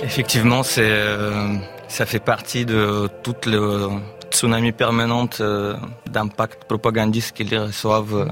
Effectivement, 0.01 0.63
c'est, 0.63 0.81
euh, 0.89 1.53
ça 1.87 2.05
fait 2.05 2.19
partie 2.19 2.65
de 2.65 3.07
toute 3.23 3.45
le 3.45 3.89
tsunami 4.31 4.71
permanente 4.71 5.37
euh, 5.41 5.75
d'impact 6.09 6.65
propagandiste 6.65 7.35
qu'ils 7.35 7.55
reçoivent 7.57 8.15
euh, 8.15 8.25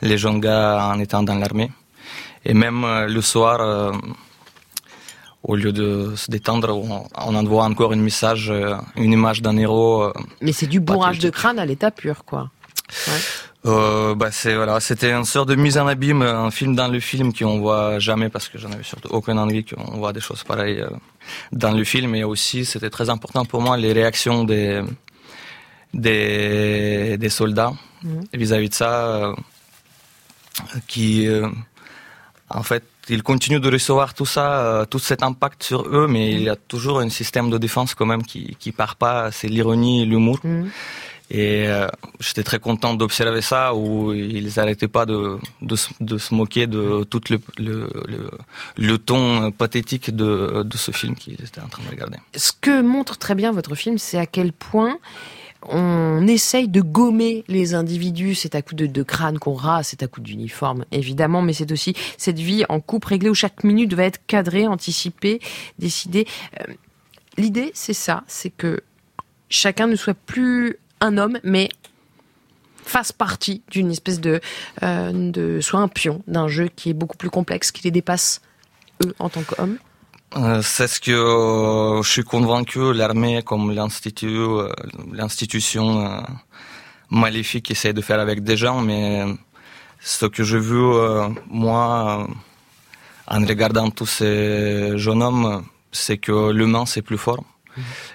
les 0.00 0.16
jeunes 0.16 0.40
gars 0.40 0.90
en 0.94 0.98
étant 1.00 1.22
dans 1.22 1.34
l'armée. 1.34 1.70
Et 2.44 2.54
même 2.54 2.84
euh, 2.84 3.06
le 3.08 3.20
soir, 3.20 3.58
euh, 3.60 3.90
au 5.43 5.55
lieu 5.55 5.71
de 5.71 6.13
se 6.15 6.29
détendre, 6.29 6.69
on, 6.75 7.07
on 7.17 7.35
envoie 7.35 7.63
encore 7.65 7.93
un 7.93 7.97
message, 7.97 8.49
euh, 8.51 8.75
une 8.95 9.11
image 9.13 9.41
d'un 9.41 9.57
héros. 9.57 10.03
euh, 10.03 10.13
Mais 10.41 10.51
c'est 10.53 10.67
du 10.67 10.79
bourrage 10.79 11.19
de 11.19 11.29
crâne 11.29 11.59
à 11.59 11.65
l'état 11.65 11.91
pur 11.91 12.23
quoi. 12.25 12.49
euh, 13.65 14.15
bah 14.15 14.29
c'est 14.31 14.55
voilà, 14.55 14.79
c'était 14.79 15.11
une 15.11 15.23
sorte 15.25 15.49
de 15.49 15.55
mise 15.55 15.77
en 15.77 15.87
abîme, 15.87 16.21
un 16.23 16.51
film 16.51 16.75
dans 16.75 16.87
le 16.87 16.99
film 16.99 17.33
qu'on 17.33 17.59
voit 17.59 17.99
jamais 17.99 18.29
parce 18.29 18.49
que 18.49 18.57
j'en 18.57 18.71
avais 18.71 18.83
surtout 18.83 19.09
aucune 19.09 19.39
envie 19.39 19.63
qu'on 19.63 19.97
voit 19.97 20.13
des 20.13 20.19
choses 20.21 20.43
pareilles 20.43 20.83
dans 21.51 21.71
le 21.71 21.83
film. 21.83 22.13
Et 22.15 22.23
aussi, 22.23 22.65
c'était 22.65 22.89
très 22.89 23.09
important 23.09 23.45
pour 23.45 23.61
moi 23.61 23.77
les 23.77 23.93
réactions 23.93 24.43
des 24.43 24.81
des, 25.93 27.17
des 27.17 27.29
soldats 27.29 27.73
Mhm. 28.03 28.23
vis-à-vis 28.33 28.69
de 28.69 28.73
ça, 28.73 29.05
euh, 29.05 29.35
qui 30.87 31.27
euh, 31.27 31.47
en 32.49 32.63
fait, 32.63 32.83
ils 33.09 33.23
continuent 33.23 33.59
de 33.59 33.71
recevoir 33.71 34.13
tout 34.13 34.25
ça, 34.25 34.61
euh, 34.65 34.85
tout 34.85 34.99
cet 34.99 35.23
impact 35.23 35.63
sur 35.63 35.81
eux, 35.87 36.07
mais 36.07 36.31
il 36.31 36.43
y 36.43 36.49
a 36.49 36.55
toujours 36.55 36.99
un 36.99 37.09
système 37.09 37.49
de 37.49 37.57
défense 37.57 37.95
quand 37.95 38.05
même 38.05 38.23
qui 38.23 38.55
qui 38.59 38.71
part 38.71 38.95
pas. 38.95 39.31
C'est 39.31 39.47
l'ironie, 39.47 40.03
et 40.03 40.05
l'humour. 40.05 40.39
Et 41.33 41.69
euh, 41.69 41.87
j'étais 42.19 42.43
très 42.43 42.59
content 42.59 42.93
d'observer 42.93 43.41
ça, 43.41 43.73
où 43.73 44.11
ils 44.13 44.51
n'arrêtaient 44.57 44.89
pas 44.89 45.05
de, 45.05 45.37
de, 45.61 45.75
se- 45.77 45.93
de 46.01 46.17
se 46.17 46.33
moquer 46.35 46.67
de 46.67 47.05
tout 47.05 47.21
le, 47.29 47.39
le, 47.57 47.89
le, 48.05 48.29
le 48.75 48.97
ton 48.97 49.51
pathétique 49.51 50.13
de, 50.13 50.63
de 50.63 50.77
ce 50.77 50.91
film 50.91 51.15
qu'ils 51.15 51.35
étaient 51.35 51.61
en 51.61 51.69
train 51.69 51.83
de 51.85 51.89
regarder. 51.89 52.17
Ce 52.35 52.51
que 52.51 52.81
montre 52.81 53.17
très 53.17 53.33
bien 53.33 53.53
votre 53.53 53.75
film, 53.75 53.97
c'est 53.97 54.17
à 54.17 54.25
quel 54.25 54.51
point 54.51 54.97
on 55.63 56.27
essaye 56.27 56.67
de 56.67 56.81
gommer 56.81 57.43
les 57.47 57.73
individus. 57.73 58.35
C'est 58.35 58.55
à 58.55 58.61
coup 58.61 58.75
de, 58.75 59.03
crâne 59.03 59.39
qu'on 59.39 59.53
rase, 59.53 59.87
c'est 59.87 60.03
à 60.03 60.07
coup 60.07 60.21
d'uniforme, 60.21 60.85
évidemment, 60.91 61.41
mais 61.41 61.53
c'est 61.53 61.71
aussi 61.71 61.93
cette 62.17 62.39
vie 62.39 62.63
en 62.69 62.79
coupe 62.79 63.05
réglée 63.05 63.29
où 63.29 63.35
chaque 63.35 63.63
minute 63.63 63.89
doit 63.89 64.03
être 64.03 64.25
cadrée, 64.27 64.67
anticipée, 64.67 65.39
décidée. 65.79 66.27
Euh, 66.59 66.73
L'idée, 67.37 67.71
c'est 67.73 67.93
ça, 67.93 68.23
c'est 68.27 68.49
que 68.49 68.81
chacun 69.49 69.87
ne 69.87 69.95
soit 69.95 70.13
plus 70.13 70.77
un 70.99 71.17
homme, 71.17 71.39
mais 71.43 71.69
fasse 72.83 73.11
partie 73.11 73.61
d'une 73.71 73.89
espèce 73.89 74.19
de, 74.19 74.41
euh, 74.83 75.31
de 75.31 75.61
soit 75.61 75.79
un 75.79 75.87
pion 75.87 76.21
d'un 76.27 76.47
jeu 76.47 76.67
qui 76.75 76.89
est 76.89 76.93
beaucoup 76.93 77.17
plus 77.17 77.29
complexe, 77.29 77.71
qui 77.71 77.83
les 77.83 77.91
dépasse 77.91 78.41
eux 79.05 79.15
en 79.19 79.29
tant 79.29 79.43
qu'hommes. 79.43 79.77
Euh, 80.37 80.61
C'est 80.61 80.87
ce 80.87 80.99
que 81.01 81.11
euh, 81.11 82.01
je 82.03 82.09
suis 82.09 82.23
convaincu, 82.23 82.93
l'armée 82.93 83.41
comme 83.43 83.71
l'institut, 83.71 84.27
euh, 84.37 84.69
l'institution 85.11 86.23
maléfique 87.09 87.69
essaie 87.71 87.93
de 87.93 88.01
faire 88.01 88.19
avec 88.19 88.43
des 88.43 88.55
gens, 88.55 88.79
mais 88.81 89.25
ce 89.99 90.25
que 90.27 90.43
j'ai 90.43 90.59
vu 90.59 90.81
moi 91.49 92.27
en 93.27 93.39
regardant 93.45 93.89
tous 93.91 94.05
ces 94.05 94.97
jeunes 94.97 95.21
hommes, 95.21 95.63
c'est 95.91 96.17
que 96.17 96.51
l'humain 96.51 96.85
c'est 96.85 97.01
plus 97.01 97.17
fort. 97.17 97.43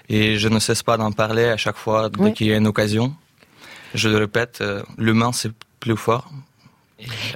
Et 0.09 0.37
je 0.37 0.47
ne 0.49 0.59
cesse 0.59 0.81
pas 0.83 0.97
d'en 0.97 1.11
parler 1.11 1.45
à 1.45 1.57
chaque 1.57 1.77
fois 1.77 2.09
dès 2.09 2.19
Oui. 2.23 2.33
qu'il 2.33 2.47
y 2.47 2.53
a 2.53 2.57
une 2.57 2.67
occasion. 2.67 3.13
Je 3.93 4.09
le 4.09 4.17
répète, 4.17 4.63
l'humain 4.97 5.31
c'est 5.31 5.51
plus 5.79 5.95
fort. 5.97 6.27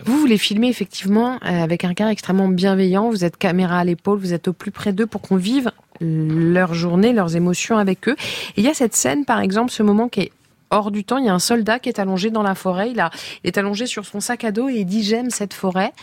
Vous, 0.06 0.18
vous 0.18 0.26
les 0.26 0.38
filmez 0.38 0.70
effectivement 0.70 1.36
euh, 1.46 1.64
avec 1.64 1.86
un 1.86 1.90
regard 1.90 2.10
extrêmement 2.10 2.48
bienveillant. 2.48 3.10
Vous 3.10 3.24
êtes 3.24 3.38
caméra 3.38 3.80
à 3.80 3.84
l'épaule, 3.84 4.20
vous 4.20 4.34
êtes 4.34 4.48
au 4.48 4.54
plus 4.54 4.72
près 4.72 4.94
d'eux 4.94 5.06
pour 5.06 5.22
qu'on 5.22 5.36
vive 5.36 5.72
leur 6.00 6.74
journée, 6.74 7.14
leurs 7.14 7.36
émotions 7.36 7.78
avec 7.78 8.08
eux. 8.08 8.16
Et 8.58 8.62
il 8.62 8.64
y 8.64 8.70
a 8.70 8.74
cette 8.74 8.96
scène, 8.96 9.24
par 9.26 9.40
exemple, 9.40 9.72
ce 9.72 9.84
moment 9.84 10.10
qui 10.10 10.22
est 10.22 10.32
hors 10.72 10.90
du 10.90 11.04
temps. 11.04 11.18
Il 11.18 11.26
y 11.26 11.30
a 11.30 11.34
un 11.34 11.40
soldat 11.40 11.80
qui 11.80 11.90
est 11.90 12.00
allongé 12.00 12.32
dans 12.32 12.42
la 12.44 12.56
forêt. 12.56 12.92
Il 12.92 13.04
est 13.44 13.58
allongé 13.58 13.86
sur 13.86 14.06
son 14.06 14.20
sac 14.20 14.44
à 14.44 14.52
dos 14.52 14.70
et 14.70 14.78
il 14.78 14.86
dit 14.86 15.04
j'aime 15.04 15.30
cette 15.30 15.54
forêt. 15.54 15.94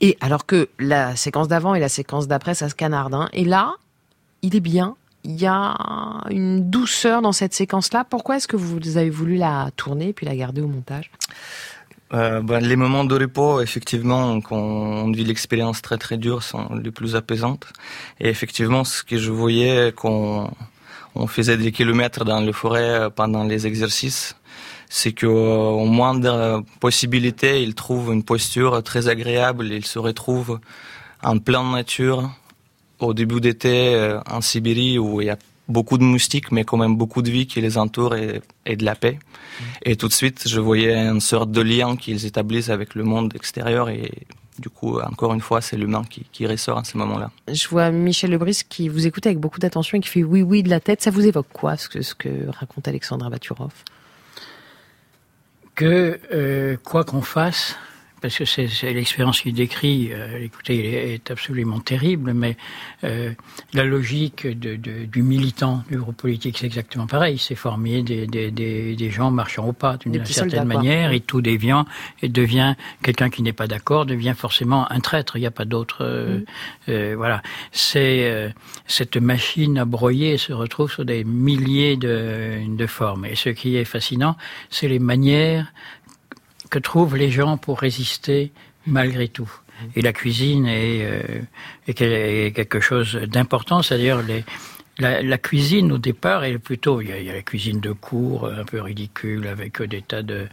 Et 0.00 0.16
alors 0.20 0.46
que 0.46 0.68
la 0.78 1.16
séquence 1.16 1.48
d'avant 1.48 1.74
et 1.74 1.80
la 1.80 1.88
séquence 1.88 2.28
d'après, 2.28 2.54
ça 2.54 2.68
se 2.68 2.74
canarde. 2.74 3.14
hein. 3.14 3.28
Et 3.32 3.44
là, 3.44 3.74
il 4.42 4.54
est 4.54 4.60
bien. 4.60 4.96
Il 5.24 5.38
y 5.38 5.46
a 5.46 5.76
une 6.30 6.70
douceur 6.70 7.20
dans 7.20 7.32
cette 7.32 7.52
séquence-là. 7.52 8.04
Pourquoi 8.08 8.36
est-ce 8.36 8.48
que 8.48 8.56
vous 8.56 8.96
avez 8.96 9.10
voulu 9.10 9.36
la 9.36 9.70
tourner 9.76 10.08
et 10.08 10.12
puis 10.14 10.24
la 10.24 10.34
garder 10.34 10.62
au 10.62 10.68
montage? 10.68 11.10
Euh, 12.12 12.40
ben, 12.40 12.60
les 12.60 12.74
moments 12.76 13.04
de 13.04 13.16
repos, 13.16 13.60
effectivement, 13.60 14.40
quand 14.40 14.56
on 14.56 15.12
vit 15.12 15.24
l'expérience 15.24 15.80
très 15.80 15.96
très 15.96 16.16
dure, 16.18 16.42
sont 16.42 16.74
les 16.74 16.90
plus 16.90 17.14
apaisantes. 17.14 17.66
Et 18.18 18.28
effectivement, 18.28 18.82
ce 18.84 19.04
que 19.04 19.16
je 19.16 19.30
voyais 19.30 19.92
quand 19.94 20.52
on 21.14 21.26
faisait 21.28 21.56
des 21.56 21.70
kilomètres 21.72 22.24
dans 22.24 22.40
les 22.40 22.52
forêts 22.52 23.10
pendant 23.14 23.44
les 23.44 23.66
exercices, 23.66 24.34
c'est 24.88 25.12
que 25.12 25.26
euh, 25.26 25.30
au 25.30 25.86
moindre 25.86 26.64
possibilité, 26.80 27.62
ils 27.62 27.74
trouvent 27.76 28.12
une 28.12 28.24
posture 28.24 28.82
très 28.82 29.08
agréable. 29.08 29.66
Ils 29.66 29.86
se 29.86 30.00
retrouvent 30.00 30.58
en 31.22 31.38
pleine 31.38 31.70
nature, 31.70 32.30
au 32.98 33.14
début 33.14 33.40
d'été, 33.40 33.94
euh, 33.94 34.20
en 34.28 34.40
Sibérie, 34.40 34.98
où 34.98 35.20
il 35.20 35.26
y 35.26 35.30
a 35.30 35.38
beaucoup 35.70 35.98
de 35.98 36.04
moustiques, 36.04 36.52
mais 36.52 36.64
quand 36.64 36.76
même 36.76 36.96
beaucoup 36.96 37.22
de 37.22 37.30
vie 37.30 37.46
qui 37.46 37.60
les 37.60 37.78
entoure 37.78 38.14
et, 38.14 38.42
et 38.66 38.76
de 38.76 38.84
la 38.84 38.94
paix. 38.94 39.18
Et 39.82 39.96
tout 39.96 40.08
de 40.08 40.12
suite, 40.12 40.48
je 40.48 40.60
voyais 40.60 40.94
une 40.96 41.20
sorte 41.20 41.50
de 41.50 41.60
lien 41.60 41.96
qu'ils 41.96 42.26
établissent 42.26 42.70
avec 42.70 42.94
le 42.94 43.04
monde 43.04 43.34
extérieur 43.34 43.88
et 43.88 44.10
du 44.58 44.68
coup, 44.68 45.00
encore 45.00 45.32
une 45.32 45.40
fois, 45.40 45.60
c'est 45.62 45.76
l'humain 45.76 46.04
qui, 46.08 46.26
qui 46.32 46.46
ressort 46.46 46.78
à 46.78 46.84
ce 46.84 46.98
moment-là. 46.98 47.30
Je 47.48 47.66
vois 47.68 47.90
Michel 47.90 48.30
Lebris 48.30 48.60
qui 48.68 48.88
vous 48.88 49.06
écoute 49.06 49.26
avec 49.26 49.38
beaucoup 49.38 49.58
d'attention 49.58 49.96
et 49.96 50.00
qui 50.00 50.08
fait 50.08 50.22
oui, 50.22 50.42
oui 50.42 50.62
de 50.62 50.68
la 50.68 50.80
tête. 50.80 51.00
Ça 51.00 51.10
vous 51.10 51.26
évoque 51.26 51.46
quoi, 51.52 51.76
ce 51.78 51.88
que, 51.88 52.02
ce 52.02 52.14
que 52.14 52.50
raconte 52.50 52.86
Alexandra 52.86 53.30
Baturov? 53.30 53.72
Que 55.74 56.20
euh, 56.34 56.76
quoi 56.84 57.04
qu'on 57.04 57.22
fasse, 57.22 57.76
parce 58.20 58.36
que 58.38 58.44
c'est 58.44 58.66
l'expérience 58.92 59.40
qu'il 59.40 59.54
décrit, 59.54 60.10
euh, 60.12 60.38
écoutez, 60.42 60.76
il 60.78 60.86
est, 60.86 61.14
est 61.14 61.30
absolument 61.30 61.80
terrible, 61.80 62.32
mais 62.34 62.56
euh, 63.04 63.32
la 63.72 63.84
logique 63.84 64.46
de, 64.46 64.76
de- 64.76 65.04
du 65.06 65.22
militant 65.22 65.82
du 65.90 65.98
groupe 65.98 66.16
politique, 66.16 66.58
c'est 66.58 66.66
exactement 66.66 67.06
pareil. 67.06 67.38
C'est 67.38 67.54
former 67.54 68.02
des, 68.02 68.26
des, 68.26 68.50
des, 68.50 68.94
des 68.96 69.10
gens 69.10 69.30
marchant 69.30 69.66
au 69.66 69.72
pas 69.72 69.96
d'une 69.96 70.12
certaine 70.34 70.68
manière, 70.68 71.12
et 71.12 71.20
tout 71.20 71.40
déviant, 71.40 71.84
et 72.22 72.28
devient 72.28 72.74
quelqu'un 73.02 73.30
qui 73.30 73.42
n'est 73.42 73.52
pas 73.52 73.66
d'accord, 73.66 74.06
devient 74.06 74.34
forcément 74.36 74.90
un 74.92 75.00
traître. 75.00 75.36
Il 75.36 75.40
n'y 75.40 75.46
a 75.46 75.50
pas 75.50 75.64
d'autre. 75.64 75.98
euh, 76.04 76.40
euh, 76.88 77.14
voilà. 77.16 77.42
C'est 77.72 78.30
euh, 78.30 78.48
cette 78.86 79.16
machine 79.16 79.78
à 79.78 79.84
broyer 79.84 80.36
se 80.38 80.52
retrouve 80.52 80.90
sur 80.92 81.04
des 81.04 81.24
milliers 81.24 81.96
de, 81.96 82.76
de 82.76 82.86
formes. 82.86 83.24
Et 83.26 83.34
ce 83.36 83.48
qui 83.50 83.76
est 83.76 83.84
fascinant, 83.84 84.36
c'est 84.70 84.88
les 84.88 84.98
manières 84.98 85.72
que 86.70 86.78
trouvent 86.78 87.16
les 87.16 87.30
gens 87.30 87.56
pour 87.56 87.80
résister 87.80 88.52
malgré 88.86 89.28
tout. 89.28 89.50
Et 89.96 90.02
la 90.02 90.12
cuisine 90.12 90.66
est, 90.66 91.04
euh, 91.04 91.22
est 91.86 91.94
quel- 91.94 92.12
est 92.12 92.52
quelque 92.52 92.80
chose 92.80 93.14
d'important, 93.14 93.82
c'est-à-dire 93.82 94.22
les, 94.22 94.44
la, 94.98 95.22
la 95.22 95.38
cuisine 95.38 95.90
au 95.92 95.98
départ 95.98 96.44
est 96.44 96.58
plutôt, 96.58 97.00
il 97.00 97.08
y, 97.08 97.12
a, 97.12 97.18
il 97.18 97.26
y 97.26 97.30
a 97.30 97.34
la 97.34 97.42
cuisine 97.42 97.80
de 97.80 97.92
cour 97.92 98.46
un 98.46 98.64
peu 98.64 98.80
ridicule 98.82 99.46
avec 99.46 99.80
des 99.82 100.02
tas 100.02 100.22
de, 100.22 100.46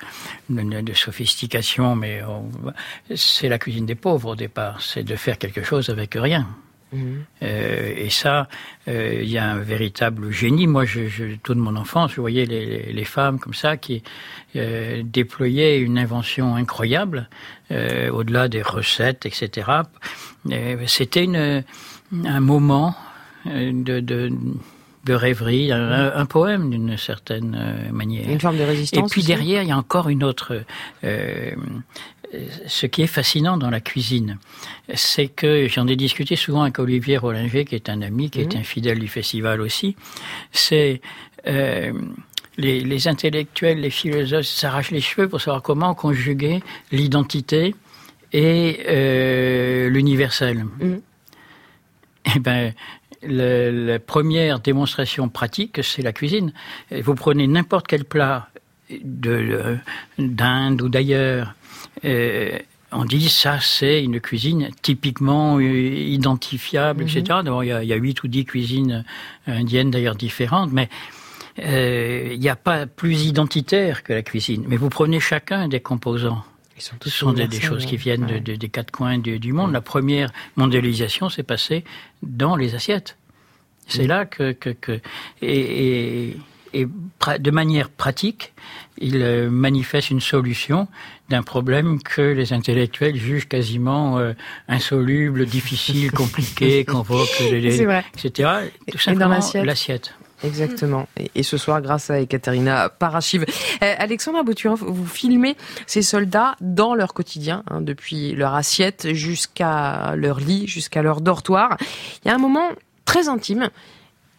de, 0.50 0.82
de 0.82 0.94
sophistication, 0.94 1.96
mais 1.96 2.22
c'est 3.16 3.50
la 3.50 3.60
cuisine 3.60 3.86
des 3.86 3.96
pauvres 3.96 4.30
au 4.30 4.36
départ, 4.36 4.82
c'est 4.82 5.04
de 5.04 5.16
faire 5.16 5.38
quelque 5.38 5.64
chose 5.64 5.90
avec 5.90 6.16
rien. 6.16 6.48
Euh, 6.94 7.94
et 7.98 8.10
ça, 8.10 8.48
euh, 8.88 9.20
il 9.22 9.30
y 9.30 9.38
a 9.38 9.50
un 9.52 9.60
véritable 9.60 10.32
génie. 10.32 10.68
Moi, 10.68 10.86
je, 10.86 11.08
je, 11.08 11.36
toute 11.44 11.58
mon 11.58 11.76
enfance, 11.76 12.12
je 12.14 12.22
voyais 12.22 12.46
les, 12.46 13.06
femmes 13.06 13.40
comme 13.40 13.54
ça 13.54 13.78
qui 13.78 14.04
euh, 14.56 15.02
déployaient 15.04 15.80
une 15.80 15.98
invention 15.98 16.56
incroyable, 16.56 17.30
au-delà 17.70 18.48
des 18.48 18.62
recettes, 18.62 19.26
etc. 19.26 19.70
C'était 20.86 21.28
un 21.28 22.40
moment 22.40 22.96
de, 23.46 24.00
de, 24.00 24.32
de 25.06 25.14
rêverie, 25.14 25.72
un, 25.74 26.14
un 26.16 26.26
poème 26.26 26.70
d'une 26.70 26.98
certaine 26.98 27.90
manière. 27.92 28.30
Une 28.30 28.40
forme 28.40 28.58
de 28.58 28.64
résistance 28.64 29.12
Et 29.12 29.14
puis 29.14 29.24
derrière, 29.24 29.64
il 29.64 29.70
y 29.70 29.72
a 29.72 29.78
encore 29.78 30.08
une 30.08 30.24
autre. 30.24 30.64
Euh, 32.34 32.46
ce 32.68 32.86
qui 32.88 33.02
est 33.04 33.08
fascinant 33.08 33.58
dans 33.58 33.70
la 33.70 33.80
cuisine, 33.80 34.38
c'est 34.94 35.28
que 35.28 35.68
j'en 35.68 35.88
ai 35.88 35.96
discuté 35.96 36.36
souvent 36.36 36.64
avec 36.64 36.78
Olivier 36.80 37.18
Rollinger, 37.18 37.66
qui 37.66 37.76
est 37.76 37.90
un 37.90 38.02
ami, 38.02 38.30
qui 38.30 38.42
est 38.42 38.54
Mhm. 38.54 38.62
un 38.62 38.64
fidèle 38.64 39.00
du 39.00 39.08
festival 39.08 39.62
aussi. 39.62 39.96
C'est 40.52 41.02
euh, 41.48 41.94
les, 42.58 42.82
les 42.82 43.08
intellectuels, 43.08 43.80
les 43.80 43.90
philosophes 43.92 44.46
s'arrachent 44.48 44.92
les 44.92 45.02
cheveux 45.02 45.30
pour 45.30 45.40
savoir 45.40 45.62
comment 45.62 45.94
conjuguer 45.96 46.62
l'identité 46.92 47.76
et 48.34 48.80
euh, 48.88 49.90
l'universel. 49.90 50.66
Eh 52.36 52.40
ben, 52.40 52.74
la 53.24 54.00
première 54.00 54.60
démonstration 54.60 55.30
pratique, 55.30 55.80
c'est 55.84 56.02
la 56.02 56.12
cuisine. 56.12 56.52
Vous 56.92 57.16
prenez 57.16 57.48
n'importe 57.48 57.88
quel 57.88 58.04
plat 58.04 58.50
de- 58.90 59.78
d'Inde 60.20 60.82
ou 60.82 60.90
d'ailleurs. 60.90 61.54
Euh, 62.06 62.58
on 62.92 63.04
dit 63.06 63.28
ça, 63.30 63.60
c'est 63.60 64.04
une 64.04 64.20
cuisine 64.22 64.70
typiquement 64.82 65.58
euh, 65.58 65.62
identifiable, 65.62 67.04
etc. 67.04 67.24
D'abord, 67.44 67.64
il 67.64 67.68
y, 67.68 67.94
a, 67.94 67.96
huit 67.96 68.24
ou 68.24 68.28
dix 68.28 68.46
cuisines 68.46 69.04
indiennes 69.46 69.92
d'ailleurs 69.92 70.16
différentes, 70.16 70.72
mais 70.72 70.90
euh, 71.60 72.30
il 72.34 72.40
n'y 72.40 72.50
a 72.50 72.56
pas 72.56 72.86
plus 72.86 73.26
identitaire 73.26 74.04
que 74.04 74.14
la 74.14 74.22
cuisine. 74.22 74.64
Mais 74.68 74.78
vous 74.78 74.90
prenez 74.90 75.20
chacun 75.20 75.68
des 75.68 75.80
composants. 75.80 76.44
Ce 76.78 77.10
sont 77.10 77.34
des, 77.34 77.50
choses 77.60 77.86
qui 77.86 77.94
ouais. 77.94 77.98
viennent 77.98 78.28
de- 78.28 78.38
de- 78.38 78.56
des 78.56 78.70
quatre 78.70 78.92
coins 78.92 79.18
du, 79.18 79.40
du 79.40 79.52
monde. 79.52 79.72
La 79.72 79.82
première 79.82 80.32
mondialisation 80.56 81.28
s'est 81.28 81.42
passée 81.44 81.84
dans 82.22 82.56
les 82.56 82.76
assiettes. 82.76 83.18
C'est 83.88 84.06
là 84.06 84.26
que, 84.26 84.52
que, 84.52 84.70
que 84.70 85.00
et, 85.42 86.28
et, 86.28 86.38
et 86.74 86.88
pra- 87.20 87.40
de 87.40 87.52
manière 87.52 87.90
pratique, 87.90 88.54
il 89.00 89.18
manifeste 89.50 90.12
une 90.12 90.22
solution 90.22 90.88
d'un 91.30 91.44
problème 91.44 92.02
que 92.02 92.22
les 92.22 92.54
intellectuels 92.54 93.16
jugent 93.16 93.48
quasiment 93.48 94.18
euh, 94.20 94.34
insoluble, 94.68 95.46
difficile, 95.46 96.12
compliqué, 96.12 96.86
convoque, 96.86 97.40
les- 97.40 97.72
C'est 97.78 97.86
vrai. 97.86 98.06
etc. 98.18 98.50
Tout 98.92 98.98
simplement 98.98 99.40
l'assiette. 99.56 100.14
Exactement. 100.44 101.08
Et, 101.20 101.32
et 101.34 101.42
ce 101.44 101.58
soir, 101.58 101.82
grâce 101.82 102.12
à 102.12 102.20
Ekaterina 102.22 102.90
Parachiv. 102.90 103.44
Euh, 103.82 103.94
Alexandra 103.98 104.44
Bouturov, 104.44 104.84
vous 104.86 105.08
filmez 105.08 105.58
ces 105.88 106.04
soldats 106.04 106.56
dans 106.62 106.94
leur 106.94 107.16
quotidien, 107.16 107.64
hein, 107.72 107.82
depuis 107.82 108.34
leur 108.34 108.54
assiette 108.54 109.14
jusqu'à 109.14 110.14
leur 110.16 110.40
lit, 110.40 110.68
jusqu'à 110.68 111.02
leur 111.02 111.22
dortoir. 111.22 111.76
Il 112.24 112.28
y 112.28 112.32
a 112.32 112.36
un 112.36 112.40
moment 112.40 112.70
très 113.06 113.30
intime 113.30 113.70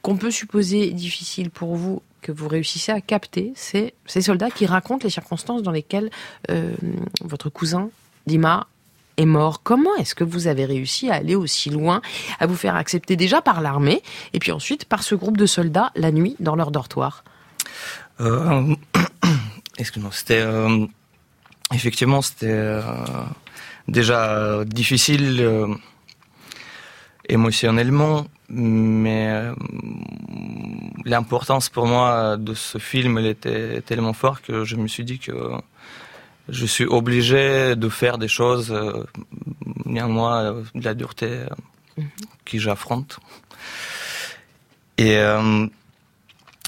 qu'on 0.03 0.17
peut 0.17 0.31
supposer 0.31 0.93
difficile 0.93 1.51
pour 1.51 1.75
vous 1.75 2.01
que 2.23 2.33
vous 2.33 2.49
réussissez 2.49 2.93
à 2.93 3.01
capter, 3.01 3.53
c'est 3.55 3.95
ces 4.07 4.23
soldats 4.23 4.51
qui 4.51 4.67
racontent 4.67 5.05
les 5.05 5.11
circonstances 5.11 5.63
dans 5.63 5.71
lesquelles 5.71 6.11
euh, 6.51 6.73
votre 7.23 7.49
cousin 7.51 7.91
Dima 8.27 8.67
est 9.19 9.27
mort. 9.27 9.63
Comment 9.63 9.95
est-ce 9.97 10.15
que 10.15 10.25
vous 10.25 10.47
avez 10.47 10.65
réussi 10.65 11.11
à 11.11 11.15
aller 11.15 11.35
aussi 11.35 11.71
loin, 11.71 12.01
à 12.39 12.47
vous 12.47 12.57
faire 12.57 12.77
accepter 12.77 13.17
déjà 13.17 13.43
par 13.43 13.61
l'armée, 13.61 14.03
et 14.33 14.39
puis 14.39 14.53
ensuite 14.53 14.85
par 14.85 15.03
ce 15.03 15.15
groupe 15.15 15.37
de 15.37 15.47
soldats 15.47 15.91
la 15.97 16.13
nuit 16.13 16.37
dans 16.41 16.57
leur 16.57 16.71
dortoir? 16.71 17.25
Euh, 18.21 18.75
Excuse-moi, 19.79 20.11
c'était 20.13 20.41
euh, 20.41 20.87
effectivement 21.73 22.23
c'était 22.23 22.47
euh, 22.49 22.83
déjà 23.87 24.65
difficile 24.65 25.79
émotionnellement, 27.29 28.27
mais 28.49 29.29
euh, 29.29 29.55
l'importance 31.05 31.69
pour 31.69 31.87
moi 31.87 32.37
de 32.37 32.55
ce 32.55 32.79
film 32.79 33.19
elle 33.19 33.27
était 33.27 33.83
tellement 33.83 34.15
forte 34.15 34.43
que 34.45 34.65
je 34.65 34.77
me 34.77 34.89
suis 34.89 35.05
dit 35.05 35.19
que 35.19 35.33
je 36.49 36.67
suis 36.67 36.87
obligé 36.87 37.77
de 37.77 37.89
faire 37.89 38.19
des 38.19 38.29
choses, 38.29 38.73
euh, 38.73 39.05
néanmoins 39.85 40.63
de 40.75 40.85
la 40.85 40.95
dureté 40.95 41.27
euh, 41.27 42.03
que 42.45 42.59
j'affronte. 42.59 43.19
Et 44.97 45.19
euh, 45.19 45.67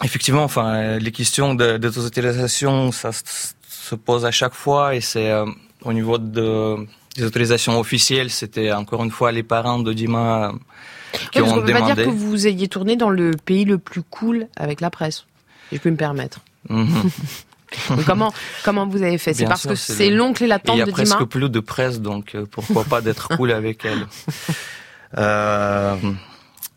effectivement, 0.05 0.45
enfin, 0.45 0.99
les 0.99 1.13
questions 1.13 1.55
de, 1.55 1.79
de 1.79 1.99
autorisations, 1.99 2.93
ça 2.93 3.11
se 3.13 3.95
pose 3.95 4.25
à 4.25 4.31
chaque 4.31 4.55
fois 4.55 4.95
et 4.95 5.01
c'est 5.01 5.31
euh, 5.31 5.47
au 5.83 5.93
niveau 5.93 6.19
de, 6.19 6.87
des 7.17 7.25
autorisations 7.25 7.79
officielles, 7.81 8.31
c'était 8.31 8.73
encore 8.73 9.03
une 9.03 9.11
fois 9.11 9.33
les 9.33 9.43
parents 9.43 9.79
de 9.79 9.93
Dima 9.93 10.53
qui 11.33 11.41
Ouais, 11.41 11.49
ont 11.49 11.63
peut 11.63 11.73
pas 11.73 11.83
dire 11.95 11.97
que 12.05 12.11
vous 12.11 12.47
ayez 12.47 12.69
tourné 12.69 12.97
dans 12.97 13.11
le 13.11 13.33
pays 13.33 13.65
le 13.65 13.79
plus 13.79 14.03
cool 14.03 14.47
avec 14.57 14.81
la 14.81 14.91
presse, 14.91 15.25
si 15.69 15.77
je 15.77 15.81
peux 15.81 15.91
me 15.91 15.97
permettre. 15.97 16.41
Mhm. 16.69 16.89
Donc 17.91 18.05
comment, 18.05 18.33
comment 18.65 18.87
vous 18.87 19.03
avez 19.03 19.17
fait? 19.19 19.33
C'est 19.33 19.45
parce 19.47 19.61
sûr, 19.63 19.71
que 19.71 19.77
c'est 19.77 19.95
c'est 19.95 20.11
le- 20.11 20.17
l'oncle 20.17 20.43
et 20.43 20.47
la 20.49 20.57
Il 20.57 20.61
tante 20.67 20.79
y 20.79 20.83
a 20.83 20.87
de 20.87 20.91
presque 20.91 21.13
Dima 21.17 21.27
plus 21.27 21.49
de 21.49 21.61
presse, 21.61 22.01
donc 22.01 22.35
euh, 22.35 22.45
pourquoi 22.51 22.85
pas 22.85 23.01
d'être 23.01 23.29
cool 23.37 23.53
avec 23.53 23.85
elle. 23.85 24.07
Euh, 25.19 25.97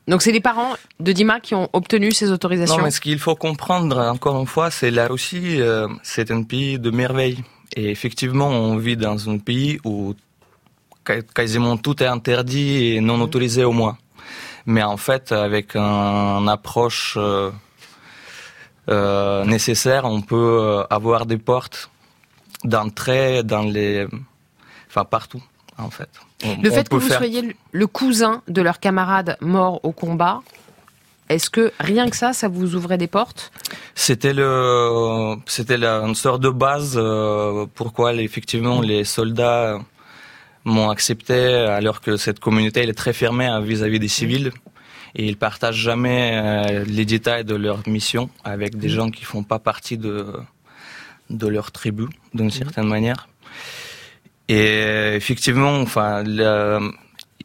Donc 0.07 0.21
c'est 0.21 0.31
les 0.31 0.39
parents 0.41 0.73
de 0.99 1.11
Dima 1.11 1.39
qui 1.39 1.55
ont 1.55 1.69
obtenu 1.73 2.11
ces 2.11 2.31
autorisations? 2.31 2.77
Non, 2.77 2.83
mais 2.83 2.91
ce 2.91 3.01
qu'il 3.01 3.19
faut 3.19 3.35
comprendre, 3.35 3.97
encore 3.99 4.39
une 4.39 4.47
fois, 4.47 4.69
c'est 4.69 4.91
la 4.91 5.07
Russie, 5.07 5.59
euh, 5.61 5.87
c'est 6.03 6.29
un 6.31 6.43
pays 6.43 6.77
de 6.79 6.91
merveille. 6.91 7.43
Et 7.75 7.89
effectivement, 7.89 8.49
on 8.49 8.77
vit 8.77 8.97
dans 8.97 9.29
un 9.29 9.39
pays 9.39 9.79
où 9.83 10.13
quasiment 11.33 11.75
tout 11.77 12.01
est 12.03 12.07
interdit 12.07 12.93
et 12.95 13.01
non 13.01 13.19
autorisé 13.21 13.63
au 13.63 13.71
moins. 13.71 13.97
Mais 14.65 14.83
en 14.83 14.97
fait, 14.97 15.31
avec 15.31 15.75
un 15.75 16.47
approche 16.47 17.15
euh, 17.17 17.51
euh, 18.89 19.45
nécessaire, 19.45 20.05
on 20.05 20.21
peut 20.21 20.35
euh, 20.61 20.83
avoir 20.89 21.25
des 21.25 21.37
portes 21.37 21.89
d'entrée 22.63 23.43
dans 23.43 23.63
les, 23.63 24.07
enfin 24.89 25.05
partout, 25.05 25.43
en 25.77 25.89
fait. 25.89 26.09
On- 26.45 26.61
Le 26.61 26.69
fait 26.71 26.87
que 26.87 26.95
vous 26.95 27.01
faire- 27.01 27.17
soyez 27.17 27.55
le- 27.71 27.87
cousin 27.87 28.41
de 28.47 28.61
leur 28.61 28.79
camarade 28.79 29.37
mort 29.41 29.79
au 29.83 29.91
combat, 29.91 30.41
est-ce 31.29 31.49
que 31.49 31.71
rien 31.79 32.09
que 32.09 32.15
ça, 32.15 32.33
ça 32.33 32.47
vous 32.47 32.75
ouvrait 32.75 32.97
des 32.97 33.07
portes? 33.07 33.51
C'était 33.95 34.33
le, 34.33 35.35
c'était 35.45 35.81
une 35.83 36.15
sorte 36.15 36.41
de 36.41 36.49
base 36.49 36.93
euh, 36.97 37.65
pourquoi 37.75 38.13
effectivement 38.13 38.81
les 38.81 39.03
soldats 39.05 39.79
m'ont 40.65 40.89
accepté 40.89 41.35
alors 41.79 41.99
que 42.01 42.17
cette 42.17 42.39
communauté 42.39 42.81
elle 42.81 42.89
est 42.89 42.93
très 42.93 43.13
fermée 43.13 43.45
hein, 43.45 43.61
vis-à-vis 43.61 43.99
des 43.99 44.07
civils. 44.07 44.51
Et 45.15 45.27
ils 45.27 45.37
partagent 45.37 45.75
jamais 45.77 46.31
euh, 46.33 46.83
les 46.85 47.05
détails 47.05 47.45
de 47.45 47.53
leur 47.55 47.87
mission 47.87 48.29
avec 48.43 48.77
des 48.77 48.89
gens 48.89 49.11
qui 49.11 49.25
font 49.25 49.43
pas 49.43 49.59
partie 49.59 49.97
de 49.97 50.33
de 51.29 51.47
leur 51.47 51.71
tribu 51.71 52.05
d'une 52.33 52.49
certaine 52.51 52.87
manière. 52.87 53.27
Et 54.49 55.13
effectivement, 55.15 55.79
enfin, 55.81 56.23
le- 56.23 56.91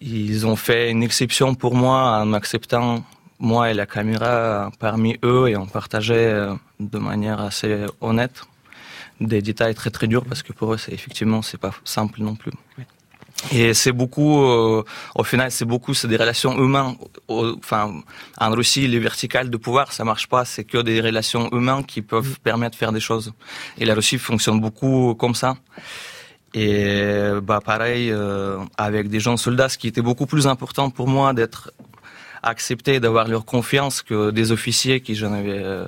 ils 0.00 0.46
ont 0.46 0.56
fait 0.56 0.90
une 0.90 1.02
exception 1.02 1.54
pour 1.54 1.74
moi 1.74 2.18
en 2.20 2.26
m'acceptant 2.26 3.04
moi 3.38 3.70
et 3.70 3.74
la 3.74 3.86
caméra 3.86 4.70
parmi 4.78 5.16
eux 5.24 5.48
et 5.48 5.56
on 5.56 5.66
partageait 5.66 6.14
euh, 6.26 6.54
de 6.80 6.98
manière 6.98 7.40
assez 7.40 7.84
honnête 8.00 8.42
des 9.20 9.42
détails 9.42 9.74
très 9.74 9.90
très 9.90 10.06
durs 10.06 10.24
parce 10.24 10.42
que 10.42 10.52
pour 10.52 10.72
eux 10.74 10.76
c'est 10.78 10.92
effectivement 10.92 11.42
c'est 11.42 11.58
pas 11.58 11.72
simple 11.84 12.20
non 12.22 12.34
plus. 12.34 12.52
Et 13.52 13.72
c'est 13.72 13.92
beaucoup, 13.92 14.42
euh, 14.42 14.82
au 15.14 15.22
final, 15.22 15.50
c'est 15.50 15.64
beaucoup, 15.64 15.94
c'est 15.94 16.08
des 16.08 16.16
relations 16.16 16.58
humaines. 16.58 16.96
Enfin, 17.28 18.02
en 18.36 18.50
Russie, 18.50 18.88
les 18.88 18.98
verticales 18.98 19.48
de 19.48 19.56
pouvoir, 19.56 19.92
ça 19.92 20.04
marche 20.04 20.26
pas. 20.26 20.44
C'est 20.44 20.64
que 20.64 20.78
des 20.78 21.00
relations 21.00 21.48
humaines 21.52 21.84
qui 21.84 22.02
peuvent 22.02 22.40
permettre 22.40 22.72
de 22.72 22.78
faire 22.78 22.92
des 22.92 23.00
choses. 23.00 23.32
Et 23.78 23.84
la 23.84 23.94
Russie 23.94 24.18
fonctionne 24.18 24.60
beaucoup 24.60 25.14
comme 25.14 25.34
ça. 25.34 25.56
Et 26.54 27.30
bah 27.42 27.60
pareil 27.64 28.10
euh, 28.10 28.58
avec 28.78 29.08
des 29.08 29.20
gens 29.20 29.36
soldats, 29.36 29.68
ce 29.68 29.76
qui 29.76 29.86
était 29.86 30.00
beaucoup 30.00 30.26
plus 30.26 30.46
important 30.46 30.88
pour 30.90 31.06
moi 31.06 31.34
d'être 31.34 31.72
accepté, 32.42 33.00
d'avoir 33.00 33.28
leur 33.28 33.44
confiance 33.44 34.02
que 34.02 34.30
des 34.30 34.52
officiers 34.52 35.00
qui 35.00 35.14
j'en 35.14 35.32
avais 35.32 35.58
euh, 35.62 35.84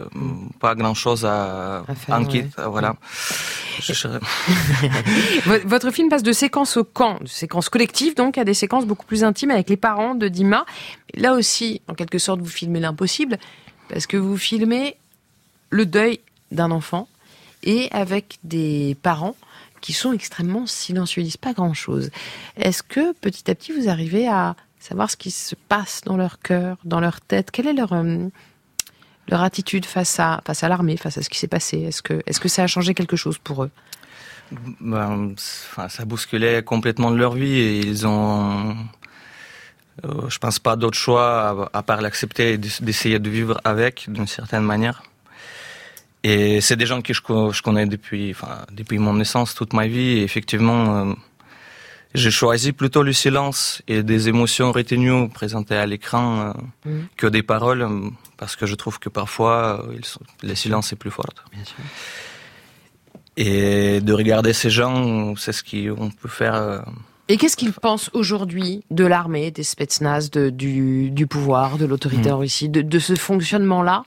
pas 0.60 0.74
grand 0.74 0.94
chose 0.94 1.24
à, 1.24 1.84
faire, 1.94 2.16
enquête, 2.16 2.48
voilà. 2.68 2.96
Je- 3.80 3.92
je- 3.92 4.08
Vo- 5.46 5.66
Votre 5.68 5.90
film 5.90 6.08
passe 6.08 6.22
de 6.22 6.32
séquence 6.32 6.76
au 6.76 6.84
camp, 6.84 7.18
de 7.20 7.28
séquences 7.28 7.68
collectives 7.68 8.14
donc, 8.14 8.38
à 8.38 8.44
des 8.44 8.54
séquences 8.54 8.86
beaucoup 8.86 9.06
plus 9.06 9.24
intimes 9.24 9.50
avec 9.50 9.68
les 9.70 9.76
parents 9.76 10.14
de 10.14 10.28
Dima. 10.28 10.64
Là 11.14 11.34
aussi, 11.34 11.80
en 11.88 11.94
quelque 11.94 12.18
sorte, 12.18 12.40
vous 12.40 12.46
filmez 12.48 12.80
l'impossible, 12.80 13.38
parce 13.88 14.06
que 14.06 14.16
vous 14.16 14.36
filmez 14.36 14.96
le 15.70 15.86
deuil 15.86 16.20
d'un 16.52 16.70
enfant 16.70 17.08
et 17.62 17.88
avec 17.92 18.38
des 18.44 18.96
parents 19.02 19.36
qui 19.80 19.92
sont 19.92 20.12
extrêmement 20.12 20.66
silencieux, 20.66 21.22
ils 21.22 21.26
disent 21.26 21.36
pas 21.38 21.52
grand-chose. 21.54 22.10
Est-ce 22.56 22.82
que 22.82 23.12
petit 23.14 23.50
à 23.50 23.54
petit 23.54 23.72
vous 23.72 23.88
arrivez 23.88 24.28
à 24.28 24.54
savoir 24.80 25.08
ce 25.10 25.16
qui 25.16 25.30
se 25.30 25.54
passe 25.54 26.00
dans 26.04 26.16
leur 26.16 26.40
cœur, 26.40 26.76
dans 26.84 26.98
leur 27.00 27.20
tête 27.20 27.50
Quelle 27.52 27.68
est 27.68 27.72
leur 27.74 27.92
euh, 27.92 28.26
leur 29.28 29.42
attitude 29.42 29.84
face 29.86 30.18
à 30.18 30.40
face 30.44 30.64
à 30.64 30.68
l'armée, 30.68 30.96
face 30.96 31.16
à 31.18 31.22
ce 31.22 31.28
qui 31.30 31.38
s'est 31.38 31.46
passé? 31.48 31.78
Est-ce 31.82 32.02
que 32.02 32.20
est-ce 32.26 32.40
que 32.40 32.48
ça 32.48 32.64
a 32.64 32.66
changé 32.66 32.94
quelque 32.94 33.16
chose 33.16 33.38
pour 33.38 33.62
eux? 33.64 33.70
Ben, 34.80 35.34
ça 35.36 36.04
bousculait 36.04 36.64
complètement 36.64 37.10
leur 37.10 37.34
vie 37.34 37.56
et 37.56 37.78
ils 37.78 38.04
ont, 38.04 38.74
euh, 40.04 40.28
je 40.28 40.38
pense 40.38 40.58
pas 40.58 40.74
d'autre 40.74 40.98
choix 40.98 41.70
à, 41.72 41.82
part 41.84 42.00
l'accepter 42.00 42.54
et 42.54 42.58
d'ess- 42.58 42.82
d'essayer 42.82 43.20
de 43.20 43.30
vivre 43.30 43.60
avec 43.62 44.06
d'une 44.08 44.26
certaine 44.26 44.64
manière. 44.64 45.04
Et 46.24 46.60
c'est 46.60 46.74
des 46.76 46.84
gens 46.84 47.00
que 47.00 47.14
je, 47.14 47.20
co- 47.22 47.52
je 47.52 47.62
connais 47.62 47.86
depuis, 47.86 48.32
enfin, 48.32 48.66
depuis 48.72 48.98
mon 48.98 49.14
naissance, 49.14 49.54
toute 49.54 49.72
ma 49.72 49.86
vie. 49.86 50.18
Effectivement, 50.18 50.96
euh, 50.96 51.14
j'ai 52.14 52.30
choisi 52.30 52.72
plutôt 52.72 53.02
le 53.02 53.12
silence 53.12 53.82
et 53.86 54.02
des 54.02 54.28
émotions 54.28 54.72
retenues 54.72 55.28
présentées 55.28 55.76
à 55.76 55.86
l'écran 55.86 56.40
euh, 56.40 56.52
Mhm. 56.90 57.06
que 57.16 57.26
des 57.28 57.42
paroles, 57.42 57.82
euh, 57.82 58.10
parce 58.36 58.56
que 58.56 58.66
je 58.66 58.74
trouve 58.74 58.98
que 58.98 59.08
parfois, 59.08 59.84
euh, 59.88 59.98
sont- 60.02 60.20
le 60.42 60.54
silence 60.54 60.92
est 60.92 60.96
plus 60.96 61.10
fort. 61.10 61.26
Et 63.36 64.00
de 64.00 64.12
regarder 64.12 64.52
ces 64.52 64.70
gens, 64.70 65.34
c'est 65.36 65.52
ce 65.52 65.62
qu'on 65.62 66.10
peut 66.10 66.28
faire. 66.28 66.54
euh, 66.54 66.80
Et 67.28 67.36
qu'est-ce 67.36 67.56
qu'ils 67.56 67.72
pensent 67.72 68.10
aujourd'hui 68.12 68.82
de 68.90 69.04
l'armée, 69.06 69.50
des 69.52 69.62
spetsnaz, 69.62 70.30
de, 70.30 70.50
du, 70.50 71.10
du 71.10 71.26
pouvoir, 71.28 71.78
de 71.78 71.86
l'autorité 71.86 72.28
Mm. 72.28 72.32
en 72.32 72.38
Russie, 72.38 72.68
de, 72.68 72.82
de 72.82 72.98
ce 72.98 73.14
fonctionnement-là 73.14 74.02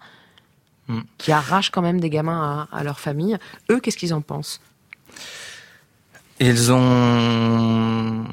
Mm. 0.89 0.99
qui 1.17 1.31
arrache 1.31 1.69
quand 1.71 1.81
même 1.81 2.01
des 2.01 2.09
gamins 2.09 2.67
à, 2.71 2.77
à 2.77 2.83
leur 2.83 2.99
famille? 2.99 3.37
Eux, 3.71 3.79
qu'est-ce 3.79 3.95
qu'ils 3.97 4.13
en 4.13 4.19
pensent? 4.21 4.59
Ils 6.45 6.73
ont, 6.73 8.25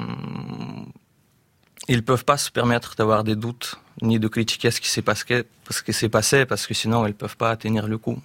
ils 1.87 2.03
peuvent 2.03 2.25
pas 2.25 2.35
se 2.35 2.51
permettre 2.51 2.93
d'avoir 2.97 3.23
des 3.23 3.37
doutes 3.37 3.79
ni 4.01 4.19
de 4.19 4.27
critiquer 4.27 4.69
ce 4.69 4.81
qui 4.81 4.89
s'est 4.89 5.01
passé, 5.01 5.45
ce 5.69 5.81
qui 5.81 5.93
s'est 5.93 6.09
passé, 6.09 6.45
parce 6.45 6.67
que 6.67 6.73
sinon 6.73 7.07
ils 7.07 7.13
peuvent 7.13 7.37
pas 7.37 7.55
tenir 7.55 7.87
le 7.87 7.97
coup. 7.97 8.19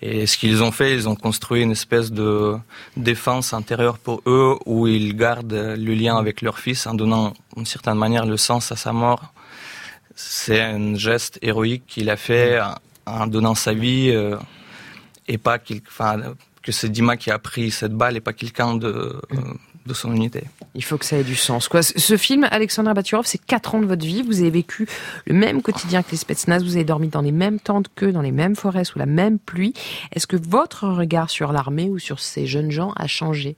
Et 0.00 0.28
ce 0.28 0.38
qu'ils 0.38 0.62
ont 0.62 0.70
fait, 0.70 0.94
ils 0.94 1.08
ont 1.08 1.16
construit 1.16 1.62
une 1.62 1.72
espèce 1.72 2.12
de 2.12 2.56
défense 2.96 3.52
intérieure 3.52 3.98
pour 3.98 4.22
eux, 4.26 4.56
où 4.64 4.86
ils 4.86 5.16
gardent 5.16 5.74
le 5.76 5.94
lien 5.94 6.16
avec 6.16 6.40
leur 6.40 6.60
fils 6.60 6.86
en 6.86 6.94
donnant, 6.94 7.34
d'une 7.56 7.66
certaine 7.66 7.98
manière, 7.98 8.26
le 8.26 8.36
sens 8.36 8.70
à 8.70 8.76
sa 8.76 8.92
mort. 8.92 9.32
C'est 10.14 10.60
un 10.60 10.94
geste 10.94 11.40
héroïque 11.42 11.84
qu'il 11.88 12.10
a 12.10 12.16
fait 12.16 12.60
en, 13.06 13.26
donnant 13.26 13.56
sa 13.56 13.74
vie, 13.74 14.10
euh, 14.10 14.36
et 15.26 15.36
pas 15.36 15.58
qu'il, 15.58 15.82
que 16.66 16.72
c'est 16.72 16.88
Dima 16.88 17.16
qui 17.16 17.30
a 17.30 17.38
pris 17.38 17.70
cette 17.70 17.92
balle 17.92 18.16
et 18.16 18.20
pas 18.20 18.32
quelqu'un 18.32 18.74
de, 18.74 18.88
euh, 18.88 19.36
de 19.86 19.94
son 19.94 20.12
unité. 20.12 20.42
Il 20.74 20.82
faut 20.82 20.98
que 20.98 21.04
ça 21.04 21.16
ait 21.16 21.24
du 21.24 21.36
sens. 21.36 21.68
Quoi. 21.68 21.82
Ce 21.82 22.16
film, 22.16 22.46
Alexandra 22.50 22.92
Baturov, 22.92 23.24
c'est 23.24 23.38
quatre 23.38 23.76
ans 23.76 23.80
de 23.80 23.86
votre 23.86 24.04
vie. 24.04 24.22
Vous 24.22 24.40
avez 24.40 24.50
vécu 24.50 24.88
le 25.26 25.34
même 25.34 25.62
quotidien 25.62 26.02
que 26.02 26.10
les 26.10 26.16
Spetsnaz. 26.16 26.64
Vous 26.64 26.74
avez 26.74 26.84
dormi 26.84 27.06
dans 27.08 27.22
les 27.22 27.30
mêmes 27.30 27.60
tentes 27.60 27.86
que 27.94 28.06
dans 28.06 28.20
les 28.20 28.32
mêmes 28.32 28.56
forêts 28.56 28.84
sous 28.84 28.98
la 28.98 29.06
même 29.06 29.38
pluie. 29.38 29.74
Est-ce 30.12 30.26
que 30.26 30.36
votre 30.36 30.88
regard 30.88 31.30
sur 31.30 31.52
l'armée 31.52 31.88
ou 31.88 32.00
sur 32.00 32.18
ces 32.18 32.46
jeunes 32.46 32.72
gens 32.72 32.92
a 32.96 33.06
changé? 33.06 33.56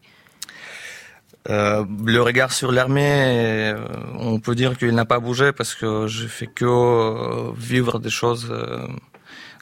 Euh, 1.49 1.85
le 2.05 2.21
regard 2.21 2.53
sur 2.53 2.73
l'armée, 2.73 3.73
euh, 3.73 3.79
on 4.19 4.39
peut 4.39 4.55
dire 4.55 4.77
qu'il 4.77 4.95
n'a 4.95 5.07
pas 5.07 5.19
bougé 5.19 5.53
parce 5.53 5.75
que 5.75 6.07
je 6.07 6.27
fais 6.27 6.47
que 6.47 7.55
vivre 7.57 8.01
des 8.01 8.11
choses 8.11 8.49
euh, 8.51 8.87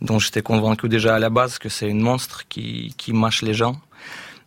dont 0.00 0.18
j'étais 0.18 0.42
convaincu 0.42 0.88
déjà 0.88 1.14
à 1.14 1.18
la 1.18 1.30
base 1.30 1.58
que 1.58 1.68
c'est 1.68 1.88
une 1.88 2.00
monstre 2.00 2.46
qui, 2.48 2.94
qui 2.96 3.12
mâche 3.12 3.42
les 3.42 3.54
gens. 3.54 3.80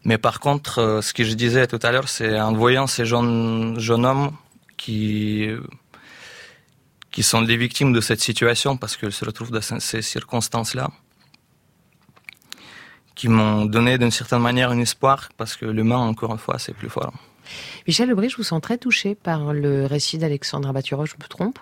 Mais 0.03 0.17
par 0.17 0.39
contre, 0.39 0.79
euh, 0.79 1.01
ce 1.01 1.13
que 1.13 1.23
je 1.23 1.33
disais 1.33 1.67
tout 1.67 1.79
à 1.81 1.91
l'heure, 1.91 2.07
c'est 2.07 2.39
en 2.39 2.53
voyant 2.53 2.87
ces 2.87 3.05
jeunes, 3.05 3.79
jeunes 3.79 4.05
hommes 4.05 4.31
qui, 4.77 5.49
qui 7.11 7.23
sont 7.23 7.41
les 7.41 7.57
victimes 7.57 7.91
de 7.91 8.01
cette 8.01 8.21
situation 8.21 8.77
parce 8.77 8.95
qu'ils 8.95 9.11
se 9.11 9.25
retrouvent 9.25 9.51
dans 9.51 9.61
ces 9.61 10.01
circonstances-là, 10.01 10.89
qui 13.15 13.27
m'ont 13.27 13.65
donné 13.65 13.97
d'une 13.97 14.11
certaine 14.11 14.39
manière 14.39 14.69
un 14.71 14.79
espoir 14.79 15.29
parce 15.35 15.55
que 15.57 15.65
l'humain, 15.65 15.97
encore 15.97 16.31
une 16.31 16.37
fois, 16.37 16.59
c'est 16.59 16.73
plus 16.73 16.89
fort. 16.89 17.13
Michel 17.87 18.09
Lebris, 18.09 18.29
je 18.29 18.37
vous 18.37 18.43
sens 18.43 18.61
très 18.61 18.77
touché 18.77 19.15
par 19.15 19.53
le 19.53 19.85
récit 19.85 20.17
d'Alexandra 20.17 20.71
Baturov, 20.71 21.07
je 21.07 21.15
me 21.21 21.27
trompe? 21.27 21.59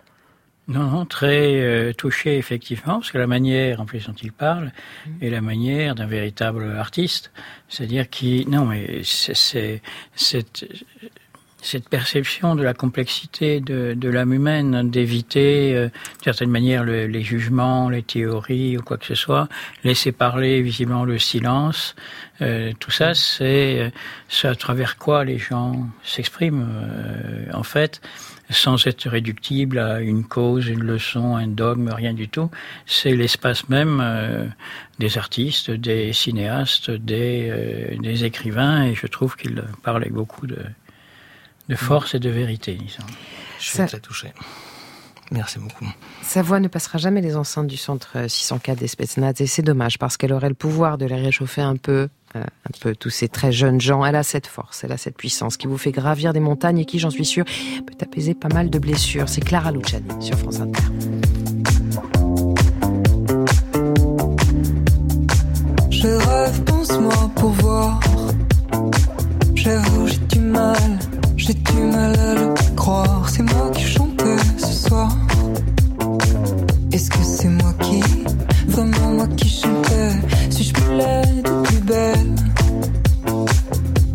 Non, 0.68 0.84
non, 0.90 1.06
très 1.06 1.62
euh, 1.62 1.94
touché 1.94 2.38
effectivement, 2.38 2.96
parce 3.00 3.12
que 3.12 3.18
la 3.18 3.28
manière 3.28 3.80
en 3.80 3.86
plus 3.86 4.06
dont 4.06 4.14
il 4.22 4.34
parle 4.34 4.74
est 5.22 5.30
la 5.30 5.40
manière 5.40 5.96
d'un 5.96 6.08
véritable 6.08 6.76
artiste. 6.78 7.32
C'est-à-dire 7.70 8.10
qui, 8.10 8.46
non, 8.50 8.66
mais 8.66 9.00
c'est 9.04 9.34
c'est- 9.36 9.82
cette, 10.16 10.66
cette 11.62 11.88
perception 11.88 12.56
de 12.56 12.64
la 12.64 12.74
complexité 12.74 13.62
de, 13.62 13.94
de 13.96 14.10
l'âme 14.10 14.34
humaine, 14.34 14.90
d'éviter 14.92 15.74
euh, 15.74 15.84
d'une 15.88 16.24
certaine 16.26 16.50
manière 16.52 16.84
le- 16.84 17.08
les 17.08 17.22
jugements, 17.24 17.90
les 17.90 18.04
théories 18.04 18.78
ou 18.78 18.82
quoi 18.82 18.98
que 18.98 19.06
ce 19.06 19.16
soit, 19.16 19.48
laisser 19.86 20.12
parler 20.12 20.62
visiblement 20.62 21.06
le 21.06 21.18
silence, 21.18 21.96
euh, 22.42 22.74
tout 22.80 22.92
ça 22.92 23.14
c'est 23.14 23.80
euh, 23.80 23.90
ce 24.28 24.48
à 24.48 24.56
travers 24.56 24.98
quoi 24.98 25.24
les 25.24 25.38
gens 25.40 25.88
s'expriment 26.04 26.68
euh, 26.70 27.46
en 27.54 27.64
fait 27.64 28.02
sans 28.50 28.86
être 28.88 29.10
réductible 29.10 29.78
à 29.80 30.00
une 30.00 30.24
cause, 30.24 30.68
une 30.68 30.84
leçon, 30.84 31.36
un 31.36 31.48
dogme, 31.48 31.90
rien 31.90 32.14
du 32.14 32.30
tout. 32.30 32.50
C'est 32.86 33.16
l'espace 33.16 33.68
même 33.70 34.00
euh, 34.02 34.48
des 35.00 35.18
artistes, 35.18 35.70
des 35.72 36.14
cinéastes, 36.14 36.90
des, 36.92 37.50
euh, 37.52 37.98
des 38.00 38.24
écrivains, 38.24 38.84
et 38.86 38.96
je 38.96 39.08
trouve 39.08 39.36
qu'il 39.36 39.62
parle 39.84 39.98
avec 40.04 40.14
beaucoup 40.14 40.48
de, 40.48 40.60
de 41.70 41.76
force 41.76 42.16
et 42.16 42.20
de 42.20 42.30
vérité, 42.30 42.74
disons. 42.76 43.04
Je 43.60 43.66
suis 43.66 43.78
Ça- 43.78 43.88
très 43.88 44.00
touché. 44.00 44.30
Merci 45.32 45.60
beaucoup. 45.60 45.86
Sa 46.22 46.42
voix 46.42 46.62
ne 46.62 46.70
passera 46.70 46.98
jamais 46.98 47.20
les 47.20 47.36
enceintes 47.36 47.68
du 47.68 47.76
centre 47.76 48.12
euh, 48.16 48.28
604 48.30 48.80
des 48.80 48.88
Spetsnaz 48.88 49.34
et 49.42 49.46
c'est 49.48 49.62
dommage 49.62 49.98
parce 50.00 50.16
qu'elle 50.16 50.32
aurait 50.32 50.48
le 50.48 50.56
pouvoir 50.56 50.98
de 50.98 51.06
les 51.06 51.16
réchauffer 51.16 51.62
un 51.62 51.76
peu, 51.76 52.08
euh, 52.36 52.42
un 52.42 52.78
peu 52.82 52.96
tous 52.96 53.10
ces 53.10 53.30
très 53.30 53.52
jeunes 53.52 53.80
gens. 53.80 54.06
Elle 54.06 54.16
a 54.16 54.24
cette 54.24 54.48
force, 54.48 54.84
elle 54.84 54.92
a 54.92 54.98
cette 54.98 55.16
puissance 55.16 55.56
qui 55.58 55.68
vous 55.68 55.78
fait 55.78 55.92
gravir 55.92 56.34
des 56.34 56.40
montagnes 56.40 56.80
et 56.80 56.86
qui, 56.86 57.00
j'en 57.00 57.10
suis 57.10 57.26
sûre, 57.26 57.46
peut 57.86 57.96
apaiser 58.02 58.34
pas 58.34 58.50
mal 58.50 58.70
de 58.70 58.80
blessures. 58.80 59.30
C'est 59.30 59.42
Clara 59.42 59.72
Luciani 59.72 60.08
sur 60.20 60.38
France 60.38 60.60
Inter. 60.60 60.84
Je 65.90 66.08
rêve, 66.08 66.64
pense-moi 66.64 67.32
pour 67.36 67.52
voir. 67.52 68.00
J'avoue, 69.56 70.08
j'ai 70.08 70.18
du 70.18 70.40
mal, 70.40 71.00
j'ai 71.38 71.54
du 71.54 71.82
mal 71.82 72.20
à 72.20 72.36
le 72.36 72.76
croire. 72.76 73.30
C'est 73.30 73.44
moi 73.44 73.72
qui 73.72 73.84
chantais 73.84 74.38
ce 74.58 74.88
soir. 74.88 75.18
Est-ce 76.92 77.10
que 77.10 77.24
c'est 77.24 77.50
moi 77.50 77.74
qui, 77.82 78.02
vraiment 78.68 79.12
moi 79.14 79.28
qui 79.38 79.50
chantais 79.50 80.12
ou 80.60 80.74
plus 80.74 80.98
belle 80.98 81.57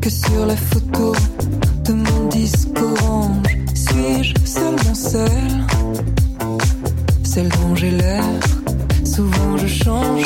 que 0.02 0.10
sur 0.10 0.46
la 0.46 0.56
photo 0.56 1.12
de 1.84 1.92
mon 1.92 2.28
orange 2.28 3.46
Suis-je 3.74 4.34
seulement 4.44 4.94
celle, 4.94 5.66
celle 7.22 7.48
dont 7.48 7.76
j'ai 7.76 7.92
l'air 7.92 8.24
Souvent 9.04 9.56
je 9.56 9.66
change. 9.68 10.24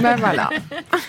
Ben 0.00 0.16
voilà. 0.16 0.50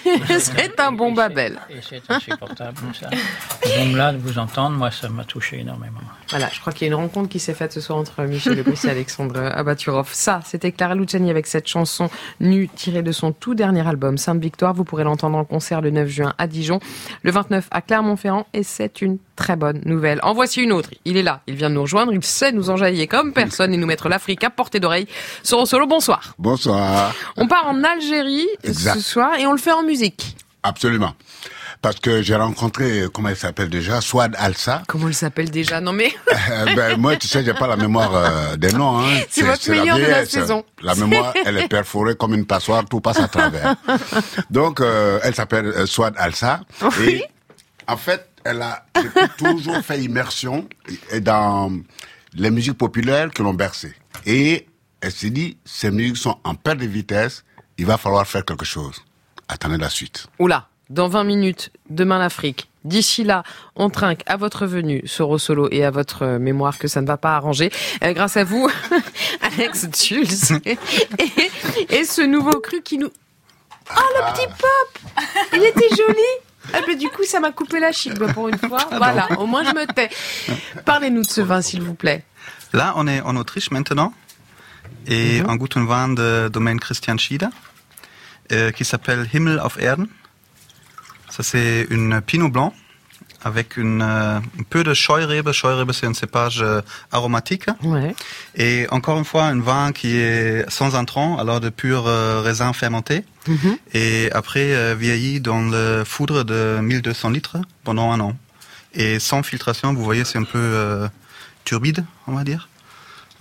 c'est 0.39 0.79
un 0.79 0.91
bon 0.91 1.11
Babel. 1.11 1.59
Et 1.69 1.75
c'est 1.81 2.01
insupportable, 2.09 2.77
ça. 2.99 3.09
Donc 3.09 3.95
là, 3.95 4.11
de 4.13 4.17
vous 4.17 4.39
entendre, 4.39 4.77
moi, 4.77 4.91
ça 4.91 5.09
m'a 5.09 5.23
touché 5.23 5.59
énormément. 5.59 5.99
Voilà, 6.29 6.49
je 6.53 6.59
crois 6.59 6.73
qu'il 6.73 6.87
y 6.87 6.89
a 6.89 6.93
une 6.93 6.99
rencontre 6.99 7.29
qui 7.29 7.39
s'est 7.39 7.53
faite 7.53 7.73
ce 7.73 7.81
soir 7.81 7.99
entre 7.99 8.21
Michel 8.23 8.55
Lebris 8.55 8.79
et 8.85 8.89
Alexandre 8.89 9.51
Abaturov. 9.53 10.09
Ça, 10.11 10.39
c'était 10.45 10.71
Clara 10.71 10.95
Luciani 10.95 11.29
avec 11.29 11.47
cette 11.47 11.67
chanson 11.67 12.09
nue 12.39 12.69
tirée 12.69 13.03
de 13.03 13.11
son 13.11 13.31
tout 13.31 13.55
dernier 13.55 13.85
album 13.87 14.17
Sainte 14.17 14.41
Victoire. 14.41 14.73
Vous 14.73 14.83
pourrez 14.83 15.03
l'entendre 15.03 15.37
en 15.37 15.45
concert 15.45 15.81
le 15.81 15.91
9 15.91 16.07
juin 16.07 16.33
à 16.37 16.47
Dijon, 16.47 16.79
le 17.23 17.31
29 17.31 17.67
à 17.71 17.81
Clermont-Ferrand 17.81 18.47
et 18.53 18.63
c'est 18.63 19.01
une 19.01 19.17
très 19.35 19.55
bonne 19.55 19.81
nouvelle. 19.85 20.19
En 20.23 20.33
voici 20.33 20.61
une 20.61 20.71
autre. 20.71 20.89
Il 21.03 21.17
est 21.17 21.23
là, 21.23 21.41
il 21.47 21.55
vient 21.55 21.69
de 21.69 21.75
nous 21.75 21.81
rejoindre, 21.81 22.13
il 22.13 22.23
sait 22.23 22.51
nous 22.51 22.69
enjailler 22.69 23.07
comme 23.07 23.33
personne 23.33 23.73
et 23.73 23.77
nous 23.77 23.87
mettre 23.87 24.07
l'Afrique 24.07 24.43
à 24.43 24.49
portée 24.49 24.79
d'oreille. 24.79 25.07
Soro 25.43 25.65
Solo, 25.65 25.87
bonsoir. 25.87 26.35
Bonsoir. 26.37 27.13
On 27.37 27.47
part 27.47 27.67
en 27.67 27.83
Algérie 27.83 28.47
Exact. 28.71 28.95
ce 28.95 29.01
soir 29.01 29.35
et 29.35 29.45
on 29.45 29.51
le 29.51 29.57
fait 29.57 29.71
en 29.71 29.83
musique. 29.83 30.35
Absolument. 30.63 31.13
Parce 31.81 31.99
que 31.99 32.21
j'ai 32.21 32.35
rencontré, 32.35 33.05
comment 33.11 33.29
elle 33.29 33.37
s'appelle 33.37 33.69
déjà, 33.69 34.01
Swad 34.01 34.35
Alsa. 34.37 34.83
Comment 34.87 35.07
elle 35.07 35.15
s'appelle 35.15 35.49
déjà? 35.49 35.81
Non 35.81 35.93
mais... 35.93 36.13
Euh, 36.49 36.65
ben, 36.75 36.97
moi, 36.97 37.15
tu 37.15 37.27
sais, 37.27 37.43
j'ai 37.45 37.53
pas 37.53 37.67
la 37.67 37.77
mémoire 37.77 38.15
euh, 38.15 38.55
des 38.57 38.73
noms. 38.73 38.99
Hein. 38.99 39.21
C'est 39.29 39.43
votre 39.43 39.69
meilleur 39.69 39.97
de 39.97 40.03
la 40.03 40.25
saison. 40.25 40.65
La 40.81 40.95
mémoire, 40.95 41.33
elle 41.45 41.57
est 41.57 41.67
perforée 41.67 42.15
comme 42.15 42.33
une 42.33 42.45
passoire, 42.45 42.83
tout 42.85 42.99
passe 42.99 43.19
à 43.19 43.27
travers. 43.27 43.75
Donc, 44.49 44.81
euh, 44.81 45.19
elle 45.23 45.35
s'appelle 45.35 45.67
euh, 45.67 45.85
Swad 45.85 46.15
Alsa. 46.17 46.61
Et 47.05 47.23
en 47.87 47.95
fait, 47.95 48.27
elle 48.43 48.61
a 48.61 48.85
toujours 49.37 49.81
fait 49.81 50.01
immersion 50.01 50.67
dans 51.21 51.71
les 52.33 52.49
musiques 52.49 52.77
populaires 52.77 53.29
que 53.33 53.43
l'on 53.43 53.53
berçait. 53.53 53.95
Et 54.25 54.67
elle 54.99 55.11
s'est 55.11 55.29
dit, 55.29 55.57
ces 55.63 55.91
musiques 55.91 56.17
sont 56.17 56.37
en 56.43 56.55
perte 56.55 56.79
de 56.79 56.87
vitesse, 56.87 57.43
il 57.81 57.87
va 57.87 57.97
falloir 57.97 58.27
faire 58.27 58.45
quelque 58.45 58.63
chose. 58.63 59.03
Attendez 59.47 59.77
la 59.77 59.89
suite. 59.89 60.27
Oula, 60.37 60.67
dans 60.91 61.07
20 61.07 61.23
minutes, 61.23 61.71
demain 61.89 62.19
l'Afrique. 62.19 62.69
D'ici 62.83 63.23
là, 63.23 63.41
on 63.75 63.89
trinque 63.89 64.21
à 64.27 64.37
votre 64.37 64.67
venue, 64.67 65.01
Soro 65.07 65.39
Solo, 65.39 65.67
et 65.71 65.83
à 65.83 65.89
votre 65.89 66.21
euh, 66.21 66.39
mémoire 66.39 66.77
que 66.77 66.87
ça 66.87 67.01
ne 67.01 67.07
va 67.07 67.17
pas 67.17 67.35
arranger. 67.35 67.71
Euh, 68.03 68.13
grâce 68.13 68.37
à 68.37 68.43
vous, 68.43 68.69
Alex 69.41 69.87
Jules. 69.99 70.27
Et, 70.67 70.77
et 71.89 72.05
ce 72.05 72.21
nouveau 72.21 72.59
cru 72.59 72.83
qui 72.83 72.99
nous... 72.99 73.09
Oh, 73.09 74.01
le 74.15 74.31
petit 74.31 74.47
pop 74.47 75.23
Il 75.53 75.63
était 75.63 75.89
joli 75.89 76.29
ah, 76.73 76.77
mais 76.87 76.95
du 76.95 77.09
coup, 77.09 77.23
ça 77.23 77.39
m'a 77.39 77.51
coupé 77.51 77.79
la 77.79 77.91
chic 77.91 78.13
bah, 78.19 78.31
pour 78.31 78.47
une 78.47 78.57
fois. 78.69 78.87
Voilà, 78.91 79.27
au 79.39 79.47
moins 79.47 79.63
je 79.63 79.71
me 79.71 79.91
tais. 79.91 80.09
Parlez-nous 80.85 81.23
de 81.23 81.27
ce 81.27 81.41
vin, 81.41 81.61
s'il 81.61 81.81
vous 81.81 81.95
plaît. 81.95 82.23
Là, 82.71 82.93
on 82.95 83.07
est 83.07 83.21
en 83.21 83.35
Autriche 83.35 83.71
maintenant. 83.71 84.13
Et 85.07 85.39
un 85.39 85.55
guten 85.55 85.85
vin 85.85 86.09
de 86.09 86.49
domaine 86.53 86.79
Christian 86.79 87.17
Schieder, 87.17 87.47
euh, 88.51 88.71
qui 88.71 88.85
s'appelle 88.85 89.27
Himmel 89.33 89.59
auf 89.59 89.77
Erden. 89.79 90.07
Ça, 91.29 91.43
c'est 91.43 91.87
une 91.89 92.21
pinot 92.21 92.49
blanc 92.49 92.73
avec 93.43 93.77
une, 93.77 94.01
euh, 94.01 94.37
un 94.37 94.63
peu 94.69 94.83
de 94.83 94.93
Scheurebe. 94.93 95.51
Scheurebe, 95.51 95.91
c'est 95.91 96.05
un 96.05 96.13
cépage 96.13 96.61
euh, 96.61 96.81
aromatique. 97.11 97.65
Ouais. 97.83 98.15
Et 98.55 98.87
encore 98.91 99.17
une 99.17 99.25
fois, 99.25 99.45
un 99.45 99.59
vin 99.59 99.91
qui 99.91 100.17
est 100.17 100.69
sans 100.69 100.95
intrants, 100.95 101.37
alors 101.39 101.59
de 101.59 101.69
pur 101.69 102.05
euh, 102.07 102.41
raisin 102.41 102.73
fermenté. 102.73 103.25
Mhm. 103.47 103.77
Et 103.93 104.29
après, 104.33 104.95
vieilli 104.95 105.41
dans 105.41 105.61
le 105.61 106.03
foudre 106.05 106.43
de 106.43 106.79
1200 106.81 107.31
litres 107.31 107.57
pendant 107.83 108.11
un 108.11 108.19
an. 108.19 108.37
Et 108.93 109.19
sans 109.19 109.41
filtration, 109.41 109.93
vous 109.93 110.03
voyez, 110.03 110.25
c'est 110.25 110.37
un 110.37 110.43
peu 110.43 111.07
turbide, 111.63 112.05
on 112.27 112.33
va 112.33 112.43
dire. 112.43 112.69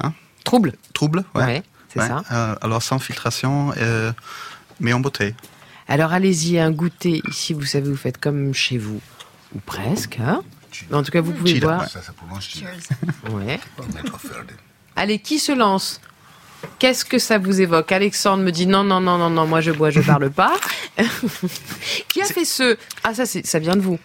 Hein? 0.02 0.14
Trouble. 0.44 0.72
Trouble, 0.94 1.24
ouais. 1.34 1.44
Ouais, 1.44 1.62
c'est 1.92 2.00
ça. 2.00 2.22
Alors 2.62 2.82
sans 2.82 2.98
filtration, 2.98 3.74
mais 4.80 4.92
en 4.92 5.00
bouteille. 5.00 5.34
Alors 5.88 6.12
allez-y, 6.12 6.58
un 6.58 6.70
goûter. 6.70 7.22
Ici, 7.28 7.52
vous 7.52 7.64
savez, 7.64 7.88
vous 7.88 7.96
faites 7.96 8.18
comme 8.18 8.54
chez 8.54 8.78
vous. 8.78 9.00
Ou 9.54 9.58
presque, 9.58 10.18
hein 10.20 10.42
En 10.92 11.02
tout 11.02 11.10
cas, 11.10 11.20
vous 11.20 11.32
pouvez 11.32 11.58
voir. 11.58 11.86
Ouais, 13.32 13.58
Allez, 14.96 15.18
qui 15.18 15.38
se 15.38 15.52
lance? 15.52 16.00
Qu'est-ce 16.78 17.04
que 17.04 17.18
ça 17.18 17.38
vous 17.38 17.60
évoque? 17.60 17.90
Alexandre 17.90 18.42
me 18.42 18.52
dit 18.52 18.66
non, 18.66 18.84
non, 18.84 19.00
non, 19.00 19.18
non, 19.18 19.30
non, 19.30 19.46
moi 19.46 19.60
je 19.60 19.70
bois, 19.70 19.90
je 19.90 20.00
parle 20.00 20.30
pas. 20.30 20.54
qui 22.08 22.20
a 22.22 22.26
fait 22.26 22.44
ce? 22.44 22.76
Ah, 23.02 23.14
ça, 23.14 23.24
ça 23.26 23.58
vient 23.58 23.76
de 23.76 23.80
vous. 23.80 23.98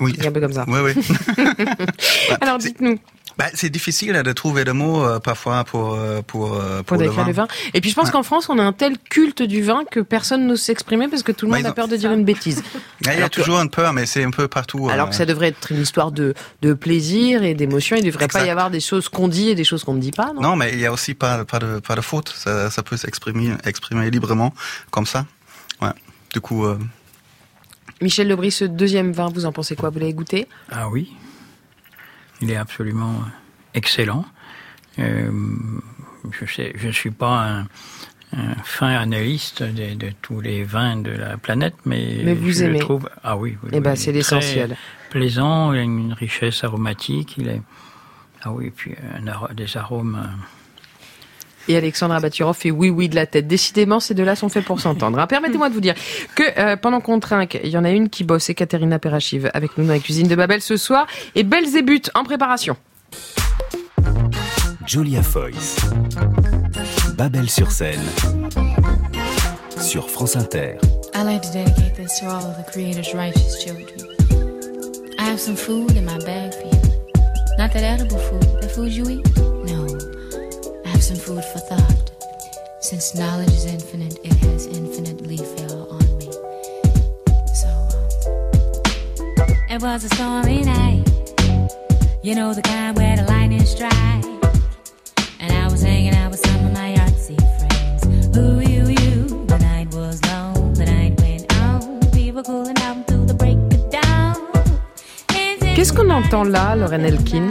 Oui. 0.00 0.16
Un 0.24 0.30
peu 0.30 0.40
comme 0.40 0.52
ça. 0.52 0.64
Oui, 0.68 0.80
oui. 0.80 0.92
Alors 2.40 2.58
dites-nous. 2.58 2.98
Bah, 3.38 3.44
c'est 3.52 3.68
difficile 3.68 4.14
de 4.14 4.32
trouver 4.32 4.64
des 4.64 4.72
mots 4.72 5.04
euh, 5.04 5.18
parfois 5.18 5.62
pour 5.64 5.92
euh, 5.94 6.22
pour 6.26 6.54
euh, 6.54 6.82
Pour 6.82 6.96
le 6.96 7.04
décrire 7.04 7.26
le 7.26 7.32
vin. 7.34 7.46
Et 7.74 7.82
puis 7.82 7.90
je 7.90 7.94
pense 7.94 8.06
Ouais. 8.06 8.12
qu'en 8.12 8.22
France, 8.22 8.48
on 8.48 8.58
a 8.58 8.62
un 8.62 8.72
tel 8.72 8.96
culte 8.98 9.42
du 9.42 9.60
vin 9.62 9.84
que 9.90 10.00
personne 10.00 10.46
n'ose 10.46 10.62
s'exprimer 10.62 11.06
parce 11.08 11.22
que 11.22 11.32
tout 11.32 11.44
le 11.44 11.52
Bah, 11.52 11.58
monde 11.58 11.66
a 11.66 11.72
peur 11.72 11.86
de 11.86 11.96
dire 11.96 12.10
une 12.12 12.24
bêtise. 12.24 12.62
Il 13.02 13.08
y 13.08 13.10
a 13.10 13.12
Alors 13.12 13.28
que- 13.28 13.34
toujours 13.34 13.60
une 13.60 13.68
peur, 13.68 13.92
mais 13.92 14.06
c'est 14.06 14.24
un 14.24 14.30
peu 14.30 14.48
partout. 14.48 14.88
Alors 14.90 15.08
euh, 15.08 15.10
que 15.10 15.16
ça 15.16 15.26
devrait 15.26 15.48
être 15.48 15.70
une 15.70 15.82
histoire 15.82 16.12
de, 16.12 16.32
de 16.62 16.72
plaisir 16.72 17.42
et 17.42 17.52
d'émotion. 17.54 17.96
Il 17.96 18.04
ne 18.04 18.10
devrait 18.10 18.28
pas 18.28 18.46
y 18.46 18.48
avoir 18.50 18.70
des 18.70 18.80
choses 18.80 19.10
qu'on 19.10 19.28
dit 19.28 19.50
et 19.50 19.54
des 19.54 19.64
choses 19.64 19.84
qu'on 19.84 19.94
ne 19.94 20.00
dit 20.00 20.12
pas, 20.12 20.32
non, 20.34 20.40
Non, 20.40 20.56
mais 20.56 20.72
il 20.72 20.78
y 20.80 20.86
a 20.86 20.92
aussi 20.92 21.12
pas 21.12 21.44
pas 21.44 21.58
de 21.58 21.78
pas 21.80 21.94
de 21.94 22.00
faute. 22.00 22.32
Ça, 22.34 22.70
ça 22.70 22.82
peut 22.82 22.96
s'exprimer 22.96 23.52
exprimer 23.64 24.10
librement 24.10 24.54
comme 24.90 25.04
ça. 25.04 25.26
Ouais. 25.82 25.90
Du 26.32 26.40
coup, 26.40 26.64
euh, 26.64 26.78
Michel 28.00 28.28
Lebris, 28.28 28.50
ce 28.52 28.64
deuxième 28.64 29.12
vin, 29.12 29.28
vous 29.32 29.44
en 29.46 29.52
pensez 29.52 29.76
quoi? 29.76 29.90
Vous 29.90 29.98
l'avez 29.98 30.12
goûté? 30.14 30.46
Ah 30.70 30.88
oui, 30.88 31.12
il 32.40 32.50
est 32.50 32.56
absolument 32.56 33.12
euh, 33.14 33.30
excellent. 33.74 34.24
Euh, 34.98 35.30
je 36.30 36.44
je 36.74 36.88
suis 36.90 37.10
pas 37.10 37.48
un, 37.48 37.60
un 38.36 38.54
fin 38.64 38.88
analyste 38.88 39.62
de, 39.62 39.94
de 39.94 40.10
tous 40.22 40.40
les 40.40 40.64
vins 40.64 40.96
de 40.96 41.10
la 41.10 41.36
planète, 41.36 41.74
mais, 41.84 42.20
Mais 42.24 42.34
vous 42.34 42.50
je 42.52 42.60
le 42.64 42.70
aimez. 42.70 42.78
trouve. 42.80 43.08
Ah 43.22 43.36
oui, 43.36 43.56
oui, 43.62 43.70
Eh 43.72 43.80
ben, 43.80 43.94
c'est 43.96 44.12
l'essentiel. 44.12 44.76
Plaisant, 45.10 45.72
il 45.72 45.78
a 45.78 45.82
une 45.82 46.12
richesse 46.12 46.64
aromatique, 46.64 47.36
il 47.38 47.48
est. 47.48 47.62
Ah 48.42 48.52
oui, 48.52 48.70
puis 48.74 48.94
un 49.14 49.54
des 49.54 49.76
arômes. 49.76 50.26
Et 51.68 51.76
Alexandre 51.76 52.14
Abaturov 52.14 52.56
fait 52.56 52.70
oui, 52.70 52.90
oui 52.90 53.08
de 53.08 53.14
la 53.14 53.26
tête. 53.26 53.46
Décidément, 53.46 54.00
ces 54.00 54.14
deux-là 54.14 54.36
sont 54.36 54.48
faits 54.48 54.64
pour 54.64 54.80
s'entendre. 54.80 55.18
hein. 55.18 55.26
Permettez-moi 55.26 55.68
de 55.68 55.74
vous 55.74 55.80
dire 55.80 55.94
que 56.34 56.42
euh, 56.58 56.76
pendant 56.76 57.00
qu'on 57.00 57.18
trinque, 57.20 57.58
il 57.62 57.70
y 57.70 57.76
en 57.78 57.84
a 57.84 57.90
une 57.90 58.08
qui 58.08 58.24
bosse, 58.24 58.44
c'est 58.44 58.54
Katerina 58.54 58.98
Perachiv, 58.98 59.50
avec 59.54 59.76
nous 59.76 59.84
dans 59.86 59.92
la 59.92 59.98
cuisine 59.98 60.28
de 60.28 60.34
Babel 60.36 60.60
ce 60.62 60.76
soir. 60.76 61.06
Et 61.34 61.42
Belzébuth 61.42 62.10
en 62.14 62.24
préparation. 62.24 62.76
Julia 64.86 65.22
Foyce. 65.22 65.76
Babel 67.16 67.50
sur 67.50 67.72
scène. 67.72 68.00
Sur 69.80 70.08
France 70.08 70.36
Inter. 70.36 70.76
I 71.14 71.22
like 71.24 71.42
to 71.42 71.48
dedicate 71.52 71.94
this 71.96 72.20
to 72.20 72.26
all 72.26 72.44
of 72.44 72.56
the 72.58 72.70
Creator's 72.70 73.12
righteous 73.14 73.64
children. 73.64 73.86
I 75.18 75.22
have 75.24 75.40
some 75.40 75.56
food 75.56 75.96
in 75.96 76.04
my 76.04 76.18
bag 76.24 76.52
for 76.54 76.66
you. 76.66 76.80
Not 77.58 77.72
that 77.72 77.82
edible 77.82 78.18
food, 78.18 78.60
the 78.60 78.68
food 78.68 78.92
you 78.92 79.08
eat. 79.08 79.45
No, 81.16 81.22
I 81.22 81.24
have 81.24 81.26
some 81.26 81.36
food 81.36 81.44
for 81.44 81.58
thought. 81.58 82.10
Since 82.80 83.14
knowledge 83.14 83.48
is 83.48 83.64
infinite, 83.64 84.18
it 84.24 84.34
has 84.34 84.66
infinitely 84.66 85.38
fell 85.38 85.88
on 85.90 86.18
me. 86.18 86.30
So, 87.54 87.68
uh, 87.68 89.46
it 89.70 89.80
was 89.80 90.04
a 90.04 90.08
stormy 90.10 90.64
night. 90.64 91.04
You 92.22 92.34
know 92.34 92.52
the 92.52 92.62
kind 92.62 92.96
where 92.96 93.16
the 93.16 93.24
lightning 93.24 93.64
strikes. 93.64 94.26
And 95.40 95.52
I 95.52 95.68
was 95.70 95.82
hanging 95.82 96.14
out 96.14 96.30
with 96.32 96.40
some 96.40 96.66
of 96.66 96.72
my 96.72 96.94
artsy 96.94 97.36
friends. 97.58 98.36
Ooh, 98.36 98.60
you, 98.60 98.88
you. 98.88 99.46
The 99.46 99.58
night 99.58 99.94
was 99.94 100.22
long, 100.26 100.74
the 100.74 100.84
night 100.84 101.18
went 101.20 101.52
on. 101.62 102.00
We 102.12 102.30
were 102.32 102.42
cooling 102.42 102.74
down 102.74 103.04
through 103.04 103.26
the 103.26 103.34
break 103.34 103.56
of 103.56 103.90
dawn. 103.90 104.36
Qu'est-ce 105.74 105.92
qu'on 105.92 106.10
entend 106.10 106.44
là, 106.44 106.76
Lorraine 106.76 107.06
Elkin 107.06 107.48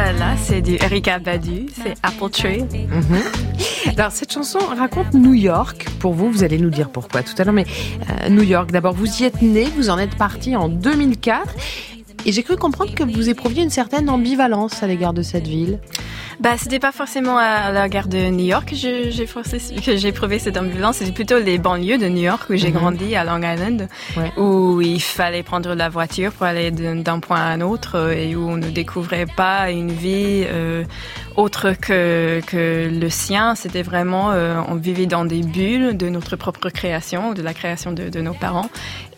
Ben 0.00 0.16
là, 0.16 0.36
c'est 0.36 0.60
du 0.60 0.76
Erika 0.76 1.18
Badu, 1.18 1.66
c'est 1.74 1.94
Apple 2.04 2.30
Tree. 2.30 2.62
Mhm. 2.62 3.96
Alors 3.96 4.12
cette 4.12 4.32
chanson 4.32 4.60
raconte 4.60 5.12
New 5.12 5.34
York. 5.34 5.88
Pour 5.98 6.14
vous, 6.14 6.30
vous 6.30 6.44
allez 6.44 6.56
nous 6.56 6.70
dire 6.70 6.88
pourquoi 6.88 7.24
tout 7.24 7.32
à 7.36 7.42
l'heure. 7.42 7.52
Mais 7.52 7.66
euh, 8.08 8.28
New 8.28 8.44
York, 8.44 8.70
d'abord, 8.70 8.94
vous 8.94 9.20
y 9.20 9.24
êtes 9.24 9.42
né, 9.42 9.64
vous 9.76 9.90
en 9.90 9.98
êtes 9.98 10.14
parti 10.14 10.54
en 10.54 10.68
2004. 10.68 11.52
Et 12.26 12.32
j'ai 12.32 12.42
cru 12.42 12.56
comprendre 12.56 12.94
que 12.94 13.04
vous 13.04 13.28
éprouviez 13.30 13.62
une 13.62 13.70
certaine 13.70 14.10
ambivalence 14.10 14.82
à 14.82 14.86
l'égard 14.86 15.12
de 15.14 15.22
cette 15.22 15.46
ville. 15.46 15.78
Bah, 16.40 16.50
c'était 16.56 16.78
pas 16.78 16.92
forcément 16.92 17.36
à 17.36 17.72
la 17.72 17.88
gare 17.88 18.06
de 18.06 18.28
New 18.30 18.44
York 18.44 18.68
que 18.70 18.76
j'ai 18.76 19.26
forcé, 19.26 19.58
que 19.84 19.96
j'ai 19.96 20.08
éprouvé 20.08 20.38
cette 20.38 20.56
ambulance. 20.56 20.96
C'était 20.98 21.10
plutôt 21.12 21.38
les 21.38 21.58
banlieues 21.58 21.98
de 21.98 22.06
New 22.08 22.22
York 22.22 22.42
où 22.50 22.54
j'ai 22.54 22.68
Mhm. 22.70 22.74
grandi 22.74 23.16
à 23.16 23.24
Long 23.24 23.38
Island, 23.42 23.88
Ouais. 24.16 24.30
où 24.36 24.80
il 24.80 25.00
fallait 25.00 25.42
prendre 25.42 25.74
la 25.74 25.88
voiture 25.88 26.30
pour 26.32 26.46
aller 26.46 26.70
d'un 26.70 26.96
d'un 26.96 27.18
point 27.18 27.38
à 27.38 27.44
un 27.46 27.60
autre 27.60 27.96
euh, 27.96 28.10
et 28.12 28.36
où 28.36 28.48
on 28.48 28.56
ne 28.56 28.68
découvrait 28.70 29.26
pas 29.36 29.70
une 29.70 29.90
vie 29.90 30.44
euh, 30.46 30.84
autre 31.38 31.72
que, 31.80 32.40
que 32.46 32.90
le 32.92 33.08
sien. 33.10 33.54
C'était 33.54 33.82
vraiment, 33.82 34.32
euh, 34.32 34.60
on 34.68 34.74
vivait 34.74 35.06
dans 35.06 35.24
des 35.24 35.42
bulles 35.42 35.96
de 35.96 36.08
notre 36.08 36.36
propre 36.36 36.68
création, 36.68 37.32
de 37.32 37.42
la 37.42 37.54
création 37.54 37.92
de, 37.92 38.08
de 38.08 38.20
nos 38.20 38.34
parents. 38.34 38.68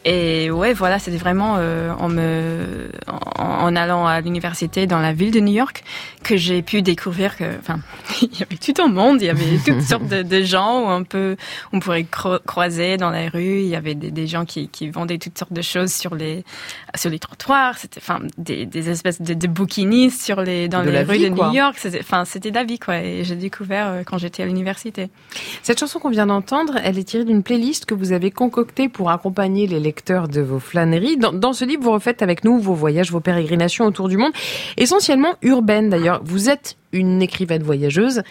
Et 0.06 0.50
ouais, 0.50 0.72
voilà, 0.72 0.98
c'était 0.98 1.18
vraiment 1.18 1.56
euh, 1.58 1.92
en 1.98 2.08
me, 2.08 2.90
en, 3.06 3.44
en 3.66 3.76
allant 3.76 4.06
à 4.06 4.22
l'université 4.22 4.86
dans 4.86 4.98
la 4.98 5.12
ville 5.12 5.30
de 5.30 5.40
New 5.40 5.52
York 5.52 5.84
que 6.22 6.38
j'ai 6.38 6.62
pu 6.62 6.80
découvrir 6.80 7.36
que, 7.36 7.44
enfin, 7.60 7.80
il 8.22 8.30
y 8.38 8.42
avait 8.42 8.56
tout 8.56 8.72
un 8.82 8.88
monde, 8.88 9.20
il 9.20 9.26
y 9.26 9.28
avait 9.28 9.58
toutes 9.62 9.82
sortes 9.82 10.08
de, 10.08 10.22
de 10.22 10.42
gens 10.42 10.80
où 10.80 10.88
on 10.88 11.04
peut, 11.04 11.36
on 11.74 11.80
pourrait 11.80 12.06
cro- 12.10 12.40
croiser 12.46 12.96
dans 12.96 13.10
la 13.10 13.28
rue. 13.28 13.60
Il 13.60 13.66
y 13.68 13.76
avait 13.76 13.94
des, 13.94 14.10
des 14.10 14.26
gens 14.26 14.46
qui, 14.46 14.68
qui 14.70 14.88
vendaient 14.88 15.18
toutes 15.18 15.36
sortes 15.38 15.52
de 15.52 15.60
choses 15.62 15.92
sur 15.92 16.14
les, 16.14 16.44
sur 16.94 17.10
les 17.10 17.18
trottoirs. 17.18 17.76
C'était, 17.76 18.00
enfin, 18.02 18.20
des, 18.38 18.64
des 18.64 18.88
espèces 18.88 19.20
de, 19.20 19.34
de 19.34 19.46
bouquinistes 19.48 20.22
sur 20.22 20.40
les, 20.40 20.68
dans 20.68 20.82
De 20.82 20.88
les 20.88 21.02
rues 21.02 21.18
vie, 21.18 21.28
de 21.30 21.34
quoi. 21.36 21.48
New 21.48 21.54
York. 21.56 21.74
C'était, 21.78 22.00
enfin, 22.10 22.24
c'était 22.24 22.50
la 22.50 22.64
vie, 22.64 22.78
quoi. 22.78 22.98
Et 22.98 23.24
j'ai 23.24 23.36
découvert 23.36 23.88
euh, 23.88 24.02
quand 24.04 24.18
j'étais 24.18 24.42
à 24.42 24.46
l'université. 24.46 25.10
Cette 25.62 25.78
chanson 25.78 26.00
qu'on 26.00 26.10
vient 26.10 26.26
d'entendre, 26.26 26.74
elle 26.82 26.98
est 26.98 27.04
tirée 27.04 27.24
d'une 27.24 27.42
playlist 27.42 27.84
que 27.84 27.94
vous 27.94 28.12
avez 28.12 28.30
concoctée 28.30 28.88
pour 28.88 29.10
accompagner 29.10 29.66
les 29.66 29.78
lecteurs 29.78 30.28
de 30.28 30.40
vos 30.40 30.58
flâneries. 30.58 31.16
Dans, 31.16 31.32
dans 31.32 31.52
ce 31.52 31.64
livre, 31.64 31.82
vous 31.84 31.92
refaites 31.92 32.22
avec 32.22 32.44
nous 32.44 32.58
vos 32.58 32.74
voyages, 32.74 33.12
vos 33.12 33.20
pérégrinations 33.20 33.86
autour 33.86 34.08
du 34.08 34.16
monde, 34.16 34.32
essentiellement 34.76 35.34
urbaines 35.42 35.88
d'ailleurs. 35.88 36.20
Vous 36.24 36.50
êtes 36.50 36.76
une 36.92 37.22
écrivaine 37.22 37.62
voyageuse, 37.62 38.22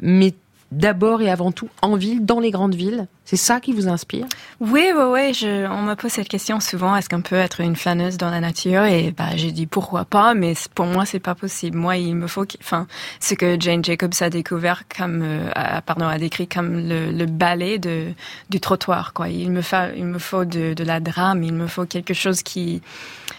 mais 0.00 0.34
d'abord 0.72 1.22
et 1.22 1.30
avant 1.30 1.52
tout 1.52 1.68
en 1.82 1.96
ville, 1.96 2.24
dans 2.24 2.40
les 2.40 2.50
grandes 2.50 2.74
villes. 2.74 3.06
C'est 3.24 3.36
ça 3.36 3.58
qui 3.58 3.72
vous 3.72 3.88
inspire? 3.88 4.26
Oui, 4.60 4.90
oui, 4.96 5.02
oui. 5.08 5.34
Je, 5.34 5.66
on 5.66 5.82
me 5.82 5.94
pose 5.94 6.12
cette 6.12 6.28
question 6.28 6.60
souvent. 6.60 6.94
Est-ce 6.94 7.08
qu'on 7.08 7.22
peut 7.22 7.34
être 7.36 7.60
une 7.60 7.74
flâneuse 7.74 8.18
dans 8.18 8.30
la 8.30 8.38
nature? 8.40 8.84
Et 8.84 9.10
bah, 9.10 9.34
j'ai 9.34 9.50
dit 9.50 9.66
pourquoi 9.66 10.04
pas, 10.04 10.34
mais 10.34 10.54
pour 10.76 10.86
moi, 10.86 11.04
c'est 11.04 11.18
pas 11.18 11.34
possible. 11.34 11.76
Moi, 11.76 11.96
il 11.96 12.14
me 12.14 12.28
faut, 12.28 12.44
enfin, 12.60 12.86
ce 13.18 13.34
que 13.34 13.56
Jane 13.58 13.84
Jacobs 13.84 14.12
a 14.20 14.30
découvert 14.30 14.84
comme, 14.96 15.22
euh, 15.24 15.50
a- 15.56 15.82
pardon, 15.82 16.06
a 16.06 16.18
décrit 16.18 16.46
comme 16.46 16.88
le, 16.88 17.10
le 17.10 17.26
ballet 17.26 17.80
du 17.80 18.60
trottoir. 18.60 19.12
Quoi. 19.12 19.28
Il 19.28 19.50
me 19.50 19.62
faut, 19.62 19.76
il 19.96 20.04
me 20.04 20.18
faut 20.20 20.44
de 20.44 20.84
la 20.84 21.00
drame. 21.00 21.42
Il 21.42 21.54
me 21.54 21.66
faut 21.66 21.84
quelque 21.84 22.14
chose 22.14 22.42
qui, 22.44 22.80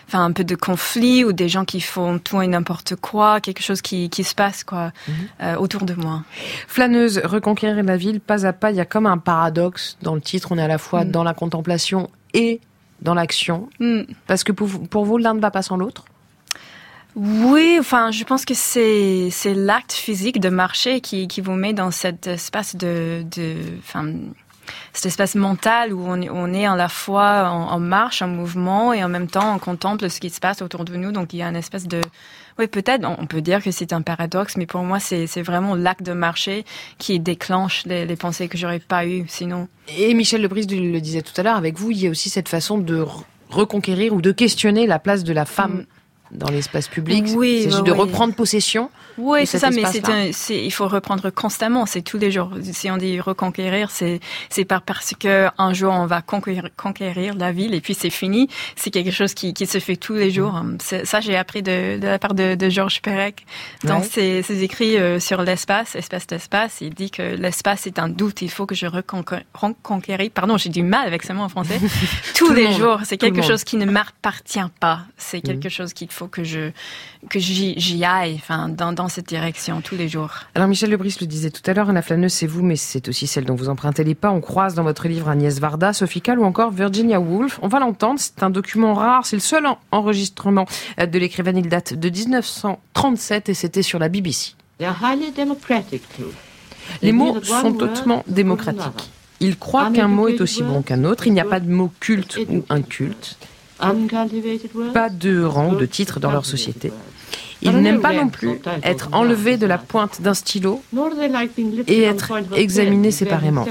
enfin, 0.07 0.23
un 0.23 0.31
peu 0.31 0.43
de 0.43 0.55
conflit 0.55 1.23
ou 1.23 1.33
des 1.33 1.49
gens 1.49 1.65
qui 1.65 1.81
font 1.81 2.19
tout 2.19 2.41
et 2.41 2.47
n'importe 2.47 2.95
quoi, 2.95 3.41
quelque 3.41 3.61
chose 3.61 3.81
qui, 3.81 4.09
qui 4.09 4.23
se 4.23 4.35
passe, 4.35 4.63
quoi, 4.63 4.91
euh, 5.41 5.55
autour 5.57 5.83
de 5.83 5.93
moi. 5.93 6.23
Flâneuse, 6.67 7.21
reconquérir 7.23 7.83
la 7.83 7.97
ville 7.97 8.19
pas 8.19 8.45
à 8.45 8.53
pas, 8.53 8.71
il 8.71 8.77
y 8.77 8.81
a 8.81 8.85
comme 8.85 9.05
un 9.05 9.17
paradoxe 9.17 9.97
dans 10.01 10.15
le 10.15 10.21
titre. 10.21 10.49
On 10.51 10.57
est 10.57 10.63
à 10.63 10.67
la 10.67 10.77
fois 10.77 11.03
Mm. 11.05 11.11
dans 11.11 11.23
la 11.23 11.33
contemplation 11.33 12.09
et 12.33 12.59
dans 13.01 13.13
l'action. 13.13 13.69
Mm. 13.79 14.01
Parce 14.25 14.43
que 14.43 14.51
pour 14.51 14.67
vous, 14.67 14.79
pour 14.79 15.05
vous 15.05 15.17
l'un 15.17 15.33
ne 15.33 15.39
va 15.39 15.51
pas 15.51 15.61
sans 15.61 15.77
l'autre? 15.77 16.05
Oui, 17.15 17.77
enfin, 17.79 18.11
je 18.11 18.23
pense 18.23 18.45
que 18.45 18.53
c'est 18.53 19.29
c'est 19.31 19.55
l'acte 19.55 19.91
physique 19.93 20.39
de 20.39 20.49
marcher 20.49 21.01
qui 21.01 21.27
qui 21.27 21.41
vous 21.41 21.53
met 21.53 21.73
dans 21.73 21.89
cet 21.89 22.27
espace 22.27 22.75
de 22.75 23.23
de 23.35 23.55
enfin 23.79 24.05
cet 24.93 25.05
espace 25.07 25.35
mental 25.35 25.93
où 25.93 26.03
on 26.07 26.21
est, 26.21 26.29
on 26.29 26.53
est 26.53 26.65
à 26.65 26.75
la 26.75 26.89
fois 26.89 27.49
en, 27.49 27.71
en 27.71 27.79
marche, 27.79 28.21
en 28.21 28.27
mouvement 28.27 28.93
et 28.93 29.03
en 29.03 29.09
même 29.09 29.27
temps 29.27 29.55
on 29.55 29.59
contemple 29.59 30.09
ce 30.09 30.19
qui 30.19 30.29
se 30.29 30.39
passe 30.39 30.61
autour 30.61 30.85
de 30.85 30.95
nous. 30.95 31.11
Donc 31.11 31.33
il 31.33 31.37
y 31.37 31.43
a 31.43 31.47
une 31.47 31.55
espèce 31.55 31.87
de 31.87 32.01
oui, 32.59 32.65
peut-être, 32.65 33.07
on 33.19 33.27
peut 33.27 33.41
dire 33.41 33.61
que 33.61 33.69
c'est 33.69 33.93
un 33.93 34.01
paradoxe, 34.01 34.57
mais 34.57 34.65
pour 34.65 34.81
moi, 34.81 34.99
c'est 34.99 35.43
vraiment 35.43 35.75
l'acte 35.75 36.01
de 36.01 36.13
marcher 36.13 36.65
qui 36.97 37.19
déclenche 37.19 37.85
les, 37.85 38.07
les 38.07 38.15
pensées 38.15 38.47
que 38.47 38.57
j'aurais 38.57 38.79
pas 38.79 39.05
eues 39.05 39.25
sinon. 39.27 39.67
Et 39.95 40.11
Michel 40.15 40.41
Lebris 40.41 40.65
le 40.65 40.99
disait 40.99 41.21
tout 41.21 41.39
à 41.39 41.43
l'heure, 41.43 41.55
avec 41.55 41.77
vous, 41.77 41.91
il 41.91 41.99
y 41.99 42.07
a 42.07 42.09
aussi 42.09 42.31
cette 42.31 42.49
façon 42.49 42.79
de 42.79 43.03
re- 43.03 43.21
reconquérir 43.51 44.11
ou 44.11 44.21
de 44.21 44.31
questionner 44.31 44.87
la 44.87 44.97
place 44.97 45.23
de 45.23 45.33
la 45.33 45.45
femme 45.45 45.85
dans 46.31 46.49
l'espace 46.49 46.87
public. 46.87 47.25
Oui, 47.35 47.63
il 47.65 47.71
s'agit 47.71 47.83
de 47.83 47.91
oui. 47.91 47.97
reprendre 47.97 48.33
possession. 48.33 48.89
Oui, 49.17 49.47
c'est 49.47 49.57
ça, 49.57 49.71
mais 49.71 49.83
un, 49.83 50.29
il 50.49 50.71
faut 50.71 50.87
reprendre 50.87 51.29
constamment, 51.31 51.85
c'est 51.87 52.03
tous 52.03 52.17
les 52.19 52.31
jours. 52.31 52.51
Si 52.61 52.91
on 52.91 52.97
dit 52.97 53.19
reconquérir, 53.19 53.89
c'est, 53.89 54.19
c'est 54.49 54.65
pas 54.65 54.79
parce 54.79 55.13
que 55.19 55.47
un 55.57 55.73
jour 55.73 55.91
on 55.91 56.05
va 56.05 56.21
conquérir, 56.21 56.69
conquérir 56.77 57.33
la 57.33 57.51
ville 57.51 57.73
et 57.73 57.81
puis 57.81 57.95
c'est 57.95 58.11
fini. 58.11 58.47
C'est 58.75 58.91
quelque 58.91 59.09
chose 59.11 59.33
qui, 59.33 59.53
qui 59.55 59.65
se 59.65 59.79
fait 59.79 59.95
tous 59.95 60.13
les 60.13 60.29
jours. 60.29 60.53
Mm. 60.53 60.77
Ça, 61.03 61.19
j'ai 61.19 61.35
appris 61.35 61.63
de, 61.63 61.97
de 61.99 62.05
la 62.07 62.19
part 62.19 62.35
de, 62.35 62.53
de 62.55 62.69
Georges 62.69 63.01
Perec 63.01 63.45
dans 63.83 63.97
Ouais. 63.99 64.03
ses, 64.03 64.41
ses 64.43 64.61
écrits 64.63 64.97
sur 65.19 65.41
l'espace, 65.41 65.95
espace 65.95 66.27
d'espace. 66.27 66.77
Il 66.81 66.93
dit 66.93 67.09
que 67.09 67.23
l'espace 67.23 67.87
est 67.87 67.97
un 67.97 68.09
doute. 68.09 68.43
Il 68.43 68.51
faut 68.51 68.67
que 68.67 68.75
je 68.75 68.85
reconqué- 68.85 69.43
reconquérir. 69.55 70.29
Pardon, 70.33 70.57
j'ai 70.57 70.69
du 70.69 70.83
mal 70.83 71.07
avec 71.07 71.23
ce 71.23 71.33
mot 71.33 71.41
en 71.41 71.49
français. 71.49 71.79
tous 72.35 72.53
les 72.53 72.65
monde, 72.67 72.77
jours, 72.77 72.99
c'est 73.03 73.19
le 73.21 73.27
quelque 73.29 73.41
chose 73.41 73.63
qui 73.63 73.77
ne 73.77 73.85
m'appartient 73.85 74.59
pas. 74.79 75.01
C'est 75.17 75.37
Mm. 75.39 75.41
quelque 75.41 75.69
chose 75.69 75.93
qu'il 75.93 76.11
faut 76.17 76.27
que 76.27 76.43
je 76.43 76.71
que 77.29 77.39
j'y, 77.39 77.79
j'y 77.79 78.03
aille, 78.05 78.35
enfin, 78.35 78.69
dans, 78.69 78.91
dans 78.93 79.07
cette 79.07 79.27
direction 79.27 79.81
tous 79.81 79.95
les 79.95 80.07
jours. 80.09 80.31
Alors 80.55 80.67
Michel 80.67 80.89
Lebris 80.89 81.15
le 81.21 81.27
disait 81.27 81.49
tout 81.51 81.61
à 81.69 81.73
l'heure, 81.73 81.91
la 81.93 82.01
flâneuse 82.01 82.33
c'est 82.33 82.47
vous, 82.47 82.63
mais 82.63 82.75
c'est 82.75 83.07
aussi 83.07 83.27
celle 83.27 83.45
dont 83.45 83.55
vous 83.55 83.69
empruntez 83.69 84.03
les 84.03 84.15
pas. 84.15 84.31
On 84.31 84.41
croise 84.41 84.73
dans 84.75 84.83
votre 84.83 85.07
livre 85.07 85.29
Agnès 85.29 85.59
Varda, 85.59 85.93
Sophie 85.93 86.21
Calle 86.21 86.39
ou 86.39 86.43
encore 86.45 86.71
Virginia 86.71 87.19
Woolf. 87.19 87.59
On 87.61 87.67
va 87.67 87.79
l'entendre, 87.79 88.19
c'est 88.19 88.41
un 88.43 88.49
document 88.49 88.93
rare, 88.93 89.25
c'est 89.25 89.35
le 89.35 89.41
seul 89.41 89.65
en- 89.67 89.77
enregistrement 89.91 90.65
de 90.97 91.19
l'écrivaine. 91.19 91.57
Il 91.57 91.69
date 91.69 91.93
de 91.93 92.09
1937 92.09 93.49
et 93.49 93.53
c'était 93.53 93.81
sur 93.81 93.99
la 93.99 94.09
BBC. 94.09 94.53
Les 97.01 97.11
mots 97.11 97.33
sont 97.43 97.75
hautement 97.83 98.23
démocratiques. 98.27 99.11
Ils 99.39 99.57
croient 99.57 99.91
qu'un 99.91 100.07
mot 100.07 100.27
est 100.29 100.41
aussi 100.41 100.63
bon 100.63 100.81
qu'un 100.81 101.03
autre. 101.03 101.27
Il 101.27 101.33
n'y 101.33 101.39
a 101.39 101.45
pas 101.45 101.59
de 101.59 101.69
mot 101.69 101.91
culte 101.99 102.37
ou 102.49 102.63
inculte. 102.69 103.37
Pas 104.93 105.09
de 105.09 105.43
rang 105.43 105.73
ou 105.73 105.75
de 105.75 105.85
titre 105.85 106.19
dans 106.19 106.31
leur 106.31 106.45
société. 106.45 106.91
Ils 107.61 107.71
n'aiment 107.71 108.01
pas 108.01 108.13
non 108.13 108.29
plus 108.29 108.59
être 108.83 109.09
enlevés 109.11 109.57
de 109.57 109.65
la 109.65 109.77
pointe 109.77 110.21
d'un 110.21 110.33
stylo 110.33 110.81
et 111.87 112.03
être 112.03 112.31
examinés 112.55 113.11
séparément. 113.11 113.67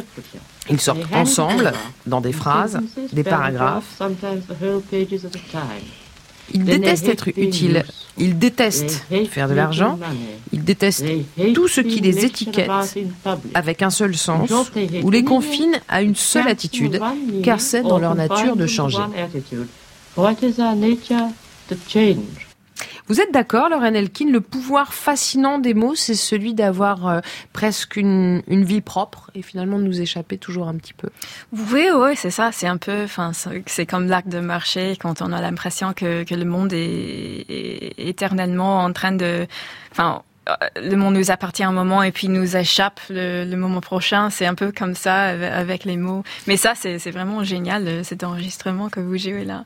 Ils 0.69 0.81
sortent 0.81 1.13
ensemble, 1.13 1.73
dans 2.07 2.21
des 2.21 2.33
phrases, 2.33 2.81
des 3.13 3.23
paragraphes. 3.23 4.03
Ils 6.53 6.65
détestent 6.65 7.09
être 7.09 7.29
utiles. 7.29 7.85
Ils 8.19 8.39
détestent 8.39 9.05
faire 9.31 9.49
de 9.49 9.55
l'argent. 9.55 9.99
Ils 10.53 10.65
détestent 10.65 11.07
tout 11.55 11.69
ce 11.69 11.81
qui 11.81 12.01
les 12.01 12.25
étiquette 12.25 12.71
avec 13.55 13.83
un 13.83 13.91
seul 13.91 14.17
sens 14.17 14.51
ou 15.03 15.11
les 15.11 15.25
confine 15.25 15.81
à 15.89 16.03
une 16.03 16.17
seule 16.17 16.49
attitude, 16.49 17.01
car 17.43 17.61
c'est 17.61 17.83
dans 17.83 17.99
leur 17.99 18.15
nature 18.15 18.57
de 18.57 18.67
changer. 18.67 18.99
Vous 23.09 23.21
êtes 23.21 23.33
d'accord, 23.33 23.69
Lorraine 23.69 23.95
Elkin, 23.95 24.31
le 24.31 24.41
pouvoir 24.41 24.93
fascinant 24.93 25.59
des 25.59 25.75
mots, 25.75 25.95
c'est 25.95 26.17
celui 26.17 26.55
d'avoir 26.55 27.07
euh, 27.07 27.21
presque 27.53 27.97
une, 27.97 28.43
une 28.49 28.65
vie 28.65 28.81
propre 28.81 29.31
et 29.35 29.43
finalement 29.43 29.79
de 29.79 29.85
nous 29.85 30.01
échapper 30.01 30.39
toujours 30.39 30.67
un 30.67 30.75
petit 30.77 30.95
peu. 30.95 31.11
Oui, 31.53 31.87
oui, 31.95 32.17
c'est 32.17 32.31
ça. 32.33 32.51
C'est 32.51 32.67
un 32.67 32.79
peu, 32.79 33.05
enfin, 33.05 33.31
c'est 33.67 33.87
comme 33.87 34.09
l'acte 34.09 34.29
de 34.29 34.41
marcher 34.41 34.97
quand 35.01 35.23
on 35.23 35.33
a 35.33 35.41
l'impression 35.41 35.93
que, 35.93 36.25
que 36.25 36.35
le 36.35 36.45
monde 36.45 36.73
est, 36.73 37.45
est 37.49 38.09
éternellement 38.09 38.83
en 38.83 38.93
train 38.93 39.13
de, 39.13 39.47
enfin, 39.93 40.23
le 40.77 40.95
monde 40.97 41.15
nous 41.15 41.31
appartient 41.31 41.65
un 41.65 41.73
moment 41.73 42.03
et 42.03 42.13
puis 42.13 42.29
nous 42.29 42.57
échappe 42.57 43.01
le, 43.11 43.45
le 43.45 43.57
moment 43.57 43.81
prochain. 43.81 44.31
C'est 44.31 44.47
un 44.47 44.55
peu 44.55 44.73
comme 44.73 44.95
ça 44.95 45.25
avec- 45.25 45.85
les 45.85 45.97
mots. 45.97 46.23
Mais 46.47 46.57
ça, 46.57 46.75
c'est 46.75 47.11
vraiment 47.11 47.45
génial, 47.45 47.87
euh, 47.87 48.03
cet 48.03 48.25
enregistrement 48.25 48.89
que 48.89 49.01
vous 49.01 49.17
jouez 49.19 49.45
là. 49.45 49.65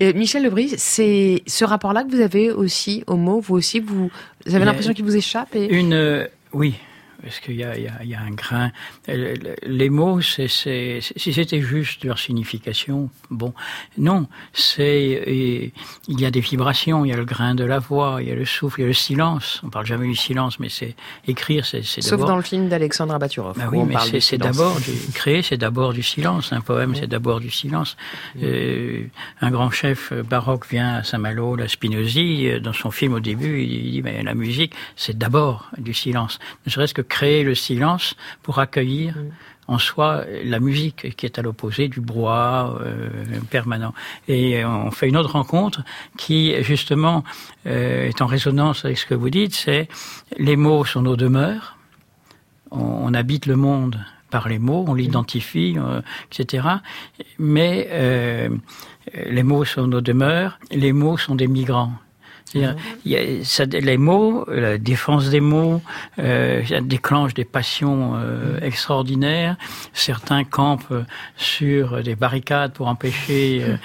Et 0.00 0.12
Michel 0.12 0.42
Lebris, 0.42 0.74
c'est 0.76 1.42
ce 1.46 1.64
rapport-là 1.64 2.02
que 2.04 2.10
vous 2.10 2.20
avez 2.20 2.50
aussi 2.50 3.04
aux 3.06 3.16
mots, 3.16 3.40
vous 3.40 3.54
aussi, 3.54 3.78
vous, 3.80 4.10
vous 4.46 4.54
avez 4.54 4.64
l'impression 4.64 4.92
qu'il 4.92 5.04
vous 5.04 5.16
échappe 5.16 5.54
et... 5.54 5.66
Une, 5.66 5.92
euh, 5.94 6.26
oui, 6.52 6.74
parce 7.22 7.40
qu'il 7.40 7.56
y 7.56 7.64
a, 7.64 7.78
y, 7.78 8.08
y 8.08 8.14
un 8.14 8.30
grain. 8.30 8.70
Euh, 9.08 9.34
Les 9.64 9.90
mots, 9.90 10.20
c'est, 10.20 10.48
si 10.48 11.32
c'était 11.32 11.60
juste 11.60 12.04
leur 12.04 12.18
signification, 12.18 13.10
bon, 13.30 13.54
non, 13.98 14.26
c'est, 14.52 15.22
et 15.26 15.72
il 16.08 16.20
y 16.20 16.26
a 16.26 16.30
des 16.30 16.40
vibrations, 16.40 17.04
il 17.04 17.10
y 17.10 17.12
a 17.12 17.16
le 17.16 17.24
grain 17.24 17.54
de 17.54 17.64
la 17.64 17.78
voix, 17.78 18.18
il 18.20 18.28
y 18.28 18.32
a 18.32 18.34
le 18.34 18.44
souffle, 18.44 18.80
il 18.80 18.82
y 18.82 18.84
a 18.84 18.88
le 18.88 18.92
silence. 18.92 19.60
On 19.64 19.70
parle 19.70 19.86
jamais 19.86 20.06
du 20.06 20.16
silence, 20.16 20.58
mais 20.58 20.68
c'est 20.68 20.94
écrire, 21.26 21.64
c'est, 21.64 21.82
c'est 21.84 22.02
Sauf 22.02 22.12
d'abord. 22.12 22.28
dans 22.28 22.36
le 22.36 22.42
film 22.42 22.68
d'Alexandre 22.68 23.14
Abaturov. 23.14 23.56
Ben 23.56 23.68
où 23.68 23.82
oui, 23.82 23.96
mais 24.12 24.20
c'est, 24.20 24.38
d'abord 24.38 24.80
du, 24.80 24.92
créer, 25.12 25.42
c'est 25.42 25.56
d'abord 25.56 25.92
du 25.92 26.02
silence. 26.02 26.52
Un 26.52 26.60
poème, 26.60 26.94
c'est 26.94 27.06
d'abord 27.06 27.40
du 27.40 27.50
silence. 27.50 27.96
Euh, 28.42 29.04
un 29.40 29.50
grand 29.50 29.70
chef 29.70 30.12
baroque 30.12 30.66
vient 30.68 30.96
à 30.96 31.04
Saint-Malo, 31.04 31.56
la 31.56 31.68
Spinozzi, 31.68 32.48
euh, 32.48 32.60
dans 32.60 32.72
son 32.72 32.90
film 32.90 33.14
au 33.14 33.20
début, 33.20 33.62
il 33.62 33.92
dit 33.92 34.02
mais 34.02 34.22
la 34.22 34.34
musique, 34.34 34.72
c'est 34.96 35.16
d'abord 35.16 35.70
du 35.78 35.94
silence. 35.94 36.38
Ne 36.66 36.70
serait-ce 36.70 36.94
que 36.94 37.02
créer 37.16 37.42
le 37.44 37.54
silence 37.54 38.14
pour 38.42 38.58
accueillir 38.58 39.10
en 39.68 39.78
soi 39.78 40.24
la 40.44 40.60
musique 40.60 41.14
qui 41.16 41.24
est 41.26 41.38
à 41.38 41.42
l'opposé 41.42 41.88
du 41.88 42.00
brouhaha 42.00 42.74
euh, 42.80 43.08
permanent. 43.50 43.94
Et 44.28 44.64
on 44.64 44.90
fait 44.90 45.08
une 45.08 45.16
autre 45.16 45.32
rencontre 45.32 45.82
qui 46.16 46.40
justement 46.62 47.22
euh, 47.66 48.08
est 48.08 48.20
en 48.22 48.26
résonance 48.26 48.84
avec 48.84 48.98
ce 48.98 49.06
que 49.06 49.14
vous 49.14 49.30
dites, 49.30 49.54
c'est 49.54 49.88
les 50.38 50.56
mots 50.56 50.84
sont 50.84 51.02
nos 51.02 51.16
demeures 51.16 51.76
on, 52.72 52.80
on 52.80 53.14
habite 53.14 53.46
le 53.46 53.56
monde 53.56 53.98
par 54.30 54.48
les 54.48 54.58
mots, 54.58 54.84
on 54.88 54.94
l'identifie, 54.94 55.76
euh, 55.76 56.00
etc. 56.32 56.66
Mais 57.38 57.88
euh, 57.90 58.48
les 59.26 59.42
mots 59.42 59.64
sont 59.64 59.86
nos 59.86 60.00
demeures, 60.00 60.58
les 60.70 60.92
mots 60.92 61.18
sont 61.18 61.34
des 61.34 61.48
migrants. 61.48 61.92
C'est-à-dire, 62.52 63.80
les 63.82 63.96
mots, 63.96 64.44
la 64.48 64.78
défense 64.78 65.28
des 65.30 65.40
mots, 65.40 65.80
euh, 66.18 66.62
déclenche 66.82 67.34
des 67.34 67.44
passions 67.44 68.12
euh, 68.16 68.58
extraordinaires. 68.60 69.56
Certains 69.92 70.44
campent 70.44 70.92
sur 71.36 72.02
des 72.02 72.14
barricades 72.14 72.72
pour 72.72 72.88
empêcher. 72.88 73.62
euh, 73.64 73.76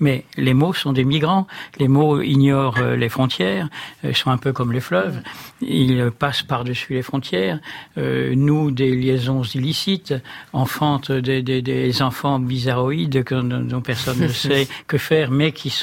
mais 0.00 0.24
les 0.36 0.54
mots 0.54 0.72
sont 0.72 0.92
des 0.92 1.04
migrants. 1.04 1.46
Les 1.78 1.88
mots 1.88 2.20
ignorent 2.20 2.78
euh, 2.78 2.96
les 2.96 3.08
frontières. 3.08 3.68
euh, 4.04 4.10
Ils 4.10 4.16
sont 4.16 4.30
un 4.30 4.38
peu 4.38 4.52
comme 4.52 4.72
les 4.72 4.80
fleuves. 4.80 5.20
Ils 5.60 6.00
euh, 6.00 6.10
passent 6.10 6.42
par-dessus 6.42 6.94
les 6.94 7.02
frontières. 7.02 7.58
Euh, 7.98 8.34
nous, 8.36 8.70
des 8.70 8.94
liaisons 8.94 9.42
illicites, 9.42 10.14
enfantent 10.52 11.12
des, 11.12 11.42
des, 11.42 11.62
des 11.62 12.02
enfants 12.02 12.38
bizarroïdes 12.38 13.24
que- 13.24 13.34
dont 13.34 13.80
personne 13.80 14.18
ne 14.20 14.28
sait 14.44 14.68
que 14.86 14.98
faire, 14.98 15.30
mais 15.30 15.52
qui, 15.52 15.74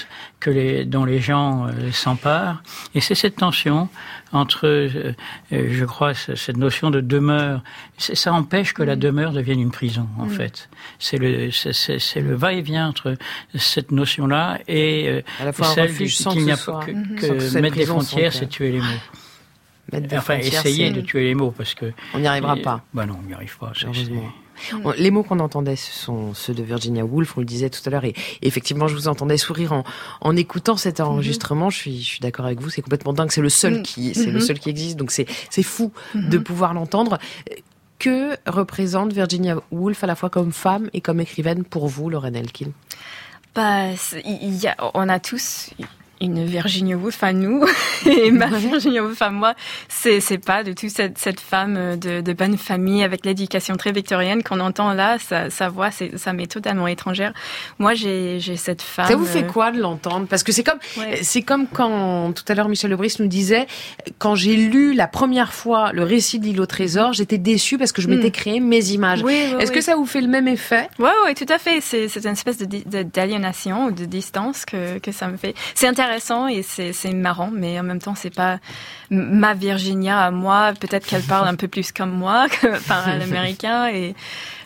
que 0.41 0.49
les, 0.49 0.83
dont 0.83 1.05
les 1.05 1.19
gens 1.21 1.67
euh, 1.67 1.91
s'emparent. 1.93 2.61
Et 2.95 2.99
c'est 2.99 3.15
cette 3.15 3.37
tension 3.37 3.87
entre, 4.33 4.67
euh, 4.67 5.13
euh, 5.53 5.67
je 5.71 5.85
crois, 5.85 6.13
ce- 6.13 6.35
cette 6.35 6.57
notion 6.57 6.89
de 6.91 6.99
demeure. 6.99 7.63
Ça 7.97 8.33
empêche 8.33 8.73
que 8.73 8.83
la 8.83 8.97
demeure 8.97 9.31
devienne 9.31 9.61
une 9.61 9.71
prison, 9.71 10.07
en 10.19 10.25
Mm. 10.25 10.29
fait. 10.31 10.69
C'est 10.99 11.17
le, 11.17 11.51
c'est- 11.51 12.19
va-et-vient 12.19 12.89
entre 12.89 13.15
cette 13.55 13.91
notion-là 13.91 14.59
et 14.67 15.07
euh, 15.09 15.21
À 15.39 15.45
la 15.45 15.53
fois 15.53 15.67
celle 15.67 15.95
qu'il 15.95 16.43
n'y 16.43 16.51
a 16.51 16.57
pas 16.57 16.79
que, 16.85 16.91
Mhm. 16.91 17.39
soit 17.39 17.61
mettre 17.61 17.77
des 17.77 17.85
frontières, 17.85 18.33
c'est 18.33 18.47
tuer 18.49 18.71
les 18.71 18.79
mots. 18.79 18.85
Mettre 19.93 20.07
des 20.07 20.17
enfin, 20.17 20.37
essayer 20.37 20.89
de 20.91 21.01
tuer 21.01 21.25
les 21.25 21.35
mots 21.35 21.51
parce 21.51 21.73
que 21.73 21.91
On 22.13 22.19
n'y 22.19 22.27
arrivera 22.27 22.55
pas. 22.55 22.83
Bah 22.93 23.05
non, 23.05 23.17
on 23.21 23.27
n'y 23.27 23.33
arrive 23.33 23.57
pas. 23.57 23.73
c'est- 23.75 23.85
Heureusement. 23.85 24.31
On- 24.83 24.91
Les 24.91 25.11
mots 25.11 25.23
qu'on 25.23 25.39
entendait, 25.39 25.75
ce 25.75 25.91
sont 25.91 26.33
ceux 26.33 26.53
de 26.53 26.63
Virginia 26.63 27.03
Woolf, 27.05 27.37
on 27.37 27.41
le 27.41 27.45
disait 27.45 27.69
tout 27.69 27.81
à 27.85 27.89
l'heure, 27.89 28.05
et 28.05 28.13
effectivement, 28.41 28.87
je 28.87 28.95
vous 28.95 29.07
entendais 29.07 29.37
sourire 29.37 29.73
en, 29.73 29.83
en 30.21 30.35
écoutant 30.35 30.77
cet 30.77 30.99
enregistrement. 30.99 31.69
Je 31.69 31.77
suis, 31.77 32.01
je 32.01 32.05
suis 32.07 32.19
d'accord 32.19 32.45
avec 32.45 32.59
vous, 32.61 32.69
c'est 32.69 32.81
complètement 32.81 33.13
dingue. 33.13 33.31
C'est 33.31 33.41
le 33.41 33.49
seul 33.49 33.75
Mhm. 33.77 33.83
qui, 33.83 34.13
c'est 34.13 34.25
le 34.27 34.39
Mhm. 34.39 34.41
seul 34.41 34.59
qui 34.59 34.69
existe, 34.69 34.97
donc 34.97 35.11
c'est, 35.11 35.25
c'est 35.49 35.63
fou 35.63 35.91
de 36.15 36.37
Mhm. 36.37 36.43
pouvoir 36.43 36.73
l'entendre. 36.73 37.17
Que 37.99 38.35
représente 38.47 39.13
Virginia 39.13 39.57
Woolf 39.71 40.03
à 40.03 40.07
la 40.07 40.15
fois 40.15 40.29
comme 40.31 40.51
femme 40.51 40.89
et 40.93 41.01
comme 41.01 41.19
écrivaine 41.19 41.63
pour 41.63 41.87
vous, 41.87 42.09
Lorraine 42.09 42.35
Elkin? 42.35 42.71
Bah, 43.53 43.89
y 44.25 44.67
a, 44.67 44.75
on 44.95 45.07
a 45.09 45.19
tous 45.19 45.69
une 46.21 46.45
Virginia 46.45 46.95
Woolf 46.95 47.23
à 47.23 47.33
nous 47.33 47.65
et 48.05 48.31
ma 48.31 48.45
Virginia 48.47 49.03
Woolf 49.03 49.21
à 49.21 49.29
moi, 49.31 49.55
c'est 49.89 50.19
c'est 50.21 50.37
pas 50.37 50.63
du 50.63 50.75
tout 50.75 50.87
cette, 50.89 51.17
cette 51.17 51.39
femme 51.39 51.97
de, 51.97 52.21
de 52.21 52.33
bonne 52.33 52.57
famille 52.57 53.03
avec 53.03 53.25
l'éducation 53.25 53.75
très 53.75 53.91
victorienne 53.91 54.43
qu'on 54.43 54.59
entend 54.59 54.93
là. 54.93 55.17
Sa, 55.19 55.49
sa 55.49 55.69
voix, 55.69 55.89
ça 55.91 56.33
m'est 56.33 56.47
totalement 56.51 56.87
étrangère. 56.87 57.33
Moi, 57.79 57.93
j'ai 57.95 58.39
cette 58.55 58.81
femme. 58.81 59.07
Ça 59.07 59.15
vous 59.15 59.25
fait 59.25 59.43
euh, 59.43 59.47
quoi 59.47 59.71
de 59.71 59.79
l'entendre? 59.79 60.27
Parce 60.27 60.43
que 60.43 60.51
c'est 60.51 60.63
comme, 60.63 60.79
c'est 61.21 61.41
comme 61.41 61.67
quand 61.67 62.33
tout 62.33 62.43
à 62.47 62.53
l'heure 62.53 62.69
Michel 62.69 62.91
Lebris 62.91 63.15
nous 63.19 63.27
disait, 63.27 63.65
quand 64.19 64.35
j'ai 64.35 64.55
lu 64.55 64.93
la 64.93 65.07
première 65.07 65.53
fois 65.53 65.91
le 65.93 66.03
récit 66.03 66.39
de 66.39 66.45
l'île 66.45 66.61
au 66.61 66.65
trésor, 66.65 67.13
j'étais 67.13 67.37
déçue 67.39 67.77
parce 67.77 67.91
que 67.91 68.01
je 68.01 68.07
m'étais 68.07 68.21
Mm. 68.27 68.31
créé 68.31 68.59
mes 68.59 68.91
images. 68.91 69.23
Oui, 69.23 69.33
oui, 69.47 69.55
Est-ce 69.61 69.71
oui. 69.71 69.77
que 69.77 69.81
ça 69.83 69.95
vous 69.95 70.05
fait 70.05 70.21
le 70.21 70.27
même 70.27 70.47
effet? 70.47 70.87
Ouais, 70.99 71.09
ouais, 71.25 71.33
tout 71.33 71.51
à 71.51 71.57
fait. 71.57 71.81
C'est, 71.81 72.05
une 72.23 72.31
espèce 72.33 72.57
de, 72.59 72.65
di- 72.65 72.83
de- 72.85 73.01
d'aliénation 73.03 73.85
ou 73.85 73.91
de 73.91 74.05
distance 74.05 74.63
que, 74.65 74.99
que 74.99 75.11
ça 75.11 75.27
me 75.27 75.37
fait. 75.37 75.55
C'est 75.73 75.87
intéressant 75.87 76.10
et 76.47 76.63
c'est, 76.63 77.13
marrant, 77.13 77.49
mais 77.51 77.79
en 77.79 77.83
même 77.83 77.99
temps, 77.99 78.15
c'est 78.15 78.33
pas 78.33 78.59
ma 79.09 79.53
Virginia 79.53 80.19
à 80.19 80.31
moi. 80.31 80.73
Peut-être 80.79 81.05
qu'elle 81.05 81.23
parle 81.23 81.47
un 81.47 81.55
peu 81.55 81.67
plus 81.67 81.91
comme 81.91 82.11
moi 82.11 82.47
que 82.61 82.85
par 82.87 83.07
un 83.07 83.21
américain 83.21 83.87
et 83.87 84.15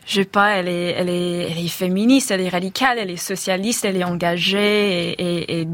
je 0.05 0.15
sais 0.21 0.25
pas, 0.25 0.51
elle 0.57 0.67
est, 0.67 0.91
elle 0.97 1.09
est, 1.09 1.51
elle 1.51 1.57
est 1.57 1.67
féministe, 1.67 2.31
elle 2.31 2.41
est 2.41 2.49
radicale, 2.49 2.97
elle 2.99 3.09
est 3.09 3.17
socialiste, 3.17 3.85
elle 3.85 3.97
est 3.97 4.03
engagée 4.03 5.11
et, 5.11 5.41
et, 5.41 5.61
et 5.61 5.67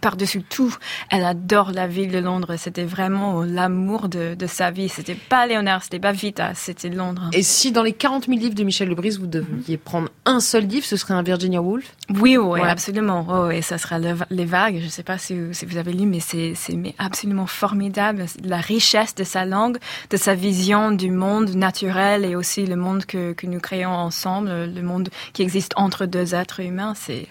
par-dessus 0.00 0.42
tout, 0.42 0.74
elle 1.10 1.24
adore 1.24 1.72
la 1.72 1.86
ville 1.86 2.10
de 2.10 2.18
Londres. 2.18 2.54
C'était 2.56 2.84
vraiment 2.84 3.42
l'amour 3.42 4.08
de, 4.08 4.34
de 4.34 4.46
sa 4.46 4.70
vie. 4.70 4.88
C'était 4.88 5.14
pas 5.14 5.46
Léonard, 5.46 5.82
c'était 5.82 5.98
pas 5.98 6.12
Vita, 6.12 6.52
c'était 6.54 6.88
Londres. 6.88 7.30
Et 7.32 7.42
si 7.42 7.72
dans 7.72 7.82
les 7.82 7.92
40 7.92 8.26
000 8.26 8.38
livres 8.38 8.54
de 8.54 8.62
Michel 8.64 8.88
Lebris, 8.88 9.16
vous 9.18 9.26
deviez 9.26 9.76
prendre 9.76 10.08
un 10.24 10.40
seul 10.40 10.64
livre, 10.66 10.86
ce 10.86 10.96
serait 10.96 11.14
un 11.14 11.22
Virginia 11.22 11.60
Woolf? 11.60 11.94
Oui, 12.10 12.36
oui, 12.36 12.60
Ouais. 12.60 12.68
absolument. 12.68 13.26
Oh, 13.28 13.50
et 13.50 13.62
ça 13.62 13.78
sera 13.78 13.98
le- 13.98 14.14
les 14.30 14.44
vagues. 14.44 14.80
Je 14.82 14.88
sais 14.88 15.02
pas 15.02 15.18
si 15.18 15.34
vous, 15.38 15.52
si 15.52 15.66
vous 15.66 15.76
avez 15.76 15.92
lu, 15.92 16.06
mais 16.06 16.20
c'est 16.20 16.54
absolument 16.98 17.46
formidable. 17.46 18.26
La 18.44 18.58
richesse 18.58 19.14
de 19.14 19.24
sa 19.24 19.44
langue, 19.44 19.78
de 20.10 20.16
sa 20.16 20.34
vision 20.34 20.92
du 20.92 21.10
monde 21.10 21.50
naturel 21.54 22.24
et 22.24 22.36
aussi 22.36 22.64
le 22.66 22.76
monde 22.76 23.04
que, 23.06 23.32
que 23.32 23.46
nous 23.46 23.55
créons 23.60 23.92
ensemble, 23.92 24.50
le 24.64 24.82
monde 24.82 25.08
qui 25.32 25.42
existe 25.42 25.72
entre 25.76 26.06
deux 26.06 26.34
êtres 26.34 26.60
humains, 26.60 26.94
c'est 26.94 27.26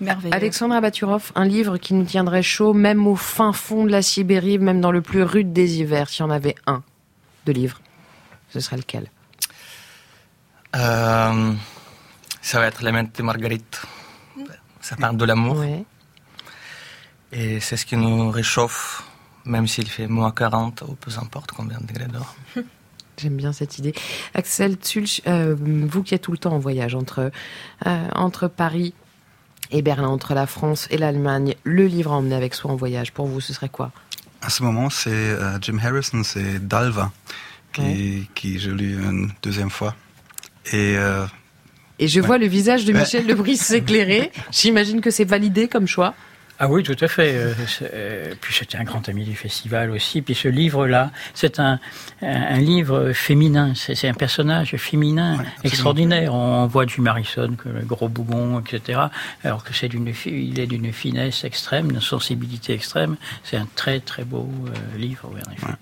merveilleux. 0.00 0.34
Alexandra 0.34 0.80
Baturov, 0.80 1.32
un 1.34 1.44
livre 1.44 1.78
qui 1.78 1.94
nous 1.94 2.04
tiendrait 2.04 2.42
chaud, 2.42 2.74
même 2.74 3.06
au 3.06 3.16
fin 3.16 3.52
fond 3.52 3.84
de 3.84 3.90
la 3.90 4.02
Sibérie, 4.02 4.58
même 4.58 4.80
dans 4.80 4.92
le 4.92 5.02
plus 5.02 5.22
rude 5.22 5.52
des 5.52 5.78
hivers. 5.80 6.08
S'il 6.08 6.20
y 6.20 6.22
en 6.22 6.30
avait 6.30 6.54
un 6.66 6.82
de 7.46 7.52
livre, 7.52 7.80
ce 8.50 8.60
serait 8.60 8.76
lequel? 8.76 9.10
Euh, 10.74 11.52
ça 12.40 12.58
va 12.58 12.66
être 12.66 12.82
Lamette 12.82 13.16
de 13.16 13.22
Marguerite. 13.22 13.82
Ça 14.80 14.96
parle 14.96 15.16
de 15.16 15.24
l'amour. 15.24 15.64
Et 17.32 17.60
c'est 17.60 17.76
ce 17.76 17.86
qui 17.86 17.96
nous 17.96 18.30
réchauffe, 18.30 19.04
même 19.44 19.66
s'il 19.66 19.88
fait 19.88 20.06
moins 20.06 20.32
40 20.32 20.82
ou 20.82 20.94
peu 20.94 21.10
importe 21.18 21.52
combien 21.52 21.78
de 21.78 21.86
degrés 21.86 22.06
dehors. 22.06 22.34
J'aime 23.18 23.36
bien 23.36 23.52
cette 23.52 23.78
idée. 23.78 23.92
Axel 24.34 24.76
Zulch, 24.84 25.20
euh, 25.26 25.54
vous 25.58 26.02
qui 26.02 26.14
êtes 26.14 26.22
tout 26.22 26.32
le 26.32 26.38
temps 26.38 26.52
en 26.52 26.58
voyage 26.58 26.94
entre, 26.94 27.30
euh, 27.86 28.04
entre 28.14 28.48
Paris 28.48 28.94
et 29.70 29.82
Berlin, 29.82 30.08
entre 30.08 30.34
la 30.34 30.46
France 30.46 30.86
et 30.90 30.98
l'Allemagne, 30.98 31.54
le 31.64 31.86
livre 31.86 32.12
à 32.12 32.16
emmener 32.16 32.34
avec 32.34 32.54
soi 32.54 32.70
en 32.70 32.76
voyage, 32.76 33.12
pour 33.12 33.26
vous, 33.26 33.40
ce 33.40 33.52
serait 33.52 33.68
quoi? 33.68 33.92
À 34.40 34.50
ce 34.50 34.62
moment, 34.62 34.90
c'est 34.90 35.10
euh, 35.10 35.58
Jim 35.60 35.78
Harrison, 35.82 36.22
c'est 36.24 36.66
Dalva, 36.66 37.12
qui, 37.72 38.28
qui 38.34 38.58
je 38.58 38.70
lis 38.70 38.92
une 38.94 39.30
deuxième 39.42 39.70
fois. 39.70 39.94
Et, 40.72 40.96
Et 41.98 42.08
je 42.08 42.20
Ouais. 42.20 42.26
vois 42.26 42.38
le 42.38 42.46
visage 42.46 42.84
de. 42.84 42.92
Michel 42.92 43.26
Lebris 43.26 43.56
s'éclairer. 43.58 44.32
J'imagine 44.50 45.00
que 45.00 45.10
c'est 45.10 45.24
validé 45.24 45.68
comme 45.68 45.86
choix. 45.86 46.14
Ah 46.64 46.68
oui, 46.68 46.84
tout 46.84 46.96
à 47.00 47.08
fait. 47.08 47.34
Euh, 47.34 47.54
euh, 47.92 48.34
puis 48.40 48.54
c'était 48.54 48.78
un 48.78 48.84
grand 48.84 49.08
ami 49.08 49.24
du 49.24 49.34
festival 49.34 49.90
aussi. 49.90 50.22
Puis 50.22 50.36
ce 50.36 50.46
livre-là, 50.46 51.10
c'est 51.34 51.58
un, 51.58 51.80
un, 52.22 52.58
livre 52.58 53.10
féminin. 53.12 53.72
C'est 53.74 54.08
un 54.08 54.14
personnage 54.14 54.76
féminin 54.76 55.42
extraordinaire. 55.64 56.32
On 56.32 56.68
voit 56.68 56.86
Jim 56.86 57.06
Harrison, 57.06 57.56
que 57.56 57.68
le 57.68 57.80
gros 57.80 58.08
bougon, 58.08 58.60
etc. 58.60 59.00
Alors 59.42 59.64
que 59.64 59.74
c'est 59.74 59.88
d'une, 59.88 60.14
il 60.24 60.60
est 60.60 60.68
d'une 60.68 60.92
finesse 60.92 61.42
extrême, 61.42 61.90
d'une 61.90 62.00
sensibilité 62.00 62.74
extrême. 62.74 63.16
C'est 63.42 63.56
un 63.56 63.66
très 63.74 63.98
très 63.98 64.22
beau 64.22 64.48
euh, 64.68 64.98
livre, 64.98 65.32
oui, 65.34 65.40
en 65.44 65.50
effet. 65.50 65.74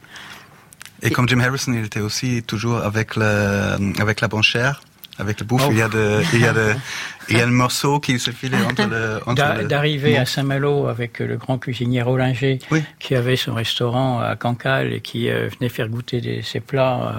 et 1.03 1.11
comme 1.11 1.29
Jim 1.29 1.41
Harrison, 1.41 1.75
il 1.75 1.85
était 1.85 2.01
aussi 2.01 2.43
toujours 2.43 2.79
avec, 2.79 3.17
le, 3.17 4.01
avec 4.01 4.23
la 4.23 4.29
bonchère, 4.29 4.81
avec 5.21 5.39
le 5.41 5.47
bouffe. 5.47 5.63
Oh. 5.67 5.71
Il, 5.71 5.79
y 5.79 5.83
a 5.83 5.89
de, 5.89 6.23
il, 6.33 6.41
y 6.41 6.45
a 6.47 6.53
de, 6.53 6.73
il 7.29 7.37
y 7.37 7.41
a 7.41 7.47
le 7.47 7.53
morceau 7.53 8.01
qui 8.01 8.19
se 8.19 8.31
filait 8.31 8.57
entre 8.65 8.87
le. 8.89 9.21
entre 9.27 9.55
le- 9.59 9.69
D'arriver 9.69 10.17
à 10.17 10.25
Saint-Malo 10.27 10.87
avec 10.89 11.19
le 11.21 11.37
grand 11.37 11.59
cuisinier 11.59 12.03
Rollinger, 12.03 12.59
qui 12.99 13.15
avait 13.15 13.37
son 13.37 13.55
restaurant 13.55 14.21
à 14.21 14.35
Cancale 14.37 14.93
et 14.93 15.01
qui 15.01 15.29
euh, 15.31 15.49
venait 15.59 15.69
faire 15.69 15.89
goûter 15.89 16.21
des- 16.21 16.43
ses 16.43 16.61
plats 16.61 17.01
euh, 17.17 17.19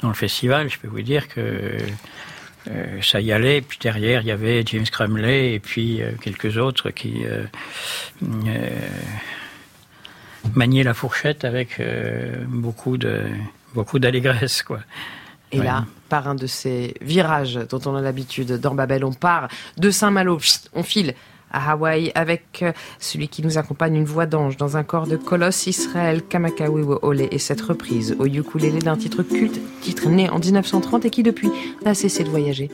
dans 0.00 0.08
le 0.08 0.14
festival, 0.14 0.70
je 0.70 0.78
peux 0.78 0.88
vous 0.88 1.02
dire 1.02 1.28
que 1.28 1.76
euh, 2.70 3.00
ça 3.02 3.20
y 3.20 3.32
allait. 3.32 3.60
Puis 3.60 3.78
derrière, 3.80 4.22
il 4.22 4.28
y 4.28 4.30
avait 4.32 4.62
James 4.66 4.86
Crumley 4.90 5.54
et 5.54 5.58
puis 5.60 6.00
euh, 6.02 6.12
quelques 6.20 6.56
autres 6.56 6.90
qui 6.90 7.24
euh, 7.26 7.44
maniaient 10.54 10.82
la 10.84 10.94
fourchette 10.94 11.44
avec 11.44 11.80
beaucoup 12.48 12.96
de 12.98 13.22
beaucoup 13.74 13.98
d'allégresse, 13.98 14.62
quoi. 14.62 14.80
Et 15.52 15.58
Ouais. 15.58 15.64
là, 15.64 15.84
par 16.08 16.28
un 16.28 16.34
de 16.34 16.46
ces 16.46 16.94
virages 17.00 17.58
dont 17.70 17.80
on 17.86 17.94
a 17.94 18.00
l'habitude 18.00 18.52
dans 18.58 18.74
Babel, 18.74 19.04
on 19.04 19.12
part 19.12 19.48
de 19.76 19.90
Saint-Malo, 19.90 20.38
on 20.74 20.82
file 20.82 21.14
à 21.54 21.72
Hawaï 21.72 22.10
avec 22.14 22.60
euh, 22.62 22.72
celui 22.98 23.28
qui 23.28 23.42
nous 23.42 23.58
accompagne, 23.58 23.94
une 23.96 24.06
voix 24.06 24.24
d'ange 24.24 24.56
dans 24.56 24.78
un 24.78 24.82
corps 24.84 25.06
de 25.06 25.16
colosse, 25.16 25.66
Israël 25.66 26.22
Kamakawiwo 26.26 27.00
Ole, 27.02 27.28
et 27.30 27.38
cette 27.38 27.60
reprise 27.60 28.16
au 28.18 28.24
ukulélé 28.24 28.78
d'un 28.78 28.96
titre 28.96 29.22
culte, 29.22 29.60
titre 29.82 30.08
né 30.08 30.30
en 30.30 30.38
1930 30.38 31.04
et 31.04 31.10
qui 31.10 31.22
depuis 31.22 31.50
n'a 31.84 31.92
cessé 31.94 32.24
de 32.24 32.30
voyager. 32.30 32.70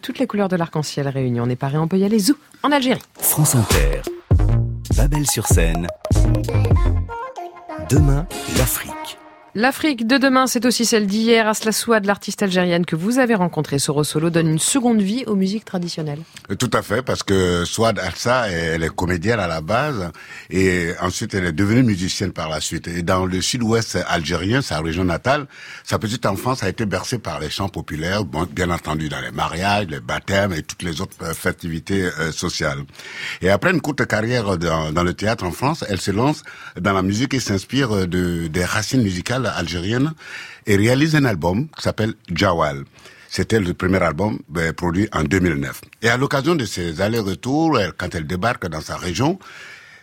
Toutes 0.00 0.18
les 0.18 0.26
couleurs 0.26 0.48
de 0.48 0.56
l'arc-en-ciel 0.56 1.08
réunies. 1.08 1.40
On 1.40 1.48
est 1.48 1.56
paré, 1.56 1.78
on 1.78 1.88
peut 1.88 1.98
y 1.98 2.04
aller. 2.04 2.18
Zou, 2.18 2.34
en 2.62 2.72
Algérie. 2.72 3.02
France 3.18 3.54
Inter. 3.54 4.02
Babel 4.96 5.26
sur 5.26 5.46
scène. 5.46 5.86
Demain, 7.88 8.26
l'Afrique. 8.56 9.18
L'Afrique 9.54 10.06
de 10.06 10.16
demain, 10.16 10.46
c'est 10.46 10.64
aussi 10.64 10.86
celle 10.86 11.06
d'hier. 11.06 11.46
Asla 11.46 11.72
Souad, 11.72 12.06
l'artiste 12.06 12.42
algérienne 12.42 12.86
que 12.86 12.96
vous 12.96 13.18
avez 13.18 13.34
rencontrée, 13.34 13.78
Soro 13.78 14.02
Solo, 14.02 14.30
donne 14.30 14.48
une 14.48 14.58
seconde 14.58 15.02
vie 15.02 15.24
aux 15.26 15.34
musiques 15.34 15.66
traditionnelles. 15.66 16.22
Tout 16.58 16.70
à 16.72 16.82
fait, 16.82 17.02
parce 17.02 17.22
que 17.22 17.64
Swad 17.64 17.98
Alsa, 17.98 18.48
elle 18.50 18.82
est 18.82 18.94
comédienne 18.94 19.38
à 19.38 19.46
la 19.46 19.60
base, 19.60 20.10
et 20.50 20.92
ensuite 21.00 21.34
elle 21.34 21.46
est 21.46 21.52
devenue 21.52 21.82
musicienne 21.82 22.32
par 22.32 22.48
la 22.48 22.60
suite. 22.60 22.88
Et 22.88 23.02
dans 23.02 23.26
le 23.26 23.40
sud-ouest 23.40 23.98
algérien, 24.08 24.60
sa 24.60 24.80
région 24.80 25.04
natale, 25.04 25.46
sa 25.84 25.98
petite 25.98 26.26
enfance 26.26 26.62
a 26.62 26.68
été 26.68 26.84
bercée 26.84 27.18
par 27.18 27.38
les 27.38 27.48
chants 27.48 27.68
populaires, 27.68 28.24
bien 28.24 28.70
entendu 28.70 29.08
dans 29.08 29.20
les 29.20 29.30
mariages, 29.30 29.86
les 29.88 30.00
baptêmes 30.00 30.52
et 30.52 30.62
toutes 30.62 30.82
les 30.82 31.00
autres 31.00 31.16
euh, 31.22 31.32
festivités 31.32 32.04
euh, 32.18 32.32
sociales. 32.32 32.80
Et 33.40 33.50
après 33.50 33.70
une 33.70 33.80
courte 33.80 34.04
carrière 34.06 34.58
dans, 34.58 34.92
dans 34.92 35.04
le 35.04 35.14
théâtre 35.14 35.44
en 35.44 35.52
France, 35.52 35.84
elle 35.88 36.00
se 36.00 36.10
lance 36.10 36.42
dans 36.80 36.92
la 36.92 37.02
musique 37.02 37.34
et 37.34 37.40
s'inspire 37.40 38.08
de, 38.08 38.48
des 38.48 38.64
racines 38.64 39.02
musicales 39.02 39.46
algériennes 39.46 40.12
et 40.66 40.76
réalise 40.76 41.14
un 41.14 41.24
album 41.24 41.68
qui 41.68 41.82
s'appelle 41.82 42.14
Jawal. 42.32 42.84
C'était 43.34 43.60
le 43.60 43.72
premier 43.72 44.02
album 44.02 44.40
ben, 44.50 44.74
produit 44.74 45.08
en 45.10 45.24
2009. 45.24 45.80
Et 46.02 46.10
à 46.10 46.18
l'occasion 46.18 46.54
de 46.54 46.66
ces 46.66 47.00
allers-retours, 47.00 47.78
quand 47.96 48.14
elle 48.14 48.26
débarque 48.26 48.66
dans 48.66 48.82
sa 48.82 48.98
région, 48.98 49.38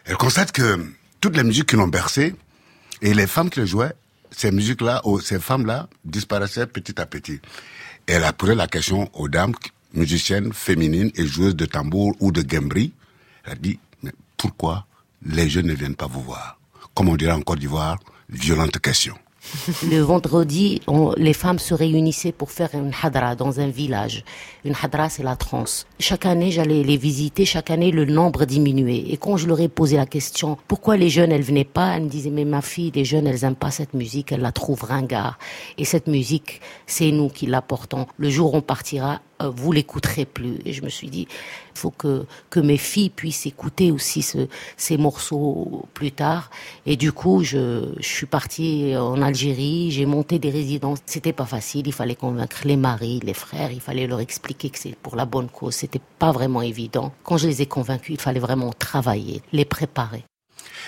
elle 0.05 0.17
constate 0.17 0.51
que 0.51 0.83
toutes 1.21 1.37
les 1.37 1.43
musiques 1.43 1.69
qui 1.69 1.75
l'ont 1.75 1.87
bercée 1.87 2.33
et 3.03 3.13
les 3.13 3.27
femmes 3.27 3.51
qui 3.51 3.59
le 3.59 3.67
jouaient, 3.67 3.93
ces 4.31 4.49
musiques-là, 4.49 5.01
ou 5.03 5.19
ces 5.19 5.37
femmes-là, 5.37 5.87
disparaissaient 6.05 6.65
petit 6.65 6.99
à 6.99 7.05
petit. 7.05 7.39
Et 8.07 8.13
elle 8.13 8.23
a 8.23 8.33
posé 8.33 8.55
la 8.55 8.65
question 8.65 9.11
aux 9.13 9.27
dames 9.27 9.53
musiciennes 9.93 10.51
féminines 10.51 11.11
et 11.13 11.27
joueuses 11.27 11.55
de 11.55 11.67
tambour 11.67 12.15
ou 12.19 12.31
de 12.31 12.41
gambri. 12.41 12.93
Elle 13.43 13.51
a 13.51 13.55
dit, 13.55 13.79
mais 14.01 14.11
pourquoi 14.37 14.87
les 15.23 15.47
jeunes 15.49 15.67
ne 15.67 15.75
viennent 15.75 15.95
pas 15.95 16.07
vous 16.07 16.23
voir? 16.23 16.59
Comme 16.95 17.09
on 17.09 17.15
dirait 17.15 17.33
en 17.33 17.41
Côte 17.41 17.59
d'Ivoire, 17.59 17.99
violente 18.27 18.79
question. 18.79 19.15
Le 19.89 19.99
vendredi, 19.99 20.81
les 21.17 21.33
femmes 21.33 21.59
se 21.59 21.73
réunissaient 21.73 22.31
pour 22.31 22.51
faire 22.51 22.69
une 22.73 22.91
hadra 23.01 23.35
dans 23.35 23.59
un 23.59 23.67
village. 23.67 24.23
Une 24.65 24.75
hadra, 24.81 25.09
c'est 25.09 25.23
la 25.23 25.35
transe. 25.35 25.87
Chaque 25.99 26.25
année, 26.25 26.51
j'allais 26.51 26.83
les 26.83 26.97
visiter. 26.97 27.45
Chaque 27.45 27.71
année, 27.71 27.91
le 27.91 28.05
nombre 28.05 28.45
diminuait. 28.45 29.05
Et 29.09 29.17
quand 29.17 29.37
je 29.37 29.47
leur 29.47 29.59
ai 29.59 29.69
posé 29.69 29.95
la 29.97 30.05
question, 30.05 30.57
pourquoi 30.67 30.97
les 30.97 31.09
jeunes, 31.09 31.31
elles 31.31 31.41
venaient 31.41 31.63
pas, 31.63 31.95
elles 31.95 32.03
me 32.03 32.09
disaient, 32.09 32.29
mais 32.29 32.45
ma 32.45 32.61
fille, 32.61 32.91
les 32.93 33.05
jeunes, 33.05 33.27
elles 33.27 33.43
aiment 33.43 33.55
pas 33.55 33.71
cette 33.71 33.93
musique, 33.93 34.31
elles 34.31 34.41
la 34.41 34.51
trouvent 34.51 34.83
ringard. 34.83 35.39
Et 35.77 35.85
cette 35.85 36.07
musique, 36.07 36.61
c'est 36.85 37.11
nous 37.11 37.29
qui 37.29 37.45
l'apportons. 37.45 38.07
Le 38.17 38.29
jour 38.29 38.53
où 38.53 38.57
on 38.57 38.61
partira, 38.61 39.21
euh, 39.41 39.49
vous 39.49 39.71
l'écouterez 39.71 40.25
plus. 40.25 40.59
Et 40.65 40.73
je 40.73 40.83
me 40.83 40.89
suis 40.89 41.09
dit, 41.09 41.27
il 41.75 41.79
faut 41.79 41.91
que, 41.91 42.25
que 42.49 42.59
mes 42.59 42.77
filles 42.77 43.09
puissent 43.09 43.45
écouter 43.45 43.91
aussi 43.91 44.21
ce, 44.21 44.47
ces 44.77 44.97
morceaux 44.97 45.85
plus 45.93 46.11
tard. 46.11 46.49
Et 46.85 46.95
du 46.95 47.11
coup, 47.11 47.43
je, 47.43 47.93
je 47.97 48.07
suis 48.07 48.25
partie 48.25 48.95
en 48.97 49.21
Algérie, 49.21 49.91
j'ai 49.91 50.05
monté 50.05 50.39
des 50.39 50.49
résidences. 50.49 50.99
C'était 51.05 51.33
pas 51.33 51.45
facile, 51.45 51.87
il 51.87 51.93
fallait 51.93 52.15
convaincre 52.15 52.61
les 52.65 52.77
maris, 52.77 53.19
les 53.23 53.33
frères, 53.33 53.71
il 53.71 53.81
fallait 53.81 54.07
leur 54.07 54.19
expliquer 54.19 54.69
que 54.69 54.79
c'est 54.79 54.95
pour 54.95 55.15
la 55.15 55.25
bonne 55.25 55.49
cause. 55.49 55.75
C'était 55.75 56.01
pas 56.19 56.31
vraiment 56.31 56.61
évident. 56.61 57.13
Quand 57.23 57.37
je 57.37 57.47
les 57.47 57.61
ai 57.61 57.65
convaincus, 57.65 58.15
il 58.15 58.21
fallait 58.21 58.39
vraiment 58.39 58.71
travailler, 58.77 59.41
les 59.53 59.65
préparer. 59.65 60.23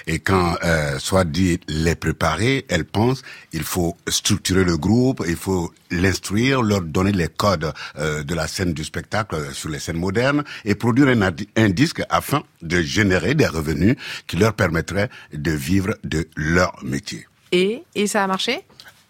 Et 0.08 0.20
quand 0.20 0.56
euh, 0.64 1.00
soit 1.00 1.26
dit 1.26 1.60
les 1.68 1.96
préparer, 1.96 2.66
elle 2.70 2.86
pense 2.86 3.22
il 3.54 3.64
faut 3.64 3.96
structurer 4.08 4.64
le 4.64 4.78
groupe, 4.78 5.24
il 5.28 5.36
faut 5.36 5.74
l'instruire, 5.90 6.62
leur 6.62 6.82
donner 6.82 7.12
les 7.12 7.28
codes 7.28 7.72
euh, 7.98 8.24
de 8.24 8.34
la 8.34 8.48
scène 8.48 8.74
du 8.74 8.84
spectacle 8.84 9.36
euh, 9.36 9.52
sur 9.52 9.70
les 9.70 9.80
scènes 9.80 9.98
modernes 9.98 10.44
et 10.66 10.76
produire 10.76 11.08
un, 11.10 11.32
un 11.56 11.70
disque 11.70 12.02
afin 12.10 12.44
de 12.62 12.82
générer 12.82 13.36
des 13.36 13.48
revenus 13.48 13.96
qui 14.28 14.38
leur 14.38 14.54
permettraient 14.54 15.10
de 15.34 15.52
vivre 15.52 15.96
de 16.04 16.28
leur 16.36 16.78
métier. 16.84 17.28
Et, 17.52 17.84
et 17.96 18.08
ça 18.08 18.24
a 18.24 18.28
marché? 18.28 18.62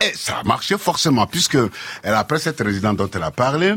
Et 0.04 0.12
ça 0.16 0.40
a 0.40 0.44
marché 0.44 0.78
forcément, 0.78 1.28
puisque 1.28 1.58
elle, 2.02 2.16
après 2.16 2.40
cette 2.40 2.60
résidence 2.60 2.98
dont 2.98 3.10
elle 3.14 3.24
a 3.24 3.32
parlé, 3.32 3.76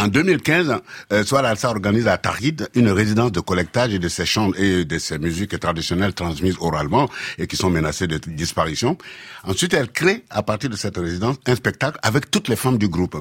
en 0.00 0.06
2015, 0.08 0.80
euh, 1.12 1.24
Soar 1.24 1.44
Alsa 1.44 1.70
organise 1.70 2.06
à 2.06 2.18
Tahrid 2.18 2.68
une 2.74 2.88
résidence 2.88 3.32
de 3.32 3.40
collectage 3.40 3.92
et 3.94 3.98
de 3.98 4.08
ses 4.08 4.26
chants 4.26 4.52
et 4.56 4.84
de 4.84 4.98
ses 4.98 5.18
musiques 5.18 5.58
traditionnelles 5.58 6.14
transmises 6.14 6.56
oralement 6.60 7.08
et 7.36 7.46
qui 7.46 7.56
sont 7.56 7.70
menacées 7.70 8.06
de 8.06 8.18
disparition. 8.18 8.96
Ensuite, 9.44 9.74
elle 9.74 9.90
crée, 9.90 10.24
à 10.30 10.42
partir 10.42 10.70
de 10.70 10.76
cette 10.76 10.96
résidence, 10.96 11.36
un 11.46 11.54
spectacle 11.54 11.98
avec 12.02 12.30
toutes 12.30 12.48
les 12.48 12.56
femmes 12.56 12.78
du 12.78 12.88
groupe. 12.88 13.16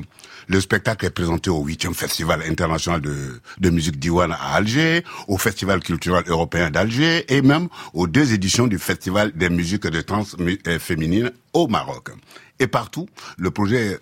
Le 0.47 0.61
spectacle 0.61 1.05
est 1.05 1.09
présenté 1.09 1.49
au 1.49 1.65
8e 1.65 1.93
Festival 1.93 2.41
international 2.47 3.01
de, 3.01 3.41
de 3.59 3.69
musique 3.69 3.97
diwan 3.99 4.31
à 4.31 4.55
Alger, 4.55 5.03
au 5.27 5.37
Festival 5.37 5.79
culturel 5.79 6.23
européen 6.27 6.69
d'Alger 6.69 7.25
et 7.33 7.41
même 7.41 7.67
aux 7.93 8.07
deux 8.07 8.33
éditions 8.33 8.67
du 8.67 8.77
Festival 8.77 9.31
des 9.35 9.49
musiques 9.49 9.87
de 9.87 10.01
trans 10.01 10.23
euh, 10.39 10.79
féminines 10.79 11.31
au 11.53 11.67
Maroc. 11.67 12.09
Et 12.59 12.67
partout, 12.67 13.07
le 13.37 13.51
projet 13.51 13.99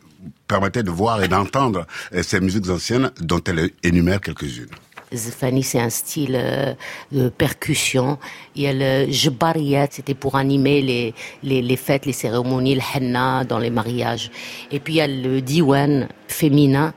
permettait 0.48 0.84
de 0.84 0.92
voir 0.92 1.24
et 1.24 1.28
d'entendre 1.28 1.86
euh, 2.14 2.24
ces 2.24 2.40
musiques 2.40 2.70
anciennes 2.70 3.12
dont 3.22 3.42
elle 3.46 3.72
énumère 3.84 4.22
quelques-unes. 4.22 4.70
Zfani, 5.14 5.64
c'est 5.64 5.80
un 5.80 5.90
style 5.90 6.36
euh, 6.36 6.74
de 7.12 7.30
percussion. 7.30 8.18
Il 8.56 8.64
y 8.64 8.68
a 8.68 8.74
le 8.74 9.12
jbariyat, 9.12 9.88
c'était 9.92 10.14
pour 10.14 10.36
animer 10.36 10.82
les, 10.82 11.14
les, 11.44 11.62
les 11.62 11.78
fêtes, 11.78 12.06
les 12.06 12.14
cérémonies, 12.14 12.76
le 12.76 12.82
henna 12.96 13.44
dans 13.46 13.60
les 13.60 13.70
mariages. 13.70 14.32
Et 14.72 14.80
puis 14.80 14.96
il 14.96 14.98
y 14.98 15.02
a 15.02 15.08
le 15.08 15.42
diwan 15.42 16.08
féminin. 16.28 16.94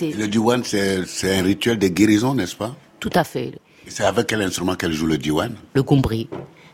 Le 0.00 0.26
diwan, 0.26 0.62
c'est 0.64 1.38
un 1.38 1.42
rituel 1.42 1.78
de 1.78 1.88
guérison, 1.88 2.34
n'est-ce 2.34 2.56
pas? 2.56 2.74
Tout 3.00 3.10
à 3.14 3.24
fait 3.24 3.52
C'est 3.86 4.04
avec 4.04 4.26
quel 4.26 4.40
instrument 4.40 4.76
qu'elle 4.76 4.92
joue 4.92 5.06
le 5.06 5.18
diwan? 5.18 5.54
Le 5.74 5.82
gumbri. 5.82 6.28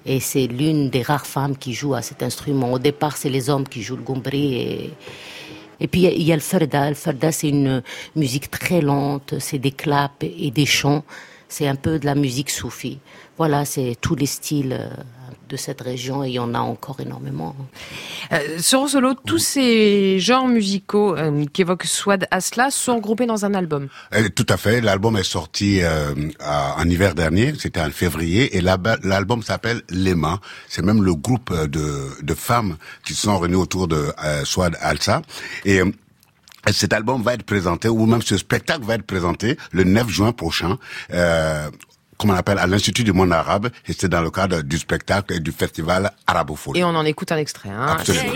Et 0.06 0.20
c'est 0.20 0.46
l'une 0.46 0.90
des 0.90 1.02
rares 1.02 1.26
femmes 1.26 1.56
qui 1.56 1.74
joue 1.74 1.94
à 1.94 2.02
cet 2.02 2.22
instrument. 2.22 2.72
Au 2.72 2.78
départ, 2.78 3.16
c'est 3.16 3.28
les 3.28 3.50
hommes 3.50 3.68
qui 3.68 3.82
jouent 3.82 3.96
le 3.96 4.02
gumbri. 4.02 4.54
Et, 4.54 4.90
et 5.80 5.88
puis, 5.88 6.02
il 6.02 6.22
y 6.22 6.32
a- 6.32 6.36
le 6.36 6.40
farda. 6.42 6.88
Le 6.90 6.94
farda, 6.94 7.32
c'est 7.32 7.48
une 7.48 7.82
musique 8.16 8.50
très 8.50 8.80
lente. 8.80 9.34
C'est 9.38 9.58
des 9.58 9.72
claps 9.72 10.14
et 10.22 10.50
des 10.50 10.66
chants. 10.66 11.04
C'est 11.48 11.66
un 11.66 11.74
peu 11.76 11.98
de 11.98 12.06
la 12.06 12.14
musique 12.14 12.50
soufie. 12.50 12.98
Voilà, 13.38 13.64
c'est 13.64 13.96
tous 14.00 14.14
les 14.14 14.26
styles 14.26 14.76
euh, 14.78 14.88
de 15.50 15.56
cette 15.56 15.80
région 15.80 16.24
et 16.24 16.28
il 16.28 16.34
y 16.34 16.38
en 16.38 16.54
a 16.54 16.60
encore 16.60 17.00
énormément. 17.00 17.54
Euh, 18.32 18.58
Soro 18.58 18.86
Solo, 18.88 19.14
tous 19.26 19.38
ces 19.38 20.18
genres 20.20 20.46
musicaux 20.46 21.16
euh, 21.16 21.44
qu'évoque 21.52 21.84
Swad 21.84 22.26
Asla 22.30 22.70
sont 22.70 22.96
regroupés 22.96 23.26
dans 23.26 23.44
un 23.44 23.52
album. 23.54 23.88
Euh, 24.14 24.28
Tout 24.34 24.46
à 24.48 24.56
fait. 24.56 24.80
L'album 24.80 25.16
est 25.16 25.24
sorti 25.24 25.80
euh, 25.82 26.14
en 26.40 26.88
hiver 26.88 27.14
dernier, 27.14 27.52
c'était 27.58 27.80
en 27.80 27.90
février, 27.90 28.56
et 28.56 28.60
l'album 28.60 29.42
s'appelle 29.42 29.82
Lema. 29.90 30.38
C'est 30.68 30.82
même 30.82 31.02
le 31.02 31.14
groupe 31.14 31.50
euh, 31.50 31.66
de, 31.66 32.08
de 32.22 32.34
femmes 32.34 32.76
qui 33.04 33.14
se 33.14 33.22
sont 33.22 33.38
réunies 33.38 33.56
autour 33.56 33.88
de 33.88 34.12
euh, 34.24 34.44
Swad 34.44 34.76
Alsa. 34.80 35.22
Et 35.64 35.80
cet 36.72 36.92
album 36.92 37.22
va 37.22 37.34
être 37.34 37.42
présenté, 37.42 37.88
ou 37.88 38.06
même 38.06 38.22
ce 38.22 38.36
spectacle 38.36 38.84
va 38.84 38.94
être 38.94 39.06
présenté 39.06 39.56
le 39.72 39.84
9 39.84 40.08
juin 40.08 40.32
prochain. 40.32 40.78
Euh, 41.12 41.68
comme 42.20 42.30
on 42.30 42.34
appelle, 42.34 42.58
à 42.58 42.66
l'Institut 42.66 43.02
du 43.02 43.14
monde 43.14 43.32
arabe, 43.32 43.70
et 43.88 43.94
c'est 43.94 44.08
dans 44.08 44.20
le 44.20 44.30
cadre 44.30 44.60
du 44.60 44.76
spectacle 44.76 45.32
et 45.32 45.40
du 45.40 45.52
festival 45.52 46.12
arabophone. 46.26 46.76
Et 46.76 46.84
on 46.84 46.88
en 46.88 47.06
écoute 47.06 47.32
un 47.32 47.38
extrait. 47.38 47.70
Hein. 47.70 47.96
Absolument. 47.98 48.34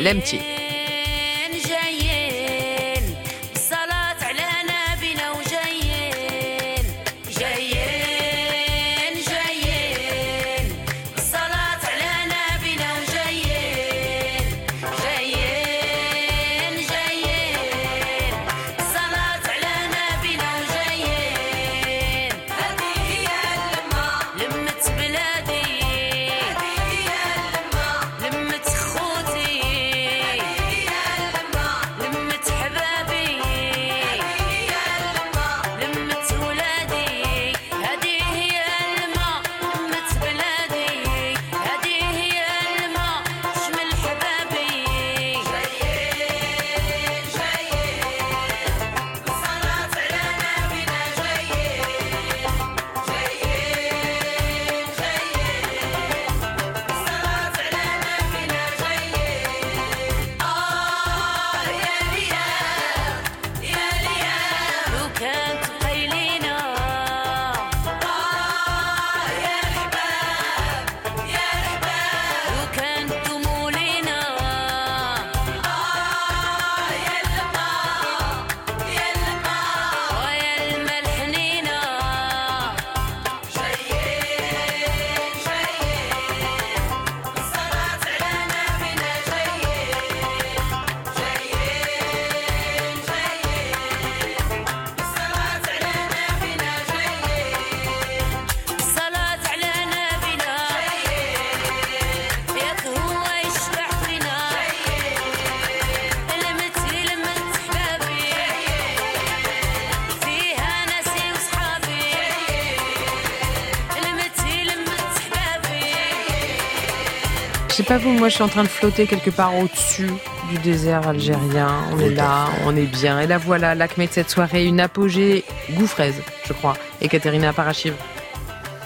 Sais 117.85 117.89
pas 117.89 117.99
vous, 117.99 118.13
moi 118.13 118.31
je 118.31 118.35
suis 118.37 118.43
en 118.43 118.49
train 118.49 118.63
de 118.63 118.69
flotter 118.69 119.07
quelque 119.07 119.29
part 119.29 119.55
au-dessus 119.59 120.11
du 120.51 120.59
désert 120.59 121.07
algérien. 121.07 121.83
On 121.93 121.99
est 121.99 122.11
là, 122.11 122.49
on 122.65 122.75
est 122.75 122.87
bien. 122.87 123.21
Et 123.21 123.27
là 123.27 123.37
voilà, 123.37 123.75
l'acmé 123.75 124.07
de 124.07 124.13
cette 124.13 124.31
soirée, 124.31 124.65
une 124.65 124.81
apogée 124.81 125.45
goût 125.73 125.87
fraise, 125.87 126.15
je 126.47 126.55
crois. 126.55 126.79
Et 127.03 127.09
Katerina 127.09 127.53
Parachiv. 127.53 127.93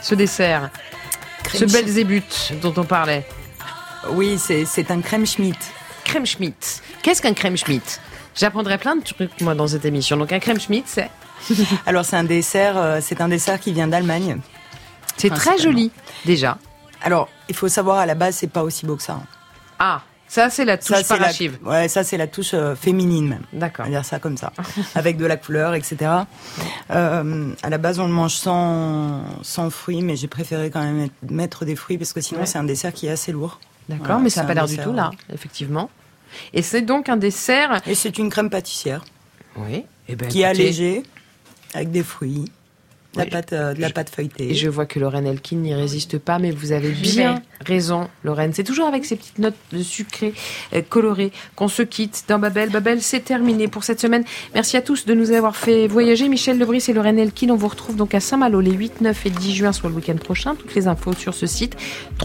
Ce 0.02 0.16
dessert, 0.16 0.70
ce 1.44 1.58
Crème 1.58 1.70
belzébuth 1.70 2.54
dont 2.60 2.74
on 2.76 2.82
parlait. 2.82 3.24
Oui, 4.10 4.36
c'est 4.36 4.64
c'est 4.64 4.90
un 4.90 5.00
crème 5.00 5.26
schmitt. 5.26 5.58
Crème 6.04 6.26
schmitt. 6.26 6.82
Qu'est-ce 7.02 7.22
qu'un 7.22 7.34
crème 7.34 7.56
schmitt? 7.56 8.00
J'apprendrai 8.34 8.78
plein 8.78 8.96
de 8.96 9.04
trucs 9.04 9.40
moi 9.40 9.54
dans 9.54 9.68
cette 9.68 9.84
émission. 9.84 10.16
Donc 10.16 10.32
un 10.32 10.40
crème 10.40 10.58
schmitt, 10.58 10.86
c'est 10.88 11.10
Alors 11.86 12.04
c'est 12.04 12.16
un 12.16 12.24
dessert, 12.24 12.76
euh, 12.76 12.98
c'est 13.00 13.20
un 13.20 13.28
dessert 13.28 13.60
qui 13.60 13.72
vient 13.72 13.86
d'Allemagne. 13.86 14.38
C'est 15.16 15.30
très 15.30 15.56
joli 15.58 15.92
déjà. 16.24 16.58
Alors 17.02 17.28
il 17.48 17.54
faut 17.54 17.68
savoir 17.68 17.98
à 17.98 18.06
la 18.06 18.14
base 18.14 18.36
c'est 18.36 18.46
pas 18.46 18.62
aussi 18.62 18.86
beau 18.86 18.96
que 18.96 19.02
ça. 19.02 19.20
Ah, 19.78 20.02
ça 20.26 20.50
c'est 20.50 20.64
la 20.64 20.76
touche 20.76 21.02
Ça, 21.02 21.16
la-. 21.18 21.30
Ouais, 21.70 21.88
ça 21.88 22.04
c'est 22.04 22.16
la 22.18 22.26
touche 22.26 22.50
euh, 22.54 22.74
féminine 22.76 23.28
même. 23.28 23.42
D'accord. 23.52 23.86
On 23.86 23.88
va 23.88 23.94
dire 23.96 24.04
ça 24.04 24.18
comme 24.18 24.36
ça, 24.36 24.52
avec 24.94 25.16
de 25.16 25.24
la 25.26 25.36
couleur, 25.36 25.74
etc. 25.74 25.96
Euh, 26.90 27.52
à 27.62 27.70
la 27.70 27.78
base, 27.78 27.98
on 27.98 28.06
le 28.06 28.12
mange 28.12 28.34
sans 28.34 29.22
sans 29.42 29.70
fruits, 29.70 30.02
mais 30.02 30.16
j'ai 30.16 30.28
préféré 30.28 30.70
quand 30.70 30.82
même 30.82 31.08
mettre- 31.30 31.64
des 31.64 31.76
fruits 31.76 31.98
parce 31.98 32.12
que 32.12 32.20
sinon 32.20 32.40
Ouais. 32.40 32.46
c'est 32.46 32.58
un 32.58 32.64
dessert 32.64 32.92
qui 32.92 33.06
est 33.06 33.10
assez 33.10 33.32
lourd. 33.32 33.58
D'accord, 33.88 34.06
Voilà, 34.06 34.20
mais 34.22 34.30
ça 34.30 34.42
n'a 34.42 34.46
pas 34.48 34.54
l'air 34.54 34.66
du 34.66 34.72
dessert, 34.76 34.84
tout 34.84 34.92
là, 34.92 35.10
effectivement. 35.32 35.88
Et 36.52 36.60
c'est 36.60 36.82
donc 36.82 37.08
un 37.08 37.16
dessert. 37.16 37.80
Et 37.86 37.94
c'est 37.94 38.18
une 38.18 38.28
crème 38.28 38.50
pâtissière. 38.50 39.02
Oui. 39.56 39.86
Eh 40.08 40.14
ben, 40.16 40.28
qui 40.28 40.42
est 40.42 40.44
allégée 40.44 41.02
avec 41.74 41.90
des 41.90 42.02
fruits, 42.02 42.52
de 43.24 43.30
la 43.30 43.30
pâte, 43.30 43.52
euh, 43.52 43.74
de 43.74 43.80
la 43.80 43.90
pâte 43.90 44.10
feuilletée. 44.10 44.50
Et 44.50 44.54
je 44.54 44.68
vois 44.68 44.86
que 44.86 44.98
Lorraine 44.98 45.26
Elkin 45.26 45.56
n'y 45.56 45.74
résiste 45.74 46.18
pas, 46.18 46.38
mais 46.38 46.50
vous 46.50 46.72
avez 46.72 46.90
bien. 46.90 47.42
Raison, 47.64 48.08
Lorraine. 48.24 48.52
C'est 48.54 48.64
toujours 48.64 48.86
avec 48.86 49.04
ces 49.04 49.16
petites 49.16 49.38
notes 49.38 49.56
de 49.72 49.82
sucré 49.82 50.34
euh, 50.74 50.82
colorées 50.88 51.32
qu'on 51.56 51.68
se 51.68 51.82
quitte 51.82 52.24
dans 52.28 52.38
Babel. 52.38 52.70
Babel, 52.70 53.02
c'est 53.02 53.20
terminé 53.20 53.68
pour 53.68 53.84
cette 53.84 54.00
semaine. 54.00 54.24
Merci 54.54 54.76
à 54.76 54.82
tous 54.82 55.06
de 55.06 55.14
nous 55.14 55.32
avoir 55.32 55.56
fait 55.56 55.86
voyager. 55.86 56.28
Michel 56.28 56.58
Lebris 56.58 56.84
et 56.88 56.92
Lorraine 56.92 57.18
Elkin, 57.18 57.50
on 57.50 57.56
vous 57.56 57.68
retrouve 57.68 57.96
donc 57.96 58.14
à 58.14 58.20
Saint-Malo 58.20 58.60
les 58.60 58.72
8, 58.72 59.00
9 59.00 59.26
et 59.26 59.30
10 59.30 59.54
juin, 59.54 59.72
soit 59.72 59.90
le 59.90 59.96
week-end 59.96 60.16
prochain. 60.16 60.54
Toutes 60.54 60.74
les 60.74 60.88
infos 60.88 61.12
sur 61.14 61.34
ce 61.34 61.46
site 61.46 61.76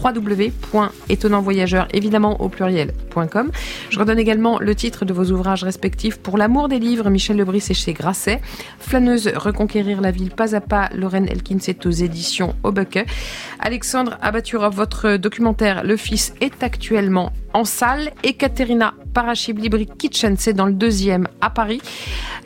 www.étonnantvoyageur, 0.02 1.88
évidemment 1.92 2.40
au 2.40 2.48
pluriel.com. 2.48 3.50
Je 3.90 3.98
redonne 3.98 4.18
également 4.18 4.58
le 4.58 4.74
titre 4.74 5.04
de 5.04 5.12
vos 5.12 5.30
ouvrages 5.30 5.64
respectifs. 5.64 6.18
Pour 6.18 6.38
l'amour 6.38 6.68
des 6.68 6.78
livres, 6.78 7.10
Michel 7.10 7.36
Lebris 7.36 7.64
est 7.70 7.74
chez 7.74 7.92
Grasset. 7.92 8.40
Flâneuse, 8.78 9.28
reconquérir 9.34 10.00
la 10.00 10.10
ville 10.10 10.30
pas 10.30 10.54
à 10.54 10.60
pas, 10.60 10.88
Lorraine 10.94 11.28
Elkin, 11.28 11.58
c'est 11.60 11.86
aux 11.86 11.90
éditions 11.90 12.54
Aubeque. 12.62 13.06
Alexandre 13.58 14.18
Abaturov, 14.20 14.74
votre 14.74 15.16
documentaire 15.24 15.84
Le 15.84 15.96
Fils 15.96 16.34
est 16.40 16.62
actuellement 16.62 17.32
en 17.54 17.64
salle. 17.64 18.12
Et 18.22 18.34
Katerina 18.34 18.94
Parachib 19.14 19.58
Libri 19.58 19.86
Kitchen, 19.86 20.34
c'est 20.36 20.52
dans 20.52 20.66
le 20.66 20.72
deuxième 20.72 21.28
à 21.40 21.48
Paris. 21.48 21.80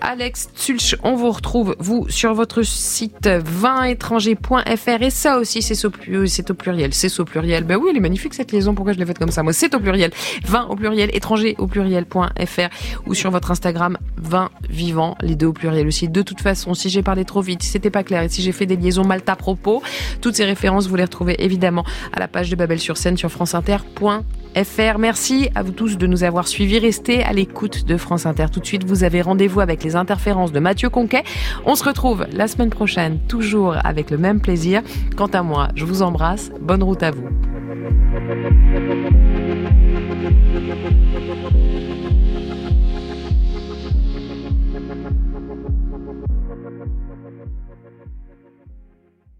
Alex 0.00 0.50
Tsulch, 0.54 0.96
on 1.02 1.14
vous 1.14 1.30
retrouve, 1.30 1.74
vous, 1.80 2.06
sur 2.08 2.34
votre 2.34 2.62
site 2.62 3.26
vinétranger.fr. 3.26 5.02
Et 5.02 5.10
ça 5.10 5.38
aussi, 5.38 5.62
c'est 5.62 5.82
au, 5.84 5.90
pluriel. 5.90 6.94
C'est 6.94 7.18
au 7.18 7.24
pluriel. 7.24 7.64
Ben 7.64 7.76
oui, 7.76 7.88
elle 7.90 7.96
est 7.96 8.00
magnifique 8.00 8.34
cette 8.34 8.52
liaison. 8.52 8.74
Pourquoi 8.74 8.92
je 8.92 8.98
l'ai 8.98 9.06
faite 9.06 9.18
comme 9.18 9.30
ça 9.30 9.42
Moi, 9.42 9.52
c'est 9.52 9.74
au 9.74 9.80
pluriel. 9.80 10.12
Vin 10.44 10.66
au 10.68 10.76
pluriel, 10.76 11.10
étranger 11.14 11.56
au 11.58 11.66
pluriel.fr 11.66 13.06
ou 13.06 13.14
sur 13.14 13.30
votre 13.30 13.50
Instagram, 13.50 13.96
vin 14.16 14.50
vivant, 14.68 15.16
les 15.22 15.34
deux 15.34 15.46
au 15.46 15.52
pluriel 15.52 15.86
aussi. 15.86 16.08
De 16.08 16.22
toute 16.22 16.42
façon, 16.42 16.74
si 16.74 16.90
j'ai 16.90 17.02
parlé 17.02 17.24
trop 17.24 17.40
vite, 17.40 17.62
si 17.62 17.70
c'était 17.70 17.90
pas 17.90 18.04
clair 18.04 18.22
et 18.22 18.28
si 18.28 18.42
j'ai 18.42 18.52
fait 18.52 18.66
des 18.66 18.76
liaisons 18.76 19.04
mal 19.04 19.22
à 19.26 19.36
propos, 19.36 19.82
toutes 20.20 20.36
ces 20.36 20.44
références, 20.44 20.86
vous 20.86 20.96
les 20.96 21.04
retrouvez 21.04 21.42
évidemment 21.42 21.84
à 22.12 22.20
la 22.20 22.28
page 22.28 22.50
de 22.50 22.56
Sur 22.76 22.98
scène 22.98 23.16
sur 23.16 23.30
franceinter.fr. 23.30 24.98
Merci 24.98 25.48
à 25.54 25.62
vous 25.62 25.72
tous 25.72 25.96
de 25.96 26.06
nous 26.06 26.22
avoir 26.22 26.46
suivis. 26.46 26.78
Restez 26.78 27.24
à 27.24 27.32
l'écoute 27.32 27.86
de 27.86 27.96
France 27.96 28.26
Inter. 28.26 28.46
Tout 28.52 28.60
de 28.60 28.66
suite, 28.66 28.84
vous 28.84 29.04
avez 29.04 29.22
rendez-vous 29.22 29.60
avec 29.60 29.82
les 29.82 29.96
interférences 29.96 30.52
de 30.52 30.60
Mathieu 30.60 30.90
Conquet. 30.90 31.22
On 31.64 31.74
se 31.74 31.84
retrouve 31.84 32.26
la 32.30 32.46
semaine 32.46 32.70
prochaine, 32.70 33.20
toujours 33.26 33.76
avec 33.84 34.10
le 34.10 34.18
même 34.18 34.40
plaisir. 34.40 34.82
Quant 35.16 35.26
à 35.26 35.42
moi, 35.42 35.68
je 35.74 35.86
vous 35.86 36.02
embrasse. 36.02 36.50
Bonne 36.60 36.82
route 36.82 37.02
à 37.02 37.10
vous. 37.10 37.28